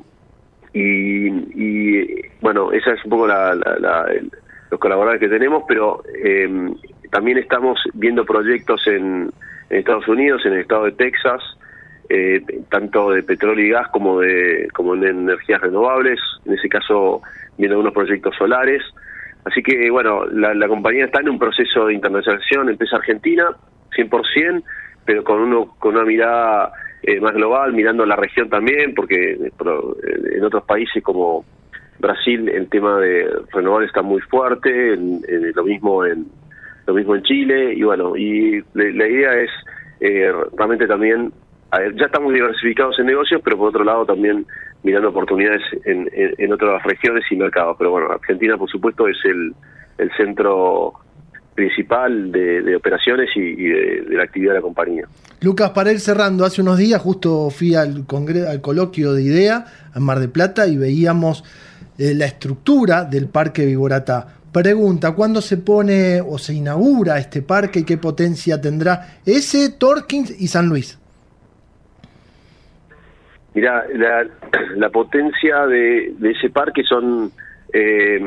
y, 0.72 2.28
bueno, 2.40 2.70
esa 2.72 2.92
es 2.92 3.04
un 3.04 3.10
poco 3.10 3.26
la, 3.26 3.54
los 4.70 4.78
colaboradores 4.78 5.20
que 5.20 5.28
tenemos, 5.28 5.64
pero 5.66 6.02
em, 6.22 6.74
también 7.10 7.38
estamos 7.38 7.80
viendo 7.94 8.24
proyectos 8.24 8.86
en 8.86 9.32
en 9.70 9.78
Estados 9.78 10.08
Unidos, 10.08 10.44
en 10.44 10.54
el 10.54 10.60
estado 10.60 10.84
de 10.84 10.92
Texas, 10.92 11.42
eh, 12.08 12.42
tanto 12.70 13.10
de 13.10 13.22
petróleo 13.22 13.66
y 13.66 13.70
gas 13.70 13.88
como 13.88 14.20
de 14.20 14.68
como 14.72 14.96
de 14.96 15.10
energías 15.10 15.60
renovables, 15.60 16.18
en 16.46 16.54
ese 16.54 16.68
caso 16.68 17.22
viendo 17.58 17.74
algunos 17.74 17.92
proyectos 17.92 18.34
solares. 18.36 18.82
Así 19.44 19.62
que 19.62 19.90
bueno, 19.90 20.24
la, 20.26 20.68
compañía 20.68 21.06
está 21.06 21.20
en 21.20 21.30
un 21.30 21.38
proceso 21.38 21.86
de 21.86 21.94
internacionalización, 21.94 22.68
empresa 22.68 22.96
argentina, 22.96 23.48
100%, 23.96 24.62
pero 25.04 25.24
con 25.24 25.40
uno 25.40 25.74
con 25.78 25.96
una 25.96 26.04
mirada 26.04 26.72
eh, 27.02 27.20
más 27.20 27.34
global, 27.34 27.72
mirando 27.72 28.04
la 28.04 28.16
región 28.16 28.48
también, 28.48 28.94
porque 28.94 29.32
eh, 29.32 29.50
en 30.36 30.44
otros 30.44 30.64
países 30.64 31.02
como 31.02 31.44
Brasil 31.98 32.48
el 32.48 32.68
tema 32.68 32.98
de 32.98 33.28
renovables 33.52 33.88
está 33.88 34.02
muy 34.02 34.20
fuerte, 34.22 34.94
en, 34.94 35.22
lo 35.54 35.64
mismo 35.64 36.04
en, 36.04 36.26
lo 36.86 36.94
mismo 36.94 37.14
en 37.14 37.22
Chile, 37.22 37.74
y 37.74 37.82
bueno, 37.82 38.16
y 38.16 38.62
la 38.74 39.06
idea 39.06 39.34
es 39.40 39.50
eh, 40.00 40.32
realmente 40.56 40.86
también, 40.86 41.32
ya 41.72 42.06
estamos 42.06 42.32
diversificados 42.32 42.98
en 42.98 43.06
negocios, 43.06 43.40
pero 43.44 43.56
por 43.56 43.68
otro 43.68 43.84
lado 43.84 44.06
también 44.06 44.46
mirando 44.82 45.08
oportunidades 45.08 45.62
en, 45.84 46.08
en, 46.14 46.52
otras 46.52 46.82
regiones 46.82 47.24
y 47.30 47.36
mercados. 47.36 47.76
Pero 47.78 47.90
bueno, 47.90 48.10
Argentina 48.10 48.56
por 48.56 48.70
supuesto 48.70 49.08
es 49.08 49.16
el, 49.24 49.54
el 49.98 50.10
centro 50.16 50.94
principal 51.54 52.30
de, 52.30 52.76
operaciones 52.76 53.30
y, 53.34 53.64
de, 53.64 54.02
de 54.02 54.16
la 54.16 54.22
actividad 54.22 54.52
de 54.52 54.58
la 54.58 54.62
compañía. 54.62 55.08
Lucas, 55.40 55.70
para 55.70 55.90
ir 55.90 55.98
cerrando, 55.98 56.44
hace 56.44 56.62
unos 56.62 56.78
días 56.78 57.00
justo 57.00 57.50
fui 57.50 57.74
al, 57.74 58.04
al 58.48 58.60
coloquio 58.60 59.12
de 59.12 59.22
IDEA 59.22 59.64
en 59.94 60.02
Mar 60.02 60.20
de 60.20 60.28
Plata 60.28 60.66
y 60.68 60.76
veíamos 60.76 61.42
eh, 61.98 62.14
la 62.14 62.26
estructura 62.26 63.04
del 63.04 63.28
Parque 63.28 63.66
Viborata. 63.66 64.36
Pregunta, 64.52 65.12
¿cuándo 65.12 65.42
se 65.42 65.58
pone 65.58 66.20
o 66.20 66.38
se 66.38 66.54
inaugura 66.54 67.18
este 67.18 67.42
parque 67.42 67.80
y 67.80 67.84
qué 67.84 67.98
potencia 67.98 68.60
tendrá 68.60 69.18
ese, 69.26 69.70
Torkins 69.70 70.40
y 70.40 70.46
San 70.46 70.68
Luis? 70.68 70.96
Mira, 73.54 73.84
la, 74.76 74.90
potencia 74.90 75.66
de, 75.66 76.14
ese 76.22 76.50
parque 76.50 76.82
son 76.84 77.30
eh, 77.72 78.20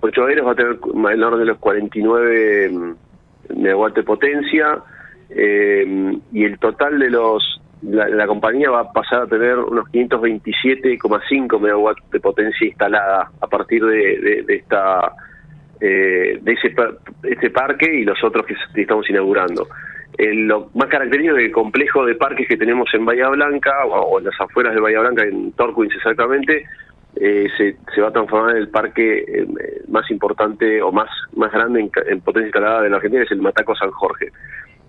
ocho 0.00 0.24
aéreos, 0.24 0.46
va 0.46 0.52
a 0.52 0.56
tener 0.56 0.78
en 0.94 1.22
orden 1.22 1.40
de 1.40 1.46
los 1.46 1.58
49 1.58 2.70
mm, 2.70 3.60
megawatts 3.60 3.94
de 3.96 4.02
potencia 4.02 4.78
eh, 5.30 6.18
y 6.32 6.44
el 6.44 6.58
total 6.58 6.98
de 6.98 7.10
los 7.10 7.60
la, 7.82 8.26
compañía 8.26 8.70
va 8.70 8.80
a 8.80 8.92
pasar 8.92 9.22
a 9.22 9.26
tener 9.26 9.58
unos 9.58 9.86
527,5 9.88 11.60
megawatts 11.60 12.10
de 12.10 12.20
potencia 12.20 12.66
instalada 12.66 13.30
a 13.40 13.46
partir 13.46 13.84
de, 13.84 14.44
esta 14.48 15.12
eh, 15.80 16.38
de 16.40 16.52
ese 16.52 16.74
este 17.24 17.50
parque 17.50 18.00
y 18.00 18.04
los 18.04 18.22
otros 18.24 18.46
que 18.46 18.80
estamos 18.80 19.08
inaugurando. 19.10 19.68
Lo 20.18 20.70
más 20.74 20.88
característico 20.88 21.36
del 21.36 21.52
complejo 21.52 22.04
de 22.06 22.14
parques 22.14 22.48
que 22.48 22.56
tenemos 22.56 22.88
en 22.94 23.04
Bahía 23.04 23.28
Blanca 23.28 23.84
o, 23.86 24.18
en 24.18 24.24
las 24.26 24.40
afueras 24.40 24.74
de 24.74 24.80
Bahía 24.80 25.00
Blanca 25.00 25.24
en 25.24 25.52
Torquins 25.52 25.94
exactamente 25.94 26.64
eh, 27.16 27.46
se, 27.56 27.76
se, 27.94 28.00
va 28.00 28.08
a 28.08 28.12
transformar 28.12 28.56
en 28.56 28.62
el 28.62 28.68
parque 28.68 29.24
eh, 29.26 29.46
más 29.88 30.10
importante 30.10 30.82
o 30.82 30.92
más 30.92 31.08
más 31.34 31.52
grande 31.52 31.80
en, 31.80 31.90
en 32.08 32.20
potencia 32.20 32.48
instalada 32.48 32.82
de 32.82 32.90
la 32.90 32.96
Argentina 32.96 33.22
es 33.22 33.30
el 33.30 33.42
Mataco 33.42 33.74
San 33.74 33.90
Jorge. 33.90 34.30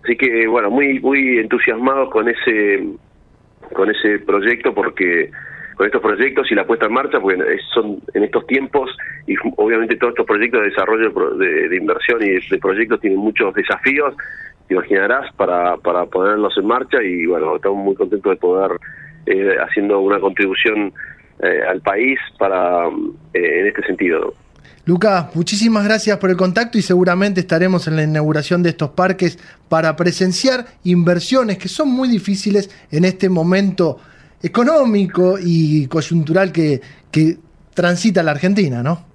Así 0.04 0.16
que 0.16 0.48
bueno, 0.48 0.70
muy 0.70 1.00
muy 1.00 1.40
entusiasmados 1.40 2.10
con 2.10 2.28
ese 2.30 2.86
con 3.74 3.90
ese 3.90 4.20
proyecto 4.20 4.74
porque 4.74 5.32
con 5.78 5.86
estos 5.86 6.02
proyectos 6.02 6.52
y 6.52 6.56
la 6.56 6.66
puesta 6.66 6.88
en 6.88 6.94
marcha, 6.94 7.20
porque 7.20 7.38
son 7.72 8.02
en 8.16 8.24
estos 8.24 8.48
tiempos 8.48 8.90
y 9.28 9.36
obviamente 9.58 9.96
todos 9.96 10.12
estos 10.12 10.26
proyectos 10.26 10.62
de 10.62 10.70
desarrollo 10.70 11.12
de, 11.38 11.78
inversión 11.78 12.22
y 12.24 12.30
de, 12.50 12.58
proyectos 12.58 13.00
tienen 13.00 13.20
muchos 13.20 13.54
desafíos, 13.54 14.16
imaginarás, 14.70 15.34
para, 15.36 15.78
para 15.78 16.06
ponerlos 16.06 16.58
en 16.58 16.66
marcha 16.66 17.02
y 17.02 17.26
bueno, 17.26 17.56
estamos 17.56 17.84
muy 17.84 17.96
contentos 17.96 18.32
de 18.32 18.38
poder 18.38 18.72
eh, 19.26 19.56
haciendo 19.60 20.00
una 20.00 20.20
contribución 20.20 20.94
eh, 21.40 21.62
al 21.70 21.82
país 21.82 22.20
para 22.40 22.88
eh, 23.34 23.60
en 23.62 23.68
este 23.68 23.84
sentido. 23.84 24.34
Lucas, 24.86 25.36
muchísimas 25.36 25.84
gracias 25.84 26.18
por 26.18 26.30
el 26.30 26.38
contacto 26.38 26.78
y 26.78 26.82
seguramente 26.82 27.42
estaremos 27.42 27.88
en 27.88 27.98
la 27.98 28.04
inauguración 28.04 28.64
de 28.64 28.70
estos 28.70 28.92
parques 28.92 29.38
para 29.68 29.96
presenciar 29.98 30.66
inversiones 30.86 31.58
que 31.58 31.68
son 31.68 31.90
muy 31.90 32.08
difíciles 32.08 32.70
en 32.90 33.04
este 33.04 33.30
momento 33.30 34.00
económico 34.42 35.38
y 35.44 35.88
coyuntural 35.88 36.54
que, 36.54 36.80
que 37.12 37.38
transita 37.74 38.24
la 38.24 38.32
Argentina, 38.32 38.82
¿no? 38.82 39.06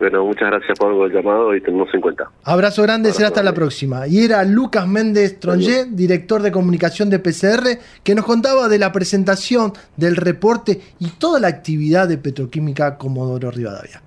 Bueno, 0.00 0.24
muchas 0.24 0.48
gracias 0.48 0.78
por 0.78 0.94
el 1.04 1.12
llamado 1.12 1.54
y 1.54 1.60
tenemos 1.60 1.92
en 1.92 2.00
cuenta. 2.00 2.30
Abrazo 2.44 2.82
grande, 2.82 3.12
será 3.12 3.28
hasta 3.28 3.42
la 3.42 3.52
próxima. 3.52 4.06
Y 4.08 4.24
era 4.24 4.42
Lucas 4.44 4.88
Méndez 4.88 5.38
Tronje, 5.38 5.84
director 5.90 6.40
de 6.40 6.50
comunicación 6.50 7.10
de 7.10 7.18
PCR, 7.18 7.78
que 8.02 8.14
nos 8.14 8.24
contaba 8.24 8.68
de 8.68 8.78
la 8.78 8.92
presentación 8.92 9.74
del 9.98 10.16
reporte 10.16 10.80
y 10.98 11.10
toda 11.10 11.38
la 11.38 11.48
actividad 11.48 12.08
de 12.08 12.16
Petroquímica 12.16 12.96
Comodoro 12.96 13.50
Rivadavia. 13.50 14.00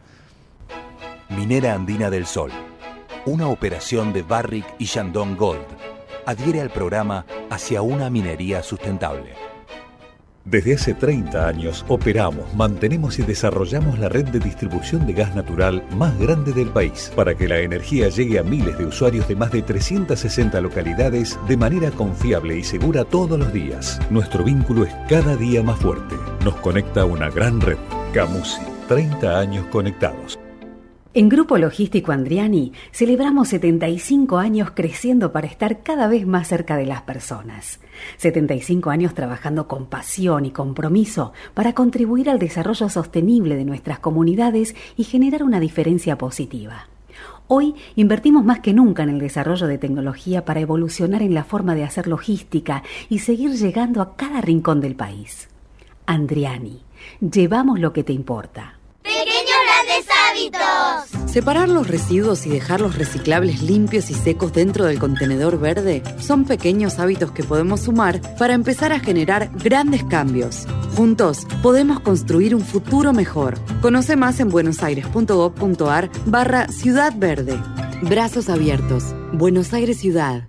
Minera 1.30 1.76
Andina 1.76 2.10
del 2.10 2.26
Sol, 2.26 2.50
una 3.28 3.48
operación 3.48 4.14
de 4.14 4.24
Barrick 4.24 4.66
y 4.80 4.86
Shandong 4.86 5.38
Gold, 5.38 5.68
adhiere 6.26 6.60
al 6.62 6.72
programa 6.72 7.24
hacia 7.52 7.84
una 7.84 8.10
minería 8.10 8.64
sustentable. 8.64 9.53
Desde 10.46 10.74
hace 10.74 10.94
30 10.94 11.48
años 11.48 11.86
operamos, 11.88 12.54
mantenemos 12.54 13.18
y 13.18 13.24
desarrollamos 13.24 13.98
la 13.98 14.10
red 14.10 14.26
de 14.26 14.40
distribución 14.40 15.08
de 15.08 15.14
gas 15.14 15.34
natural 15.34 15.82
más 15.96 16.20
grande 16.20 16.52
del 16.52 16.68
país 16.68 17.10
para 17.16 17.34
que 17.34 17.48
la 17.48 17.60
energía 17.60 18.10
llegue 18.10 18.40
a 18.40 18.44
miles 18.44 18.78
de 18.78 18.86
usuarios 18.86 19.26
de 19.30 19.38
más 19.38 19.54
de 19.54 19.62
360 19.62 20.60
localidades 20.60 21.40
de 21.48 21.56
manera 21.56 21.92
confiable 21.92 22.58
y 22.58 22.64
segura 22.64 23.06
todos 23.06 23.40
los 23.40 23.54
días. 23.54 24.02
Nuestro 24.10 24.44
vínculo 24.44 24.84
es 24.84 24.94
cada 25.08 25.38
día 25.38 25.64
más 25.64 25.80
fuerte. 25.80 26.16
Nos 26.44 26.56
conecta 26.56 27.06
una 27.06 27.30
gran 27.30 27.62
red. 27.62 27.78
Camusi, 28.14 28.60
30 28.90 29.40
años 29.40 29.66
conectados. 29.68 30.38
En 31.14 31.30
Grupo 31.30 31.58
Logístico 31.58 32.12
Andriani 32.12 32.74
celebramos 32.92 33.48
75 33.48 34.40
años 34.40 34.72
creciendo 34.72 35.32
para 35.32 35.48
estar 35.48 35.84
cada 35.84 36.08
vez 36.08 36.28
más 36.28 36.50
cerca 36.50 36.76
de 36.76 36.86
las 36.86 37.04
personas. 37.04 37.80
75 38.18 38.90
años 38.90 39.14
trabajando 39.14 39.68
con 39.68 39.86
pasión 39.86 40.46
y 40.46 40.52
compromiso 40.52 41.34
para 41.54 41.74
contribuir 41.74 42.30
al 42.30 42.40
desarrollo 42.40 42.90
sostenible 42.90 43.56
de 43.56 43.66
nuestras 43.66 44.00
comunidades 44.00 44.76
y 44.98 45.04
generar 45.04 45.44
una 45.44 45.60
diferencia 45.60 46.18
positiva. 46.18 46.88
Hoy 47.48 47.76
invertimos 47.96 48.46
más 48.46 48.62
que 48.62 48.74
nunca 48.74 49.04
en 49.04 49.10
el 49.10 49.20
desarrollo 49.20 49.68
de 49.68 49.78
tecnología 49.78 50.46
para 50.46 50.62
evolucionar 50.62 51.22
en 51.22 51.34
la 51.34 51.44
forma 51.44 51.76
de 51.76 51.84
hacer 51.84 52.08
logística 52.08 52.84
y 53.10 53.20
seguir 53.20 53.52
llegando 53.52 54.02
a 54.02 54.16
cada 54.16 54.42
rincón 54.42 54.80
del 54.82 54.96
país. 54.96 55.50
Andriani, 56.06 56.82
llevamos 57.20 57.80
lo 57.80 57.94
que 57.94 58.04
te 58.04 58.14
importa. 58.14 58.80
Separar 61.26 61.68
los 61.68 61.88
residuos 61.88 62.46
y 62.46 62.50
dejar 62.50 62.80
los 62.80 62.96
reciclables 62.96 63.62
limpios 63.62 64.10
y 64.10 64.14
secos 64.14 64.54
dentro 64.54 64.86
del 64.86 65.00
contenedor 65.00 65.60
verde 65.60 66.04
son 66.20 66.46
pequeños 66.46 67.00
hábitos 67.00 67.32
que 67.32 67.44
podemos 67.44 67.82
sumar 67.82 68.22
para 68.38 68.54
empezar 68.54 68.94
a 68.94 69.00
generar 69.00 69.50
grandes 69.56 70.04
cambios. 70.04 70.66
Juntos 70.96 71.48
podemos 71.64 72.00
construir 72.02 72.54
un 72.54 72.62
futuro 72.62 73.14
mejor. 73.14 73.58
Conoce 73.82 74.16
más 74.16 74.40
en 74.40 74.50
buenosaires.gov.ar 74.50 76.10
barra 76.26 76.68
Ciudad 76.68 77.14
Verde. 77.18 77.60
Brazos 78.04 78.50
abiertos. 78.50 79.06
Buenos 79.32 79.74
Aires 79.74 79.98
Ciudad. 79.98 80.48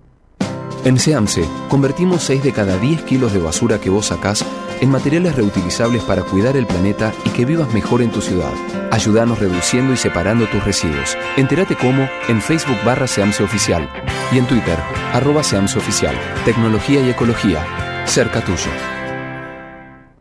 En 0.83 0.99
SEAMSE, 0.99 1.45
convertimos 1.67 2.21
6 2.21 2.43
de 2.43 2.51
cada 2.51 2.77
10 2.77 3.01
kilos 3.03 3.33
de 3.33 3.39
basura 3.39 3.81
que 3.81 3.89
vos 3.89 4.05
sacás 4.05 4.45
en 4.81 4.89
materiales 4.89 5.35
reutilizables 5.35 6.03
para 6.03 6.23
cuidar 6.23 6.57
el 6.57 6.65
planeta 6.65 7.13
y 7.23 7.29
que 7.29 7.45
vivas 7.45 7.73
mejor 7.73 8.01
en 8.01 8.11
tu 8.11 8.21
ciudad. 8.21 8.53
Ayúdanos 8.91 9.39
reduciendo 9.39 9.93
y 9.93 9.97
separando 9.97 10.47
tus 10.47 10.63
residuos. 10.63 11.17
Entérate 11.37 11.75
cómo 11.75 12.07
en 12.27 12.41
Facebook 12.41 12.77
barra 12.85 13.07
Seamse 13.07 13.43
Oficial 13.43 13.89
y 14.31 14.37
en 14.37 14.45
Twitter 14.47 14.77
arroba 15.13 15.43
Seamse 15.43 15.77
Oficial. 15.77 16.15
Tecnología 16.45 17.01
y 17.01 17.09
ecología. 17.09 17.65
Cerca 18.05 18.41
tuyo. 18.41 18.71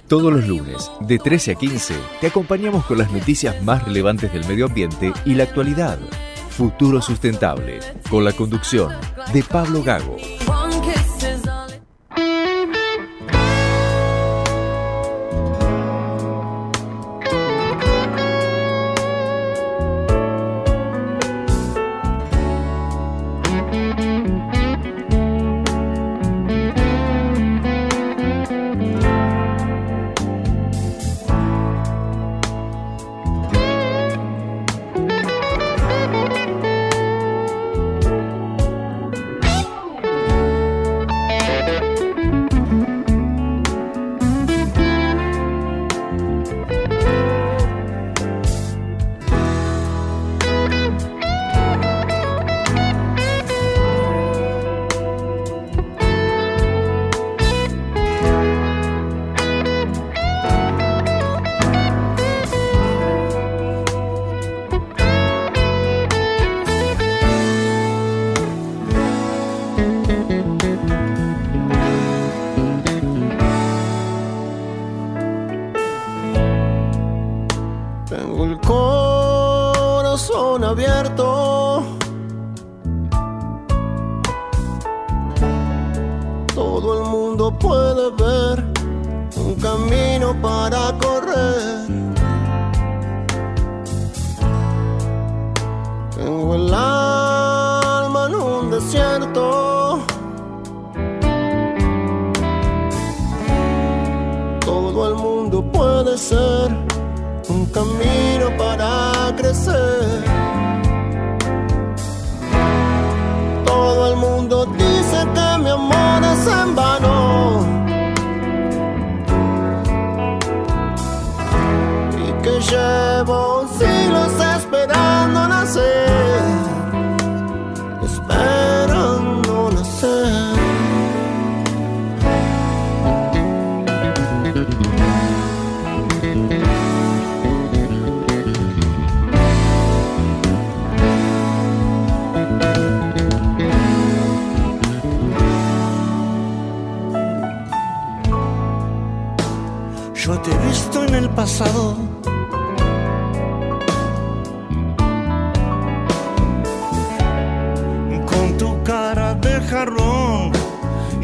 Todos 0.07 0.35
los 0.35 0.47
lunes, 0.47 0.91
de 1.01 1.19
13 1.19 1.53
a 1.53 1.55
15, 1.55 1.95
te 2.21 2.27
acompañamos 2.27 2.85
con 2.85 2.99
las 2.99 3.11
noticias 3.11 3.65
más 3.65 3.87
relevantes 3.87 4.31
del 4.35 4.47
medio 4.47 4.67
ambiente 4.67 5.15
y 5.25 5.33
la 5.35 5.45
actualidad. 5.45 5.99
Futuro 6.51 7.01
Sustentable, 7.01 7.81
con 8.11 8.23
la 8.23 8.33
conducción 8.33 8.93
de 9.33 9.43
Pablo 9.43 9.83
Gago. 9.83 10.19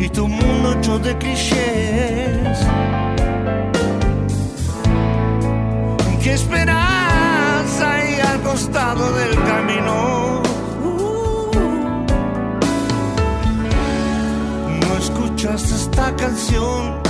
Y 0.00 0.08
tu 0.08 0.26
mundo 0.26 0.72
hecho 0.72 0.98
de 0.98 1.16
clichés. 1.18 2.58
¿Qué 6.22 6.32
esperas 6.34 7.80
ahí 7.80 8.18
al 8.20 8.40
costado 8.40 9.12
del 9.12 9.34
camino? 9.34 10.42
No 14.80 14.96
escuchas 14.98 15.70
esta 15.70 16.16
canción 16.16 17.00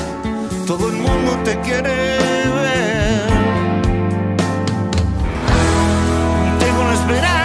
todo 0.71 0.89
el 0.89 0.99
mundo 0.99 1.33
te 1.45 1.59
quiere 1.63 1.89
ver. 1.89 3.29
Tengo 6.61 6.85
la 6.85 6.95
esperanza 6.95 7.40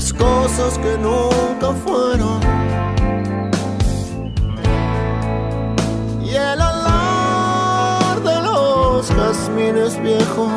las 0.00 0.12
cosas 0.14 0.78
que 0.78 0.96
nunca 0.96 1.72
fueron? 1.84 2.40
Y 6.24 6.30
el 6.34 6.60
olor 6.72 8.22
de 8.22 8.36
los 8.40 9.10
jazmines 9.10 10.00
viejos 10.02 10.52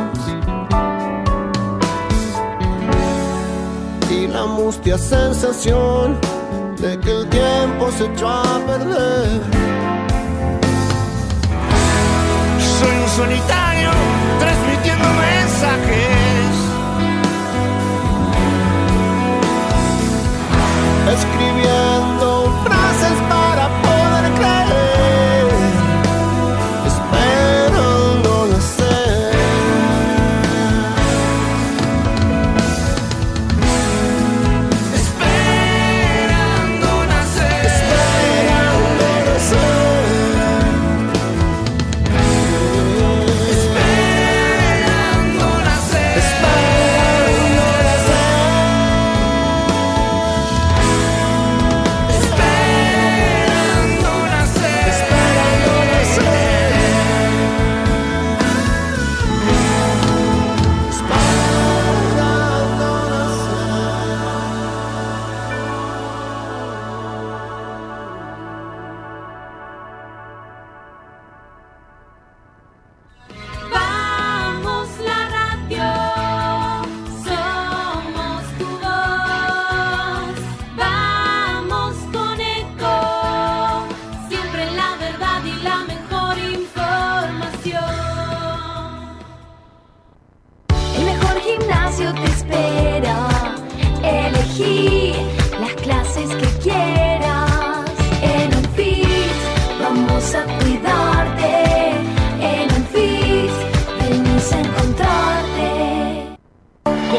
y 4.10 4.28
la 4.28 4.46
mustia 4.46 4.98
sensación 4.98 6.18
de 6.80 6.98
que 7.02 7.12
el 7.12 7.28
tiempo 7.28 7.92
se 7.98 8.06
echó 8.06 8.30
a 8.30 8.60
perder. 8.66 9.42
Soy 12.78 12.96
un 13.04 13.10
solitario 13.10 13.90
transmitiendo 14.40 15.08
mensajes, 15.28 16.23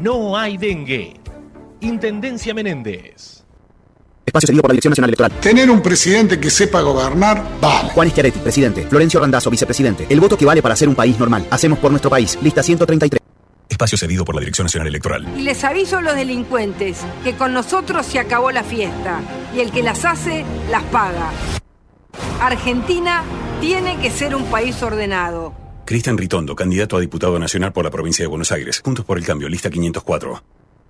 no 0.00 0.36
hay 0.36 0.56
dengue. 0.56 1.14
Intendencia 1.80 2.54
Menéndez. 2.54 3.44
Espacio 4.24 4.46
seguido 4.46 4.62
por 4.62 4.70
la 4.70 4.72
Dirección 4.74 4.90
Nacional 4.90 5.08
Electoral. 5.08 5.32
Tener 5.40 5.70
un 5.70 5.80
presidente 5.80 6.38
que 6.38 6.50
sepa 6.50 6.82
gobernar, 6.82 7.42
vale. 7.60 7.90
Juan 7.90 8.10
Schiaretti, 8.10 8.38
presidente. 8.40 8.86
Florencio 8.86 9.20
Randazzo, 9.20 9.50
vicepresidente. 9.50 10.06
El 10.08 10.20
voto 10.20 10.36
que 10.36 10.44
vale 10.44 10.60
para 10.60 10.76
ser 10.76 10.88
un 10.88 10.94
país 10.94 11.18
normal. 11.18 11.46
Hacemos 11.50 11.78
por 11.78 11.90
nuestro 11.90 12.10
país. 12.10 12.38
Lista 12.42 12.62
133. 12.62 13.20
Espacio 13.68 13.96
cedido 13.96 14.24
por 14.24 14.34
la 14.34 14.40
Dirección 14.40 14.66
Nacional 14.66 14.88
Electoral. 14.88 15.26
Y 15.36 15.42
les 15.42 15.64
aviso 15.64 15.98
a 15.98 16.02
los 16.02 16.14
delincuentes 16.14 17.00
que 17.24 17.36
con 17.36 17.54
nosotros 17.54 18.04
se 18.06 18.18
acabó 18.18 18.50
la 18.50 18.64
fiesta 18.64 19.20
y 19.54 19.60
el 19.60 19.70
que 19.70 19.82
las 19.82 20.04
hace, 20.04 20.44
las 20.70 20.82
paga. 20.84 21.30
Argentina 22.40 23.22
tiene 23.60 23.98
que 23.98 24.10
ser 24.10 24.34
un 24.34 24.44
país 24.44 24.82
ordenado. 24.82 25.67
Cristian 25.88 26.18
Ritondo, 26.18 26.54
candidato 26.54 26.98
a 26.98 27.00
diputado 27.00 27.38
nacional 27.38 27.72
por 27.72 27.82
la 27.82 27.90
provincia 27.90 28.22
de 28.22 28.26
Buenos 28.26 28.52
Aires. 28.52 28.82
Juntos 28.84 29.06
por 29.06 29.16
el 29.16 29.24
cambio, 29.24 29.48
lista 29.48 29.70
504. 29.70 30.42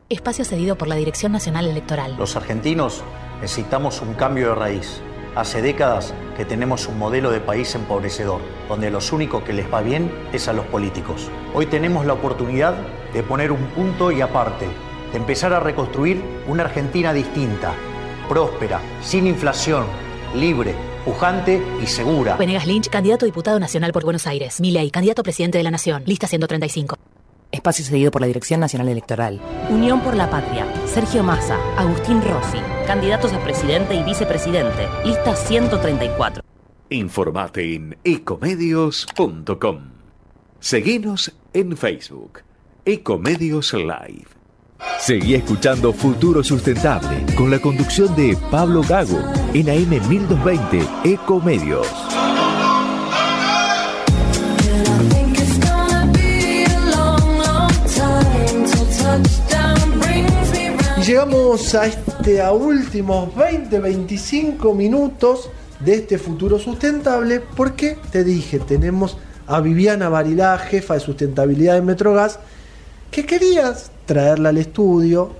Espacio 0.09 0.45
cedido 0.45 0.77
por 0.77 0.89
la 0.89 0.97
Dirección 0.97 1.31
Nacional 1.31 1.69
Electoral. 1.69 2.17
Los 2.19 2.35
argentinos 2.35 3.05
necesitamos 3.41 4.03
un 4.03 4.15
cambio 4.15 4.49
de 4.49 4.55
raíz. 4.57 5.01
Hace 5.37 5.63
décadas 5.63 6.15
que 6.37 6.45
tenemos 6.45 6.89
un 6.89 6.99
modelo 6.99 7.31
de 7.31 7.39
país 7.39 7.73
empobrecedor, 7.77 8.41
donde 8.69 8.91
los 8.91 9.13
únicos 9.13 9.45
que 9.45 9.53
les 9.53 9.73
va 9.73 9.83
bien 9.83 10.11
es 10.33 10.49
a 10.49 10.53
los 10.53 10.67
políticos. 10.67 11.31
Hoy 11.55 11.67
tenemos 11.67 12.05
la 12.05 12.15
oportunidad 12.15 12.75
de 13.13 13.23
poner 13.23 13.53
un 13.53 13.69
punto 13.69 14.11
y 14.11 14.21
aparte, 14.21 14.67
de 15.13 15.17
empezar 15.17 15.53
a 15.53 15.61
reconstruir 15.61 16.21
una 16.49 16.65
Argentina 16.65 17.13
distinta, 17.13 17.73
próspera, 18.29 18.81
sin 19.01 19.29
inflación, 19.29 19.87
libre, 20.35 20.75
pujante 21.09 21.63
y 21.83 21.87
segura. 21.87 22.37
Venegas 22.37 22.67
Lynch, 22.67 22.91
candidato 22.91 23.25
a 23.25 23.27
diputado 23.27 23.59
nacional 23.59 23.93
por 23.93 24.05
Buenos 24.05 24.27
Aires. 24.27 24.61
Milei, 24.61 24.91
candidato 24.91 25.23
a 25.23 25.25
presidente 25.25 25.57
de 25.57 25.65
la 25.65 25.71
Nación. 25.71 26.03
Lista 26.05 26.27
135. 26.27 26.97
Espacio 27.51 27.83
cedido 27.83 28.11
por 28.11 28.21
la 28.21 28.27
Dirección 28.27 28.61
Nacional 28.61 28.89
Electoral. 28.89 29.41
Unión 29.71 30.03
por 30.03 30.15
la 30.15 30.29
Patria. 30.29 30.67
Sergio 30.87 31.23
Massa. 31.23 31.57
Agustín 31.79 32.21
Rossi. 32.21 32.59
Candidatos 32.87 33.33
a 33.33 33.43
presidente 33.43 33.95
y 33.95 34.03
vicepresidente. 34.03 34.87
Lista 35.03 35.35
134. 35.35 36.43
Informate 36.91 37.75
en 37.75 37.97
ecomedios.com. 38.05 39.79
Seguinos 40.61 41.33
en 41.55 41.77
Facebook. 41.77 42.41
Ecomedios 42.85 43.73
Live. 43.73 44.38
Seguí 45.01 45.35
escuchando 45.35 45.93
Futuro 45.93 46.45
Sustentable 46.45 47.25
con 47.35 47.51
la 47.51 47.59
conducción 47.59 48.15
de 48.15 48.37
Pablo 48.51 48.83
Gago 48.83 49.19
en 49.55 49.71
AM 49.71 50.09
1220 50.09 50.87
Ecomedios. 51.05 51.89
Llegamos 61.07 61.75
a 61.75 61.87
este 61.87 62.43
a 62.43 62.53
últimos 62.53 63.35
20, 63.35 63.79
25 63.79 64.75
minutos 64.75 65.49
de 65.81 65.95
este 65.95 66.19
futuro 66.19 66.59
sustentable 66.59 67.41
porque 67.41 67.97
te 68.13 68.25
dije, 68.25 68.59
tenemos 68.59 69.17
a 69.47 69.61
Viviana 69.61 70.11
Barilá, 70.11 70.59
jefa 70.59 70.95
de 70.95 71.01
sustentabilidad 71.01 71.77
de 71.77 71.83
Metrogas, 71.83 72.39
que 73.11 73.25
querías 73.25 73.91
traerla 74.09 74.49
al 74.49 74.57
estudio. 74.57 75.31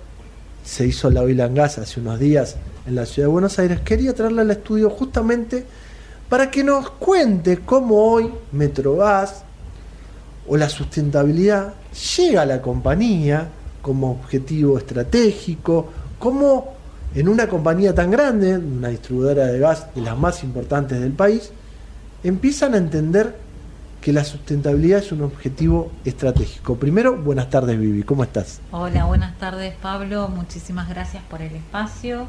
Se 0.63 0.87
hizo 0.87 1.11
la 1.11 1.23
Oil 1.23 1.41
and 1.41 1.57
Gas 1.57 1.79
hace 1.79 2.01
unos 2.01 2.21
días 2.21 2.57
en 2.87 2.95
la 2.95 3.07
ciudad 3.07 3.29
de 3.29 3.33
Buenos 3.33 3.59
Aires. 3.59 3.81
Quería 3.81 4.15
traerla 4.15 4.43
al 4.43 4.51
estudio 4.51 4.91
justamente 4.91 5.65
para 6.29 6.51
que 6.51 6.63
nos 6.63 6.91
cuente 6.91 7.61
cómo 7.61 7.97
hoy 7.97 8.31
Metrogas 8.53 9.43
o 10.47 10.57
la 10.59 10.69
sustentabilidad 10.69 11.73
llega 12.19 12.43
a 12.43 12.47
la 12.47 12.61
compañía 12.61 13.49
como 13.81 14.11
objetivo 14.11 14.77
estratégico, 14.77 15.89
como 16.19 16.75
en 17.15 17.27
una 17.27 17.49
compañía 17.49 17.95
tan 17.95 18.11
grande, 18.11 18.59
una 18.59 18.89
distribuidora 18.89 19.47
de 19.47 19.59
gas 19.61 19.87
de 19.95 20.03
las 20.03 20.19
más 20.19 20.45
importantes 20.45 21.01
del 21.01 21.13
país, 21.13 21.51
empiezan 22.23 22.75
a 22.75 22.77
entender 22.77 23.35
que 24.01 24.13
la 24.13 24.25
sustentabilidad 24.25 25.01
es 25.01 25.13
un 25.13 25.23
objetivo 25.23 25.91
estratégico. 26.05 26.77
Primero, 26.77 27.17
buenas 27.17 27.51
tardes 27.51 27.79
Vivi, 27.79 28.03
¿cómo 28.03 28.23
estás? 28.23 28.61
Hola, 28.71 29.05
buenas 29.05 29.37
tardes 29.39 29.75
Pablo, 29.83 30.29
muchísimas 30.29 30.89
gracias 30.89 31.23
por 31.25 31.43
el 31.43 31.55
espacio. 31.55 32.27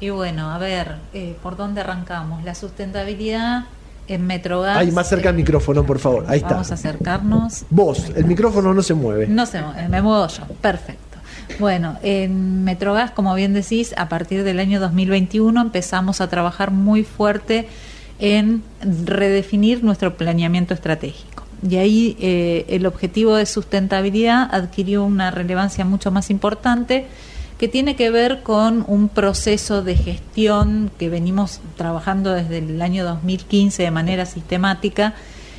Y 0.00 0.10
bueno, 0.10 0.50
a 0.50 0.58
ver, 0.58 0.96
eh, 1.14 1.36
¿por 1.42 1.56
dónde 1.56 1.80
arrancamos? 1.80 2.42
La 2.44 2.56
sustentabilidad 2.56 3.66
en 4.08 4.26
Metrogas. 4.26 4.76
Ahí, 4.76 4.90
más 4.90 5.08
cerca 5.08 5.28
al 5.28 5.36
micrófono, 5.36 5.84
por 5.84 6.00
favor. 6.00 6.24
Ahí 6.26 6.38
está. 6.38 6.54
Vamos 6.54 6.72
a 6.72 6.74
acercarnos. 6.74 7.64
Vos, 7.70 8.10
el 8.16 8.24
micrófono 8.24 8.74
no 8.74 8.82
se 8.82 8.94
mueve. 8.94 9.28
No 9.28 9.46
se 9.46 9.62
mueve, 9.62 9.88
me 9.88 10.02
muevo 10.02 10.26
yo. 10.26 10.44
Perfecto. 10.60 11.18
Bueno, 11.60 11.98
en 12.02 12.64
Metrogas, 12.64 13.12
como 13.12 13.34
bien 13.34 13.52
decís, 13.52 13.94
a 13.96 14.08
partir 14.08 14.42
del 14.42 14.58
año 14.58 14.80
2021 14.80 15.60
empezamos 15.60 16.20
a 16.20 16.28
trabajar 16.28 16.72
muy 16.72 17.04
fuerte 17.04 17.68
en 18.18 18.62
redefinir 18.80 19.82
nuestro 19.82 20.16
planeamiento 20.16 20.74
estratégico. 20.74 21.44
Y 21.68 21.76
ahí 21.76 22.16
eh, 22.20 22.64
el 22.68 22.86
objetivo 22.86 23.36
de 23.36 23.46
sustentabilidad 23.46 24.48
adquirió 24.52 25.04
una 25.04 25.30
relevancia 25.30 25.84
mucho 25.84 26.10
más 26.10 26.30
importante 26.30 27.06
que 27.58 27.68
tiene 27.68 27.94
que 27.94 28.10
ver 28.10 28.42
con 28.42 28.84
un 28.88 29.08
proceso 29.08 29.82
de 29.82 29.94
gestión 29.94 30.90
que 30.98 31.08
venimos 31.08 31.60
trabajando 31.76 32.32
desde 32.32 32.58
el 32.58 32.82
año 32.82 33.04
2015 33.04 33.84
de 33.84 33.90
manera 33.92 34.26
sistemática 34.26 35.14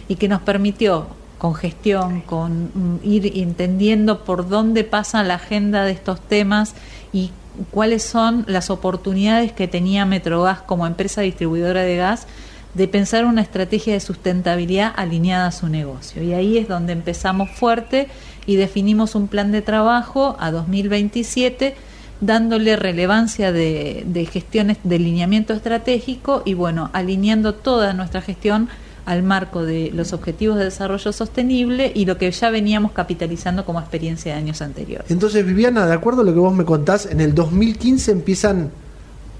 y 0.10 0.16
que 0.16 0.28
nos 0.28 0.42
permitió 0.42 1.08
con 1.38 1.56
gestión, 1.56 2.22
con 2.22 2.72
mm, 2.74 3.00
ir 3.04 3.32
entendiendo 3.38 4.26
por 4.26 4.50
dónde 4.50 4.84
pasa 4.84 5.24
la 5.24 5.36
agenda 5.36 5.86
de 5.86 5.94
estos 5.94 6.20
temas 6.20 6.74
y 7.14 7.32
cuáles 7.72 8.04
son 8.04 8.44
las 8.48 8.70
oportunidades 8.70 9.54
que 9.54 9.68
tenía 9.68 10.06
Metrogas 10.06 10.62
como 10.62 10.88
empresa 10.88 11.22
distribuidora 11.22 11.84
de 11.84 11.96
gas 11.96 12.28
de 12.74 12.88
pensar 12.88 13.26
una 13.26 13.42
estrategia 13.42 13.94
de 13.94 14.00
sustentabilidad 14.00 14.94
alineada 14.96 15.48
a 15.48 15.52
su 15.52 15.70
negocio. 15.70 16.24
Y 16.24 16.34
ahí 16.34 16.58
es 16.58 16.68
donde 16.68 16.94
empezamos 16.94 17.50
fuerte 17.52 18.08
y 18.46 18.56
definimos 18.56 19.16
un 19.16 19.28
plan 19.28 19.52
de 19.52 19.62
trabajo 19.62 20.36
a 20.40 20.52
2027 20.52 21.76
dándole 22.22 22.76
relevancia 22.76 23.52
de, 23.52 24.04
de 24.08 24.26
gestiones 24.26 24.78
de 24.84 24.98
lineamiento 24.98 25.54
estratégico 25.54 26.42
y 26.46 26.54
bueno, 26.54 26.90
alineando 26.94 27.54
toda 27.54 27.94
nuestra 27.94 28.22
gestión 28.22 28.70
al 29.06 29.24
marco 29.24 29.64
de 29.64 29.92
los 29.94 30.14
objetivos 30.14 30.58
de 30.58 30.66
desarrollo 30.66 31.12
sostenible 31.12 31.92
y 31.94 32.06
lo 32.06 32.18
que 32.18 32.32
ya 32.32 32.50
veníamos 32.50 32.94
capitalizando 32.94 33.66
como 33.66 33.80
experiencia 33.80 34.34
de 34.34 34.40
años 34.40 34.62
anteriores. 34.62 35.12
Entonces, 35.12 35.46
Viviana, 35.46 35.86
de 35.86 35.94
acuerdo 35.94 36.22
a 36.22 36.24
lo 36.24 36.34
que 36.34 36.40
vos 36.40 36.54
me 36.54 36.66
contás, 36.66 37.06
en 37.06 37.20
el 37.20 37.36
2015 37.36 38.12
empiezan 38.12 38.72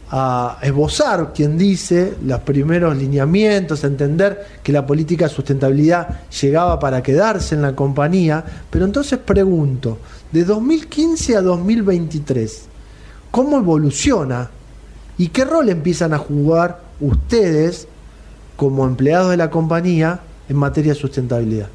a 0.10 0.60
esbozar, 0.62 1.34
quien 1.34 1.58
dice, 1.58 2.16
los 2.24 2.40
primeros 2.42 2.96
lineamientos, 2.96 3.84
a 3.84 3.88
entender 3.88 4.46
que 4.62 4.72
la 4.72 4.86
política 4.86 5.28
de 5.28 5.34
sustentabilidad 5.34 6.22
llegaba 6.30 6.80
para 6.80 7.02
quedarse 7.02 7.56
en 7.56 7.62
la 7.62 7.76
compañía. 7.76 8.44
Pero 8.70 8.86
entonces 8.86 9.20
pregunto, 9.20 9.98
de 10.32 10.44
2015 10.44 11.38
a 11.38 11.42
2023, 11.42 12.66
¿cómo 13.32 13.58
evoluciona? 13.58 14.50
¿Y 15.18 15.30
qué 15.30 15.46
rol 15.46 15.70
empiezan 15.70 16.14
a 16.14 16.18
jugar 16.18 16.82
ustedes 17.00 17.88
como 18.56 18.86
empleados 18.86 19.32
de 19.32 19.38
la 19.38 19.50
compañía 19.50 20.20
en 20.50 20.58
materia 20.58 20.94
de 20.94 21.00
sustentabilidad? 21.00 21.70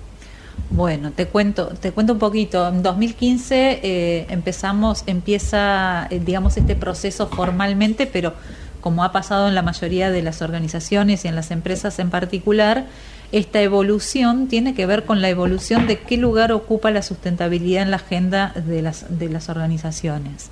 Bueno, 0.71 1.13
te 1.13 1.27
cuento, 1.27 1.69
te 1.69 1.93
cuento 1.93 2.13
un 2.13 2.19
poquito. 2.19 2.69
En 2.69 2.83
2015 2.83 3.81
eh, 3.83 4.27
empezamos, 4.31 5.03
empieza, 5.07 6.07
eh, 6.11 6.21
digamos, 6.25 6.57
este 6.57 6.77
proceso 6.77 7.29
formalmente, 7.29 8.07
pero 8.07 8.35
como 8.81 9.03
ha 9.03 9.11
pasado 9.11 9.49
en 9.49 9.55
la 9.55 9.63
mayoría 9.63 10.11
de 10.11 10.23
las 10.23 10.43
organizaciones 10.43 11.25
y 11.25 11.29
en 11.29 11.35
las 11.35 11.51
empresas 11.51 11.99
en 11.99 12.11
particular, 12.11 12.87
esta 13.33 13.61
evolución 13.61 14.49
tiene 14.49 14.75
que 14.75 14.87
ver 14.87 15.05
con 15.05 15.21
la 15.21 15.29
evolución 15.29 15.87
de 15.87 15.99
qué 15.99 16.17
lugar 16.17 16.53
ocupa 16.53 16.91
la 16.91 17.03
sustentabilidad 17.03 17.83
en 17.83 17.91
la 17.91 17.97
agenda 17.97 18.53
de 18.55 18.81
las, 18.83 19.19
de 19.19 19.29
las 19.29 19.49
organizaciones. 19.49 20.51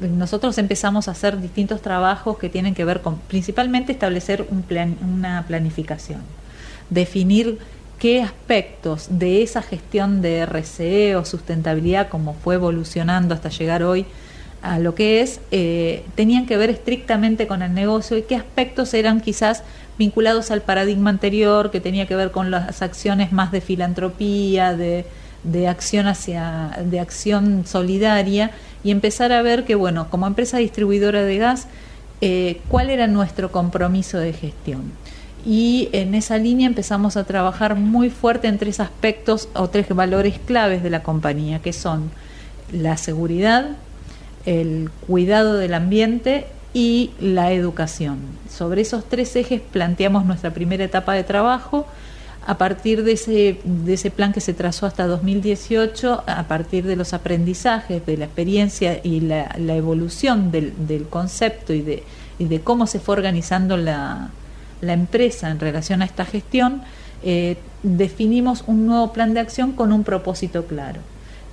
Nosotros 0.00 0.58
empezamos 0.58 1.06
a 1.06 1.12
hacer 1.12 1.40
distintos 1.40 1.80
trabajos 1.80 2.38
que 2.38 2.48
tienen 2.48 2.74
que 2.74 2.84
ver 2.84 3.02
con 3.02 3.18
principalmente 3.18 3.92
establecer 3.92 4.46
una 4.50 5.44
planificación, 5.46 6.22
definir 6.90 7.58
qué 7.98 8.22
aspectos 8.22 9.08
de 9.10 9.42
esa 9.42 9.62
gestión 9.62 10.22
de 10.22 10.46
RCE 10.46 11.16
o 11.16 11.24
sustentabilidad, 11.24 12.08
como 12.08 12.34
fue 12.34 12.54
evolucionando 12.54 13.34
hasta 13.34 13.48
llegar 13.48 13.82
hoy 13.82 14.06
a 14.62 14.78
lo 14.78 14.94
que 14.94 15.20
es, 15.20 15.40
eh, 15.50 16.04
tenían 16.14 16.46
que 16.46 16.56
ver 16.56 16.70
estrictamente 16.70 17.46
con 17.46 17.62
el 17.62 17.74
negocio 17.74 18.16
y 18.16 18.22
qué 18.22 18.36
aspectos 18.36 18.92
eran 18.94 19.20
quizás 19.20 19.62
vinculados 19.98 20.50
al 20.50 20.62
paradigma 20.62 21.10
anterior, 21.10 21.70
que 21.70 21.80
tenía 21.80 22.06
que 22.06 22.16
ver 22.16 22.30
con 22.30 22.50
las 22.50 22.82
acciones 22.82 23.32
más 23.32 23.52
de 23.52 23.60
filantropía, 23.60 24.76
de, 24.76 25.04
de 25.44 25.68
acción 25.68 26.06
hacia, 26.06 26.78
de 26.84 27.00
acción 27.00 27.66
solidaria, 27.66 28.52
y 28.84 28.90
empezar 28.90 29.32
a 29.32 29.42
ver 29.42 29.64
que, 29.64 29.74
bueno, 29.74 30.08
como 30.10 30.26
empresa 30.26 30.58
distribuidora 30.58 31.22
de 31.22 31.38
gas, 31.38 31.66
eh, 32.20 32.60
cuál 32.68 32.90
era 32.90 33.06
nuestro 33.06 33.52
compromiso 33.52 34.18
de 34.18 34.32
gestión. 34.32 34.92
Y 35.44 35.88
en 35.92 36.14
esa 36.14 36.36
línea 36.36 36.66
empezamos 36.66 37.16
a 37.16 37.24
trabajar 37.24 37.76
muy 37.76 38.10
fuerte 38.10 38.48
en 38.48 38.58
tres 38.58 38.80
aspectos 38.80 39.48
o 39.54 39.68
tres 39.68 39.88
valores 39.88 40.38
claves 40.38 40.82
de 40.82 40.90
la 40.90 41.02
compañía, 41.02 41.60
que 41.60 41.72
son 41.72 42.10
la 42.72 42.96
seguridad, 42.96 43.76
el 44.46 44.90
cuidado 45.06 45.54
del 45.54 45.74
ambiente 45.74 46.46
y 46.74 47.10
la 47.20 47.52
educación. 47.52 48.18
Sobre 48.50 48.82
esos 48.82 49.08
tres 49.08 49.34
ejes 49.36 49.60
planteamos 49.60 50.24
nuestra 50.24 50.52
primera 50.52 50.84
etapa 50.84 51.14
de 51.14 51.24
trabajo. 51.24 51.86
A 52.46 52.56
partir 52.56 53.04
de 53.04 53.12
ese, 53.12 53.60
de 53.62 53.94
ese 53.94 54.10
plan 54.10 54.32
que 54.32 54.40
se 54.40 54.54
trazó 54.54 54.86
hasta 54.86 55.06
2018, 55.06 56.24
a 56.26 56.44
partir 56.44 56.84
de 56.84 56.96
los 56.96 57.12
aprendizajes, 57.12 58.04
de 58.06 58.16
la 58.16 58.24
experiencia 58.24 59.00
y 59.02 59.20
la, 59.20 59.50
evolución 59.56 60.50
del, 60.50 61.06
concepto 61.10 61.74
y 61.74 61.82
de, 61.82 62.04
y 62.38 62.46
de, 62.46 62.60
cómo 62.60 62.86
se 62.86 63.00
fue 63.00 63.16
organizando 63.16 63.76
la, 63.76 64.30
la, 64.80 64.92
empresa 64.92 65.50
en 65.50 65.60
relación 65.60 66.02
a 66.02 66.04
esta 66.04 66.24
gestión, 66.24 66.82
eh, 67.22 67.56
definimos 67.82 68.64
un 68.66 68.86
nuevo 68.86 69.12
plan 69.12 69.34
de 69.34 69.40
acción 69.40 69.72
con 69.72 69.92
un 69.92 70.04
propósito 70.04 70.66
claro 70.66 71.00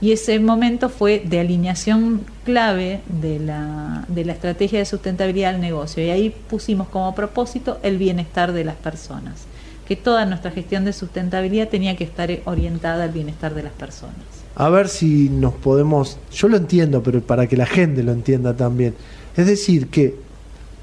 y 0.02 0.12
ese 0.12 0.40
momento 0.40 0.90
fue 0.90 1.24
de 1.26 1.40
alineación 1.40 2.22
clave 2.44 3.02
de 3.08 3.40
la, 3.40 4.06
de 4.08 4.26
la 4.26 4.34
estrategia 4.34 4.80
de 4.80 4.86
sustentabilidad 4.86 5.54
del 5.54 5.62
negocio 5.62 6.04
y 6.04 6.10
ahí 6.10 6.36
pusimos 6.50 6.90
como 6.90 7.16
propósito 7.16 7.80
el 7.82 7.98
bienestar 7.98 8.52
de 8.52 8.66
las 8.66 8.76
personas, 8.76 9.46
que 9.88 9.96
toda 9.96 10.26
nuestra 10.26 10.52
gestión 10.52 10.84
de 10.86 10.94
sustentabilidad 10.94 11.70
tenía 11.70 11.96
que 11.96 12.04
estar 12.04 12.30
orientada 12.46 13.06
al 13.06 13.12
bienestar 13.12 13.54
de 13.54 13.64
las 13.64 13.74
personas. 13.74 14.16
A 14.56 14.70
ver 14.70 14.90
si 14.90 15.30
nos 15.30 15.54
podemos, 15.54 16.18
yo 16.32 16.48
lo 16.50 16.58
entiendo, 16.58 17.02
pero 17.02 17.22
para 17.22 17.48
que 17.48 17.58
la 17.58 17.66
gente 17.66 18.04
lo 18.04 18.12
entienda 18.12 18.56
también. 18.56 18.96
Es 19.36 19.48
decir, 19.48 19.88
que 19.88 20.16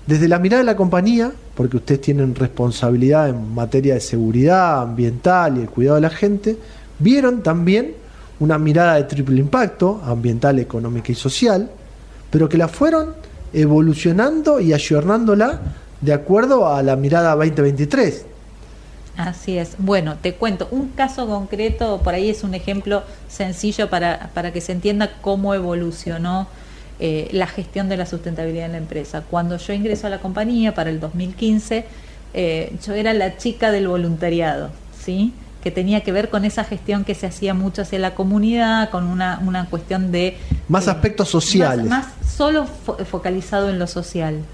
desde 0.07 0.29
la 0.29 0.39
mirada 0.39 0.63
de 0.63 0.67
la 0.67 0.77
compañía, 0.77 1.33
porque 1.55 1.77
ustedes 1.77 2.01
tienen 2.01 2.35
responsabilidad 2.35 3.29
en 3.29 3.55
materia 3.55 3.95
de 3.95 4.01
seguridad 4.01 4.83
ambiental 4.83 5.59
y 5.59 5.61
el 5.61 5.71
cuidado 5.71 5.97
de 5.97 6.03
la 6.03 6.11
gente, 6.11 6.57
vieron 6.99 7.43
también 7.43 7.95
una 8.41 8.59
mirada 8.59 8.95
de 8.95 9.05
triple 9.05 9.39
impacto, 9.39 10.01
ambiental, 10.05 10.59
económica 10.59 11.13
y 11.13 11.15
social, 11.15 11.71
pero 12.31 12.49
que 12.49 12.59
la 12.59 12.67
fueron 12.67 13.15
evolucionando 13.53 14.61
y 14.61 14.73
ayornándola 14.73 15.61
de 16.01 16.13
acuerdo 16.13 16.67
a 16.67 16.83
la 16.83 16.97
mirada 16.97 17.37
2023. 17.37 18.27
Así 19.17 19.59
es. 19.59 19.77
Bueno, 19.79 20.17
te 20.21 20.35
cuento, 20.35 20.67
un 20.71 20.89
caso 20.89 21.27
concreto, 21.27 22.01
por 22.03 22.15
ahí 22.15 22.31
es 22.31 22.43
un 22.43 22.55
ejemplo 22.55 23.03
sencillo 23.29 23.91
para, 23.91 24.31
para 24.35 24.53
que 24.53 24.61
se 24.61 24.73
entienda 24.73 25.13
cómo 25.21 25.55
evolucionó 25.55 26.49
eh, 27.05 27.29
la 27.33 27.49
gestión 27.49 27.89
de 27.89 27.97
la 27.97 28.07
sustentabilidad 28.07 28.67
en 28.67 28.73
la 28.73 28.79
empresa. 28.79 29.25
Cuando 29.29 29.57
yo 29.57 29.73
ingreso 29.73 30.07
a 30.07 30.11
la 30.11 30.21
compañía 30.21 30.73
para 30.73 30.89
el 30.89 31.01
2015, 31.01 31.85
eh, 32.33 32.77
yo 32.87 32.95
era 32.95 33.13
la 33.13 33.37
chica 33.37 33.73
del 33.73 33.89
voluntariado, 33.89 34.71
¿sí? 34.97 35.33
que 35.65 35.73
tenía 35.73 36.03
que 36.03 36.13
ver 36.13 36.31
con 36.31 36.45
esa 36.45 36.63
gestión 36.63 37.03
que 37.03 37.17
se 37.17 37.27
hacía 37.27 37.55
mucho 37.55 37.83
hacia 37.83 37.99
la 37.99 38.15
comunidad, 38.15 38.91
con 38.91 39.09
una, 39.09 39.41
una 39.45 39.67
cuestión 39.67 40.13
de... 40.13 40.37
Más 40.69 40.87
aspectos 40.87 41.29
sociales. 41.29 41.87
Más, 41.87 42.07
solo 42.25 42.67
focalizado 42.67 43.69
en 43.69 43.81
lo 43.81 43.89
social. 43.89 44.45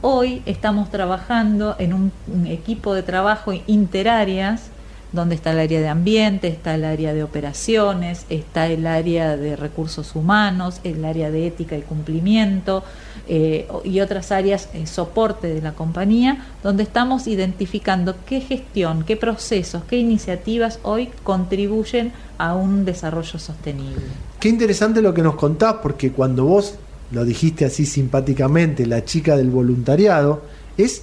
Hoy 0.00 0.42
estamos 0.46 0.92
trabajando 0.92 1.74
en 1.80 1.92
un, 1.92 2.12
equipo 2.46 2.94
de 2.94 3.02
trabajo 3.02 3.52
interáreas, 3.66 4.70
donde 5.12 5.34
está 5.34 5.52
el 5.52 5.58
área 5.58 5.80
de 5.80 5.88
ambiente, 5.88 6.48
está 6.48 6.74
el 6.74 6.84
área 6.84 7.12
de 7.12 7.22
operaciones, 7.22 8.26
está 8.28 8.66
el 8.68 8.86
área 8.86 9.36
de 9.36 9.56
recursos 9.56 10.14
humanos, 10.14 10.80
el 10.84 11.04
área 11.04 11.30
de 11.30 11.46
ética 11.46 11.76
y 11.76 11.82
cumplimiento, 11.82 12.84
eh, 13.28 13.68
y 13.84 14.00
otras 14.00 14.32
áreas 14.32 14.68
eh, 14.74 14.86
soporte 14.86 15.48
de 15.48 15.62
la 15.62 15.72
compañía, 15.72 16.46
donde 16.62 16.82
estamos 16.82 17.26
identificando 17.26 18.14
qué 18.26 18.40
gestión, 18.40 19.04
qué 19.04 19.16
procesos, 19.16 19.82
qué 19.88 19.98
iniciativas 19.98 20.78
hoy 20.82 21.10
contribuyen 21.22 22.12
a 22.38 22.54
un 22.54 22.84
desarrollo 22.84 23.38
sostenible. 23.38 24.02
Qué 24.38 24.48
interesante 24.48 25.02
lo 25.02 25.12
que 25.12 25.22
nos 25.22 25.34
contás, 25.34 25.76
porque 25.82 26.12
cuando 26.12 26.44
vos 26.44 26.74
lo 27.10 27.24
dijiste 27.24 27.64
así 27.64 27.86
simpáticamente, 27.86 28.86
la 28.86 29.04
chica 29.04 29.36
del 29.36 29.50
voluntariado, 29.50 30.42
es 30.76 31.02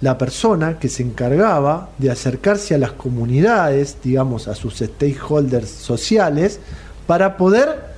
la 0.00 0.16
persona 0.16 0.78
que 0.78 0.88
se 0.88 1.02
encargaba 1.02 1.90
de 1.98 2.10
acercarse 2.10 2.74
a 2.74 2.78
las 2.78 2.92
comunidades, 2.92 3.96
digamos, 4.02 4.46
a 4.48 4.54
sus 4.54 4.78
stakeholders 4.78 5.68
sociales, 5.68 6.60
para 7.06 7.36
poder 7.36 7.88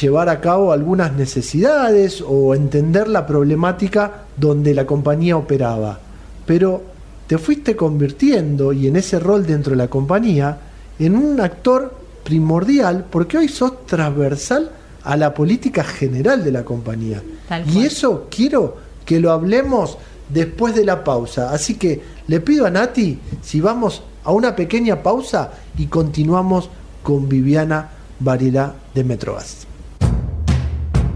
llevar 0.00 0.28
a 0.28 0.40
cabo 0.40 0.72
algunas 0.72 1.12
necesidades 1.12 2.22
o 2.26 2.54
entender 2.54 3.08
la 3.08 3.26
problemática 3.26 4.24
donde 4.36 4.74
la 4.74 4.86
compañía 4.86 5.36
operaba. 5.36 5.98
Pero 6.46 6.82
te 7.26 7.38
fuiste 7.38 7.76
convirtiendo 7.76 8.72
y 8.72 8.86
en 8.86 8.96
ese 8.96 9.18
rol 9.18 9.46
dentro 9.46 9.70
de 9.70 9.76
la 9.76 9.88
compañía 9.88 10.58
en 10.98 11.16
un 11.16 11.40
actor 11.40 11.94
primordial 12.24 13.06
porque 13.10 13.38
hoy 13.38 13.48
sos 13.48 13.86
transversal 13.86 14.70
a 15.02 15.16
la 15.16 15.32
política 15.32 15.82
general 15.84 16.44
de 16.44 16.52
la 16.52 16.64
compañía. 16.64 17.22
y 17.72 17.84
eso 17.84 18.26
quiero 18.30 18.76
que 19.04 19.18
lo 19.18 19.32
hablemos 19.32 19.96
después 20.32 20.74
de 20.74 20.84
la 20.84 21.04
pausa. 21.04 21.52
Así 21.52 21.74
que 21.74 22.02
le 22.26 22.40
pido 22.40 22.66
a 22.66 22.70
Nati 22.70 23.18
si 23.42 23.60
vamos 23.60 24.02
a 24.24 24.32
una 24.32 24.54
pequeña 24.56 25.02
pausa 25.02 25.52
y 25.76 25.86
continuamos 25.86 26.70
con 27.02 27.28
Viviana 27.28 27.90
Varela 28.18 28.74
de 28.94 29.04
Metrogas. 29.04 29.69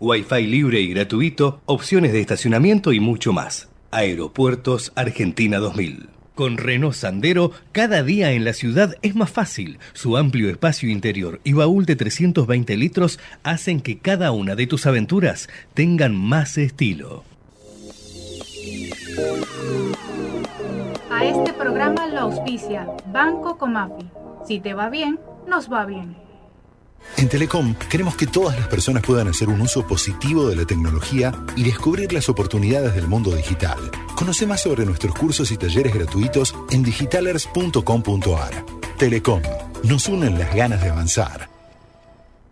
Wi-Fi 0.00 0.46
libre 0.46 0.80
y 0.80 0.88
gratuito, 0.90 1.60
opciones 1.66 2.12
de 2.12 2.20
estacionamiento 2.20 2.92
y 2.92 3.00
mucho 3.00 3.32
más. 3.32 3.68
Aeropuertos 3.90 4.92
Argentina 4.94 5.58
2000. 5.58 6.08
Con 6.36 6.56
Renault 6.56 6.94
Sandero, 6.94 7.50
cada 7.72 8.04
día 8.04 8.30
en 8.30 8.44
la 8.44 8.52
ciudad 8.52 8.94
es 9.02 9.16
más 9.16 9.28
fácil. 9.28 9.80
Su 9.94 10.16
amplio 10.16 10.50
espacio 10.50 10.88
interior 10.88 11.40
y 11.42 11.52
baúl 11.52 11.84
de 11.84 11.96
320 11.96 12.76
litros 12.76 13.18
hacen 13.42 13.80
que 13.80 13.98
cada 13.98 14.30
una 14.30 14.54
de 14.54 14.68
tus 14.68 14.86
aventuras 14.86 15.48
tengan 15.74 16.14
más 16.14 16.58
estilo. 16.58 17.24
A 21.10 21.24
este 21.24 21.52
programa 21.54 22.06
lo 22.06 22.20
auspicia 22.20 22.86
Banco 23.12 23.58
Comafi. 23.58 24.08
Si 24.46 24.60
te 24.60 24.74
va 24.74 24.90
bien, 24.90 25.18
nos 25.48 25.68
va 25.68 25.86
bien. 25.86 26.27
En 27.16 27.28
Telecom 27.28 27.74
queremos 27.90 28.16
que 28.16 28.26
todas 28.26 28.58
las 28.58 28.68
personas 28.68 29.02
puedan 29.02 29.28
hacer 29.28 29.48
un 29.48 29.60
uso 29.60 29.86
positivo 29.86 30.48
de 30.48 30.56
la 30.56 30.64
tecnología 30.64 31.32
y 31.56 31.64
descubrir 31.64 32.12
las 32.12 32.28
oportunidades 32.28 32.94
del 32.94 33.08
mundo 33.08 33.34
digital. 33.34 33.78
Conoce 34.14 34.46
más 34.46 34.62
sobre 34.62 34.84
nuestros 34.84 35.14
cursos 35.14 35.50
y 35.50 35.56
talleres 35.56 35.92
gratuitos 35.92 36.54
en 36.70 36.82
digitalers.com.ar. 36.82 38.64
Telecom, 38.98 39.42
nos 39.84 40.08
unen 40.08 40.38
las 40.38 40.54
ganas 40.54 40.82
de 40.82 40.90
avanzar. 40.90 41.57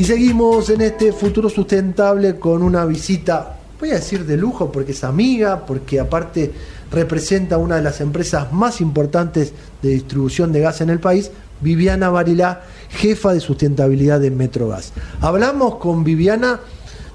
Y 0.00 0.04
seguimos 0.06 0.70
en 0.70 0.80
este 0.80 1.12
futuro 1.12 1.50
sustentable 1.50 2.38
con 2.38 2.62
una 2.62 2.86
visita, 2.86 3.58
voy 3.78 3.90
a 3.90 3.96
decir 3.96 4.24
de 4.24 4.38
lujo, 4.38 4.72
porque 4.72 4.92
es 4.92 5.04
amiga, 5.04 5.66
porque 5.66 6.00
aparte 6.00 6.50
representa 6.90 7.58
una 7.58 7.76
de 7.76 7.82
las 7.82 8.00
empresas 8.00 8.50
más 8.50 8.80
importantes 8.80 9.52
de 9.82 9.90
distribución 9.90 10.52
de 10.52 10.60
gas 10.60 10.80
en 10.80 10.88
el 10.88 11.00
país, 11.00 11.30
Viviana 11.60 12.08
Barilá, 12.08 12.62
jefa 12.88 13.34
de 13.34 13.40
sustentabilidad 13.40 14.20
de 14.20 14.30
Metrogas. 14.30 14.94
Hablamos 15.20 15.74
con 15.74 16.02
Viviana 16.02 16.60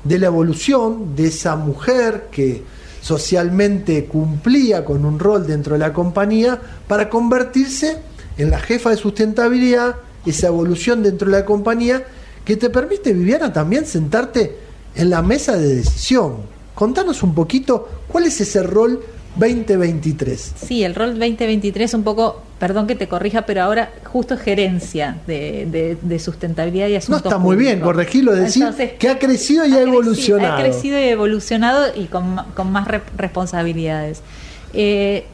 de 0.03 0.19
la 0.19 0.27
evolución 0.27 1.15
de 1.15 1.29
esa 1.29 1.55
mujer 1.55 2.27
que 2.31 2.63
socialmente 3.01 4.05
cumplía 4.05 4.85
con 4.85 5.05
un 5.05 5.17
rol 5.17 5.47
dentro 5.47 5.73
de 5.73 5.79
la 5.79 5.91
compañía 5.91 6.61
para 6.87 7.09
convertirse 7.09 7.97
en 8.37 8.51
la 8.51 8.59
jefa 8.59 8.91
de 8.91 8.97
sustentabilidad, 8.97 9.95
esa 10.23 10.45
evolución 10.45 11.01
dentro 11.01 11.31
de 11.31 11.39
la 11.39 11.45
compañía 11.45 12.05
que 12.45 12.55
te 12.55 12.69
permite, 12.69 13.11
Viviana, 13.11 13.51
también 13.51 13.85
sentarte 13.85 14.55
en 14.95 15.09
la 15.09 15.21
mesa 15.21 15.57
de 15.57 15.75
decisión. 15.75 16.37
Contanos 16.75 17.23
un 17.23 17.33
poquito 17.33 17.89
cuál 18.07 18.25
es 18.25 18.39
ese 18.39 18.61
rol 18.61 19.01
2023. 19.35 20.53
Sí, 20.55 20.83
el 20.83 20.95
rol 20.95 21.19
2023 21.19 21.93
un 21.95 22.03
poco, 22.03 22.41
perdón 22.59 22.87
que 22.87 22.95
te 22.95 23.07
corrija, 23.07 23.41
pero 23.45 23.63
ahora 23.63 23.91
justo 24.03 24.35
es 24.35 24.39
gerencia 24.41 25.17
de, 25.27 25.97
de, 26.01 26.19
sustentabilidad 26.19 26.87
y 26.87 26.95
asuntos 26.95 27.23
No 27.23 27.29
está 27.29 27.37
muy 27.37 27.57
bien, 27.57 27.81
corregirlo, 27.81 28.33
decir 28.33 28.65
que 28.97 29.09
ha 29.09 29.19
crecido 29.19 29.65
y 29.65 29.73
ha, 29.73 29.81
evolucionado. 29.81 30.53
ha 30.53 30.61
crecido 30.61 30.99
y 30.99 31.03
evolucionado 31.03 31.87
y 31.95 32.05
con, 32.05 32.37
con 32.55 32.71
más 32.71 32.87
responsabilidades. 33.17 34.21
Eh, 34.77 35.25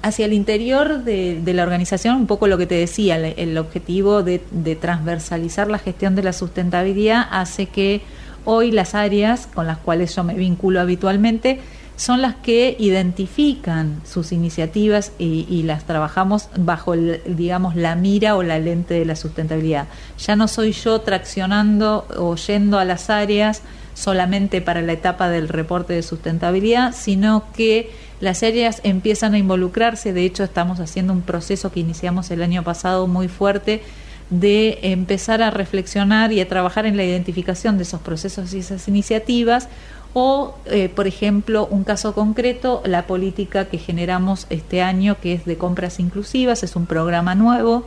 hacia 0.00 0.24
el 0.24 0.32
interior 0.32 1.04
de, 1.04 1.42
la 1.52 1.62
organización, 1.64 2.16
un 2.16 2.26
poco 2.26 2.46
lo 2.46 2.56
que 2.56 2.66
te 2.66 2.76
decía, 2.76 3.16
el, 3.18 3.58
objetivo 3.58 4.22
de, 4.22 4.38
transversalizar 4.80 5.68
la 5.68 5.78
gestión 5.78 6.14
de 6.14 6.22
la 6.22 6.32
sustentabilidad 6.32 7.26
hace 7.30 7.66
que 7.66 8.00
hoy 8.46 8.70
las 8.70 8.94
áreas 8.94 9.48
con 9.52 9.66
las 9.66 9.76
cuales 9.76 10.14
yo 10.16 10.24
me 10.24 10.32
vinculo 10.32 10.80
habitualmente 10.80 11.60
son 11.96 12.22
las 12.22 12.36
que 12.36 12.74
identifican 12.78 14.00
sus 14.06 14.32
iniciativas 14.32 15.12
y, 15.18 15.62
las 15.64 15.84
trabajamos 15.84 16.48
bajo, 16.56 16.94
digamos, 16.94 17.76
la 17.76 17.96
mira 17.96 18.34
o 18.34 18.42
la 18.42 18.58
lente 18.58 18.94
de 18.94 19.04
la 19.04 19.16
sustentabilidad. 19.16 19.88
Ya 20.18 20.36
no 20.36 20.48
soy 20.48 20.72
yo 20.72 21.02
traccionando 21.02 22.06
o 22.16 22.34
yendo 22.36 22.78
a 22.78 22.86
las 22.86 23.10
áreas 23.10 23.60
solamente 23.92 24.62
para 24.62 24.80
la 24.80 24.92
etapa 24.92 25.28
del 25.28 25.48
reporte 25.48 25.92
de 25.92 26.02
sustentabilidad, 26.02 26.94
sino 26.94 27.44
que 27.54 28.05
las 28.20 28.42
áreas 28.42 28.80
empiezan 28.82 29.34
a 29.34 29.38
involucrarse, 29.38 30.12
de 30.12 30.24
hecho 30.24 30.44
estamos 30.44 30.80
haciendo 30.80 31.12
un 31.12 31.22
proceso 31.22 31.70
que 31.70 31.80
iniciamos 31.80 32.30
el 32.30 32.42
año 32.42 32.62
pasado 32.62 33.06
muy 33.06 33.28
fuerte 33.28 33.82
de 34.30 34.78
empezar 34.82 35.42
a 35.42 35.50
reflexionar 35.50 36.32
y 36.32 36.40
a 36.40 36.48
trabajar 36.48 36.86
en 36.86 36.96
la 36.96 37.04
identificación 37.04 37.76
de 37.76 37.84
esos 37.84 38.00
procesos 38.00 38.52
y 38.54 38.58
esas 38.58 38.88
iniciativas. 38.88 39.68
O, 40.14 40.56
eh, 40.64 40.88
por 40.88 41.06
ejemplo, 41.06 41.68
un 41.70 41.84
caso 41.84 42.14
concreto, 42.14 42.82
la 42.86 43.06
política 43.06 43.66
que 43.66 43.76
generamos 43.76 44.46
este 44.48 44.80
año, 44.80 45.18
que 45.20 45.34
es 45.34 45.44
de 45.44 45.58
compras 45.58 46.00
inclusivas, 46.00 46.62
es 46.62 46.74
un 46.74 46.86
programa 46.86 47.34
nuevo 47.34 47.86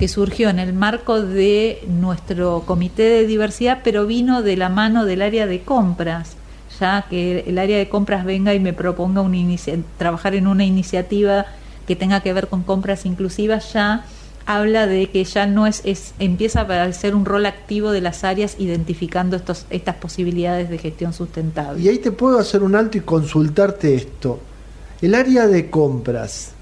que 0.00 0.08
surgió 0.08 0.48
en 0.48 0.58
el 0.58 0.72
marco 0.72 1.22
de 1.22 1.84
nuestro 1.86 2.64
comité 2.66 3.04
de 3.04 3.26
diversidad, 3.26 3.80
pero 3.84 4.06
vino 4.06 4.42
de 4.42 4.56
la 4.56 4.68
mano 4.68 5.04
del 5.04 5.22
área 5.22 5.46
de 5.46 5.60
compras 5.60 6.36
que 7.08 7.44
el 7.46 7.58
área 7.58 7.78
de 7.78 7.88
compras 7.88 8.24
venga 8.24 8.54
y 8.54 8.60
me 8.60 8.72
proponga 8.72 9.22
trabajar 9.98 10.34
en 10.34 10.46
una 10.46 10.64
iniciativa 10.64 11.46
que 11.86 11.96
tenga 11.96 12.20
que 12.20 12.32
ver 12.32 12.48
con 12.48 12.62
compras 12.62 13.04
inclusivas, 13.04 13.72
ya 13.72 14.04
habla 14.46 14.86
de 14.86 15.10
que 15.10 15.24
ya 15.24 15.46
no 15.46 15.66
es, 15.66 15.82
es 15.84 16.14
empieza 16.18 16.62
a 16.62 16.92
ser 16.92 17.14
un 17.14 17.24
rol 17.24 17.46
activo 17.46 17.90
de 17.90 18.00
las 18.00 18.24
áreas 18.24 18.56
identificando 18.58 19.36
estos, 19.36 19.66
estas 19.70 19.96
posibilidades 19.96 20.70
de 20.70 20.78
gestión 20.78 21.12
sustentable. 21.12 21.82
Y 21.82 21.88
ahí 21.88 21.98
te 21.98 22.12
puedo 22.12 22.38
hacer 22.38 22.62
un 22.62 22.74
alto 22.74 22.98
y 22.98 23.02
consultarte 23.02 23.94
esto. 23.94 24.40
El 25.02 25.14
área 25.14 25.46
de 25.46 25.70
compras 25.70 26.52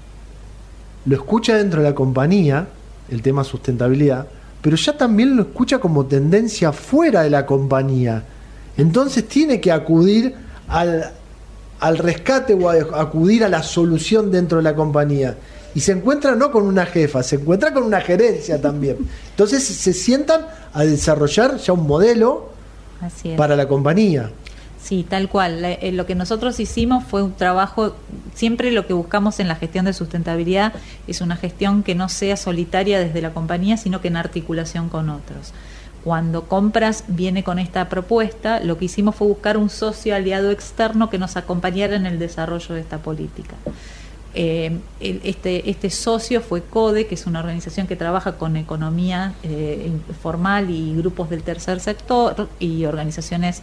lo 1.05 1.15
escucha 1.15 1.57
dentro 1.57 1.81
de 1.81 1.89
la 1.89 1.95
compañía, 1.95 2.67
el 3.09 3.21
tema 3.21 3.43
sustentabilidad, 3.43 4.27
pero 4.61 4.75
ya 4.75 4.97
también 4.97 5.35
lo 5.35 5.43
escucha 5.43 5.79
como 5.79 6.05
tendencia 6.05 6.71
fuera 6.71 7.23
de 7.23 7.29
la 7.29 7.45
compañía 7.45 8.23
entonces 8.79 9.27
tiene 9.27 9.59
que 9.59 9.71
acudir 9.71 10.35
al, 10.67 11.97
rescate 11.97 12.53
o 12.53 12.69
acudir 12.69 13.43
a 13.43 13.49
la 13.49 13.63
solución 13.63 14.31
dentro 14.31 14.57
de 14.57 14.63
la 14.63 14.75
compañía. 14.75 15.35
Y 15.75 15.81
se 15.81 15.91
encuentra 15.91 16.35
no 16.35 16.51
con 16.51 16.63
una 16.63 16.85
jefa, 16.85 17.21
se 17.21 17.35
encuentra 17.35 17.73
con 17.73 17.83
una 17.83 18.01
gerencia 18.01 18.59
también. 18.59 18.97
Entonces 19.31 19.63
se 19.63 19.93
sientan 19.93 20.41
a 20.73 20.83
desarrollar 20.83 21.57
ya 21.57 21.73
un 21.73 21.85
modelo 21.85 22.49
para 23.37 23.55
la 23.55 23.67
compañía. 23.67 24.31
Sí, 24.81 25.05
tal 25.07 25.29
cual. 25.29 25.63
Eh, 25.63 25.91
lo 25.91 26.05
que 26.05 26.15
nosotros 26.15 26.59
hicimos 26.59 27.03
fue 27.03 27.21
un 27.21 27.33
trabajo, 27.33 27.95
siempre 28.33 28.71
lo 28.71 28.87
que 28.87 28.93
buscamos 28.93 29.39
en 29.39 29.47
la 29.47 29.55
gestión 29.55 29.85
de 29.85 29.93
sustentabilidad 29.93 30.73
es 31.07 31.21
una 31.21 31.35
gestión 31.35 31.83
que 31.83 31.95
no 31.95 32.09
sea 32.09 32.37
solitaria 32.37 32.99
desde 32.99 33.21
la 33.21 33.33
compañía, 33.33 33.77
sino 33.77 34.01
que 34.01 34.07
en 34.07 34.17
articulación 34.17 34.89
con 34.89 35.09
otros. 35.09 35.53
Cuando 36.03 36.47
Compras 36.47 37.03
viene 37.07 37.43
con 37.43 37.59
esta 37.59 37.89
propuesta, 37.89 38.61
lo 38.61 38.77
que 38.77 38.85
hicimos 38.85 39.15
fue 39.15 39.27
buscar 39.27 39.57
un 39.57 39.69
socio 39.69 40.15
aliado 40.15 40.51
externo 40.51 41.09
que 41.09 41.17
nos 41.17 41.35
acompañara 41.35 41.95
en 41.95 42.05
el 42.05 42.19
desarrollo 42.19 42.75
de 42.75 42.81
esta 42.81 42.99
política. 42.99 43.55
Eh, 44.35 44.77
este, 44.99 45.69
este 45.69 45.89
socio 45.89 46.39
fue 46.41 46.61
CODE, 46.61 47.07
que 47.07 47.15
es 47.15 47.25
una 47.25 47.39
organización 47.39 47.87
que 47.87 47.95
trabaja 47.95 48.37
con 48.37 48.55
economía 48.57 49.33
eh, 49.43 49.91
formal 50.21 50.69
y 50.69 50.95
grupos 50.95 51.29
del 51.29 51.41
tercer 51.43 51.79
sector 51.79 52.47
y 52.59 52.85
organizaciones 52.85 53.61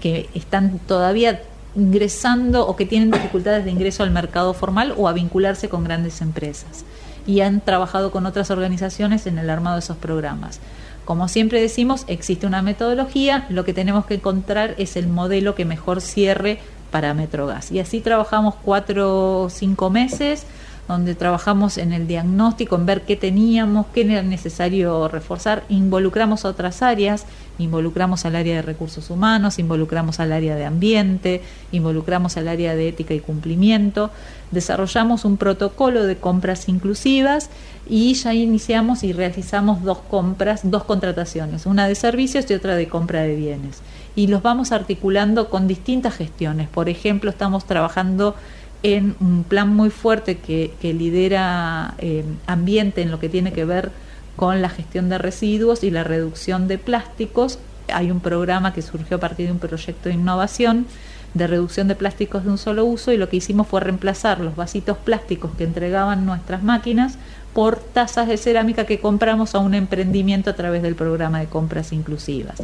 que 0.00 0.28
están 0.34 0.80
todavía 0.80 1.42
ingresando 1.76 2.66
o 2.66 2.74
que 2.74 2.84
tienen 2.84 3.10
dificultades 3.10 3.64
de 3.64 3.70
ingreso 3.70 4.02
al 4.02 4.10
mercado 4.10 4.54
formal 4.54 4.94
o 4.96 5.08
a 5.08 5.12
vincularse 5.12 5.68
con 5.68 5.84
grandes 5.84 6.20
empresas. 6.20 6.84
y 7.26 7.42
han 7.42 7.60
trabajado 7.60 8.10
con 8.10 8.24
otras 8.24 8.50
organizaciones 8.50 9.26
en 9.26 9.38
el 9.38 9.50
armado 9.50 9.76
de 9.76 9.80
esos 9.80 9.98
programas. 9.98 10.60
Como 11.08 11.26
siempre 11.26 11.58
decimos, 11.58 12.04
existe 12.06 12.46
una 12.46 12.60
metodología, 12.60 13.46
lo 13.48 13.64
que 13.64 13.72
tenemos 13.72 14.04
que 14.04 14.16
encontrar 14.16 14.74
es 14.76 14.94
el 14.94 15.08
modelo 15.08 15.54
que 15.54 15.64
mejor 15.64 16.02
cierre 16.02 16.58
para 16.90 17.14
Metrogas. 17.14 17.72
Y 17.72 17.78
así 17.78 18.02
trabajamos 18.02 18.56
cuatro 18.62 19.44
o 19.44 19.48
cinco 19.48 19.88
meses 19.88 20.44
donde 20.88 21.14
trabajamos 21.14 21.76
en 21.76 21.92
el 21.92 22.06
diagnóstico, 22.06 22.74
en 22.76 22.86
ver 22.86 23.02
qué 23.02 23.14
teníamos, 23.14 23.86
qué 23.92 24.00
era 24.00 24.22
necesario 24.22 25.06
reforzar, 25.06 25.64
involucramos 25.68 26.46
a 26.46 26.48
otras 26.48 26.82
áreas, 26.82 27.26
involucramos 27.58 28.24
al 28.24 28.36
área 28.36 28.56
de 28.56 28.62
recursos 28.62 29.10
humanos, 29.10 29.58
involucramos 29.58 30.18
al 30.18 30.32
área 30.32 30.56
de 30.56 30.64
ambiente, 30.64 31.42
involucramos 31.72 32.38
al 32.38 32.48
área 32.48 32.74
de 32.74 32.88
ética 32.88 33.12
y 33.12 33.20
cumplimiento, 33.20 34.10
desarrollamos 34.50 35.26
un 35.26 35.36
protocolo 35.36 36.04
de 36.04 36.16
compras 36.16 36.68
inclusivas 36.70 37.50
y 37.86 38.14
ya 38.14 38.32
iniciamos 38.32 39.04
y 39.04 39.12
realizamos 39.12 39.82
dos 39.82 39.98
compras, 39.98 40.60
dos 40.64 40.84
contrataciones, 40.84 41.66
una 41.66 41.86
de 41.86 41.96
servicios 41.96 42.50
y 42.50 42.54
otra 42.54 42.76
de 42.76 42.88
compra 42.88 43.22
de 43.22 43.36
bienes. 43.36 43.82
Y 44.16 44.26
los 44.26 44.42
vamos 44.42 44.72
articulando 44.72 45.48
con 45.48 45.68
distintas 45.68 46.16
gestiones. 46.16 46.68
Por 46.68 46.88
ejemplo, 46.88 47.30
estamos 47.30 47.66
trabajando 47.66 48.34
en 48.82 49.16
un 49.20 49.44
plan 49.44 49.74
muy 49.74 49.90
fuerte 49.90 50.38
que, 50.38 50.72
lidera 50.82 51.94
eh, 51.98 52.24
ambiente 52.46 53.02
en 53.02 53.10
lo 53.10 53.18
que 53.18 53.28
tiene 53.28 53.52
que 53.52 53.64
ver 53.64 53.90
con 54.36 54.62
la 54.62 54.68
gestión 54.68 55.08
de 55.08 55.18
residuos 55.18 55.82
y 55.82 55.90
la 55.90 56.04
reducción 56.04 56.68
de 56.68 56.78
plásticos. 56.78 57.58
Hay 57.92 58.10
un 58.10 58.20
programa 58.20 58.72
que 58.72 58.82
surgió 58.82 59.16
a 59.16 59.20
partir 59.20 59.46
de 59.46 59.52
un 59.52 59.58
proyecto 59.58 60.08
de 60.08 60.14
innovación 60.14 60.86
de 61.34 61.46
reducción 61.46 61.88
de 61.88 61.94
plásticos 61.94 62.44
de 62.44 62.50
un 62.50 62.58
solo 62.58 62.84
uso 62.84 63.12
y 63.12 63.16
lo 63.16 63.28
que 63.28 63.36
hicimos 63.36 63.66
fue 63.66 63.80
reemplazar 63.80 64.40
los 64.40 64.56
vasitos 64.56 64.96
plásticos 64.98 65.50
que 65.56 65.64
entregaban 65.64 66.24
nuestras 66.24 66.62
máquinas 66.62 67.18
por 67.54 67.76
tazas 67.76 68.28
de 68.28 68.36
cerámica 68.36 68.86
que 68.86 69.00
compramos 69.00 69.54
a 69.54 69.58
un 69.58 69.74
emprendimiento 69.74 70.50
a 70.50 70.54
través 70.54 70.82
del 70.82 70.94
programa 70.94 71.40
de 71.40 71.46
compras 71.46 71.92
inclusivas. 71.92 72.62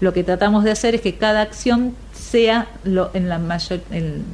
Lo 0.00 0.12
que 0.12 0.24
tratamos 0.24 0.64
de 0.64 0.70
hacer 0.70 0.94
es 0.94 1.00
que 1.00 1.14
cada 1.16 1.40
acción 1.40 1.94
sea 2.12 2.68
en, 2.84 3.28
la 3.28 3.38
mayor, 3.38 3.80
en 3.90 4.24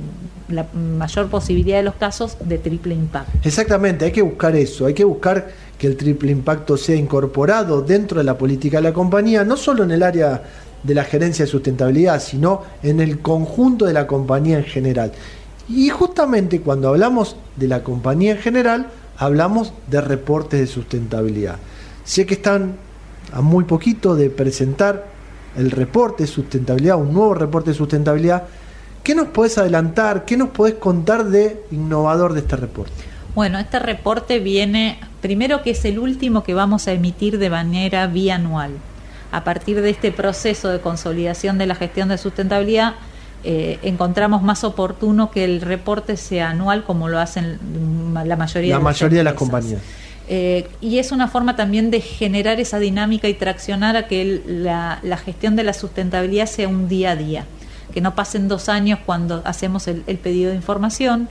la 0.48 0.66
mayor 0.74 1.28
posibilidad 1.28 1.78
de 1.78 1.82
los 1.82 1.94
casos 1.94 2.36
de 2.40 2.58
triple 2.58 2.94
impacto. 2.94 3.32
Exactamente, 3.42 4.04
hay 4.04 4.12
que 4.12 4.22
buscar 4.22 4.54
eso, 4.56 4.86
hay 4.86 4.94
que 4.94 5.04
buscar 5.04 5.48
que 5.78 5.86
el 5.86 5.96
triple 5.96 6.30
impacto 6.30 6.76
sea 6.76 6.96
incorporado 6.96 7.82
dentro 7.82 8.18
de 8.18 8.24
la 8.24 8.38
política 8.38 8.78
de 8.78 8.84
la 8.84 8.92
compañía, 8.92 9.44
no 9.44 9.56
solo 9.56 9.84
en 9.84 9.90
el 9.90 10.02
área 10.02 10.42
de 10.82 10.94
la 10.94 11.04
gerencia 11.04 11.44
de 11.44 11.50
sustentabilidad, 11.50 12.20
sino 12.20 12.62
en 12.82 13.00
el 13.00 13.20
conjunto 13.20 13.86
de 13.86 13.92
la 13.92 14.06
compañía 14.06 14.58
en 14.58 14.64
general. 14.64 15.12
Y 15.68 15.88
justamente 15.90 16.60
cuando 16.60 16.88
hablamos 16.88 17.36
de 17.56 17.68
la 17.68 17.82
compañía 17.82 18.32
en 18.32 18.38
general, 18.38 18.88
hablamos 19.16 19.72
de 19.88 20.00
reportes 20.00 20.60
de 20.60 20.66
sustentabilidad. 20.66 21.56
Sé 22.04 22.26
que 22.26 22.34
están 22.34 22.76
a 23.32 23.40
muy 23.40 23.64
poquito 23.64 24.14
de 24.16 24.30
presentar 24.30 25.06
el 25.56 25.70
reporte 25.70 26.24
de 26.24 26.26
sustentabilidad, 26.26 26.96
un 26.96 27.12
nuevo 27.12 27.34
reporte 27.34 27.70
de 27.70 27.76
sustentabilidad. 27.76 28.44
¿Qué 29.02 29.14
nos 29.14 29.28
podés 29.28 29.58
adelantar? 29.58 30.24
¿Qué 30.24 30.36
nos 30.36 30.50
podés 30.50 30.74
contar 30.74 31.24
de 31.24 31.64
innovador 31.70 32.34
de 32.34 32.40
este 32.40 32.56
reporte? 32.56 32.92
Bueno, 33.34 33.58
este 33.58 33.78
reporte 33.78 34.38
viene, 34.38 35.00
primero 35.20 35.62
que 35.62 35.70
es 35.70 35.84
el 35.84 35.98
último 35.98 36.44
que 36.44 36.54
vamos 36.54 36.86
a 36.86 36.92
emitir 36.92 37.38
de 37.38 37.50
manera 37.50 38.06
bianual. 38.06 38.72
A 39.32 39.44
partir 39.44 39.80
de 39.80 39.90
este 39.90 40.12
proceso 40.12 40.68
de 40.68 40.80
consolidación 40.80 41.58
de 41.58 41.66
la 41.66 41.74
gestión 41.74 42.10
de 42.10 42.18
sustentabilidad, 42.18 42.94
eh, 43.44 43.78
encontramos 43.82 44.42
más 44.42 44.62
oportuno 44.62 45.30
que 45.30 45.44
el 45.44 45.62
reporte 45.62 46.16
sea 46.16 46.50
anual 46.50 46.84
como 46.84 47.08
lo 47.08 47.18
hacen 47.18 47.58
la 48.14 48.36
mayoría, 48.36 48.74
la 48.74 48.78
de, 48.78 48.84
mayoría 48.84 49.18
de 49.18 49.24
las 49.24 49.34
compañías. 49.34 49.80
Eh, 50.28 50.68
y 50.80 50.98
es 50.98 51.10
una 51.10 51.26
forma 51.26 51.56
también 51.56 51.90
de 51.90 52.00
generar 52.00 52.60
esa 52.60 52.78
dinámica 52.78 53.28
y 53.28 53.34
traccionar 53.34 53.96
a 53.96 54.06
que 54.06 54.42
la, 54.46 55.00
gestión 55.16 55.56
de 55.56 55.64
la 55.64 55.72
sustentabilidad 55.72 56.46
sea 56.46 56.68
un 56.68 56.88
día 56.88 57.12
a 57.12 57.16
día, 57.16 57.46
que 57.92 58.00
no 58.00 58.14
pasen 58.14 58.48
dos 58.48 58.68
años 58.68 58.98
cuando 59.04 59.42
hacemos 59.44 59.86
el, 59.88 60.02
pedido 60.02 60.50
de 60.50 60.56
información. 60.56 61.28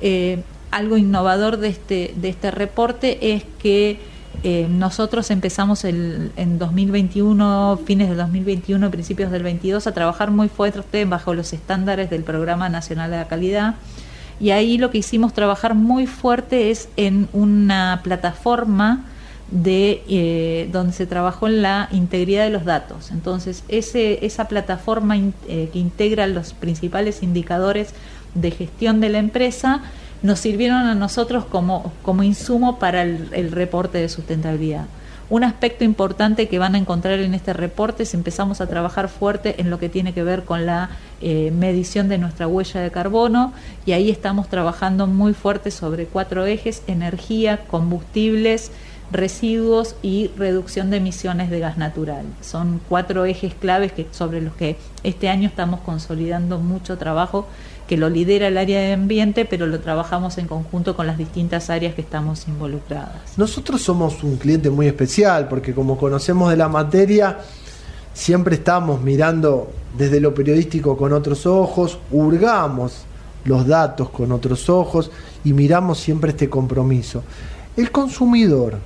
Eh, 0.00 0.42
algo 0.70 0.96
innovador 0.96 1.58
de 1.58 1.68
este, 1.68 2.14
de 2.16 2.28
este 2.28 2.50
reporte 2.50 3.34
es 3.34 3.44
que 3.58 4.00
eh, 4.42 4.66
nosotros 4.68 5.30
empezamos 5.30 5.84
el, 5.84 6.32
en 6.36 6.58
2021, 6.58 7.80
fines 7.84 8.08
del 8.08 8.18
2021, 8.18 8.90
principios 8.90 9.30
del 9.30 9.42
22, 9.42 9.86
a 9.86 9.92
trabajar 9.92 10.30
muy 10.30 10.48
fuerte 10.48 11.04
bajo 11.04 11.34
los 11.34 11.52
estándares 11.52 12.10
del 12.10 12.24
Programa 12.24 12.68
Nacional 12.68 13.10
de 13.10 13.18
la 13.18 13.28
Calidad 13.28 13.76
y 14.42 14.50
ahí 14.50 14.76
lo 14.76 14.90
que 14.90 14.98
hicimos 14.98 15.32
trabajar 15.34 15.76
muy 15.76 16.08
fuerte 16.08 16.72
es 16.72 16.88
en 16.96 17.28
una 17.32 18.00
plataforma 18.02 19.04
de 19.52 20.02
eh, 20.08 20.68
donde 20.72 20.94
se 20.94 21.06
trabajó 21.06 21.46
en 21.46 21.62
la 21.62 21.88
integridad 21.92 22.44
de 22.44 22.50
los 22.50 22.64
datos. 22.64 23.10
Entonces, 23.10 23.62
ese, 23.68 24.24
esa 24.24 24.48
plataforma 24.48 25.16
eh, 25.16 25.68
que 25.72 25.78
integra 25.78 26.26
los 26.26 26.54
principales 26.54 27.22
indicadores 27.22 27.90
de 28.34 28.50
gestión 28.50 29.00
de 29.00 29.10
la 29.10 29.18
empresa 29.18 29.82
nos 30.22 30.40
sirvieron 30.40 30.78
a 30.78 30.94
nosotros 30.94 31.44
como, 31.44 31.92
como 32.02 32.22
insumo 32.22 32.78
para 32.78 33.02
el 33.02 33.52
reporte 33.52 33.98
de 33.98 34.08
sustentabilidad. 34.08 34.86
Un 35.32 35.44
aspecto 35.44 35.82
importante 35.82 36.46
que 36.46 36.58
van 36.58 36.74
a 36.74 36.78
encontrar 36.78 37.18
en 37.20 37.32
este 37.32 37.54
reporte 37.54 38.02
es 38.02 38.12
empezamos 38.12 38.60
a 38.60 38.66
trabajar 38.66 39.08
fuerte 39.08 39.62
en 39.62 39.70
lo 39.70 39.78
que 39.78 39.88
tiene 39.88 40.12
que 40.12 40.22
ver 40.22 40.44
con 40.44 40.66
la 40.66 40.90
eh, 41.22 41.50
medición 41.56 42.10
de 42.10 42.18
nuestra 42.18 42.46
huella 42.46 42.82
de 42.82 42.90
carbono 42.90 43.54
y 43.86 43.92
ahí 43.92 44.10
estamos 44.10 44.48
trabajando 44.48 45.06
muy 45.06 45.32
fuerte 45.32 45.70
sobre 45.70 46.04
cuatro 46.04 46.44
ejes, 46.44 46.82
energía, 46.86 47.64
combustibles, 47.66 48.72
residuos 49.12 49.94
y 50.02 50.30
reducción 50.36 50.90
de 50.90 50.96
emisiones 50.96 51.50
de 51.50 51.60
gas 51.60 51.76
natural. 51.76 52.24
Son 52.40 52.80
cuatro 52.88 53.24
ejes 53.24 53.54
claves 53.54 53.92
sobre 54.10 54.40
los 54.40 54.54
que 54.54 54.76
este 55.04 55.28
año 55.28 55.48
estamos 55.48 55.80
consolidando 55.80 56.58
mucho 56.58 56.96
trabajo 56.98 57.46
que 57.86 57.96
lo 57.96 58.08
lidera 58.08 58.48
el 58.48 58.56
área 58.56 58.80
de 58.80 58.94
ambiente, 58.94 59.44
pero 59.44 59.66
lo 59.66 59.80
trabajamos 59.80 60.38
en 60.38 60.46
conjunto 60.46 60.96
con 60.96 61.06
las 61.06 61.18
distintas 61.18 61.68
áreas 61.68 61.94
que 61.94 62.00
estamos 62.00 62.48
involucradas. 62.48 63.36
Nosotros 63.36 63.82
somos 63.82 64.22
un 64.24 64.36
cliente 64.36 64.70
muy 64.70 64.86
especial 64.86 65.48
porque 65.48 65.74
como 65.74 65.98
conocemos 65.98 66.50
de 66.50 66.56
la 66.56 66.68
materia, 66.68 67.38
siempre 68.14 68.56
estamos 68.56 69.02
mirando 69.02 69.70
desde 69.96 70.20
lo 70.20 70.34
periodístico 70.34 70.96
con 70.96 71.12
otros 71.12 71.44
ojos, 71.44 71.98
hurgamos 72.10 73.04
los 73.44 73.66
datos 73.66 74.08
con 74.10 74.32
otros 74.32 74.70
ojos 74.70 75.10
y 75.44 75.52
miramos 75.52 75.98
siempre 75.98 76.30
este 76.30 76.48
compromiso. 76.48 77.22
El 77.76 77.90
consumidor, 77.90 78.78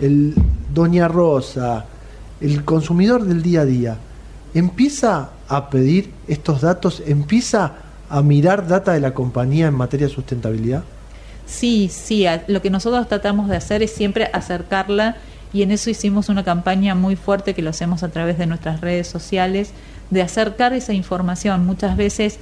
el 0.00 0.34
Doña 0.72 1.08
Rosa, 1.08 1.86
el 2.40 2.64
consumidor 2.64 3.24
del 3.24 3.42
día 3.42 3.62
a 3.62 3.64
día, 3.64 3.96
empieza 4.54 5.30
a 5.48 5.70
pedir 5.70 6.12
estos 6.26 6.60
datos, 6.60 7.02
empieza 7.06 7.72
a 8.10 8.22
mirar 8.22 8.66
data 8.66 8.92
de 8.92 9.00
la 9.00 9.12
compañía 9.12 9.66
en 9.66 9.74
materia 9.74 10.06
de 10.06 10.12
sustentabilidad? 10.12 10.82
Sí, 11.46 11.88
sí, 11.90 12.26
lo 12.46 12.60
que 12.60 12.70
nosotros 12.70 13.08
tratamos 13.08 13.48
de 13.48 13.56
hacer 13.56 13.82
es 13.82 13.92
siempre 13.92 14.28
acercarla 14.32 15.16
y 15.52 15.62
en 15.62 15.70
eso 15.70 15.88
hicimos 15.88 16.28
una 16.28 16.44
campaña 16.44 16.94
muy 16.94 17.16
fuerte 17.16 17.54
que 17.54 17.62
lo 17.62 17.70
hacemos 17.70 18.02
a 18.02 18.08
través 18.08 18.36
de 18.38 18.46
nuestras 18.46 18.80
redes 18.80 19.06
sociales, 19.08 19.72
de 20.10 20.22
acercar 20.22 20.74
esa 20.74 20.92
información. 20.92 21.64
Muchas 21.64 21.96
veces 21.96 22.38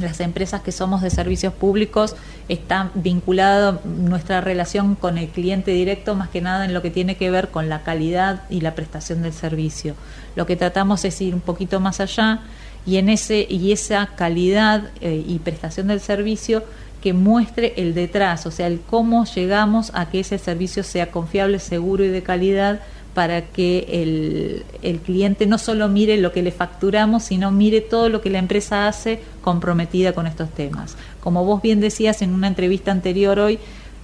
las 0.00 0.20
empresas 0.20 0.62
que 0.62 0.72
somos 0.72 1.02
de 1.02 1.10
servicios 1.10 1.52
públicos 1.52 2.16
están 2.48 2.90
vinculadas 2.94 3.84
nuestra 3.84 4.40
relación 4.40 4.94
con 4.94 5.18
el 5.18 5.28
cliente 5.28 5.72
directo 5.72 6.14
más 6.14 6.28
que 6.28 6.40
nada 6.40 6.64
en 6.64 6.74
lo 6.74 6.82
que 6.82 6.90
tiene 6.90 7.16
que 7.16 7.30
ver 7.30 7.48
con 7.48 7.68
la 7.68 7.82
calidad 7.82 8.44
y 8.50 8.60
la 8.60 8.74
prestación 8.74 9.22
del 9.22 9.32
servicio. 9.32 9.94
Lo 10.36 10.46
que 10.46 10.56
tratamos 10.56 11.04
es 11.04 11.20
ir 11.20 11.34
un 11.34 11.40
poquito 11.40 11.80
más 11.80 12.00
allá 12.00 12.40
y 12.86 12.96
en 12.96 13.08
ese 13.08 13.46
y 13.48 13.72
esa 13.72 14.06
calidad 14.16 14.90
eh, 15.00 15.22
y 15.26 15.38
prestación 15.40 15.88
del 15.88 16.00
servicio 16.00 16.64
que 17.02 17.12
muestre 17.12 17.72
el 17.76 17.94
detrás, 17.94 18.44
o 18.46 18.50
sea, 18.50 18.66
el 18.66 18.80
cómo 18.80 19.24
llegamos 19.24 19.90
a 19.94 20.10
que 20.10 20.20
ese 20.20 20.38
servicio 20.38 20.82
sea 20.82 21.10
confiable, 21.10 21.58
seguro 21.58 22.04
y 22.04 22.08
de 22.08 22.22
calidad 22.22 22.80
para 23.14 23.46
que 23.46 23.86
el, 23.88 24.64
el, 24.82 25.00
cliente 25.00 25.46
no 25.46 25.58
solo 25.58 25.88
mire 25.88 26.16
lo 26.16 26.32
que 26.32 26.42
le 26.42 26.52
facturamos, 26.52 27.24
sino 27.24 27.50
mire 27.50 27.80
todo 27.80 28.08
lo 28.08 28.20
que 28.20 28.30
la 28.30 28.38
empresa 28.38 28.86
hace 28.86 29.20
comprometida 29.42 30.12
con 30.12 30.26
estos 30.26 30.50
temas. 30.50 30.96
Como 31.20 31.44
vos 31.44 31.60
bien 31.60 31.80
decías 31.80 32.22
en 32.22 32.32
una 32.32 32.46
entrevista 32.46 32.92
anterior 32.92 33.38
hoy, 33.38 33.58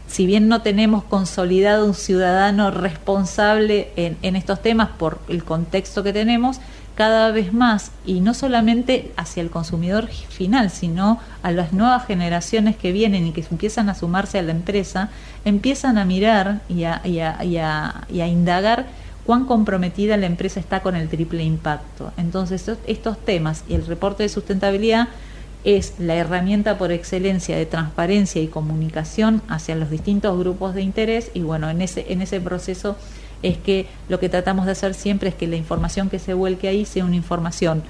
si 0.08 0.26
bien 0.26 0.48
no 0.48 0.62
tenemos 0.62 1.04
consolidado 1.04 1.86
un 1.86 1.94
ciudadano 1.94 2.70
responsable 2.70 3.90
en, 3.96 4.16
en 4.22 4.36
estos 4.36 4.62
temas 4.62 4.90
por 4.98 5.18
el 5.28 5.44
contexto 5.44 6.02
que 6.02 6.12
tenemos, 6.12 6.60
cada 6.96 7.30
vez 7.30 7.52
más, 7.52 7.92
y 8.06 8.20
no 8.20 8.32
solamente 8.32 9.12
hacia 9.16 9.42
el 9.42 9.50
consumidor 9.50 10.08
final, 10.08 10.70
sino 10.70 11.20
a 11.42 11.52
las 11.52 11.74
nuevas 11.74 12.06
generaciones 12.06 12.74
que 12.74 12.90
vienen 12.90 13.26
y 13.26 13.32
que 13.32 13.44
empiezan 13.50 13.90
a 13.90 13.94
sumarse 13.94 14.38
a 14.38 14.42
la 14.42 14.52
empresa, 14.52 15.10
empiezan 15.44 15.98
a 15.98 16.06
mirar 16.06 16.62
y 16.70 16.84
a, 16.84 17.02
indagar 18.08 18.86
cuán 19.26 19.44
comprometida 19.44 20.16
la 20.16 20.24
empresa 20.24 20.58
está 20.58 20.80
con 20.80 20.96
el 20.96 21.08
triple 21.08 21.44
impacto. 21.44 22.12
Entonces, 22.16 22.70
estos 22.86 23.18
temas 23.18 23.64
y 23.68 23.74
el 23.74 23.86
reporte 23.86 24.22
de 24.22 24.30
sustentabilidad 24.30 25.08
es 25.64 25.94
la 25.98 26.14
herramienta 26.14 26.78
por 26.78 26.92
excelencia 26.92 27.58
de 27.58 27.66
transparencia 27.66 28.40
y 28.40 28.46
comunicación 28.46 29.42
hacia 29.48 29.74
los 29.74 29.90
distintos 29.90 30.38
grupos 30.38 30.74
de 30.74 30.80
interés 30.80 31.30
y 31.34 31.40
bueno, 31.40 31.68
en 31.68 31.82
ese, 31.82 32.06
en 32.10 32.22
ese 32.22 32.40
proceso 32.40 32.96
es 33.42 33.56
que 33.58 33.86
lo 34.08 34.18
que 34.20 34.28
tratamos 34.28 34.66
de 34.66 34.72
hacer 34.72 34.94
siempre 34.94 35.28
es 35.28 35.34
que 35.34 35.46
la 35.46 35.56
información 35.56 36.08
que 36.08 36.18
se 36.18 36.34
vuelque 36.34 36.68
ahí 36.68 36.84
sea 36.84 37.04
una 37.04 37.16
información 37.16 37.82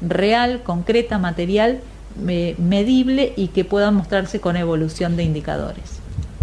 real, 0.00 0.62
concreta, 0.62 1.18
material, 1.18 1.80
medible 2.16 3.32
y 3.36 3.48
que 3.48 3.64
pueda 3.64 3.90
mostrarse 3.90 4.40
con 4.40 4.56
evolución 4.56 5.16
de 5.16 5.24
indicadores. 5.24 5.84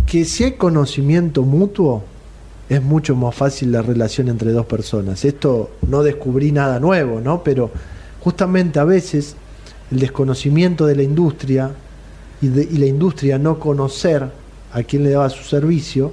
Que 0.05 0.23
si 0.25 0.45
hay 0.45 0.51
conocimiento 0.53 1.43
mutuo, 1.43 2.03
es 2.69 2.81
mucho 2.81 3.15
más 3.15 3.35
fácil 3.35 3.71
la 3.71 3.81
relación 3.81 4.29
entre 4.29 4.51
dos 4.51 4.65
personas. 4.65 5.25
Esto 5.25 5.71
no 5.87 6.03
descubrí 6.03 6.51
nada 6.51 6.79
nuevo, 6.79 7.19
¿no? 7.19 7.43
Pero 7.43 7.71
justamente 8.21 8.79
a 8.79 8.83
veces 8.83 9.35
el 9.91 9.99
desconocimiento 9.99 10.85
de 10.85 10.95
la 10.95 11.03
industria 11.03 11.71
y, 12.41 12.47
y 12.47 12.77
la 12.77 12.85
industria 12.85 13.37
no 13.37 13.59
conocer 13.59 14.29
a 14.73 14.83
quién 14.83 15.03
le 15.03 15.11
daba 15.11 15.29
su 15.29 15.43
servicio, 15.43 16.11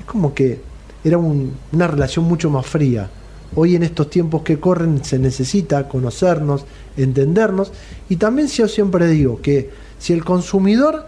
es 0.00 0.04
como 0.06 0.34
que 0.34 0.60
era 1.04 1.18
un- 1.18 1.52
una 1.72 1.86
relación 1.86 2.24
mucho 2.24 2.50
más 2.50 2.66
fría. 2.66 3.08
Hoy 3.56 3.76
en 3.76 3.82
estos 3.84 4.10
tiempos 4.10 4.42
que 4.42 4.58
corren 4.58 5.04
se 5.04 5.18
necesita 5.18 5.86
conocernos, 5.88 6.64
entendernos 6.96 7.70
y 8.08 8.16
también 8.16 8.48
yo 8.48 8.66
siempre 8.66 9.06
digo 9.08 9.40
que 9.40 9.70
si 9.98 10.12
el 10.12 10.24
consumidor 10.24 11.06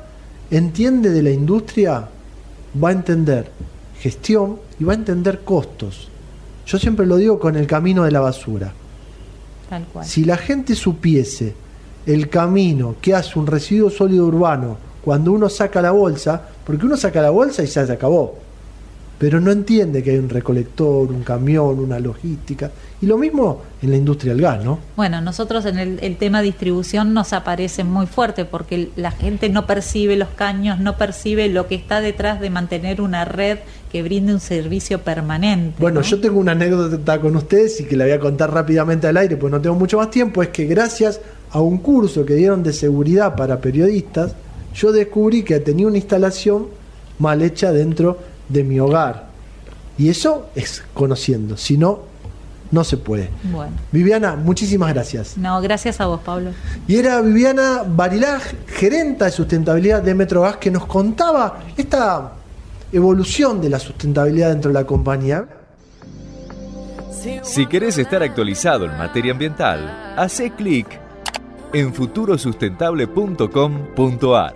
entiende 0.51 1.11
de 1.11 1.23
la 1.23 1.31
industria, 1.31 2.09
va 2.83 2.91
a 2.91 2.93
entender 2.93 3.51
gestión 3.99 4.59
y 4.79 4.85
va 4.85 4.93
a 4.93 4.97
entender 4.97 5.41
costos. 5.41 6.09
Yo 6.67 6.79
siempre 6.79 7.07
lo 7.07 7.17
digo 7.17 7.39
con 7.41 7.57
el 7.57 7.67
camino 7.67 8.05
de 8.05 8.11
la 8.13 8.21
basura. 8.21 8.73
Tal 9.69 9.85
cual. 9.87 10.07
Si 10.07 10.25
la 10.25 10.37
gente 10.37 10.75
supiese 10.77 11.55
el 12.07 12.29
camino 12.29 12.97
que 13.01 13.15
hace 13.15 13.39
un 13.39 13.47
residuo 13.49 13.91
sólido 13.91 14.27
urbano 14.27 14.77
cuando 15.05 15.33
uno 15.33 15.49
saca 15.49 15.83
la 15.83 15.91
bolsa, 15.91 16.41
porque 16.65 16.87
uno 16.87 16.97
saca 16.97 17.21
la 17.23 17.31
bolsa 17.31 17.63
y 17.65 17.67
ya 17.67 17.85
se 17.87 17.93
acabó, 17.93 18.39
pero 19.19 19.41
no 19.41 19.51
entiende 19.51 20.03
que 20.03 20.11
hay 20.11 20.19
un 20.19 20.29
recolector, 20.29 21.11
un 21.11 21.23
camión, 21.23 21.79
una 21.79 21.99
logística, 21.99 22.71
y 23.01 23.07
lo 23.07 23.19
mismo 23.19 23.63
en 23.83 23.91
la 23.91 23.97
industria 23.97 24.33
del 24.33 24.43
gas, 24.43 24.65
¿no? 24.65 24.79
Bueno, 24.97 25.21
nosotros 25.21 25.65
en 25.67 25.79
el, 25.79 25.99
el 26.03 26.17
tema 26.17 26.43
distribución 26.43 27.15
nos 27.15 27.33
aparece 27.33 27.85
muy 27.85 28.07
fuerte 28.07 28.45
porque 28.45 28.91
la 28.97 29.11
gente 29.11 29.49
no 29.49 29.67
percibe 29.67 30.17
los 30.17 30.29
caños, 30.29 30.81
no 30.81 30.97
percibe 30.97 31.49
lo 31.49 31.67
que 31.67 31.75
está 31.75 32.01
detrás 32.01 32.41
de 32.41 32.51
mantener 32.51 33.01
una 33.01 33.25
red 33.25 33.59
que 33.91 34.03
brinde 34.03 34.33
un 34.33 34.41
servicio 34.41 35.01
permanente. 35.03 35.77
Bueno, 35.79 36.03
yo 36.03 36.21
tengo 36.21 36.39
una 36.39 36.53
anécdota 36.53 37.21
con 37.21 37.37
ustedes 37.37 37.81
y 37.81 37.85
que 37.85 37.97
la 37.97 38.05
voy 38.05 38.13
a 38.13 38.21
contar 38.21 38.53
rápidamente 38.53 39.07
al 39.07 39.17
aire, 39.17 39.37
pues 39.37 39.51
no 39.51 39.61
tengo 39.61 39.77
mucho 39.77 39.99
más 39.99 40.11
tiempo, 40.11 40.43
es 40.43 40.49
que 40.49 40.65
gracias 40.67 41.21
a 41.51 41.61
un 41.61 41.79
curso 41.79 42.25
que 42.27 42.35
dieron 42.35 42.63
de 42.63 42.73
seguridad 42.73 43.37
para 43.37 43.61
periodistas, 43.61 44.35
yo 44.75 44.93
descubrí 44.93 45.43
que 45.43 45.59
tenía 45.61 45.87
una 45.87 45.97
instalación 45.97 46.67
mal 47.19 47.41
hecha 47.41 47.73
dentro 47.73 48.19
de 48.49 48.65
mi 48.65 48.81
hogar. 48.81 49.27
Y 49.99 50.09
eso 50.09 50.49
es 50.55 50.83
conociendo, 50.93 51.57
si 51.57 51.79
no, 51.79 52.01
no 52.71 52.85
se 52.85 52.97
puede. 52.97 53.31
Bueno, 53.45 53.73
Viviana, 53.93 54.37
muchísimas 54.37 54.93
gracias. 54.93 55.39
no, 55.39 55.61
gracias 55.61 56.01
a 56.01 56.07
vos, 56.07 56.21
Pablo. 56.21 56.51
Y 56.87 56.97
era 56.97 57.21
Viviana 57.21 57.83
Barilá, 57.87 58.41
gerenta 58.67 59.27
de 59.27 59.31
sustentabilidad 59.31 60.03
de 60.03 60.15
Metrogas, 60.15 60.57
que 60.57 60.71
nos 60.71 60.87
contaba 60.87 61.61
esta 61.77 62.33
evolución 62.93 63.61
de 63.61 63.71
la 63.71 63.79
sustentabilidad 63.79 64.51
dentro 64.51 64.71
de 64.71 64.75
la 64.75 64.85
compañía. 64.85 65.47
Si 67.43 67.67
querés 67.67 67.99
estar 67.99 68.23
actualizado 68.23 68.85
en 68.85 68.97
materia 68.97 69.33
ambiental, 69.33 70.15
hace 70.17 70.51
clic 70.51 70.87
en 71.73 71.93
futurosustentable.com.ar. 71.93 74.55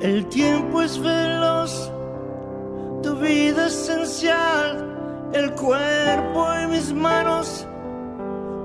El 0.00 0.26
tiempo 0.26 0.80
es 0.80 0.98
veloz, 0.98 1.92
tu 3.02 3.16
vida 3.16 3.66
esencial, 3.66 5.30
el 5.34 5.52
cuerpo 5.52 6.46
y 6.62 6.66
mis 6.68 6.90
manos 6.94 7.66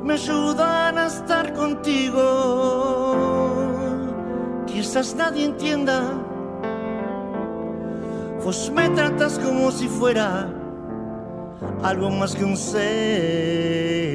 me 0.01 0.13
ayudan 0.13 0.97
a 0.97 1.07
estar 1.07 1.53
contigo. 1.53 2.21
Quizás 4.65 5.13
nadie 5.15 5.43
entienda, 5.43 6.13
vos 8.41 8.71
me 8.73 8.89
tratas 8.91 9.37
como 9.37 9.71
si 9.71 9.89
fuera 9.89 10.47
algo 11.83 12.09
más 12.11 12.33
que 12.33 12.45
un 12.45 12.55
ser. 12.55 14.05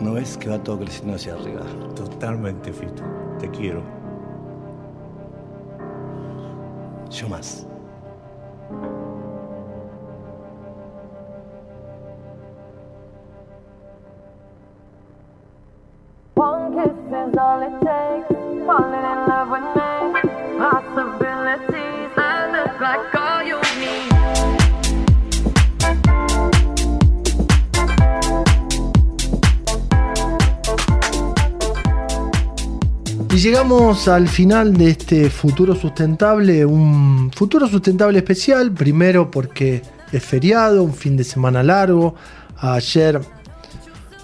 ¿No 0.00 0.14
ves 0.14 0.36
que 0.36 0.48
va 0.48 0.62
todo 0.62 0.78
creciendo 0.78 1.14
hacia 1.14 1.34
arriba? 1.34 1.62
Totalmente, 1.94 2.72
Fito. 2.72 3.02
Te 3.38 3.50
quiero. 3.50 3.82
Yo 7.10 7.28
más. 7.28 7.66
One 16.34 16.72
kiss 16.72 16.92
is 16.92 17.36
all 17.36 17.62
it 17.62 17.80
takes. 17.80 18.97
Y 33.38 33.40
llegamos 33.40 34.08
al 34.08 34.26
final 34.26 34.76
de 34.76 34.90
este 34.90 35.30
futuro 35.30 35.76
sustentable, 35.76 36.66
un 36.66 37.30
futuro 37.32 37.68
sustentable 37.68 38.18
especial, 38.18 38.72
primero 38.72 39.30
porque 39.30 39.80
es 40.10 40.24
feriado, 40.24 40.82
un 40.82 40.92
fin 40.92 41.16
de 41.16 41.22
semana 41.22 41.62
largo. 41.62 42.16
Ayer 42.56 43.20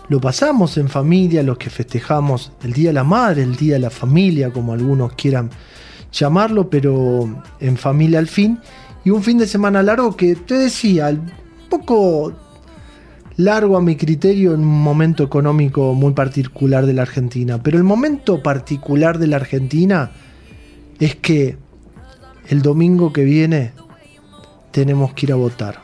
lo 0.09 0.21
pasamos 0.21 0.77
en 0.79 0.89
familia, 0.89 1.45
los 1.45 1.59
que 1.59 1.71
festejamos 1.71 2.51
el 2.65 2.73
Día 2.73 2.89
de 2.89 2.95
la 2.95 3.05
Madre, 3.05 3.45
el 3.45 3.55
Día 3.55 3.75
de 3.75 3.79
la 3.83 3.91
Familia, 3.91 4.51
como 4.51 4.73
algunos 4.73 5.13
quieran 5.13 5.49
llamarlo, 6.11 6.69
pero 6.69 7.41
en 7.61 7.77
familia 7.77 8.19
al 8.19 8.27
fin. 8.27 8.59
Y 9.05 9.11
un 9.11 9.23
fin 9.23 9.39
de 9.39 9.47
semana 9.47 9.81
largo 9.85 10.17
que 10.17 10.35
te 10.35 10.55
decía, 10.55 11.11
un 11.11 11.31
poco 11.71 12.33
largo 13.37 13.77
a 13.77 13.81
mi 13.81 13.97
criterio 13.97 14.55
en 14.55 14.61
un 14.61 14.83
momento 14.83 15.25
económico 15.25 15.95
muy 15.95 16.13
particular 16.13 16.87
de 16.87 16.93
la 16.93 17.03
Argentina. 17.03 17.63
Pero 17.63 17.79
el 17.79 17.85
momento 17.85 18.43
particular 18.43 19.19
de 19.19 19.27
la 19.27 19.37
Argentina 19.37 20.13
es 21.01 21.17
que 21.17 21.57
el 22.49 22.63
domingo 22.63 23.13
que 23.13 23.25
viene 23.25 23.73
tenemos 24.71 25.15
que 25.15 25.27
ir 25.27 25.33
a 25.33 25.37
votar. 25.37 25.81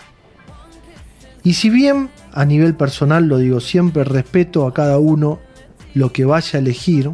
Y 1.42 1.54
si 1.54 1.70
bien 1.70 2.10
a 2.32 2.44
nivel 2.44 2.74
personal, 2.74 3.26
lo 3.26 3.38
digo 3.38 3.60
siempre, 3.60 4.04
respeto 4.04 4.66
a 4.66 4.74
cada 4.74 4.98
uno 4.98 5.40
lo 5.94 6.12
que 6.12 6.24
vaya 6.24 6.58
a 6.58 6.62
elegir, 6.62 7.10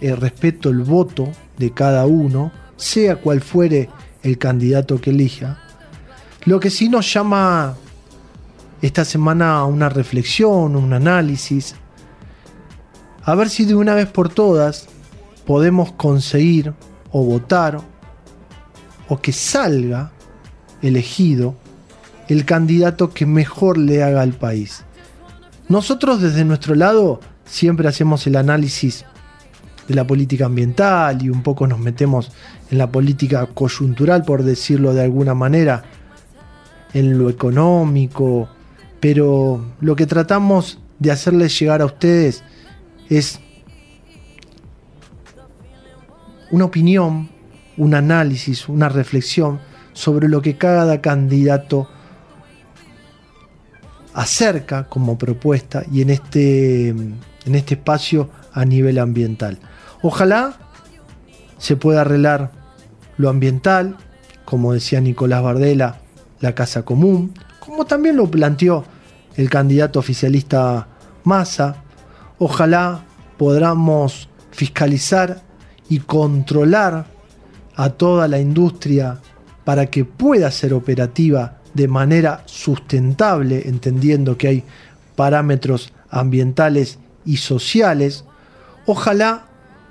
eh, 0.00 0.14
respeto 0.16 0.68
el 0.68 0.80
voto 0.80 1.30
de 1.56 1.72
cada 1.72 2.06
uno, 2.06 2.52
sea 2.76 3.16
cual 3.16 3.40
fuere 3.40 3.88
el 4.22 4.36
candidato 4.36 5.00
que 5.00 5.10
elija, 5.10 5.62
lo 6.44 6.60
que 6.60 6.70
sí 6.70 6.88
nos 6.88 7.12
llama 7.12 7.76
esta 8.82 9.04
semana 9.04 9.64
una 9.64 9.88
reflexión, 9.88 10.74
un 10.74 10.92
análisis, 10.92 11.76
a 13.24 13.34
ver 13.36 13.48
si 13.48 13.64
de 13.64 13.76
una 13.76 13.94
vez 13.94 14.08
por 14.08 14.28
todas 14.28 14.88
podemos 15.46 15.92
conseguir 15.92 16.74
o 17.12 17.22
votar 17.24 17.80
o 19.08 19.20
que 19.20 19.32
salga 19.32 20.10
elegido 20.82 21.54
el 22.28 22.44
candidato 22.44 23.10
que 23.10 23.24
mejor 23.24 23.78
le 23.78 24.02
haga 24.02 24.22
al 24.22 24.32
país. 24.32 24.84
Nosotros 25.68 26.20
desde 26.20 26.44
nuestro 26.44 26.74
lado 26.74 27.20
siempre 27.44 27.88
hacemos 27.88 28.26
el 28.26 28.36
análisis 28.36 29.04
de 29.86 29.94
la 29.94 30.06
política 30.06 30.46
ambiental 30.46 31.22
y 31.22 31.30
un 31.30 31.42
poco 31.42 31.68
nos 31.68 31.78
metemos 31.78 32.32
en 32.70 32.78
la 32.78 32.90
política 32.90 33.46
coyuntural, 33.46 34.24
por 34.24 34.42
decirlo 34.42 34.92
de 34.94 35.02
alguna 35.02 35.34
manera, 35.34 35.84
en 36.94 37.18
lo 37.18 37.30
económico, 37.30 38.48
pero 39.02 39.74
lo 39.80 39.96
que 39.96 40.06
tratamos 40.06 40.78
de 41.00 41.10
hacerles 41.10 41.58
llegar 41.58 41.82
a 41.82 41.86
ustedes 41.86 42.44
es 43.08 43.40
una 46.52 46.66
opinión, 46.66 47.28
un 47.76 47.94
análisis, 47.94 48.68
una 48.68 48.88
reflexión 48.88 49.58
sobre 49.92 50.28
lo 50.28 50.40
que 50.40 50.56
cada 50.56 51.00
candidato 51.00 51.88
acerca 54.14 54.88
como 54.88 55.18
propuesta 55.18 55.82
y 55.90 56.02
en 56.02 56.10
este, 56.10 56.90
en 56.90 57.54
este 57.54 57.74
espacio 57.74 58.30
a 58.52 58.64
nivel 58.64 59.00
ambiental. 59.00 59.58
Ojalá 60.02 60.54
se 61.58 61.74
pueda 61.74 62.02
arreglar 62.02 62.52
lo 63.16 63.30
ambiental, 63.30 63.96
como 64.44 64.72
decía 64.72 65.00
Nicolás 65.00 65.42
Bardela, 65.42 65.96
la 66.38 66.54
casa 66.54 66.84
común, 66.84 67.34
como 67.64 67.84
también 67.84 68.16
lo 68.16 68.28
planteó 68.28 68.84
el 69.36 69.48
candidato 69.48 70.00
oficialista 70.00 70.88
Massa. 71.22 71.76
Ojalá 72.38 73.04
podamos 73.38 74.28
fiscalizar 74.50 75.42
y 75.88 76.00
controlar 76.00 77.06
a 77.76 77.90
toda 77.90 78.26
la 78.26 78.40
industria 78.40 79.20
para 79.64 79.86
que 79.86 80.04
pueda 80.04 80.50
ser 80.50 80.74
operativa 80.74 81.58
de 81.72 81.86
manera 81.86 82.42
sustentable, 82.46 83.68
entendiendo 83.68 84.36
que 84.36 84.48
hay 84.48 84.64
parámetros 85.14 85.92
ambientales 86.10 86.98
y 87.24 87.36
sociales, 87.36 88.24
ojalá 88.86 89.46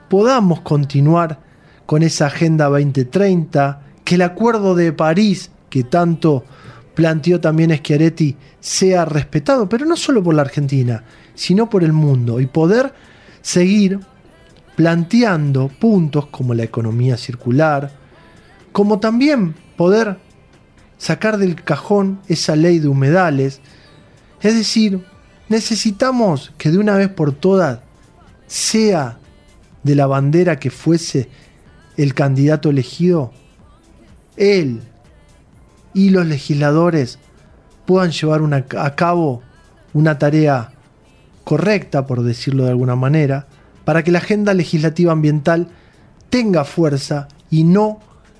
podamos 0.10 0.60
continuar 0.60 1.39
con 1.85 2.03
esa 2.03 2.26
Agenda 2.26 2.65
2030, 2.65 3.81
que 4.03 4.15
el 4.15 4.23
Acuerdo 4.23 4.76
de 4.76 4.91
París, 4.91 5.52
que 5.69 5.84
tanto 5.85 6.43
planteó 6.93 7.39
también 7.39 7.76
Schiaretti, 7.76 8.35
sea 8.59 9.05
respetado, 9.05 9.68
pero 9.69 9.85
no 9.85 9.95
solo 9.95 10.23
por 10.23 10.35
la 10.35 10.41
Argentina, 10.41 11.03
sino 11.34 11.69
por 11.69 11.84
el 11.84 11.93
mundo, 11.93 12.39
y 12.39 12.45
poder 12.45 12.93
seguir 13.41 13.99
planteando 14.76 15.68
puntos 15.68 16.27
como 16.27 16.53
la 16.53 16.63
economía 16.63 17.18
circular, 17.18 17.91
como 18.72 18.99
también 18.99 19.55
poder 19.76 20.18
sacar 20.97 21.38
del 21.38 21.55
cajón 21.63 22.19
esa 22.27 22.55
ley 22.55 22.80
de 22.80 22.88
humedales. 22.88 23.59
Es 24.41 24.55
decir, 24.55 25.03
necesitamos 25.49 26.53
que 26.57 26.69
de 26.69 26.77
una 26.77 26.95
vez 26.95 27.09
por 27.09 27.34
todas 27.34 27.80
sea 28.47 29.18
de 29.84 29.95
la 29.95 30.07
bandera 30.07 30.59
que 30.59 30.69
fuese 30.69 31.30
el 31.97 32.13
candidato 32.13 32.69
elegido, 32.69 33.34
él 34.38 34.81
y 35.93 36.09
los 36.09 36.26
legisladores 36.26 37.19
puedan 37.85 38.11
llevar 38.11 38.41
a 38.77 38.95
cabo 38.95 39.41
una 39.93 40.18
tarea 40.18 40.72
correcta, 41.43 42.05
por 42.05 42.23
decirlo 42.23 42.63
de 42.63 42.69
alguna 42.69 42.95
manera, 42.95 43.47
para 43.84 44.03
que 44.03 44.11
la 44.11 44.19
agenda 44.19 44.53
legislativa 44.53 45.11
ambiental 45.11 45.69
tenga 46.30 46.63
fuerza 46.63 47.27
y 47.49 47.63
no 47.63 47.99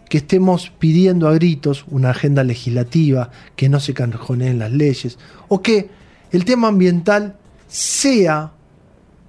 que 0.10 0.20
estemos 0.20 0.72
pidiendo 0.78 1.28
a 1.28 1.34
gritos 1.34 1.86
una 1.90 2.10
agenda 2.10 2.44
legislativa, 2.44 3.32
que 3.56 3.70
no 3.70 3.80
se 3.80 3.94
canjoneen 3.94 4.60
las 4.60 4.72
leyes, 4.72 5.18
o 5.48 5.62
que 5.62 5.90
el 6.32 6.44
tema 6.46 6.68
ambiental 6.68 7.38
sea 7.68 8.52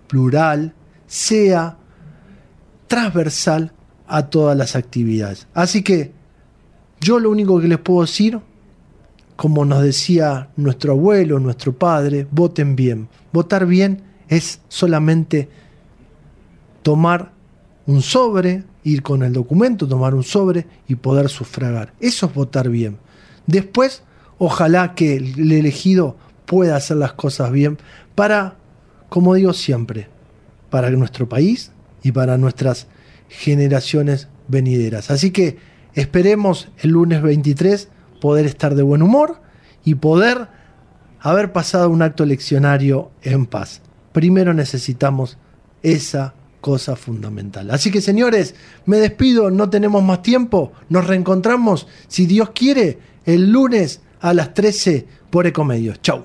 plural, 0.09 0.75
sea 1.07 1.79
transversal 2.89 3.73
a 4.09 4.27
todas 4.27 4.57
las 4.57 4.75
actividades. 4.77 5.47
Así 5.55 5.83
que 5.83 6.13
yo 7.03 7.19
lo 7.19 7.31
único 7.31 7.61
que 7.61 7.69
les 7.69 7.79
puedo 7.79 8.03
decir, 8.03 8.39
como 9.37 9.65
nos 9.65 9.83
decía 9.83 10.51
nuestro 10.57 10.93
abuelo, 10.93 11.41
nuestro 11.41 11.73
padre, 11.77 12.29
voten 12.31 12.77
bien. 12.77 13.09
Votar 13.33 13.67
bien 13.67 14.03
es 14.29 14.61
solamente 14.69 15.49
tomar 16.83 17.33
un 17.87 18.03
sobre, 18.03 18.63
ir 18.85 19.03
con 19.03 19.25
el 19.25 19.33
documento, 19.33 19.89
tomar 19.89 20.15
un 20.15 20.23
sobre 20.23 20.67
y 20.87 20.95
poder 20.95 21.29
sufragar. 21.29 21.93
Eso 21.99 22.27
es 22.27 22.35
votar 22.35 22.69
bien. 22.69 22.99
Después, 23.49 24.05
ojalá 24.39 24.95
que 24.95 25.17
el 25.17 25.51
elegido 25.51 26.17
pueda 26.47 26.77
hacer 26.77 26.99
las 26.99 27.15
cosas 27.15 27.51
bien 27.51 27.79
para, 28.15 28.57
como 29.09 29.35
digo 29.35 29.53
siempre, 29.53 30.07
para 30.71 30.89
nuestro 30.91 31.29
país 31.29 31.73
y 32.05 32.13
para 32.13 32.39
nuestras 32.39 32.87
generaciones 33.29 34.29
venideras. 34.47 35.11
Así 35.11 35.33
que 35.33 35.72
esperemos 35.95 36.69
el 36.79 36.91
lunes 36.91 37.23
23 37.23 37.89
poder 38.21 38.47
estar 38.47 38.75
de 38.75 38.83
buen 38.83 39.03
humor 39.03 39.41
y 39.85 39.97
poder 39.97 40.49
haber 41.21 41.53
pasado 41.53 41.91
un 41.91 42.03
acto 42.03 42.25
eleccionario 42.25 43.11
en 43.23 43.47
paz. 43.47 43.83
Primero 44.13 44.55
necesitamos 44.55 45.39
esa 45.83 46.35
cosa 46.61 46.97
fundamental. 46.97 47.71
Así 47.71 47.91
que 47.91 48.01
señores, 48.01 48.55
me 48.87 48.99
despido, 48.99 49.51
no 49.51 49.69
tenemos 49.71 50.03
más 50.03 50.23
tiempo, 50.23 50.73
nos 50.89 51.07
reencontramos, 51.07 51.87
si 52.09 52.27
Dios 52.27 52.51
quiere, 52.55 52.99
el 53.25 53.51
lunes 53.51 54.01
a 54.21 54.33
las 54.35 54.55
13 54.55 55.07
por 55.31 55.47
Ecomedios. 55.47 56.01
Chau. 56.01 56.25